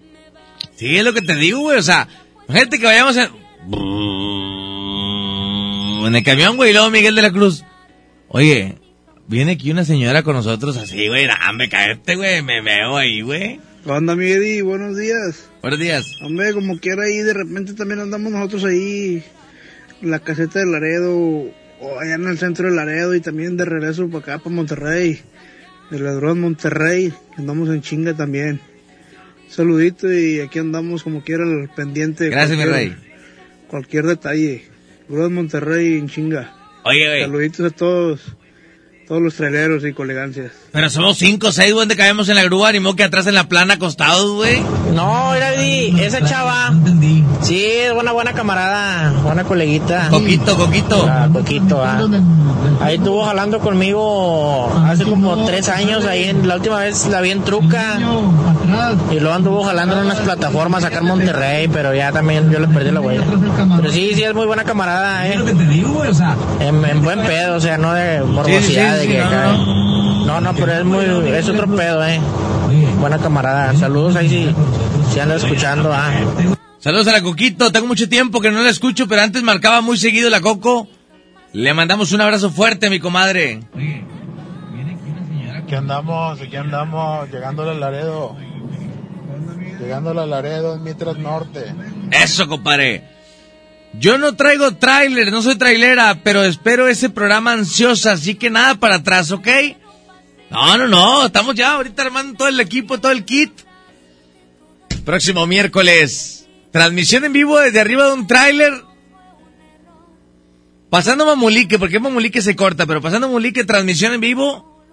Sí, 0.75 0.95
es 0.95 1.03
lo 1.03 1.13
que 1.13 1.21
te 1.21 1.35
digo, 1.35 1.59
güey. 1.59 1.77
O 1.77 1.83
sea, 1.83 2.07
gente 2.47 2.79
que 2.79 2.85
vayamos 2.85 3.17
en... 3.17 3.29
En 6.05 6.15
el 6.15 6.23
camión, 6.23 6.55
güey, 6.55 6.69
y 6.69 6.73
luego 6.73 6.91
Miguel 6.91 7.15
de 7.15 7.23
la 7.23 7.31
Cruz. 7.31 7.63
Oye, 8.27 8.77
viene 9.27 9.53
aquí 9.53 9.71
una 9.71 9.83
señora 9.83 10.21
con 10.21 10.35
nosotros 10.35 10.77
así, 10.77 11.07
güey. 11.07 11.25
Dame, 11.25 11.67
caerte, 11.67 12.15
güey. 12.15 12.43
Me 12.43 12.61
veo 12.61 12.95
ahí, 12.95 13.21
güey. 13.21 13.59
¿Qué 13.83 13.89
onda, 13.89 14.15
mi 14.15 14.27
Eddie? 14.27 14.61
Buenos 14.61 14.97
días. 14.97 15.49
Buenos 15.63 15.79
días. 15.79 16.05
Hombre, 16.21 16.53
como 16.53 16.77
quiera 16.77 17.05
ahí, 17.05 17.17
de 17.17 17.33
repente 17.33 17.73
también 17.73 18.01
andamos 18.01 18.31
nosotros 18.31 18.65
ahí 18.65 19.23
en 20.03 20.11
la 20.11 20.19
caseta 20.19 20.59
de 20.59 20.67
Laredo, 20.67 21.51
o 21.81 21.99
allá 21.99 22.15
en 22.15 22.27
el 22.27 22.37
centro 22.37 22.69
de 22.69 22.75
Laredo, 22.75 23.13
y 23.15 23.21
también 23.21 23.57
de 23.57 23.65
regreso 23.65 24.07
para 24.07 24.19
acá, 24.19 24.37
para 24.39 24.55
Monterrey, 24.55 25.19
de 25.91 25.99
Ladrón 25.99 26.41
Monterrey, 26.41 27.13
andamos 27.37 27.69
en 27.69 27.81
chinga 27.81 28.13
también. 28.13 28.59
Saludito 29.49 30.11
y 30.11 30.39
aquí 30.39 30.59
andamos 30.59 31.03
como 31.03 31.23
quiera 31.23 31.43
al 31.43 31.69
pendiente. 31.75 32.29
Gracias, 32.29 32.57
mi 32.57 32.63
cualquier- 32.65 32.89
rey. 32.89 32.95
Cualquier 33.67 34.05
detalle. 34.05 34.65
Ladrón 35.09 35.33
Monterrey 35.35 35.97
en 35.97 36.09
chinga. 36.09 36.53
Oye, 36.83 37.05
güey. 37.07 37.21
Saluditos 37.21 37.65
a 37.71 37.75
todos, 37.75 38.21
todos 39.07 39.21
los 39.21 39.35
traileros 39.35 39.85
y 39.85 39.93
colegancias. 39.93 40.51
Pero 40.71 40.89
somos 40.89 41.17
cinco, 41.17 41.51
seis, 41.51 41.71
güey, 41.73 41.81
donde 41.81 41.95
cabemos 41.95 42.27
en 42.29 42.35
la 42.35 42.43
grúa, 42.43 42.71
ni 42.71 42.79
modo 42.79 42.95
que 42.95 43.03
atrás 43.03 43.27
en 43.27 43.35
la 43.35 43.47
plana 43.47 43.75
acostados, 43.75 44.31
güey. 44.33 44.59
No, 44.93 45.31
mira, 45.33 45.53
Eddie, 45.53 46.05
esa 46.05 46.23
chava 46.25 46.71
Sí, 47.45 47.63
es 47.63 47.93
buena, 47.93 48.11
buena 48.11 48.33
camarada, 48.33 49.11
buena 49.23 49.43
coleguita. 49.43 50.07
Coquito, 50.09 50.57
Coquito. 50.57 51.05
Ah, 51.07 51.27
Coquito, 51.31 51.83
ah. 51.83 51.99
Ahí 52.81 52.95
estuvo 52.95 53.23
jalando 53.23 53.59
conmigo 53.59 54.71
hace 54.83 55.03
como 55.03 55.45
tres 55.45 55.69
años, 55.69 56.05
ahí 56.05 56.23
en, 56.23 56.47
la 56.47 56.55
última 56.55 56.79
vez 56.79 57.05
la 57.07 57.21
vi 57.21 57.29
en 57.29 57.43
Truca. 57.43 57.99
Y 59.11 59.19
luego 59.19 59.35
anduvo 59.35 59.63
jalando 59.63 59.95
en 59.95 60.05
unas 60.05 60.19
plataformas 60.21 60.83
acá 60.85 60.97
en 60.99 61.05
Monterrey, 61.05 61.67
pero 61.67 61.93
ya 61.93 62.11
también 62.11 62.49
yo 62.51 62.57
le 62.59 62.67
perdí 62.67 62.89
la 62.89 63.01
huella. 63.01 63.21
Pero 63.77 63.91
sí, 63.91 64.13
sí, 64.15 64.23
es 64.23 64.33
muy 64.33 64.47
buena 64.47 64.63
camarada, 64.63 65.27
eh. 65.27 65.35
En, 66.59 66.83
en 66.83 67.03
buen 67.03 67.21
pedo, 67.21 67.57
o 67.57 67.59
sea, 67.59 67.77
no 67.77 67.93
de 67.93 68.21
morbosidad, 68.23 68.95
Sí, 68.95 69.01
sí, 69.01 69.01
sí, 69.03 69.07
de 69.07 69.07
que 69.07 69.21
acá- 69.21 69.51
No, 70.25 70.41
no, 70.41 70.53
pero 70.55 70.71
es 70.73 70.83
muy, 70.83 71.05
es 71.31 71.47
otro 71.47 71.67
pedo, 71.67 72.03
eh. 72.07 72.19
Buena 72.99 73.19
camarada. 73.19 73.75
Saludos 73.75 74.15
ahí 74.15 74.29
si, 74.29 74.55
si 75.13 75.19
anda 75.19 75.35
escuchando, 75.35 75.93
ah. 75.93 76.09
Saludos 76.85 77.07
a 77.07 77.13
la 77.13 77.23
Coquito, 77.23 77.71
tengo 77.71 77.87
mucho 77.87 78.07
tiempo 78.07 78.39
que 78.39 78.51
no 78.51 78.61
la 78.61 78.69
escucho, 78.69 79.07
pero 79.07 79.23
antes 79.23 79.41
marcaba 79.41 79.81
muy 79.81 79.97
seguido 79.97 80.29
la 80.29 80.39
Coco. 80.39 80.87
Le 81.51 81.73
mandamos 81.73 82.11
un 82.11 82.21
abrazo 82.21 82.51
fuerte, 82.51 82.91
mi 82.91 82.99
comadre. 82.99 83.61
Aquí 85.55 85.73
andamos, 85.73 86.39
aquí 86.39 86.55
andamos, 86.55 87.27
llegando 87.31 87.67
al 87.67 87.79
Laredo. 87.79 88.37
Llegando 89.79 90.11
al 90.11 90.29
Laredo 90.29 90.75
en 90.75 90.83
Mitras 90.83 91.17
Norte. 91.17 91.73
Eso, 92.11 92.47
compadre. 92.47 93.03
Yo 93.93 94.19
no 94.19 94.35
traigo 94.35 94.75
tráiler, 94.75 95.31
no 95.31 95.41
soy 95.41 95.55
trailera, 95.55 96.19
pero 96.23 96.43
espero 96.43 96.87
ese 96.87 97.09
programa 97.09 97.53
ansiosa, 97.53 98.11
así 98.11 98.35
que 98.35 98.51
nada 98.51 98.75
para 98.75 98.97
atrás, 98.97 99.31
¿ok? 99.31 99.47
No, 100.51 100.77
no, 100.77 100.87
no, 100.87 101.25
estamos 101.25 101.55
ya 101.55 101.73
ahorita 101.73 102.03
armando 102.03 102.37
todo 102.37 102.47
el 102.47 102.59
equipo, 102.59 102.99
todo 102.99 103.11
el 103.11 103.25
kit. 103.25 103.61
Próximo 105.03 105.47
miércoles, 105.47 106.44
transmisión 106.75 107.23
en 107.23 107.31
vivo 107.31 107.57
desde 107.57 107.79
arriba 107.79 108.05
de 108.05 108.11
un 108.11 108.27
tráiler. 108.27 108.73
Pasando 110.89 111.25
Mamulique, 111.25 111.79
porque 111.79 112.01
Mamulique 112.01 112.41
se 112.41 112.53
corta, 112.57 112.85
pero 112.85 112.99
pasando 112.99 113.29
Mamulique, 113.29 113.63
transmisión 113.63 114.11
en 114.11 114.19
vivo. 114.19 114.83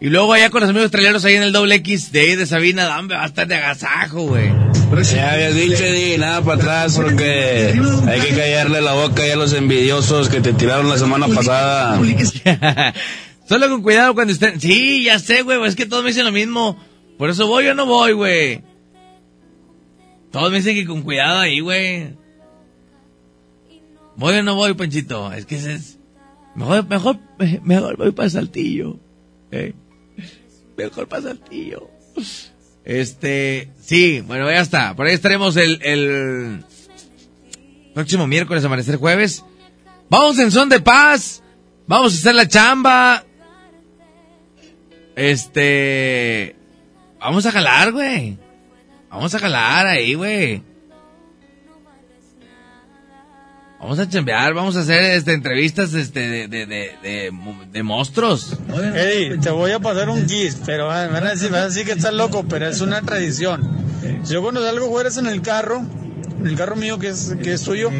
Y 0.00 0.08
luego 0.08 0.32
allá 0.32 0.50
con 0.50 0.62
los 0.62 0.70
amigos 0.70 0.90
traileros 0.90 1.24
ahí 1.24 1.34
en 1.34 1.44
el 1.44 1.52
doble 1.52 1.76
X 1.76 2.10
de 2.10 2.22
ahí 2.22 2.34
de 2.34 2.44
Sabina, 2.44 2.86
dame, 2.86 3.14
va 3.14 3.22
a 3.22 3.26
estar 3.26 3.46
de 3.46 3.54
agasajo, 3.54 4.22
güey. 4.22 4.50
Ya 5.14 5.34
habías 5.34 5.54
dicho, 5.54 5.84
Eddie, 5.84 6.18
nada 6.18 6.42
para 6.42 6.60
atrás 6.60 6.96
porque 6.96 7.80
hay 8.08 8.20
que 8.22 8.34
callarle 8.34 8.80
la 8.80 8.94
boca 8.94 9.24
ya 9.24 9.34
a 9.34 9.36
los 9.36 9.52
envidiosos 9.52 10.28
que 10.28 10.40
te 10.40 10.52
tiraron 10.54 10.88
la 10.88 10.98
semana 10.98 11.28
pasada. 11.28 12.00
Solo 13.48 13.68
con 13.68 13.82
cuidado 13.82 14.14
cuando 14.14 14.32
estén. 14.32 14.60
Sí, 14.60 15.04
ya 15.04 15.20
sé, 15.20 15.42
güey. 15.42 15.64
Es 15.66 15.76
que 15.76 15.86
todos 15.86 16.02
me 16.02 16.10
dicen 16.10 16.24
lo 16.24 16.32
mismo. 16.32 16.76
Por 17.16 17.30
eso 17.30 17.46
voy 17.46 17.68
o 17.68 17.74
no 17.74 17.86
voy, 17.86 18.12
güey. 18.12 18.69
Todos 20.30 20.50
me 20.50 20.58
dicen 20.58 20.76
que 20.76 20.86
con 20.86 21.02
cuidado 21.02 21.40
ahí, 21.40 21.60
güey. 21.60 22.14
Voy 24.16 24.34
o 24.34 24.42
no 24.42 24.54
voy, 24.54 24.74
Panchito. 24.74 25.32
Es 25.32 25.46
que 25.46 25.56
es. 25.56 25.98
Mejor, 26.54 26.86
mejor, 26.88 27.18
mejor 27.64 27.96
voy 27.96 28.12
para 28.12 28.30
Saltillo. 28.30 28.98
¿eh? 29.50 29.74
Mejor 30.76 31.08
para 31.08 31.22
Saltillo. 31.22 31.90
Este. 32.84 33.70
Sí, 33.80 34.20
bueno, 34.20 34.50
ya 34.50 34.60
está. 34.60 34.94
Por 34.94 35.06
ahí 35.06 35.14
estaremos 35.14 35.56
el, 35.56 35.80
el 35.82 36.64
próximo 37.94 38.26
miércoles, 38.26 38.64
amanecer 38.64 38.96
jueves. 38.96 39.44
Vamos 40.08 40.38
en 40.38 40.50
son 40.50 40.68
de 40.68 40.80
paz. 40.80 41.42
Vamos 41.86 42.12
a 42.12 42.16
hacer 42.16 42.34
la 42.34 42.46
chamba. 42.46 43.24
Este. 45.16 46.56
Vamos 47.18 47.46
a 47.46 47.52
jalar, 47.52 47.92
güey. 47.92 48.38
Vamos 49.10 49.34
a 49.34 49.38
jalar 49.38 49.86
ahí, 49.86 50.14
güey. 50.14 50.62
Vamos 53.80 53.98
a 53.98 54.08
chambear, 54.08 54.52
vamos 54.52 54.76
a 54.76 54.80
hacer 54.80 55.02
este, 55.02 55.32
entrevistas 55.32 55.94
este, 55.94 56.20
de, 56.20 56.48
de, 56.48 56.66
de, 56.66 56.96
de, 57.02 57.32
de 57.72 57.82
monstruos. 57.82 58.58
Eddie, 58.94 59.38
te 59.38 59.50
voy 59.50 59.72
a 59.72 59.80
pasar 59.80 60.10
un 60.10 60.26
kiss, 60.26 60.58
pero 60.66 60.86
van 60.86 61.10
van 61.12 61.26
a 61.26 61.30
decir, 61.30 61.50
van 61.50 61.62
a 61.62 61.64
decir 61.66 61.86
que 61.86 61.92
estás 61.92 62.12
loco, 62.12 62.44
pero 62.46 62.68
es 62.68 62.82
una 62.82 63.00
tradición. 63.00 63.66
Si 64.22 64.34
yo 64.34 64.42
cuando 64.42 64.62
salgo 64.62 64.90
fuera 64.90 65.08
en 65.18 65.26
el 65.26 65.40
carro, 65.40 65.82
el 66.44 66.56
carro 66.56 66.76
mío 66.76 66.98
que 66.98 67.08
es, 67.08 67.34
que 67.42 67.52
es 67.54 67.62
tuyo, 67.62 67.90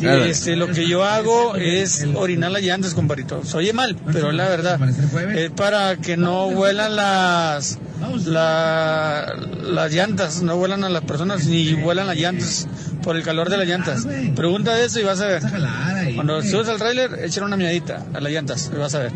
Claro. 0.00 0.24
este, 0.24 0.56
lo 0.56 0.68
que 0.68 0.86
yo 0.88 1.04
hago 1.04 1.56
es 1.56 2.06
orinar 2.14 2.50
las 2.50 2.62
llantas, 2.62 2.94
compadrito. 2.94 3.44
Se 3.44 3.56
oye 3.56 3.72
mal, 3.72 3.96
pero 4.12 4.30
es 4.30 4.34
la 4.36 4.48
verdad. 4.48 4.78
Es 5.36 5.50
para 5.50 5.96
que 5.96 6.16
no 6.16 6.50
vuelan 6.50 6.96
las, 6.96 7.78
la- 8.26 9.34
las 9.62 9.92
llantas, 9.92 10.42
no 10.42 10.56
vuelan 10.56 10.84
a 10.84 10.88
las 10.88 11.02
personas, 11.04 11.46
ni 11.46 11.74
vuelan 11.74 12.06
las 12.06 12.16
llantas 12.16 12.66
por 13.02 13.16
el 13.16 13.22
calor 13.22 13.48
de 13.50 13.56
las 13.58 13.66
llantas. 13.68 14.06
Pregunta 14.34 14.74
de 14.74 14.84
eso 14.86 15.00
y 15.00 15.04
vas 15.04 15.20
a 15.20 15.26
ver. 15.26 15.42
Cuando 16.14 16.42
subes 16.42 16.68
al 16.68 16.78
trailer, 16.78 17.18
échale 17.24 17.46
una 17.46 17.56
miadita 17.56 18.06
a 18.14 18.20
las 18.20 18.32
llantas 18.32 18.70
y 18.74 18.78
vas 18.78 18.94
a 18.94 19.00
ver. 19.00 19.12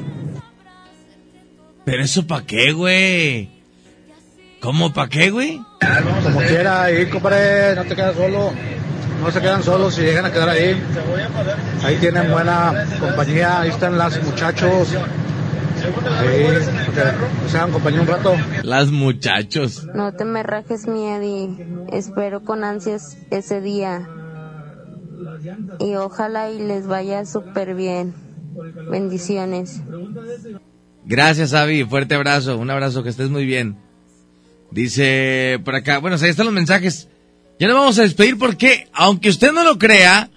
Pero 1.85 2.03
eso 2.03 2.27
pa' 2.27 2.45
qué, 2.47 2.73
güey. 2.73 3.51
¿Cómo 4.61 4.93
pa' 4.95 5.09
qué, 5.11 5.29
güey? 5.31 5.61
Como 6.23 6.41
quiera, 6.41 6.85
ahí, 6.85 7.05
compadre, 7.11 7.75
no 7.77 7.85
te 7.85 7.95
quedas 7.95 8.17
solo. 8.17 8.53
No 9.25 9.31
se 9.31 9.41
quedan 9.41 9.63
solos 9.63 9.95
si 9.95 10.03
llegan 10.03 10.27
a 10.27 10.31
quedar 10.31 10.51
ahí. 10.51 10.79
Ahí 11.83 11.97
tienen 11.97 12.31
buena 12.31 12.87
compañía, 13.01 13.61
ahí 13.63 13.71
están 13.71 13.97
los 13.97 14.23
muchachos. 14.23 14.95
Ahí, 16.19 16.47
que 16.95 17.51
se 17.51 17.57
hagan 17.57 17.73
compañía 17.73 18.03
un 18.03 18.07
rato. 18.07 18.35
Las 18.63 18.91
muchachos. 18.91 19.87
No 19.95 20.13
te 20.13 20.27
me 20.27 20.43
rajes, 20.43 20.87
mi 20.87 21.09
Eddie. 21.09 21.67
Espero 21.91 22.45
con 22.45 22.65
ansias 22.65 23.17
ese 23.31 23.63
día. 23.63 24.07
Y 25.79 25.95
ojalá 25.95 26.51
y 26.51 26.59
les 26.59 26.87
vaya 26.87 27.25
súper 27.25 27.75
bien. 27.75 28.13
Bendiciones. 28.91 29.81
Gracias, 31.07 31.55
Avi. 31.55 31.83
Fuerte 31.85 32.15
abrazo. 32.15 32.59
Un 32.59 32.71
abrazo, 32.71 33.03
que 33.03 33.09
estés 33.09 33.31
muy 33.31 33.47
bien. 33.47 33.79
Dice 34.71 35.61
por 35.65 35.75
acá. 35.77 35.97
Bueno, 35.97 36.19
ahí 36.21 36.29
están 36.29 36.45
los 36.45 36.55
mensajes. 36.55 37.09
Ya 37.59 37.69
nos 37.69 37.77
vamos 37.77 37.99
a 37.99 38.03
despedir 38.03 38.37
porque, 38.37 38.89
aunque 38.93 39.29
usted 39.29 39.53
no 39.53 39.63
lo 39.63 39.79
crea, 39.79 40.31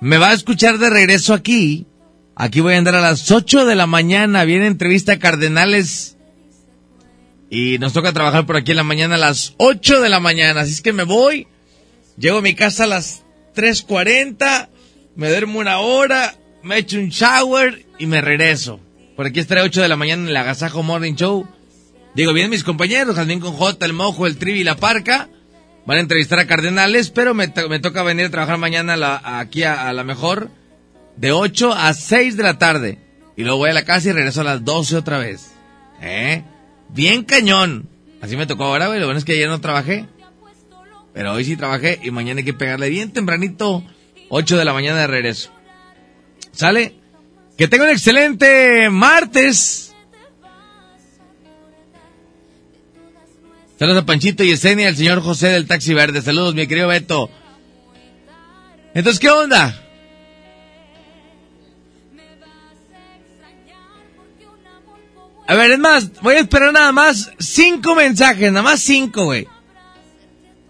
me 0.00 0.18
va 0.18 0.30
a 0.30 0.34
escuchar 0.34 0.78
de 0.78 0.90
regreso 0.90 1.34
aquí. 1.34 1.86
Aquí 2.36 2.60
voy 2.60 2.74
a 2.74 2.78
andar 2.78 2.94
a 2.94 3.00
las 3.00 3.30
8 3.30 3.64
de 3.64 3.74
la 3.74 3.86
mañana. 3.86 4.44
Viene 4.44 4.66
entrevista 4.66 5.12
a 5.12 5.18
Cardenales. 5.18 6.16
Y 7.50 7.78
nos 7.78 7.92
toca 7.92 8.12
trabajar 8.12 8.46
por 8.46 8.56
aquí 8.56 8.72
en 8.72 8.78
la 8.78 8.84
mañana 8.84 9.16
a 9.16 9.18
las 9.18 9.54
8 9.58 10.00
de 10.00 10.08
la 10.08 10.20
mañana. 10.20 10.60
Así 10.60 10.72
es 10.72 10.80
que 10.80 10.92
me 10.92 11.04
voy. 11.04 11.46
Llego 12.16 12.38
a 12.38 12.42
mi 12.42 12.54
casa 12.54 12.84
a 12.84 12.88
las 12.88 13.24
3.40. 13.54 14.68
Me 15.16 15.28
duermo 15.28 15.58
una 15.58 15.78
hora. 15.78 16.34
Me 16.62 16.78
echo 16.78 16.98
un 16.98 17.08
shower 17.08 17.84
y 17.98 18.06
me 18.06 18.20
regreso. 18.20 18.80
Por 19.16 19.26
aquí 19.26 19.38
estaré 19.38 19.60
8 19.60 19.82
de 19.82 19.88
la 19.88 19.96
mañana 19.96 20.22
en 20.22 20.28
el 20.28 20.36
Agasajo 20.36 20.82
Morning 20.82 21.14
Show. 21.14 21.46
Digo, 22.14 22.32
vienen 22.32 22.50
mis 22.50 22.64
compañeros, 22.64 23.16
Jazmín 23.16 23.40
con 23.40 23.52
J, 23.52 23.84
el 23.86 23.92
Mojo, 23.92 24.26
el 24.26 24.38
Trivi 24.38 24.60
y 24.60 24.64
la 24.64 24.76
Parca. 24.76 25.28
Van 25.86 25.98
a 25.98 26.00
entrevistar 26.00 26.38
a 26.38 26.46
Cardenales, 26.46 27.10
pero 27.10 27.34
me, 27.34 27.52
me 27.68 27.78
toca 27.78 28.02
venir 28.02 28.26
a 28.26 28.30
trabajar 28.30 28.56
mañana 28.58 28.94
a 28.94 28.96
la- 28.96 29.20
aquí 29.40 29.64
a, 29.64 29.88
a 29.88 29.92
la 29.92 30.02
mejor 30.04 30.50
de 31.16 31.32
8 31.32 31.72
a 31.74 31.92
6 31.92 32.36
de 32.36 32.42
la 32.42 32.58
tarde. 32.58 32.98
Y 33.36 33.42
luego 33.42 33.58
voy 33.58 33.70
a 33.70 33.74
la 33.74 33.84
casa 33.84 34.08
y 34.08 34.12
regreso 34.12 34.40
a 34.40 34.44
las 34.44 34.64
12 34.64 34.96
otra 34.96 35.18
vez. 35.18 35.52
¿Eh? 36.00 36.42
Bien 36.88 37.24
cañón. 37.24 37.88
Así 38.22 38.36
me 38.36 38.46
tocó 38.46 38.64
ahora, 38.64 38.86
güey. 38.86 38.98
Lo 39.00 39.06
bueno 39.06 39.18
es 39.18 39.24
que 39.24 39.32
ayer 39.32 39.48
no 39.48 39.60
trabajé. 39.60 40.06
Pero 41.12 41.32
hoy 41.32 41.44
sí 41.44 41.56
trabajé 41.56 42.00
y 42.02 42.10
mañana 42.10 42.38
hay 42.38 42.44
que 42.44 42.54
pegarle 42.54 42.88
bien 42.88 43.12
tempranito, 43.12 43.84
8 44.30 44.56
de 44.56 44.64
la 44.64 44.72
mañana 44.72 45.00
de 45.00 45.06
regreso. 45.06 45.50
¿Sale? 46.52 46.94
Que 47.58 47.68
tenga 47.68 47.84
un 47.84 47.90
excelente 47.90 48.88
martes. 48.90 49.93
Saludos 53.78 54.02
a 54.02 54.06
Panchito 54.06 54.44
y 54.44 54.52
Esenia, 54.52 54.88
al 54.88 54.96
señor 54.96 55.20
José 55.20 55.48
del 55.48 55.66
Taxi 55.66 55.94
Verde. 55.94 56.22
Saludos, 56.22 56.54
mi 56.54 56.66
querido 56.68 56.88
Beto. 56.88 57.28
Entonces, 58.94 59.18
¿qué 59.18 59.30
onda? 59.30 59.80
A 65.46 65.54
ver, 65.56 65.72
es 65.72 65.78
más, 65.78 66.12
voy 66.22 66.36
a 66.36 66.40
esperar 66.40 66.72
nada 66.72 66.92
más 66.92 67.32
cinco 67.38 67.94
mensajes, 67.96 68.50
nada 68.50 68.62
más 68.62 68.80
cinco, 68.80 69.24
güey. 69.24 69.46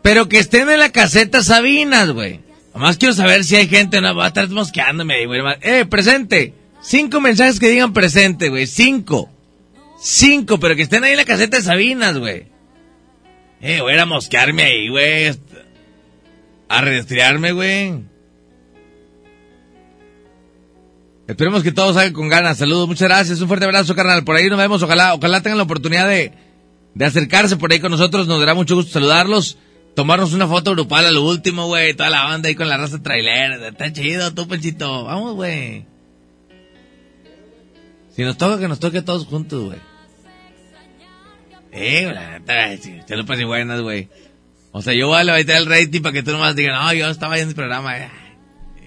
Pero 0.03 0.29
que 0.29 0.39
estén 0.39 0.69
en 0.71 0.81
la 0.81 0.91
caseta 0.91 1.43
Sabinas, 1.43 2.11
güey. 2.11 2.41
Nada 2.75 2.87
más 2.87 2.97
quiero 2.97 3.15
saber 3.15 3.45
si 3.45 3.57
hay 3.57 3.69
gente, 3.69 4.01
no, 4.01 4.17
va 4.17 4.25
a 4.25 4.29
estar 4.29 4.49
mosqueándome 4.49 5.15
ahí, 5.15 5.27
güey. 5.27 5.43
Eh, 5.61 5.85
presente. 5.85 6.55
Cinco 6.83 7.21
mensajes 7.21 7.61
que 7.61 7.69
digan 7.69 7.93
presente, 7.93 8.49
güey. 8.49 8.67
Cinco. 8.67 9.31
Cinco, 10.01 10.59
pero 10.59 10.75
que 10.75 10.83
estén 10.83 11.05
ahí 11.05 11.13
en 11.13 11.19
la 11.19 11.25
caseta 11.25 11.59
de 11.59 11.63
Sabinas, 11.63 12.19
güey. 12.19 12.54
Eh, 13.67 13.81
voy 13.81 13.93
a 13.93 13.95
ir 13.95 14.01
a 14.01 14.05
mosquearme 14.05 14.63
ahí, 14.63 14.91
güey. 14.91 15.35
A 16.69 16.83
redistriarme, 16.83 17.53
güey. 17.53 17.95
Esperemos 21.27 21.63
que 21.63 21.73
todos 21.73 21.95
salgan 21.95 22.13
con 22.13 22.29
ganas. 22.29 22.59
Saludos, 22.59 22.87
muchas 22.87 23.09
gracias. 23.09 23.41
Un 23.41 23.49
fuerte 23.49 23.65
abrazo, 23.65 23.95
carnal. 23.95 24.23
Por 24.23 24.37
ahí 24.37 24.51
nos 24.51 24.59
vemos. 24.59 24.83
Ojalá, 24.83 25.15
ojalá 25.15 25.41
tengan 25.41 25.57
la 25.57 25.65
oportunidad 25.65 26.07
de, 26.07 26.33
de 26.93 27.05
acercarse 27.07 27.57
por 27.57 27.73
ahí 27.73 27.81
con 27.81 27.91
nosotros. 27.91 28.27
Nos 28.27 28.39
dará 28.39 28.53
mucho 28.53 28.75
gusto 28.75 28.93
saludarlos. 28.93 29.57
tomarnos 29.95 30.35
una 30.35 30.47
foto 30.47 30.73
grupal 30.73 31.07
a 31.07 31.11
lo 31.11 31.23
último, 31.23 31.67
güey. 31.67 31.95
Toda 31.95 32.11
la 32.11 32.25
banda 32.25 32.51
ahí 32.51 32.55
con 32.55 32.69
la 32.69 32.77
raza 32.77 33.03
trailer. 33.03 33.63
Está 33.63 33.91
chido, 33.95 34.35
tú, 34.35 34.47
Panchito. 34.47 35.05
Vamos, 35.05 35.37
güey. 35.37 35.87
Si 38.15 38.23
nos 38.23 38.37
toca, 38.37 38.59
que 38.59 38.69
nos 38.69 38.79
toque 38.79 39.01
todos 39.01 39.25
juntos, 39.25 39.65
güey. 39.65 39.94
Eh, 41.77 42.09
la 42.15 42.39
neta, 42.39 42.71
te 43.05 43.17
lo 43.17 43.27
pasé 43.27 43.45
buenas, 43.45 43.81
güey. 43.81 44.09
O 44.71 44.81
sea, 44.81 44.95
yo 44.95 45.09
voy 45.09 45.19
a 45.19 45.25
levantar 45.25 45.57
el 45.57 45.67
rating 45.67 46.03
para 46.03 46.13
que 46.13 46.23
tú 46.23 46.31
nomás 46.31 46.55
digas, 46.55 46.81
no, 46.81 46.93
yo 46.95 47.09
estaba 47.09 47.37
en 47.39 47.49
el 47.49 47.55
programa. 47.55 47.99
eh. 47.99 48.11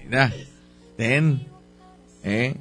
Mira, 0.06 0.32
ten. 0.96 1.46
Eh. 2.24 2.54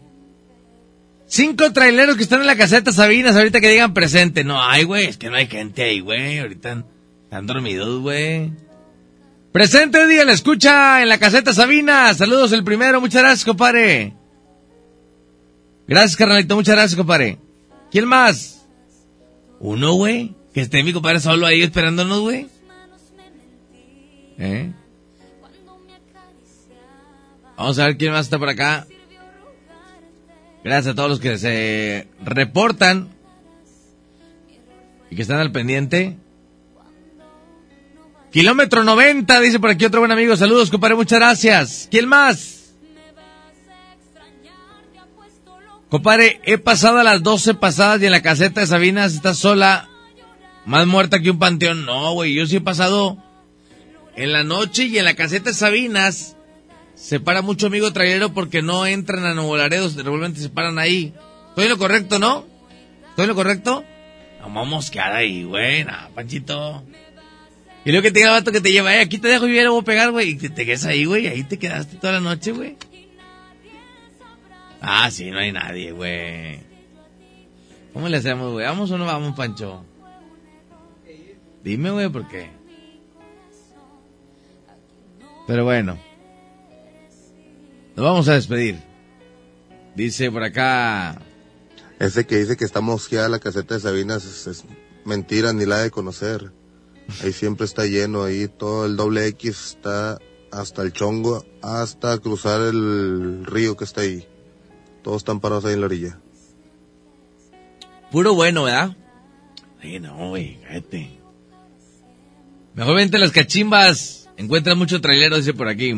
Cinco 1.28 1.72
traileros 1.72 2.18
que 2.18 2.24
están 2.24 2.41
en 2.41 2.48
la 2.48 2.56
caseta 2.58 2.91
Sabinas 2.91 3.36
ahorita 3.36 3.62
que 3.62 3.70
digan 3.70 3.94
presente. 3.94 4.44
No 4.44 4.62
hay, 4.62 4.84
güey, 4.84 5.08
es 5.08 5.18
que 5.18 5.30
no 5.30 5.38
hay 5.38 5.48
gente 5.48 5.84
ahí, 5.84 6.02
güey. 6.02 6.40
Ahorita 6.40 6.84
están 7.24 7.48
dormidos, 7.48 8.02
güey. 8.02 8.52
Presente, 9.54 10.06
día, 10.08 10.26
la 10.26 10.34
escucha 10.34 11.02
en 11.02 11.10
la 11.10 11.18
caseta 11.18 11.54
Sabina. 11.54 12.14
Saludos 12.14 12.52
el 12.52 12.64
primero, 12.66 12.99
muchas 12.99 13.22
gracias, 13.24 13.45
compadre. 13.45 14.14
Gracias, 15.88 16.18
carnalito, 16.18 16.56
muchas 16.56 16.76
gracias, 16.76 16.98
compadre. 16.98 17.38
¿Quién 17.91 18.06
más? 18.06 18.57
Uno, 19.60 19.94
güey. 19.94 20.36
Que 20.54 20.62
esté 20.62 20.84
mi 20.84 20.94
compadre 20.94 21.20
solo 21.20 21.46
ahí 21.46 21.62
esperándonos, 21.62 22.20
güey. 22.22 22.48
¿Eh? 24.40 24.72
Vamos 27.58 27.80
a 27.80 27.86
ver 27.86 27.98
quién 27.98 28.12
más 28.12 28.26
está 28.26 28.38
por 28.38 28.50
acá. 28.50 28.88
Gracias 30.64 30.94
a 30.94 30.96
todos 30.96 31.10
los 31.10 31.20
que 31.20 31.38
se 31.38 32.08
reportan 32.24 33.10
y 35.10 35.16
que 35.16 35.22
están 35.22 35.40
al 35.40 35.52
pendiente. 35.52 36.18
Kilómetro 38.32 38.84
90, 38.84 39.40
dice 39.40 39.60
por 39.60 39.70
aquí 39.70 39.86
otro 39.86 40.02
buen 40.02 40.12
amigo. 40.12 40.36
Saludos, 40.36 40.70
compadre, 40.70 40.96
muchas 40.96 41.20
gracias. 41.20 41.88
¿Quién 41.90 42.08
más? 42.08 42.57
Compadre, 45.90 46.42
he 46.44 46.58
pasado 46.58 47.00
a 47.00 47.04
las 47.04 47.24
12 47.24 47.54
pasadas 47.54 48.02
y 48.02 48.06
en 48.06 48.12
la 48.12 48.22
caseta 48.22 48.62
de 48.62 48.68
Sabinas 48.68 49.14
está 49.14 49.34
sola, 49.34 49.90
más 50.66 50.86
muerta 50.86 51.22
que 51.22 51.32
un 51.32 51.40
panteón. 51.40 51.86
No, 51.86 52.14
güey, 52.14 52.34
yo 52.34 52.46
sí 52.46 52.58
he 52.58 52.62
pasado 52.62 53.18
en 54.16 54.34
la 54.34 54.44
noche 54.44 54.86
y 54.86 54.98
en 54.98 55.06
la 55.06 55.16
caseta 55.16 55.52
de 55.52 55.56
Sabinas 55.56 56.36
se 56.96 57.20
para 57.20 57.42
mucho 57.42 57.68
amigo 57.68 57.94
trailero 57.94 58.34
porque 58.34 58.62
no 58.62 58.86
entran 58.86 59.24
a 59.26 59.34
Nuevo 59.34 59.56
Laredo, 59.56 59.90
se 59.90 60.50
paran 60.50 60.78
ahí. 60.78 61.14
¿Estoy 61.50 61.66
en 61.66 61.70
lo 61.70 61.78
correcto, 61.78 62.20
no? 62.20 62.46
¿Estoy 63.10 63.24
en 63.24 63.30
lo 63.30 63.36
correcto? 63.36 63.86
No 64.42 64.54
vamos 64.54 64.92
a 64.96 65.16
ahí, 65.16 65.44
güey, 65.44 65.86
nah, 65.86 66.10
Panchito. 66.10 66.84
Y 67.86 67.92
luego 67.92 68.04
que 68.04 68.12
te 68.12 68.20
diga 68.20 68.32
el 68.32 68.42
vato 68.42 68.52
que 68.52 68.60
te 68.60 68.72
lleva, 68.72 68.94
eh, 68.96 69.00
aquí 69.00 69.18
te 69.18 69.30
dejo 69.30 69.48
y 69.48 69.56
ya 69.56 69.64
lo 69.64 69.72
voy 69.72 69.82
a 69.82 69.86
pegar, 69.86 70.12
güey. 70.12 70.32
Y 70.32 70.36
te, 70.36 70.50
te 70.50 70.66
quedas 70.66 70.86
ahí, 70.86 71.06
güey, 71.06 71.28
ahí 71.28 71.44
te 71.44 71.58
quedaste 71.58 71.96
toda 71.96 72.14
la 72.14 72.20
noche, 72.20 72.52
güey. 72.52 72.76
Ah, 74.82 75.10
sí, 75.12 75.32
no 75.32 75.40
hay 75.40 75.52
nadie, 75.52 75.91
güey. 75.91 76.60
¿Cómo 77.94 78.10
le 78.10 78.18
hacemos, 78.18 78.52
güey? 78.52 78.66
¿Vamos 78.66 78.91
o 78.91 78.98
no 78.98 79.06
vamos, 79.06 79.36
Pancho? 79.36 79.84
Dime, 81.64 81.91
güey, 81.91 82.10
¿por 82.10 82.28
qué? 82.28 82.49
Pero 85.48 85.64
bueno. 85.64 85.98
Nos 87.95 88.06
vamos 88.06 88.28
a 88.28 88.34
despedir. 88.34 88.80
Dice 89.95 90.32
por 90.32 90.44
acá. 90.44 91.20
Ese 91.99 92.28
que 92.28 92.38
dice 92.38 92.56
que 92.56 92.66
está 92.66 92.82
mosqueada 92.82 93.30
la 93.30 93.40
caseta 93.40 93.74
de 93.74 93.80
Sabinas 93.80 94.24
es, 94.26 94.45
es 94.45 94.66
mentira, 95.04 95.54
ni 95.54 95.66
la 95.66 95.80
de 95.80 95.90
conocer. 95.90 96.52
Ahí 97.24 97.34
siempre 97.34 97.66
está 97.66 97.86
lleno, 97.86 98.24
ahí 98.24 98.48
todo 98.48 98.86
el 98.86 98.95
doble 98.95 99.26
X 99.28 99.70
está 99.70 100.20
hasta 100.52 100.84
el 100.84 100.94
chongo, 100.94 101.45
hasta 101.62 102.18
cruzar 102.20 102.62
el 102.62 103.45
río 103.45 103.76
que 103.76 103.86
está 103.86 104.02
ahí. 104.02 104.28
Todos 105.08 105.22
están 105.22 105.40
parados 105.40 105.64
ahí 105.64 105.74
en 105.74 105.80
la 105.80 105.86
orilla. 105.86 106.20
Puro 108.12 108.34
bueno, 108.34 108.64
¿verdad? 108.64 108.98
Ay, 109.82 110.02
no, 110.02 110.32
güey, 110.32 110.60
cállate. 110.68 111.12
Mejor 112.74 112.98
vente 112.98 113.18
las 113.18 113.32
cachimbas. 113.32 114.28
Encuentran 114.36 114.78
mucho 114.78 115.00
trailero, 115.00 115.38
dice 115.38 115.54
por 115.54 115.70
aquí. 115.70 115.96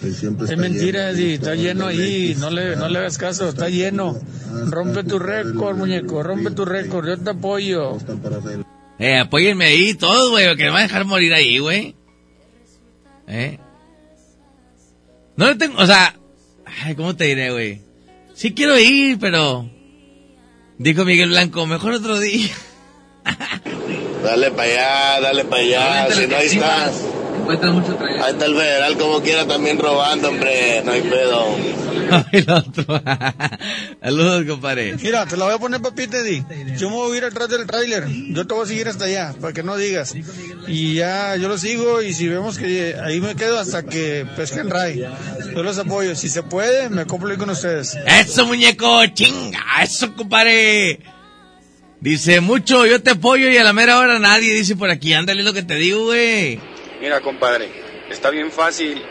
Es 0.00 0.56
mentira, 0.56 1.10
Eddie, 1.10 1.34
está 1.34 1.56
lleno 1.56 1.88
ahí, 1.88 2.36
no 2.38 2.50
le, 2.50 2.76
no 2.76 2.88
le 2.88 3.00
hagas 3.00 3.18
caso, 3.18 3.48
está 3.48 3.68
lleno. 3.68 4.16
Rompe 4.68 5.02
tu 5.02 5.18
récord, 5.18 5.76
muñeco, 5.76 6.22
rompe 6.22 6.52
tu 6.52 6.64
récord, 6.64 7.08
yo 7.08 7.18
te 7.18 7.30
apoyo. 7.30 7.98
Eh, 9.00 9.18
apóyenme 9.18 9.64
ahí 9.64 9.94
todos, 9.94 10.30
güey, 10.30 10.56
que 10.56 10.66
me 10.66 10.70
van 10.70 10.78
a 10.78 10.86
dejar 10.86 11.04
morir 11.04 11.34
ahí, 11.34 11.58
güey. 11.58 11.96
¿Eh? 13.26 13.58
No 15.36 15.48
le 15.48 15.56
tengo, 15.56 15.82
o 15.82 15.86
sea, 15.86 16.14
ay, 16.84 16.94
¿cómo 16.94 17.16
te 17.16 17.24
diré, 17.24 17.50
güey? 17.50 17.91
Sí 18.42 18.54
quiero 18.54 18.76
ir, 18.76 19.20
pero... 19.20 19.70
Dijo 20.76 21.04
Miguel 21.04 21.28
Blanco, 21.28 21.64
mejor 21.64 21.92
otro 21.92 22.18
día. 22.18 22.50
Dale 24.24 24.50
para 24.50 24.62
allá, 24.64 25.20
dale 25.20 25.44
para 25.44 25.62
allá, 25.62 26.10
si 26.12 26.26
no 26.26 26.36
ahí 26.36 26.46
estás. 26.46 27.04
Mucho. 27.42 27.98
Ahí 28.22 28.32
está 28.32 28.46
el 28.46 28.54
federal 28.54 28.96
como 28.96 29.20
quiera 29.20 29.46
también 29.46 29.78
robando, 29.78 30.28
hombre, 30.28 30.82
no 30.84 30.92
hay 30.92 31.02
pedo. 31.02 31.56
el 32.32 32.50
otro. 32.50 32.84
Saludos, 34.02 34.44
compadre. 34.46 34.96
Mira, 35.02 35.26
te 35.26 35.36
la 35.36 35.46
voy 35.46 35.54
a 35.54 35.58
poner 35.58 35.80
papita, 35.80 36.18
Eddie. 36.18 36.44
Yo 36.76 36.90
me 36.90 36.96
voy 36.96 37.14
a 37.14 37.18
ir 37.18 37.24
atrás 37.24 37.48
del 37.48 37.66
tráiler. 37.66 38.06
Yo 38.08 38.46
te 38.46 38.54
voy 38.54 38.64
a 38.64 38.66
seguir 38.66 38.88
hasta 38.88 39.04
allá, 39.06 39.34
para 39.40 39.52
que 39.52 39.62
no 39.62 39.76
digas. 39.76 40.14
Y 40.66 40.94
ya, 40.94 41.36
yo 41.36 41.48
lo 41.48 41.58
sigo 41.58 42.02
y 42.02 42.14
si 42.14 42.28
vemos 42.28 42.58
que 42.58 42.96
ahí 43.02 43.20
me 43.20 43.34
quedo 43.34 43.58
hasta 43.58 43.82
que 43.82 44.26
pesquen 44.36 44.70
Ray. 44.70 45.04
Yo 45.54 45.62
los 45.62 45.78
apoyo. 45.78 46.14
Si 46.14 46.28
se 46.28 46.42
puede, 46.42 46.88
me 46.88 47.06
compro 47.06 47.30
ahí 47.30 47.36
con 47.36 47.50
ustedes. 47.50 47.96
Eso, 48.06 48.46
muñeco, 48.46 49.06
chinga, 49.06 49.60
eso, 49.82 50.14
compadre. 50.14 51.00
Dice, 52.00 52.40
mucho, 52.40 52.84
yo 52.84 53.00
te 53.00 53.10
apoyo 53.10 53.48
y 53.48 53.56
a 53.56 53.62
la 53.64 53.72
mera 53.72 53.98
hora 53.98 54.18
nadie, 54.18 54.52
dice 54.54 54.74
por 54.74 54.90
aquí, 54.90 55.14
ándale 55.14 55.44
lo 55.44 55.52
que 55.52 55.62
te 55.62 55.76
digo, 55.76 56.06
güey. 56.06 56.58
Mira, 57.02 57.20
compadre, 57.20 57.68
está 58.10 58.30
bien 58.30 58.52
fácil 58.52 59.02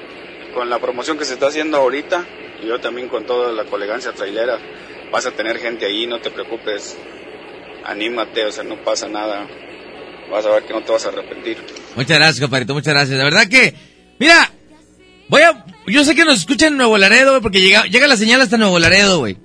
con 0.54 0.70
la 0.70 0.80
promoción 0.80 1.18
que 1.18 1.26
se 1.26 1.34
está 1.34 1.48
haciendo 1.48 1.76
ahorita 1.76 2.26
y 2.64 2.68
yo 2.68 2.80
también 2.80 3.10
con 3.10 3.26
toda 3.26 3.52
la 3.52 3.66
colegancia 3.66 4.14
trailera. 4.14 4.58
Vas 5.12 5.26
a 5.26 5.32
tener 5.32 5.58
gente 5.58 5.88
ahí, 5.88 6.08
no 6.08 6.22
te 6.22 6.32
preocupes. 6.32 6.98
Anímate, 7.84 8.46
o 8.46 8.52
sea, 8.54 8.64
no 8.64 8.82
pasa 8.82 9.10
nada. 9.10 9.46
Vas 10.32 10.46
a 10.46 10.52
ver 10.52 10.64
que 10.64 10.72
no 10.72 10.82
te 10.84 10.90
vas 10.94 11.06
a 11.06 11.10
arrepentir. 11.10 11.58
Muchas 11.98 12.18
gracias, 12.18 12.40
compadrito, 12.40 12.74
muchas 12.74 12.94
gracias. 12.94 13.18
La 13.18 13.26
verdad 13.26 13.50
que, 13.50 13.76
mira, 14.18 14.50
voy 15.28 15.42
a, 15.42 15.66
yo 15.86 16.06
sé 16.06 16.16
que 16.16 16.24
nos 16.24 16.40
escuchan 16.40 16.70
en 16.70 16.78
Nuevo 16.78 16.98
Laredo, 16.98 17.32
güey, 17.32 17.42
porque 17.42 17.60
llega, 17.60 17.84
llega 17.88 18.08
la 18.08 18.16
señal 18.16 18.40
hasta 18.40 18.56
Nuevo 18.56 18.80
Laredo, 18.80 19.20
güey. 19.20 19.36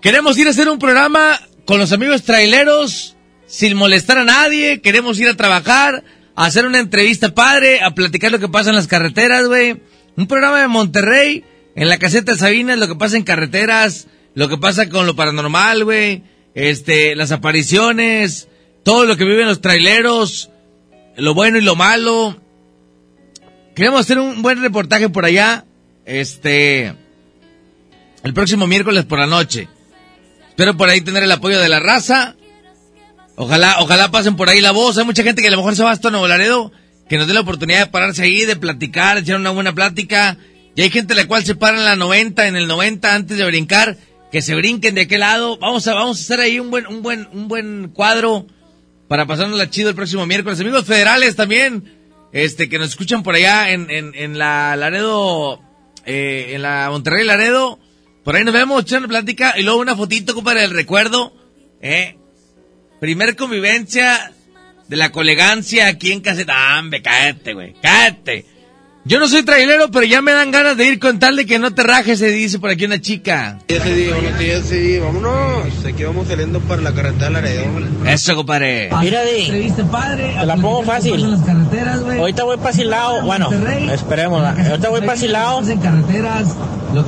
Queremos 0.00 0.38
ir 0.38 0.46
a 0.46 0.50
hacer 0.50 0.66
un 0.70 0.78
programa 0.78 1.38
con 1.66 1.78
los 1.78 1.92
amigos 1.92 2.22
traileros, 2.22 3.15
sin 3.46 3.76
molestar 3.76 4.18
a 4.18 4.24
nadie. 4.24 4.80
Queremos 4.80 5.18
ir 5.18 5.28
a 5.28 5.36
trabajar, 5.36 6.04
a 6.34 6.44
hacer 6.44 6.66
una 6.66 6.78
entrevista 6.78 7.34
padre, 7.34 7.80
a 7.80 7.94
platicar 7.94 8.32
lo 8.32 8.38
que 8.38 8.48
pasa 8.48 8.70
en 8.70 8.76
las 8.76 8.86
carreteras, 8.86 9.46
güey. 9.46 9.80
Un 10.16 10.26
programa 10.26 10.60
de 10.60 10.68
Monterrey, 10.68 11.44
en 11.74 11.88
la 11.88 11.98
caseta 11.98 12.32
de 12.32 12.38
Sabinas, 12.38 12.78
lo 12.78 12.88
que 12.88 12.94
pasa 12.94 13.16
en 13.16 13.22
carreteras, 13.22 14.08
lo 14.34 14.48
que 14.48 14.58
pasa 14.58 14.88
con 14.88 15.06
lo 15.06 15.16
paranormal, 15.16 15.84
güey. 15.84 16.22
Este, 16.54 17.14
las 17.16 17.32
apariciones, 17.32 18.48
todo 18.82 19.04
lo 19.04 19.16
que 19.16 19.24
viven 19.24 19.46
los 19.46 19.60
traileros, 19.60 20.50
lo 21.16 21.34
bueno 21.34 21.58
y 21.58 21.62
lo 21.62 21.76
malo. 21.76 22.40
Queremos 23.74 24.00
hacer 24.00 24.18
un 24.18 24.40
buen 24.42 24.62
reportaje 24.62 25.10
por 25.10 25.26
allá, 25.26 25.66
este, 26.06 26.94
el 28.22 28.32
próximo 28.32 28.66
miércoles 28.66 29.04
por 29.04 29.18
la 29.18 29.26
noche. 29.26 29.68
Espero 30.48 30.76
por 30.78 30.88
ahí 30.88 31.02
tener 31.02 31.22
el 31.22 31.32
apoyo 31.32 31.60
de 31.60 31.68
la 31.68 31.80
raza. 31.80 32.35
Ojalá, 33.36 33.76
ojalá 33.80 34.10
pasen 34.10 34.36
por 34.36 34.48
ahí 34.48 34.60
la 34.60 34.72
voz. 34.72 34.96
Hay 34.96 35.04
mucha 35.04 35.22
gente 35.22 35.42
que 35.42 35.48
a 35.48 35.50
lo 35.50 35.58
mejor 35.58 35.76
se 35.76 35.84
va 35.84 35.90
hasta 35.90 36.10
Nuevo 36.10 36.26
Laredo, 36.26 36.72
que 37.08 37.18
nos 37.18 37.26
dé 37.26 37.34
la 37.34 37.40
oportunidad 37.40 37.80
de 37.80 37.86
pararse 37.86 38.22
ahí, 38.22 38.46
de 38.46 38.56
platicar, 38.56 39.18
echar 39.18 39.36
una 39.36 39.50
buena 39.50 39.74
plática. 39.74 40.38
Y 40.74 40.82
hay 40.82 40.90
gente 40.90 41.14
la 41.14 41.26
cual 41.26 41.44
se 41.44 41.54
para 41.54 41.78
en 41.78 41.84
la 41.84 41.96
90, 41.96 42.48
en 42.48 42.56
el 42.56 42.66
90 42.66 43.14
antes 43.14 43.36
de 43.36 43.44
brincar, 43.44 43.96
que 44.32 44.40
se 44.40 44.54
brinquen 44.54 44.94
de 44.94 45.02
aquel 45.02 45.20
lado. 45.20 45.58
Vamos 45.58 45.86
a, 45.86 45.94
vamos 45.94 46.18
a 46.18 46.22
hacer 46.22 46.40
ahí 46.40 46.58
un 46.58 46.70
buen, 46.70 46.86
un 46.86 47.02
buen, 47.02 47.28
un 47.32 47.48
buen 47.48 47.90
cuadro 47.94 48.46
para 49.06 49.26
pasarnos 49.26 49.58
la 49.58 49.68
chido 49.68 49.90
el 49.90 49.94
próximo 49.94 50.24
miércoles. 50.26 50.58
Amigos 50.60 50.86
federales 50.86 51.36
también, 51.36 51.84
este, 52.32 52.70
que 52.70 52.78
nos 52.78 52.88
escuchan 52.88 53.22
por 53.22 53.34
allá 53.34 53.70
en, 53.70 53.90
en, 53.90 54.14
en 54.14 54.38
la 54.38 54.76
Laredo, 54.76 55.60
eh, 56.06 56.52
en 56.54 56.62
la 56.62 56.88
Monterrey 56.90 57.24
Laredo. 57.24 57.78
Por 58.24 58.34
ahí 58.34 58.44
nos 58.44 58.54
vemos, 58.54 58.82
echando 58.82 59.08
plática 59.08 59.54
y 59.58 59.62
luego 59.62 59.78
una 59.78 59.94
fotito, 59.94 60.34
compadre, 60.34 60.62
del 60.62 60.70
recuerdo. 60.70 61.32
¿eh? 61.80 62.16
Primer 63.00 63.36
convivencia 63.36 64.32
de 64.88 64.96
la 64.96 65.12
colegancia 65.12 65.88
aquí 65.88 66.12
en 66.12 66.20
Caseta. 66.20 66.76
¡Ambe, 66.76 67.02
cállate, 67.02 67.54
güey! 67.54 67.74
¡Cállate! 67.82 68.55
Yo 69.08 69.20
no 69.20 69.28
soy 69.28 69.44
trailero, 69.44 69.88
pero 69.92 70.04
ya 70.04 70.20
me 70.20 70.32
dan 70.32 70.50
ganas 70.50 70.76
de 70.76 70.84
ir 70.84 70.98
con 70.98 71.20
tal 71.20 71.36
de 71.36 71.46
que 71.46 71.60
no 71.60 71.72
te 71.72 71.84
rajes, 71.84 72.18
se 72.18 72.26
dice 72.26 72.58
por 72.58 72.70
aquí 72.70 72.86
una 72.86 73.00
chica. 73.00 73.56
Ya 73.68 73.80
te 73.80 73.94
digo, 73.94 74.16
buenos 74.16 74.36
días, 74.36 74.64
sí, 74.68 74.98
vámonos. 74.98 75.84
Aquí 75.86 76.02
vamos 76.02 76.26
saliendo 76.26 76.58
para 76.58 76.82
la 76.82 76.92
carretera 76.92 77.26
de 77.26 77.30
Laredo. 77.30 77.64
Eso, 78.04 78.34
compadre. 78.34 78.90
Mira, 79.00 79.22
Di, 79.22 79.70
te 79.70 80.44
la 80.44 80.56
pongo 80.56 80.82
fácil. 80.82 81.24
Ahorita 82.18 82.42
voy 82.42 82.56
para 82.56 82.72
Silao, 82.72 83.22
bueno, 83.22 83.48
esperemos. 83.92 84.42
Ahorita 84.42 84.88
voy 84.88 85.02
para 85.02 85.16
Silao 85.16 85.62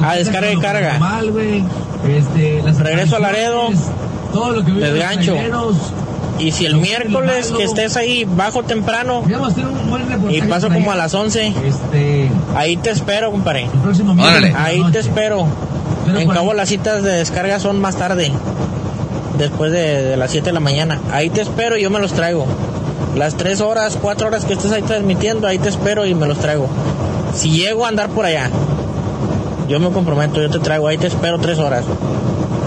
a 0.01 0.15
descarga 0.15 0.53
y 0.53 0.57
carga. 0.59 1.01
Regreso 2.79 3.17
a 3.17 3.19
Laredo, 3.19 3.71
desgancho. 4.79 5.37
Y 6.39 6.53
si 6.53 6.67
el 6.67 6.77
miércoles 6.77 7.53
que 7.57 7.65
estés 7.65 7.97
ahí 7.97 8.25
bajo 8.25 8.63
temprano 8.63 9.23
y 10.31 10.41
paso 10.43 10.69
como 10.71 10.93
a 10.93 10.97
las 10.97 11.15
11, 11.15 11.53
ahí 12.57 12.77
te 12.77 12.91
espero, 12.91 13.31
compadre. 13.33 13.69
Órale. 14.23 14.53
Ahí 14.57 14.83
te 14.93 14.99
espero. 15.01 15.47
En 16.07 16.29
cabo 16.29 16.55
las 16.55 16.69
citas 16.69 17.03
de 17.03 17.11
descarga 17.13 17.59
son 17.61 17.81
más 17.81 17.97
tarde, 17.97 18.33
después 19.37 19.73
de, 19.73 20.03
de 20.03 20.17
las 20.17 20.31
7 20.31 20.47
de 20.47 20.53
la 20.53 20.61
mañana. 20.61 21.01
Ahí 21.13 21.29
te 21.29 21.41
espero 21.41 21.77
y 21.77 21.83
yo 21.83 21.91
me 21.91 21.99
los 21.99 22.13
traigo. 22.13 22.47
Las 23.17 23.35
3 23.37 23.61
horas, 23.61 23.99
4 24.01 24.27
horas 24.29 24.45
que 24.45 24.55
estés 24.55 24.71
ahí 24.73 24.83
transmitiendo, 24.83 25.47
ahí 25.49 25.59
te 25.59 25.69
espero 25.69 26.07
y 26.07 26.15
me 26.15 26.27
los 26.27 26.39
traigo. 26.39 26.69
Si 27.35 27.51
llego 27.51 27.85
a 27.85 27.89
andar 27.89 28.09
por 28.11 28.25
allá, 28.25 28.49
yo 29.69 29.81
me 29.81 29.91
comprometo, 29.91 30.41
yo 30.41 30.49
te 30.51 30.61
traigo, 30.61 30.89
ahí 30.89 30.99
te 30.99 31.09
espero 31.09 31.39
3 31.39 31.59
horas. 31.59 31.85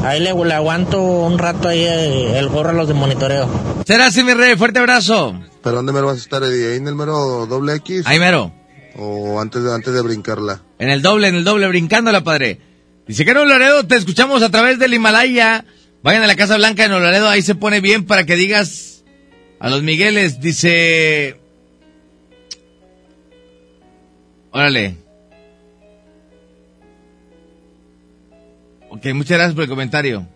Ahí 0.03 0.19
le, 0.19 0.33
le 0.33 0.53
aguanto 0.53 0.99
un 1.01 1.37
rato 1.37 1.67
ahí 1.67 1.83
eh, 1.83 2.39
el 2.39 2.49
gorro 2.49 2.69
a 2.69 2.73
los 2.73 2.87
de 2.87 2.93
monitoreo. 2.95 3.47
Será 3.85 4.07
así, 4.07 4.23
mi 4.23 4.33
rey. 4.33 4.55
Fuerte 4.55 4.79
abrazo. 4.79 5.39
¿Pero 5.63 5.75
dónde 5.77 5.91
me 5.93 6.01
vas 6.01 6.15
a 6.15 6.19
estar, 6.19 6.41
Eddie? 6.43 6.71
¿Ahí 6.71 6.77
en 6.77 6.87
el 6.87 6.95
mero 6.95 7.45
doble 7.45 7.75
X? 7.75 8.03
Ahí 8.05 8.19
mero. 8.19 8.51
¿O 8.97 9.39
antes 9.39 9.63
de, 9.63 9.73
antes 9.73 9.93
de 9.93 10.01
brincarla? 10.01 10.61
En 10.79 10.89
el 10.89 11.01
doble, 11.01 11.27
en 11.27 11.35
el 11.35 11.43
doble, 11.43 11.67
brincándola, 11.67 12.23
padre. 12.23 12.59
Dice 13.07 13.25
que 13.25 13.33
no, 13.33 13.45
Laredo, 13.45 13.85
te 13.85 13.95
escuchamos 13.95 14.41
a 14.41 14.49
través 14.49 14.79
del 14.79 14.93
Himalaya. 14.93 15.65
Vayan 16.03 16.23
a 16.23 16.27
la 16.27 16.35
Casa 16.35 16.57
Blanca 16.57 16.87
de 16.87 16.89
Laredo, 16.89 17.27
ahí 17.29 17.43
se 17.43 17.53
pone 17.53 17.79
bien 17.79 18.05
para 18.05 18.25
que 18.25 18.35
digas 18.35 19.03
a 19.59 19.69
los 19.69 19.83
Migueles. 19.83 20.41
Dice... 20.41 21.39
Órale. 24.51 24.97
Ok, 28.93 29.05
muchas 29.13 29.37
gracias 29.37 29.53
por 29.53 29.63
el 29.63 29.69
comentario. 29.69 30.27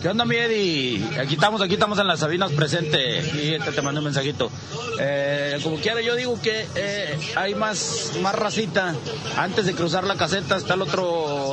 ¿Qué 0.00 0.08
onda, 0.08 0.24
mi 0.24 0.34
Eddie? 0.34 1.04
Aquí 1.20 1.34
estamos, 1.34 1.60
aquí 1.60 1.74
estamos 1.74 1.98
en 1.98 2.06
las 2.06 2.20
Sabinas 2.20 2.50
presente. 2.52 3.20
Y 3.34 3.52
este 3.52 3.70
te 3.70 3.82
mandé 3.82 3.98
un 3.98 4.06
mensajito. 4.06 4.50
Eh, 4.98 5.58
como 5.62 5.76
quiera, 5.76 6.00
yo 6.00 6.14
digo 6.14 6.40
que 6.40 6.66
eh, 6.74 7.18
hay 7.36 7.54
más, 7.54 8.12
más 8.22 8.34
racita. 8.34 8.94
Antes 9.36 9.66
de 9.66 9.74
cruzar 9.74 10.04
la 10.04 10.16
caseta 10.16 10.56
está 10.56 10.72
el 10.72 10.80
otro 10.80 11.04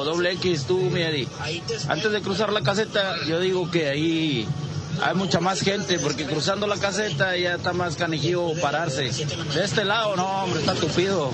doble 0.05 0.31
X, 0.31 0.63
tú, 0.63 0.77
mi 0.77 1.01
Eddie. 1.01 1.27
Antes 1.89 2.13
de 2.13 2.21
cruzar 2.21 2.53
la 2.53 2.61
caseta, 2.61 3.17
yo 3.27 3.41
digo 3.41 3.69
que 3.69 3.89
ahí 3.89 4.47
hay 5.01 5.15
mucha 5.15 5.41
más 5.41 5.59
gente, 5.59 5.99
porque 5.99 6.23
cruzando 6.23 6.67
la 6.67 6.77
caseta 6.77 7.35
ya 7.35 7.55
está 7.55 7.73
más 7.73 7.97
canijillo 7.97 8.53
pararse. 8.61 9.09
De 9.53 9.65
este 9.65 9.83
lado, 9.83 10.15
no, 10.15 10.43
hombre, 10.45 10.61
está 10.61 10.73
tupido. 10.73 11.31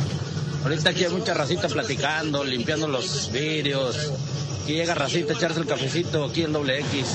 Ahorita 0.64 0.90
aquí 0.90 1.06
hay 1.06 1.12
mucha 1.12 1.34
racita 1.34 1.68
platicando, 1.68 2.44
limpiando 2.44 2.88
los 2.88 3.32
vidrios. 3.32 4.12
Aquí 4.64 4.74
llega 4.74 4.96
racita 4.96 5.34
echarse 5.34 5.62
el 5.62 5.66
cafecito, 5.66 6.26
aquí 6.26 6.44
en 6.44 6.52
doble 6.52 6.80
X. 6.80 7.06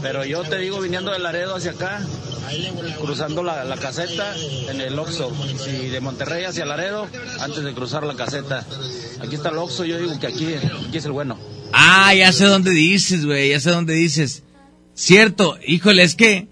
Pero 0.00 0.24
yo 0.24 0.42
te 0.42 0.58
digo, 0.58 0.80
viniendo 0.80 1.12
de 1.12 1.18
Laredo 1.18 1.56
hacia 1.56 1.72
acá, 1.72 2.00
cruzando 2.98 3.42
la, 3.42 3.64
la 3.64 3.76
caseta 3.76 4.34
en 4.68 4.80
el 4.80 4.98
Oxxo. 4.98 5.30
Y 5.66 5.88
de 5.88 6.00
Monterrey 6.00 6.44
hacia 6.44 6.64
Laredo, 6.64 7.06
antes 7.40 7.62
de 7.62 7.74
cruzar 7.74 8.04
la 8.04 8.14
caseta. 8.14 8.64
Aquí 9.20 9.34
está 9.34 9.50
el 9.50 9.58
Oxxo, 9.58 9.84
yo 9.84 9.98
digo 9.98 10.18
que 10.18 10.28
aquí, 10.28 10.54
aquí 10.54 10.96
es 10.96 11.04
el 11.04 11.12
bueno. 11.12 11.38
Ah, 11.72 12.14
ya 12.14 12.32
sé 12.32 12.46
dónde 12.46 12.70
dices, 12.70 13.26
güey, 13.26 13.50
ya 13.50 13.60
sé 13.60 13.70
dónde 13.70 13.92
dices. 13.92 14.42
Cierto, 14.94 15.58
híjole, 15.66 16.02
es 16.02 16.14
que... 16.14 16.48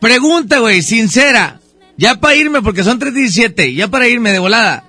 Pregunta, 0.00 0.60
güey, 0.60 0.82
sincera. 0.82 1.60
Ya 1.96 2.16
para 2.16 2.34
irme, 2.34 2.62
porque 2.62 2.82
son 2.82 2.98
3.17, 2.98 3.74
ya 3.74 3.88
para 3.88 4.08
irme 4.08 4.32
de 4.32 4.38
volada. 4.38 4.84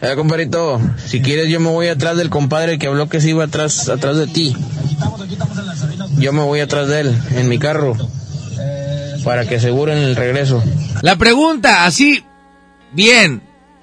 Eh, 0.00 0.14
compadrito, 0.16 0.80
si 1.06 1.22
quieres 1.22 1.48
yo 1.48 1.60
me 1.60 1.68
voy 1.68 1.86
atrás 1.86 2.16
del 2.16 2.28
compadre 2.28 2.76
que 2.76 2.88
habló 2.88 3.08
que 3.08 3.20
se 3.20 3.30
iba 3.30 3.44
atrás, 3.44 3.88
atrás 3.88 4.16
de 4.16 4.26
ti. 4.26 4.52
Yo 6.18 6.32
me 6.32 6.42
voy 6.42 6.58
atrás 6.58 6.88
de 6.88 7.00
él, 7.02 7.16
en 7.36 7.48
mi 7.48 7.60
carro, 7.60 7.96
para 9.22 9.46
que 9.46 9.56
aseguren 9.56 9.98
el 9.98 10.16
regreso. 10.16 10.60
La 11.02 11.16
pregunta, 11.16 11.84
así, 11.84 12.24
bien, 12.92 13.42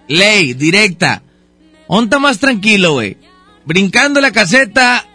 ley, 0.10 0.54
directa. 0.56 1.22
¿Onta 1.88 2.20
más 2.20 2.40
tranquilo, 2.40 2.94
güey? 2.94 3.16
¿Brincando 3.66 4.20
la 4.20 4.32
caseta 4.32 5.06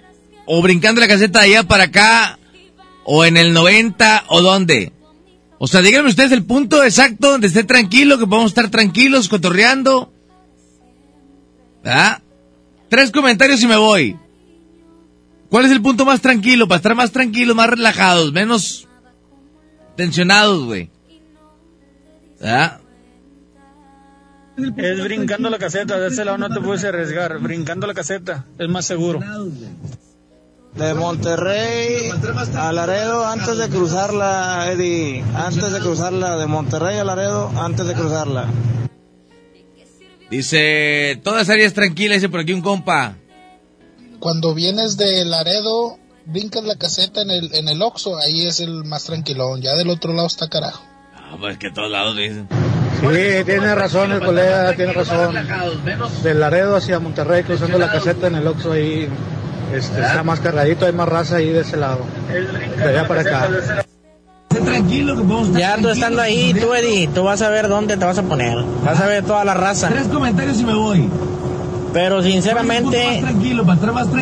o 0.47 0.63
brincando 0.63 1.03
la 1.03 1.09
caseta 1.09 1.41
de 1.41 1.47
allá 1.47 1.63
para 1.65 1.85
acá 1.85 2.39
o 3.05 3.27
en 3.27 3.37
el 3.37 3.53
90 3.53 4.25
o 4.29 4.41
dónde? 4.41 4.94
O 5.65 5.67
sea, 5.67 5.81
díganme 5.81 6.11
ustedes 6.11 6.31
el 6.33 6.45
punto 6.45 6.85
exacto 6.85 7.31
donde 7.31 7.47
esté 7.47 7.65
tranquilo, 7.65 8.19
que 8.19 8.27
podamos 8.27 8.51
estar 8.51 8.69
tranquilos, 8.69 9.31
cotorreando. 9.31 10.13
¿Verdad? 11.83 12.21
Tres 12.91 13.11
comentarios 13.11 13.63
y 13.63 13.67
me 13.67 13.77
voy. 13.79 14.15
¿Cuál 15.49 15.65
es 15.65 15.71
el 15.71 15.81
punto 15.81 16.05
más 16.05 16.21
tranquilo? 16.21 16.69
Para 16.69 16.77
estar 16.77 16.95
más 16.95 17.13
tranquilos, 17.13 17.57
más 17.57 17.71
relajados, 17.71 18.31
menos 18.35 18.87
tensionados, 19.97 20.67
güey. 20.67 20.91
¿Verdad? 22.39 22.81
Es 24.77 25.03
brincando 25.03 25.49
la 25.49 25.57
caseta, 25.57 25.99
de 25.99 26.09
ese 26.09 26.27
lado 26.27 26.37
no 26.37 26.51
te 26.51 26.61
puedes 26.61 26.85
arriesgar. 26.85 27.39
Brincando 27.39 27.87
la 27.87 27.95
caseta 27.95 28.45
es 28.59 28.69
más 28.69 28.85
seguro. 28.85 29.21
De 30.75 30.93
Monterrey 30.95 32.11
a 32.57 32.73
Laredo 32.73 33.25
antes 33.27 33.59
de 33.59 33.69
cruzarla, 33.69 34.73
Eddie. 34.73 35.23
Antes 35.35 35.73
de 35.73 35.79
cruzarla, 35.79 36.37
de 36.37 36.47
Monterrey 36.47 36.99
a 36.99 37.05
Laredo 37.05 37.53
antes 37.57 37.87
de 37.87 37.95
cruzarla. 37.95 38.49
Dice, 40.31 41.21
todas 41.23 41.49
áreas 41.49 41.75
tranquilas, 41.75 42.17
dice 42.17 42.29
por 42.29 42.41
aquí 42.41 42.53
un 42.53 42.61
compa. 42.61 43.17
Cuando 44.19 44.53
vienes 44.53 44.97
de 44.97 45.25
Laredo, 45.25 45.99
brincas 46.25 46.65
la 46.65 46.77
caseta 46.77 47.23
en 47.23 47.31
el, 47.31 47.55
en 47.55 47.69
el 47.69 47.81
Oxxo, 47.81 48.17
ahí 48.17 48.47
es 48.47 48.59
el 48.59 48.85
más 48.85 49.05
tranquilón. 49.05 49.63
Ya 49.63 49.77
del 49.77 49.91
otro 49.91 50.13
lado 50.13 50.27
está 50.27 50.49
carajo. 50.49 50.83
Ah, 51.15 51.37
pues 51.39 51.57
que 51.59 51.71
todos 51.71 51.91
lados 51.91 52.17
dicen. 52.17 52.49
Sí, 53.01 53.45
tiene 53.45 53.75
razón 53.75 54.11
el 54.13 54.21
colega, 54.21 54.75
tiene 54.75 54.93
razón. 54.93 55.37
De 56.23 56.35
Laredo 56.35 56.77
hacia 56.77 56.99
Monterrey, 56.99 57.45
cruzando 57.45 57.79
la 57.79 57.93
caseta 57.93 58.27
en 58.27 58.37
el 58.37 58.47
Oxxo 58.47 58.73
ahí, 58.73 59.09
este, 59.75 60.01
está 60.01 60.23
más 60.23 60.41
cargadito, 60.41 60.87
hay 60.87 60.93
más 60.93 61.09
raza 61.09 61.37
ahí 61.37 61.51
de 61.51 61.61
ese 61.61 61.77
lado. 61.77 62.01
De 62.77 62.85
allá 62.85 63.09
para 63.09 63.21
acá. 63.21 63.49
Ya 65.55 65.77
tú 65.79 65.89
estando 65.89 66.23
ahí, 66.23 66.55
tú 66.55 66.73
Eddie, 66.75 67.09
tú 67.09 67.25
vas 67.25 67.43
a 67.43 67.49
ver 67.49 67.69
dónde 67.69 67.97
te 67.97 68.05
vas 68.05 68.19
a 68.19 68.23
poner. 68.23 68.57
Vas 68.85 69.01
a 69.01 69.07
ver 69.07 69.25
toda 69.25 69.45
la 69.45 69.55
raza. 69.55 69.89
Tres 69.89 70.09
comentarios 70.09 70.61
y 70.61 70.65
me 70.65 70.75
voy. 70.75 71.09
Pero 71.93 72.23
sinceramente, 72.23 73.23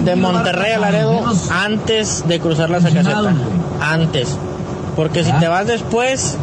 de 0.03 0.17
Monterrey 0.17 0.73
a 0.73 0.79
Laredo, 0.79 1.25
antes 1.51 2.27
de 2.29 2.39
cruzar 2.39 2.69
la 2.69 2.81
caseta. 2.81 3.35
Antes. 3.81 4.37
Porque 4.95 5.25
si 5.25 5.33
te 5.33 5.49
vas 5.49 5.67
después, 5.67 6.37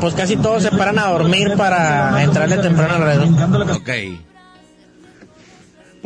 pues 0.00 0.14
casi 0.14 0.36
todos 0.36 0.62
se 0.62 0.70
paran 0.70 0.98
a 0.98 1.06
dormir 1.06 1.54
para 1.56 2.22
entrarle 2.22 2.58
temprano 2.58 2.96
a 2.96 2.98
Laredo. 2.98 3.24
Ok. 3.74 3.90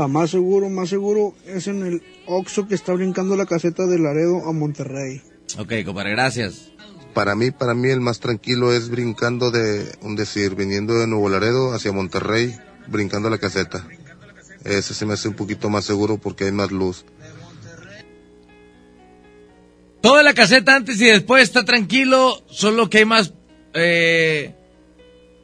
Para 0.02 0.12
más 0.12 0.32
seguro, 0.32 0.68
más 0.68 0.88
seguro 0.88 1.32
es 1.46 1.68
en 1.68 1.86
el 1.86 2.02
Oxxo 2.26 2.66
que 2.66 2.74
está 2.74 2.92
brincando 2.92 3.36
la 3.36 3.46
caseta 3.46 3.86
de 3.86 4.00
Laredo 4.00 4.48
a 4.48 4.52
Monterrey. 4.52 5.22
Ok, 5.58 5.74
compadre, 5.84 6.10
gracias. 6.10 6.72
Para 7.14 7.36
mí, 7.36 7.52
para 7.52 7.74
mí 7.74 7.88
el 7.88 8.00
más 8.00 8.18
tranquilo 8.18 8.72
es 8.72 8.88
brincando 8.88 9.52
de, 9.52 9.96
un 10.00 10.16
decir, 10.16 10.56
viniendo 10.56 10.94
de 10.94 11.06
Nuevo 11.06 11.28
Laredo 11.28 11.72
hacia 11.72 11.92
Monterrey, 11.92 12.52
brincando 12.88 13.30
la 13.30 13.38
caseta. 13.38 13.86
Ese 14.64 14.92
se 14.92 15.06
me 15.06 15.14
hace 15.14 15.28
un 15.28 15.34
poquito 15.34 15.70
más 15.70 15.84
seguro 15.84 16.18
porque 16.18 16.46
hay 16.46 16.52
más 16.52 16.72
luz. 16.72 17.04
Toda 20.00 20.24
la 20.24 20.34
caseta 20.34 20.74
antes 20.74 21.00
y 21.00 21.06
después 21.06 21.44
está 21.44 21.64
tranquilo, 21.64 22.42
solo 22.50 22.90
que 22.90 22.98
hay 22.98 23.04
más, 23.04 23.34
eh, 23.74 24.52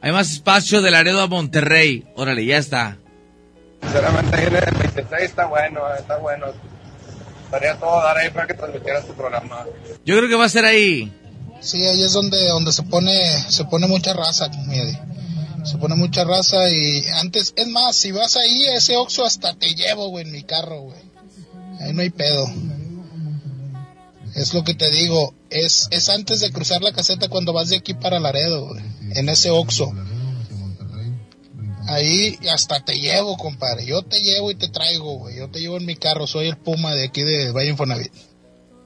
hay 0.01 0.11
más 0.11 0.33
espacio 0.33 0.81
de 0.81 0.91
Laredo 0.91 1.21
a 1.21 1.27
Monterrey. 1.27 2.03
Órale, 2.17 2.45
ya 2.45 2.57
está. 2.57 2.99
Sinceramente, 3.81 4.37
ahí 4.37 4.47
en 4.47 4.55
el 4.55 4.77
26 4.77 5.21
está 5.21 5.45
bueno, 5.45 5.81
está 5.97 6.17
bueno. 6.17 6.47
Estaría 7.45 7.75
todo 7.77 8.01
dar 8.03 8.17
ahí 8.17 8.29
para 8.29 8.45
que 8.45 8.53
transmitieras 8.53 9.05
tu 9.05 9.13
programa. 9.13 9.65
Yo 10.05 10.17
creo 10.17 10.29
que 10.29 10.35
va 10.35 10.45
a 10.45 10.49
ser 10.49 10.65
ahí. 10.65 11.11
Sí, 11.61 11.85
ahí 11.85 12.03
es 12.03 12.13
donde, 12.13 12.47
donde 12.47 12.71
se 12.71 12.83
pone, 12.83 13.11
se 13.49 13.65
pone 13.65 13.87
mucha 13.87 14.13
raza, 14.13 14.49
mire. 14.67 14.99
Se 15.65 15.77
pone 15.77 15.95
mucha 15.95 16.23
raza 16.23 16.69
y 16.69 17.03
antes, 17.15 17.53
es 17.55 17.67
más, 17.67 17.95
si 17.95 18.11
vas 18.11 18.37
ahí 18.37 18.65
a 18.67 18.75
ese 18.75 18.95
Oxxo 18.95 19.25
hasta 19.25 19.53
te 19.55 19.73
llevo, 19.75 20.09
güey, 20.09 20.25
en 20.25 20.31
mi 20.31 20.43
carro, 20.43 20.81
güey. 20.81 20.99
Ahí 21.81 21.93
no 21.93 22.01
hay 22.01 22.09
pedo. 22.09 22.47
Es 24.35 24.53
lo 24.53 24.63
que 24.63 24.73
te 24.73 24.89
digo, 24.89 25.33
es, 25.49 25.87
es 25.91 26.07
antes 26.09 26.39
de 26.39 26.51
cruzar 26.51 26.81
la 26.81 26.93
caseta 26.93 27.27
cuando 27.27 27.51
vas 27.51 27.69
de 27.69 27.77
aquí 27.77 27.93
para 27.93 28.19
Laredo, 28.19 28.67
güey, 28.67 28.83
en 29.15 29.27
ese 29.27 29.49
Oxxo. 29.49 29.91
Ahí 31.89 32.37
hasta 32.53 32.79
te 32.81 32.99
llevo, 32.99 33.35
compadre. 33.35 33.83
Yo 33.83 34.03
te 34.03 34.19
llevo 34.19 34.51
y 34.51 34.55
te 34.55 34.69
traigo, 34.69 35.17
güey. 35.17 35.37
Yo 35.37 35.49
te 35.49 35.59
llevo 35.59 35.77
en 35.77 35.87
mi 35.87 35.95
carro. 35.95 36.27
Soy 36.27 36.47
el 36.47 36.57
Puma 36.57 36.93
de 36.93 37.05
aquí 37.05 37.23
de 37.23 37.51
Valle 37.51 37.71
Infonavit. 37.71 38.13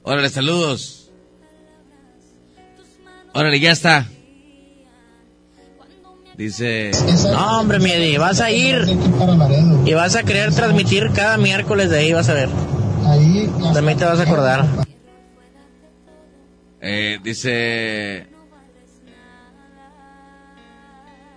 Órale, 0.03 0.29
saludos. 0.29 1.11
Órale, 3.33 3.59
ya 3.59 3.71
está. 3.71 4.07
Dice... 6.37 6.91
No, 7.31 7.59
hombre, 7.59 7.79
Miedi, 7.79 8.17
vas 8.17 8.39
a 8.39 8.51
ir 8.51 8.85
y 9.85 9.93
vas 9.93 10.15
a 10.15 10.23
querer 10.23 10.53
transmitir 10.53 11.11
cada 11.11 11.37
miércoles 11.37 11.89
de 11.89 11.99
ahí, 11.99 12.13
vas 12.13 12.29
a 12.29 12.33
ver. 12.33 12.49
Ahí 13.05 13.51
También 13.73 13.97
te 13.97 14.05
vas 14.05 14.19
a 14.19 14.23
acordar. 14.23 14.65
Eh, 16.81 17.19
dice... 17.23 18.32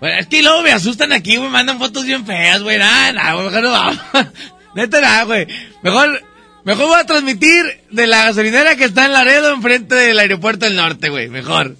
Es 0.00 0.26
que 0.26 0.42
luego 0.42 0.62
me 0.62 0.72
asustan 0.72 1.12
aquí, 1.12 1.36
güey, 1.36 1.48
mandan 1.48 1.78
fotos 1.78 2.04
bien 2.04 2.26
feas, 2.26 2.62
güey, 2.62 2.78
nada, 2.78 3.12
nada, 3.12 3.42
mejor 3.42 3.62
no 3.62 3.70
vamos. 3.70 3.98
Neta, 4.74 5.00
nada, 5.00 5.24
güey. 5.24 5.46
Mejor, 5.82 6.22
mejor 6.64 6.86
voy 6.86 7.00
a 7.00 7.06
transmitir 7.06 7.64
de 7.90 8.06
la 8.06 8.26
gasolinera 8.26 8.76
que 8.76 8.84
está 8.84 9.06
en 9.06 9.12
Laredo 9.12 9.54
enfrente 9.54 9.94
del 9.94 10.18
aeropuerto 10.18 10.66
del 10.66 10.76
norte, 10.76 11.08
güey, 11.08 11.28
mejor. 11.28 11.76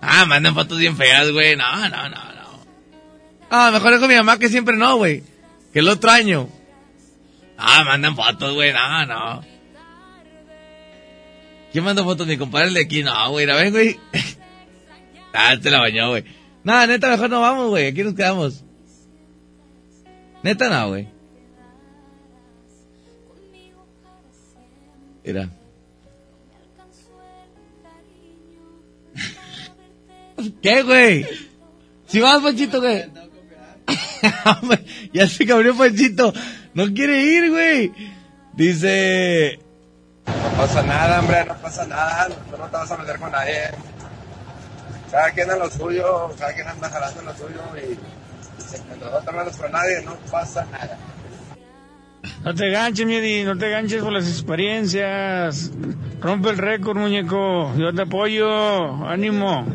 Ah, 0.00 0.24
mandan 0.24 0.54
fotos 0.54 0.78
bien 0.78 0.96
feas, 0.96 1.30
güey, 1.30 1.56
no, 1.56 1.88
no, 1.88 2.08
no, 2.08 2.08
no. 2.08 2.64
Ah, 3.50 3.70
mejor 3.70 3.92
es 3.92 4.00
con 4.00 4.08
mi 4.08 4.14
mamá 4.14 4.38
que 4.38 4.48
siempre 4.48 4.76
no, 4.76 4.96
güey, 4.96 5.22
que 5.72 5.80
el 5.80 5.88
otro 5.88 6.10
año. 6.10 6.48
Ah, 7.58 7.84
mandan 7.84 8.16
fotos, 8.16 8.54
güey, 8.54 8.72
no, 8.72 9.06
no. 9.06 9.44
¿Quién 11.70 11.84
manda 11.84 12.02
fotos? 12.02 12.26
Mi 12.26 12.38
compadre 12.38 12.70
de 12.70 12.80
aquí, 12.80 13.02
no, 13.02 13.30
güey, 13.30 13.44
la 13.44 13.56
ven, 13.56 13.72
güey. 13.72 13.98
ah, 15.34 15.54
te 15.60 15.70
la 15.70 15.80
bañó, 15.80 16.08
güey. 16.10 16.24
No, 16.64 16.86
neta, 16.86 17.08
mejor 17.08 17.30
no 17.30 17.40
vamos, 17.40 17.68
güey. 17.70 17.86
Aquí 17.86 18.02
nos 18.02 18.14
quedamos. 18.14 18.64
Neta, 20.42 20.68
no, 20.68 20.88
güey. 20.88 21.08
Mira. 25.24 25.48
¿Qué, 30.62 30.82
güey? 30.82 31.26
Si 32.06 32.20
vas, 32.20 32.42
Panchito, 32.42 32.80
güey. 32.80 33.04
ya 35.12 35.28
se 35.28 35.46
cabrió 35.46 35.76
Panchito. 35.76 36.32
No 36.74 36.92
quiere 36.94 37.22
ir, 37.22 37.50
güey. 37.50 37.92
Dice... 38.54 39.58
No 40.26 40.56
pasa 40.56 40.82
nada, 40.82 41.20
hombre, 41.20 41.44
no 41.44 41.56
pasa 41.56 41.86
nada. 41.86 42.28
No 42.50 42.66
te 42.66 42.72
vas 42.72 42.90
a 42.90 42.96
meter 42.96 43.18
con 43.18 43.30
nadie. 43.32 43.70
Cada 45.10 45.30
quien 45.32 45.50
en 45.50 45.58
lo 45.58 45.70
suyo, 45.70 46.34
cada 46.38 46.52
quien 46.52 46.68
anda 46.68 46.88
jalando 46.90 47.20
en 47.20 47.26
lo 47.26 47.36
suyo 47.36 47.60
y 47.76 47.94
si 48.62 48.76
no 49.00 49.18
te 49.18 49.32
metes 49.32 49.56
con 49.56 49.72
nadie, 49.72 50.02
no 50.04 50.16
pasa 50.30 50.66
nada. 50.70 50.98
No 52.44 52.54
te 52.54 52.70
ganches, 52.70 53.06
Miedi, 53.06 53.44
no 53.44 53.56
te 53.56 53.70
ganches 53.70 54.02
por 54.02 54.12
las 54.12 54.28
experiencias. 54.28 55.70
Rompe 56.20 56.50
el 56.50 56.58
récord, 56.58 56.98
muñeco. 56.98 57.72
Yo 57.76 57.94
te 57.94 58.02
apoyo. 58.02 59.06
Ánimo. 59.06 59.66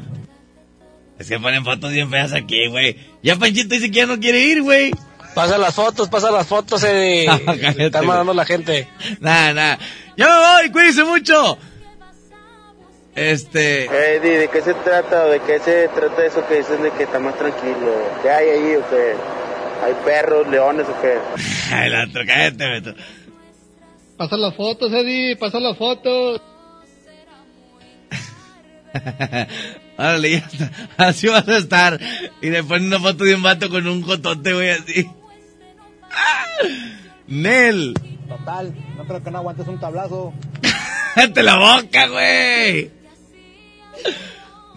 Es 1.17 1.29
que 1.29 1.39
ponen 1.39 1.63
fotos 1.63 1.91
bien 1.91 2.09
feas 2.09 2.33
aquí, 2.33 2.67
güey. 2.67 2.97
Ya 3.21 3.37
Panchito 3.37 3.75
dice 3.75 3.89
que 3.89 3.97
ya 3.97 4.05
no 4.05 4.19
quiere 4.19 4.39
ir, 4.39 4.61
güey. 4.61 4.91
Pasa 5.33 5.57
las 5.57 5.73
fotos, 5.73 6.09
pasa 6.09 6.31
las 6.31 6.45
fotos, 6.45 6.83
Eddie. 6.83 7.25
Cállate, 7.45 7.85
Están 7.85 8.05
mandando 8.05 8.33
la 8.33 8.45
gente. 8.45 8.87
Nada, 9.19 9.53
nada. 9.53 9.79
Ya 10.17 10.27
me 10.27 10.35
voy, 10.35 10.71
cuídense 10.71 11.03
mucho. 11.03 11.57
Este. 13.15 13.85
Eddie, 13.85 14.39
¿de 14.39 14.49
qué 14.49 14.61
se 14.61 14.73
trata? 14.73 15.25
¿De 15.27 15.39
qué 15.41 15.59
se 15.59 15.87
trata 15.89 16.25
eso 16.25 16.45
que 16.47 16.57
dices 16.57 16.81
de 16.81 16.91
que 16.91 17.03
está 17.03 17.19
más 17.19 17.37
tranquilo? 17.37 18.11
¿Qué 18.21 18.29
hay 18.29 18.49
ahí 18.49 18.75
o 18.75 18.89
qué? 18.89 19.13
¿Hay 19.83 19.93
perros, 20.03 20.47
leones 20.47 20.87
o 20.87 21.01
qué? 21.01 21.19
Ay, 21.71 21.89
la 21.89 22.05
otro, 22.05 22.21
cállate, 22.25 22.67
Beto. 22.67 22.95
Pasa 24.17 24.37
las 24.37 24.55
fotos, 24.55 24.91
Eddie, 24.91 25.35
pasa 25.35 25.59
las 25.59 25.77
fotos. 25.77 26.41
Órale, 29.97 30.31
ya 30.31 30.37
está. 30.37 30.71
Así 30.97 31.27
vas 31.27 31.47
a 31.47 31.57
estar. 31.57 31.99
Y 32.41 32.49
le 32.49 32.63
ponen 32.63 32.87
una 32.87 32.99
foto 32.99 33.23
de 33.25 33.35
un 33.35 33.43
vato 33.43 33.69
con 33.69 33.87
un 33.87 34.01
jotote, 34.01 34.53
güey, 34.53 34.71
así. 34.71 35.07
Nel. 37.27 37.93
Total, 38.27 38.73
no 38.97 39.05
creo 39.05 39.23
que 39.23 39.31
no 39.31 39.37
aguantes 39.37 39.67
un 39.67 39.79
tablazo. 39.79 40.33
¡Cállate 41.15 41.43
la 41.43 41.57
boca, 41.57 42.07
güey! 42.07 43.02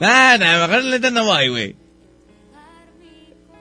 Nada, 0.00 0.38
nada, 0.38 0.66
mejor 0.66 0.84
neta 0.84 1.10
no 1.10 1.24
voy, 1.24 1.48
güey. 1.48 1.76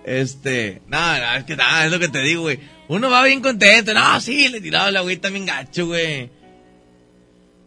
Este, 0.03 0.81
nada, 0.87 1.19
nada, 1.19 1.37
es 1.37 1.43
que 1.45 1.55
nada, 1.55 1.85
es 1.85 1.91
lo 1.91 1.99
que 1.99 2.09
te 2.09 2.19
digo, 2.19 2.43
güey. 2.43 2.59
Uno 2.87 3.09
va 3.09 3.23
bien 3.23 3.41
contento, 3.41 3.93
no, 3.93 4.21
sí, 4.21 4.49
le 4.49 4.61
tiraba 4.61 4.91
la 4.91 4.99
agüita 4.99 5.29
bien 5.29 5.45
gacho, 5.45 5.87
güey. 5.87 6.29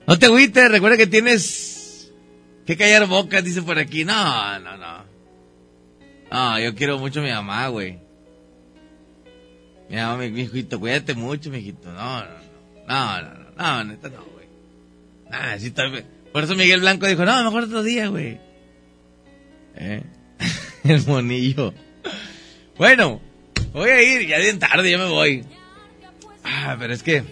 No 0.07 0.19
te 0.19 0.27
agüites, 0.27 0.71
recuerda 0.71 0.97
que 0.97 1.07
tienes 1.07 2.13
que 2.65 2.77
callar 2.77 3.07
bocas, 3.07 3.43
dice 3.43 3.63
por 3.63 3.79
aquí. 3.79 4.05
No, 4.05 4.59
no, 4.61 4.77
no. 4.77 5.05
No, 6.31 6.61
yo 6.61 6.75
quiero 6.75 6.99
mucho 6.99 7.21
a 7.21 7.23
mi 7.23 7.31
mamá, 7.31 7.69
güey. 7.69 7.99
Mi 9.89 9.97
mamá, 9.97 10.17
mi, 10.19 10.41
hijito, 10.43 10.79
cuídate 10.79 11.15
mucho, 11.15 11.51
mi 11.51 11.59
hijito. 11.59 11.91
No, 11.91 12.25
no, 12.25 12.31
no. 12.31 12.49
No, 12.87 13.23
no, 13.23 13.35
no, 13.35 13.51
no, 13.57 13.85
neta 13.85 14.09
no, 14.09 14.25
güey. 14.25 14.47
Ah, 15.31 15.59
sí 15.59 15.73
bien. 15.77 16.07
Por 16.33 16.45
eso 16.45 16.55
Miguel 16.55 16.81
Blanco 16.81 17.07
dijo, 17.07 17.25
no, 17.25 17.45
mejor 17.45 17.65
otro 17.65 17.83
día, 17.83 18.09
güey. 18.09 18.39
¿Eh? 19.77 20.03
El 20.85 21.05
monillo. 21.07 21.73
Bueno, 22.77 23.21
voy 23.73 23.91
a 23.91 24.03
ir, 24.03 24.27
ya 24.27 24.39
bien 24.39 24.59
tarde, 24.59 24.91
ya 24.91 24.99
me 24.99 25.09
voy. 25.09 25.45
Ah, 26.45 26.77
pero 26.79 26.93
es 26.93 27.03
que... 27.03 27.25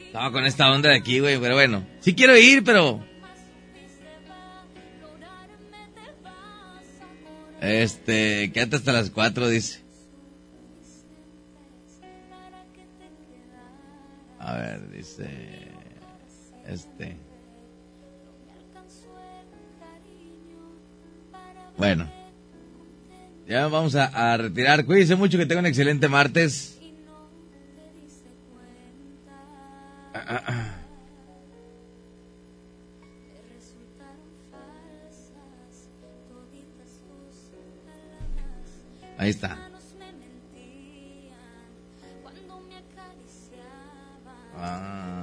Estaba 0.00 0.32
con 0.32 0.46
esta 0.46 0.70
onda 0.70 0.90
de 0.90 0.96
aquí, 0.96 1.20
güey, 1.20 1.38
pero 1.38 1.54
bueno. 1.54 1.86
Sí 2.00 2.14
quiero 2.14 2.36
ir, 2.36 2.64
pero... 2.64 3.04
Este, 7.60 8.52
quédate 8.52 8.76
hasta 8.76 8.92
las 8.92 9.10
4, 9.10 9.48
dice. 9.48 9.80
A 14.38 14.54
ver, 14.54 14.90
dice... 14.90 15.67
Este... 16.68 17.16
Bueno. 21.78 22.10
Ya 23.46 23.68
vamos 23.68 23.94
a, 23.94 24.04
a 24.32 24.36
retirar. 24.36 24.84
Cuídense 24.84 25.16
mucho, 25.16 25.38
que 25.38 25.46
tengan 25.46 25.64
un 25.64 25.68
excelente 25.68 26.08
martes. 26.08 26.78
Ah, 30.12 30.24
ah, 30.26 30.44
ah. 30.46 30.74
Ahí 39.16 39.30
está. 39.30 39.56
Ah. 39.56 39.68
Ah, 44.60 45.17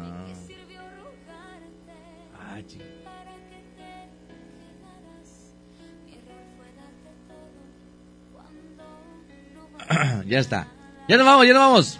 ya 10.27 10.39
está. 10.39 10.67
Ya 11.07 11.17
nos 11.17 11.25
vamos, 11.25 11.45
ya 11.45 11.53
nos 11.53 11.61
vamos. 11.61 11.99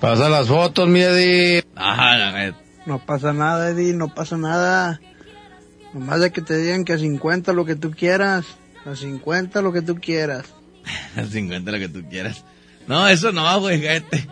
Pasa 0.00 0.28
las 0.28 0.48
fotos, 0.48 0.88
mi 0.88 1.00
Eddie. 1.00 1.64
Ajá, 1.74 2.16
la 2.16 2.32
red. 2.32 2.54
No 2.84 2.98
pasa 2.98 3.32
nada, 3.32 3.70
Eddie, 3.70 3.94
no 3.94 4.08
pasa 4.08 4.36
nada. 4.36 5.00
Nomás 5.92 6.20
de 6.20 6.30
que 6.30 6.42
te 6.42 6.56
digan 6.56 6.84
que 6.84 6.92
a 6.92 6.98
50 6.98 7.52
lo 7.52 7.64
que 7.64 7.74
tú 7.74 7.90
quieras. 7.90 8.44
A 8.84 8.94
50 8.94 9.62
lo 9.62 9.72
que 9.72 9.82
tú 9.82 9.96
quieras. 9.96 10.46
50 11.30 11.70
lo 11.70 11.78
que 11.78 11.88
tú 11.88 12.04
quieras. 12.08 12.44
No, 12.86 13.08
eso 13.08 13.32
no, 13.32 13.60
güey, 13.60 13.80
gente. 13.80 14.28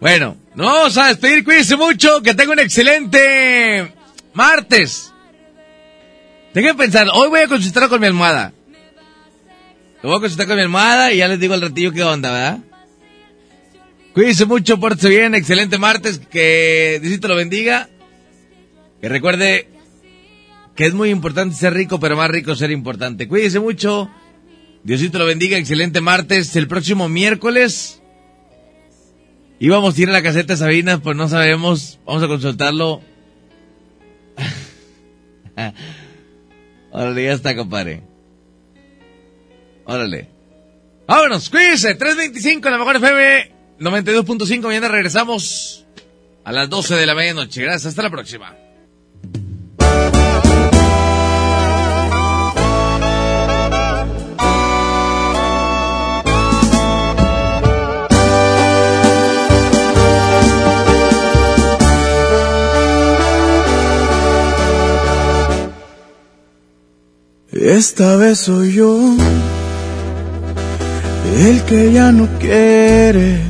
Bueno, 0.00 0.36
nos 0.54 0.66
vamos 0.66 0.98
a 0.98 1.06
despedir. 1.06 1.44
Cuídense 1.44 1.76
mucho. 1.76 2.22
Que 2.22 2.34
tenga 2.34 2.52
un 2.52 2.58
excelente 2.58 3.92
martes. 4.34 5.12
Tengo 6.52 6.68
que 6.68 6.74
pensar. 6.74 7.08
Hoy 7.14 7.28
voy 7.28 7.40
a 7.40 7.48
consultar 7.48 7.88
con 7.88 8.00
mi 8.00 8.06
almohada. 8.06 8.52
Lo 10.06 10.12
voy 10.12 10.18
a 10.18 10.20
consultar 10.20 10.46
con 10.46 10.54
mi 10.54 10.62
almohada 10.62 11.12
y 11.12 11.16
ya 11.16 11.26
les 11.26 11.40
digo 11.40 11.54
al 11.54 11.60
ratillo 11.60 11.90
qué 11.90 12.04
onda, 12.04 12.30
¿verdad? 12.30 12.58
Cuídense 14.14 14.44
mucho, 14.44 14.78
pórtense 14.78 15.08
bien. 15.08 15.34
Excelente 15.34 15.78
martes. 15.78 16.20
Que 16.30 17.00
Diosito 17.02 17.26
lo 17.26 17.34
bendiga. 17.34 17.88
Que 19.00 19.08
recuerde 19.08 19.68
que 20.76 20.86
es 20.86 20.94
muy 20.94 21.10
importante 21.10 21.56
ser 21.56 21.74
rico, 21.74 21.98
pero 21.98 22.16
más 22.16 22.30
rico 22.30 22.54
ser 22.54 22.70
importante. 22.70 23.26
Cuídense 23.26 23.58
mucho. 23.58 24.08
Diosito 24.84 25.18
lo 25.18 25.26
bendiga. 25.26 25.58
Excelente 25.58 26.00
martes. 26.00 26.54
El 26.54 26.68
próximo 26.68 27.08
miércoles. 27.08 28.00
Íbamos 29.58 29.98
a 29.98 30.02
ir 30.02 30.08
a 30.10 30.12
la 30.12 30.22
caseta 30.22 30.52
de 30.52 30.58
Sabina, 30.58 31.02
pues 31.02 31.16
no 31.16 31.28
sabemos. 31.28 31.98
Vamos 32.06 32.22
a 32.22 32.28
consultarlo. 32.28 33.02
Ahora 36.92 37.20
ya 37.20 37.32
está, 37.32 37.56
compadre. 37.56 38.04
Órale. 39.86 40.28
Vámonos, 41.06 41.48
cuídense. 41.48 41.94
325 41.94 42.68
la 42.68 42.78
mejor 42.78 42.96
FM 42.96 43.52
92.5. 43.78 44.62
Mañana 44.62 44.88
regresamos 44.88 45.86
a 46.44 46.52
las 46.52 46.68
12 46.68 46.96
de 46.96 47.06
la 47.06 47.14
medianoche. 47.14 47.62
Gracias, 47.62 47.86
hasta 47.86 48.02
la 48.02 48.10
próxima. 48.10 48.54
Esta 67.52 68.16
vez 68.16 68.38
soy 68.40 68.74
yo 68.74 69.16
el 71.34 71.62
que 71.62 71.92
ya 71.92 72.12
no 72.12 72.28
quiere 72.38 73.40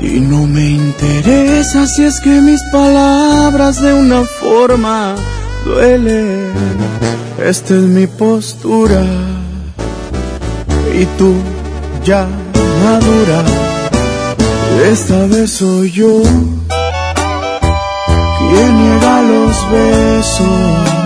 y 0.00 0.20
no 0.20 0.46
me 0.46 0.70
interesa 0.70 1.86
si 1.86 2.04
es 2.04 2.20
que 2.20 2.40
mis 2.40 2.62
palabras 2.72 3.80
de 3.80 3.92
una 3.92 4.22
forma 4.22 5.14
duelen. 5.64 6.52
Esta 7.44 7.74
es 7.74 7.82
mi 7.82 8.06
postura 8.06 9.04
y 10.98 11.04
tú 11.18 11.34
ya 12.04 12.26
madura. 12.84 13.44
Esta 14.90 15.26
vez 15.26 15.50
soy 15.52 15.90
yo 15.90 16.22
quien 18.38 18.78
niega 18.78 19.22
los 19.22 19.70
besos 19.70 20.96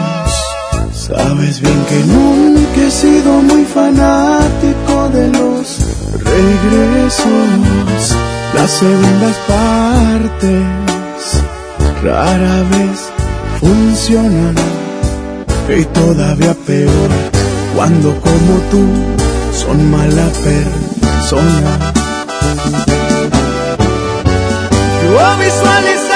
Sabes 0.92 1.60
bien 1.60 1.84
que 1.89 1.98
nunca 2.05 2.86
he 2.86 2.90
sido 2.90 3.32
muy 3.42 3.64
fanático 3.64 4.80
de 5.12 5.28
los 5.28 5.78
regresos. 6.24 8.16
Las 8.55 8.70
segundas 8.70 9.36
partes 9.47 10.64
rara 12.02 12.62
vez 12.70 13.10
funcionan. 13.60 14.55
Y 15.68 15.84
todavía 15.84 16.55
peor 16.66 17.10
cuando 17.76 18.20
como 18.20 18.58
tú 18.70 18.84
son 19.55 19.90
mala 19.90 20.26
persona. 20.42 21.92
Yo 25.05 25.44
visualizaba 25.44 26.09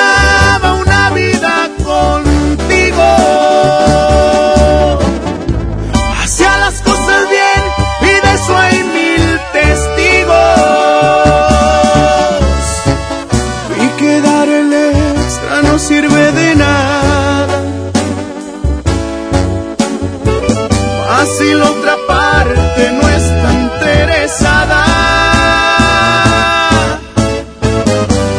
si 21.44 21.52
la 21.52 21.64
otra 21.64 21.96
parte 22.06 22.92
no 22.92 23.08
está 23.08 23.52
interesada. 23.52 24.80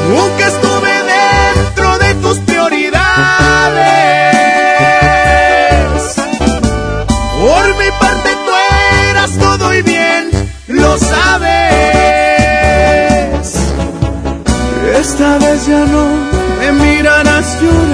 Nunca 0.09 0.43
estuve 0.53 0.93
dentro 1.17 1.87
de 2.03 2.09
tus 2.23 2.37
prioridades. 2.49 2.95
Por 7.43 7.65
mi 7.81 7.89
parte 8.03 8.29
tú 8.45 8.53
eras 9.11 9.31
todo 9.37 9.65
y 9.73 9.81
bien, 9.83 10.23
lo 10.67 10.97
sabes. 10.97 11.55
Esta 15.01 15.37
vez 15.37 15.67
ya 15.67 15.83
no 15.95 16.05
me 16.59 16.71
mirarás 16.71 17.47
llorando. 17.61 17.84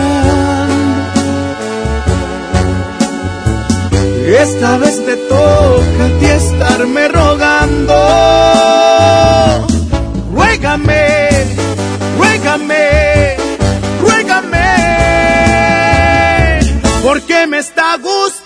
Esta 4.42 4.78
vez 4.80 5.06
te 5.06 5.16
toca 5.18 6.06
a 6.06 6.20
ti 6.20 6.26
estarme 6.26 7.08
rogando. 7.10 7.94
Ruégame, 10.34 11.30
ruégame, 12.18 13.38
ruégame, 14.02 14.70
porque 17.04 17.46
me 17.46 17.60
está 17.60 17.98
gustando. 17.98 18.41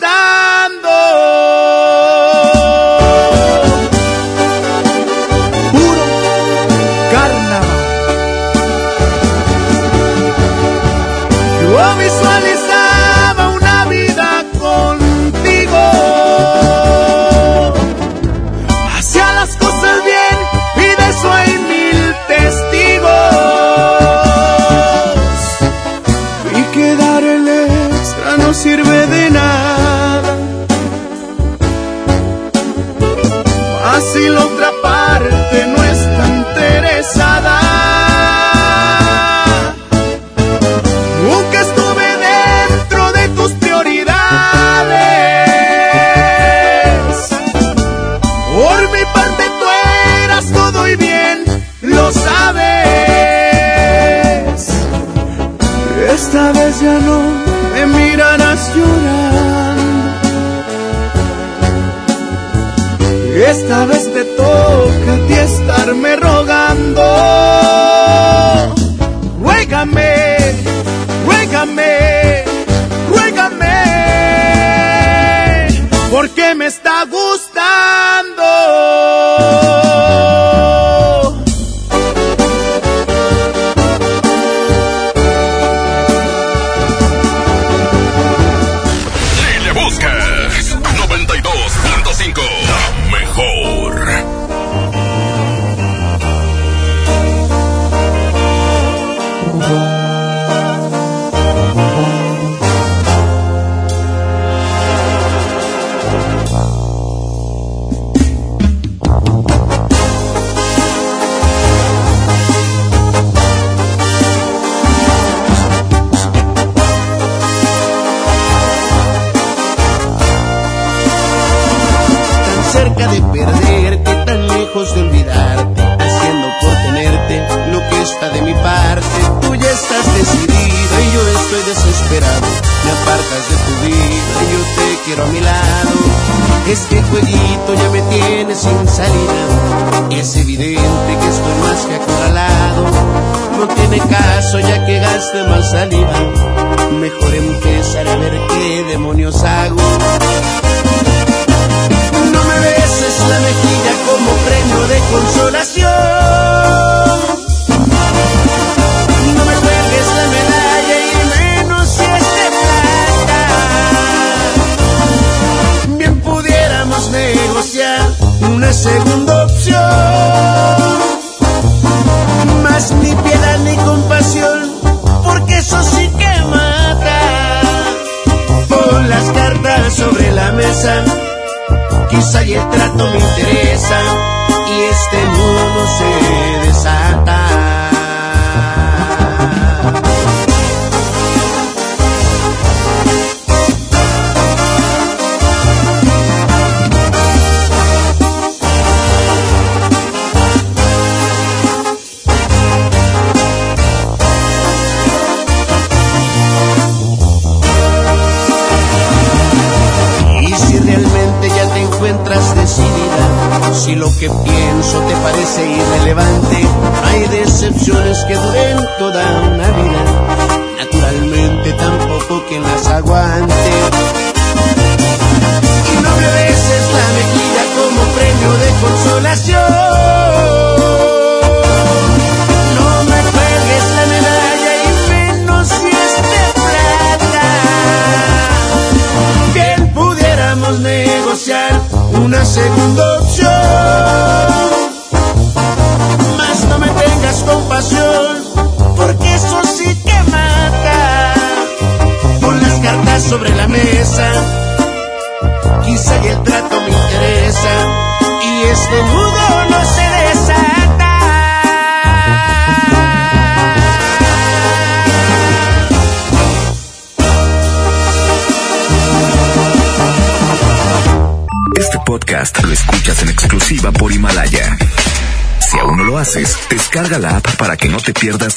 Pierdas 278.25 278.55